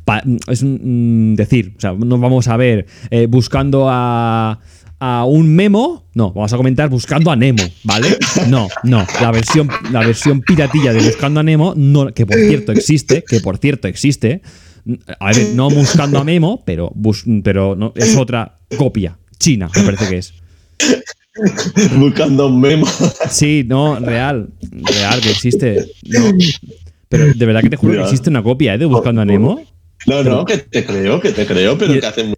pa- 0.05 0.22
es 0.48 0.62
un 0.62 1.32
mm, 1.32 1.34
decir, 1.34 1.72
o 1.76 1.80
sea, 1.80 1.93
no 1.93 2.18
vamos 2.18 2.47
a 2.47 2.56
ver 2.56 2.86
buscando 3.28 3.89
a, 3.90 4.60
a 5.05 5.24
un 5.24 5.53
memo, 5.53 6.05
no, 6.15 6.33
vamos 6.33 6.53
a 6.53 6.57
comentar 6.57 6.89
buscando 6.89 7.33
a 7.33 7.35
Nemo, 7.37 7.65
¿vale? 7.83 8.16
No, 8.49 8.69
no, 8.85 9.05
la 9.20 9.33
versión, 9.33 9.69
la 9.91 9.99
versión 9.99 10.41
piratilla 10.43 10.93
de 10.93 11.01
buscando 11.03 11.41
a 11.41 11.43
Nemo, 11.43 11.74
no, 11.77 12.15
que 12.15 12.24
por 12.24 12.37
cierto 12.39 12.70
existe, 12.70 13.24
que 13.27 13.41
por 13.41 13.59
cierto 13.59 13.89
existe. 13.89 14.43
A 15.19 15.33
ver, 15.33 15.49
no 15.55 15.70
buscando 15.70 16.20
a 16.20 16.24
Memo, 16.24 16.62
pero, 16.65 16.93
bus- 16.95 17.24
pero 17.43 17.74
no, 17.74 17.93
es 17.97 18.16
otra 18.16 18.59
copia, 18.79 19.19
china, 19.41 19.69
me 19.74 19.83
parece 19.83 20.09
que 20.09 20.19
es. 20.19 20.35
Buscando 21.97 22.47
un 22.47 22.61
memo. 22.61 22.87
Sí, 23.31 23.65
no, 23.66 23.99
real. 23.99 24.51
Real, 24.70 25.20
que 25.20 25.31
existe. 25.31 25.87
No. 26.05 26.31
Pero 27.09 27.33
de 27.35 27.47
verdad 27.47 27.62
que 27.62 27.70
te 27.70 27.77
juro 27.77 27.95
que 27.95 28.03
existe 28.03 28.31
una 28.31 28.43
copia, 28.43 28.74
¿eh? 28.74 28.79
De 28.79 28.85
Buscando 28.87 29.20
a 29.23 29.24
Nemo. 29.24 29.62
No, 30.07 30.23
no, 30.23 30.45
que 30.45 30.59
te 30.59 30.85
creo, 30.85 31.20
que 31.20 31.31
te 31.33 31.47
creo, 31.47 31.77
pero 31.79 31.95
Y- 31.95 32.01
que 32.01 32.07
hace 32.07 32.35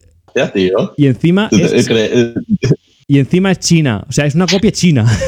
tío. 0.52 0.94
Y 0.97 1.06
encima 1.06 1.48
es, 1.51 1.89
y 3.06 3.19
encima 3.19 3.52
es 3.52 3.59
china. 3.61 4.05
O 4.09 4.12
sea, 4.12 4.27
es 4.27 4.35
una 4.35 4.47
copia 4.47 4.73
china. 4.73 5.06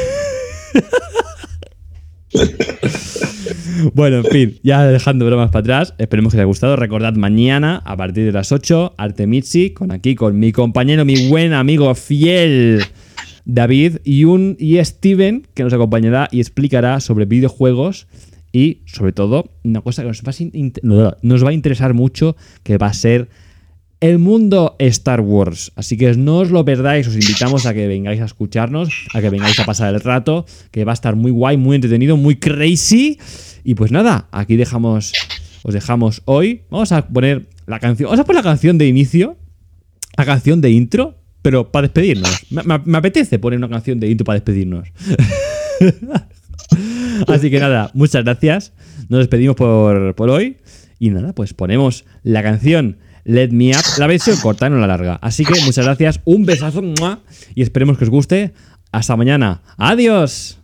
Bueno, 3.93 4.17
en 4.17 4.25
fin, 4.25 4.59
ya 4.63 4.85
dejando 4.85 5.25
bromas 5.25 5.51
para 5.51 5.59
atrás, 5.61 5.93
esperemos 5.97 6.31
que 6.31 6.37
os 6.37 6.39
haya 6.39 6.45
gustado. 6.45 6.75
Recordad 6.75 7.13
mañana, 7.13 7.81
a 7.85 7.95
partir 7.95 8.25
de 8.25 8.31
las 8.31 8.51
8, 8.51 8.95
Artemitsi, 8.97 9.71
con 9.71 9.91
aquí, 9.91 10.15
con 10.15 10.39
mi 10.39 10.51
compañero, 10.51 11.05
mi 11.05 11.29
buen 11.29 11.53
amigo 11.53 11.93
fiel, 11.95 12.83
David, 13.45 13.97
y, 14.03 14.23
un, 14.23 14.55
y 14.59 14.83
Steven, 14.83 15.47
que 15.53 15.63
nos 15.63 15.73
acompañará 15.73 16.27
y 16.31 16.39
explicará 16.39 16.99
sobre 16.99 17.25
videojuegos 17.25 18.07
y, 18.51 18.81
sobre 18.85 19.13
todo, 19.13 19.51
una 19.63 19.81
cosa 19.81 20.01
que 20.01 20.07
nos 20.07 20.21
va, 20.21 21.09
a 21.09 21.17
nos 21.21 21.45
va 21.45 21.49
a 21.49 21.53
interesar 21.53 21.93
mucho, 21.93 22.35
que 22.63 22.77
va 22.77 22.87
a 22.87 22.93
ser 22.93 23.29
el 23.99 24.19
mundo 24.19 24.75
Star 24.79 25.21
Wars. 25.21 25.71
Así 25.75 25.97
que 25.97 26.13
no 26.15 26.37
os 26.37 26.51
lo 26.51 26.63
perdáis, 26.63 27.07
os 27.07 27.15
invitamos 27.15 27.65
a 27.65 27.73
que 27.73 27.87
vengáis 27.87 28.21
a 28.21 28.25
escucharnos, 28.25 28.89
a 29.13 29.21
que 29.21 29.29
vengáis 29.29 29.59
a 29.59 29.65
pasar 29.65 29.93
el 29.93 30.01
rato, 30.01 30.45
que 30.71 30.85
va 30.85 30.91
a 30.91 30.93
estar 30.93 31.15
muy 31.15 31.31
guay, 31.31 31.57
muy 31.57 31.75
entretenido, 31.75 32.17
muy 32.17 32.35
crazy. 32.35 33.17
Y 33.63 33.75
pues 33.75 33.91
nada, 33.91 34.27
aquí 34.31 34.55
dejamos, 34.55 35.13
os 35.63 35.73
dejamos 35.73 36.21
hoy. 36.25 36.61
Vamos 36.69 36.91
a 36.91 37.07
poner 37.07 37.49
la 37.65 37.79
canción, 37.79 38.07
vamos 38.07 38.19
a 38.19 38.25
poner 38.25 38.43
la 38.43 38.49
canción 38.49 38.77
de 38.77 38.87
inicio, 38.87 39.37
la 40.15 40.25
canción 40.25 40.61
de 40.61 40.71
intro, 40.71 41.17
pero 41.41 41.71
para 41.71 41.87
despedirnos. 41.87 42.45
Me, 42.51 42.97
apetece 42.97 43.39
poner 43.39 43.57
una 43.57 43.69
canción 43.69 43.99
de 43.99 44.09
intro 44.09 44.25
para 44.25 44.39
despedirnos. 44.39 44.87
Así 47.27 47.49
que 47.49 47.59
nada, 47.59 47.89
muchas 47.93 48.23
gracias. 48.23 48.73
Nos 49.09 49.19
despedimos 49.21 49.55
por, 49.55 50.13
por 50.15 50.29
hoy. 50.29 50.57
Y 50.99 51.09
nada, 51.09 51.33
pues 51.33 51.53
ponemos 51.53 52.05
la 52.23 52.41
canción 52.41 52.97
Let 53.27 53.49
Me 53.49 53.71
Up, 53.71 53.83
la 53.99 54.07
versión 54.07 54.37
corta, 54.37 54.69
no 54.69 54.77
la 54.77 54.87
larga. 54.87 55.19
Así 55.21 55.43
que 55.43 55.59
muchas 55.61 55.83
gracias, 55.83 56.21
un 56.23 56.45
besazo 56.45 56.81
y 57.53 57.61
esperemos 57.61 57.97
que 57.97 58.05
os 58.05 58.09
guste. 58.09 58.53
Hasta 58.91 59.17
mañana. 59.17 59.61
Adiós. 59.77 60.57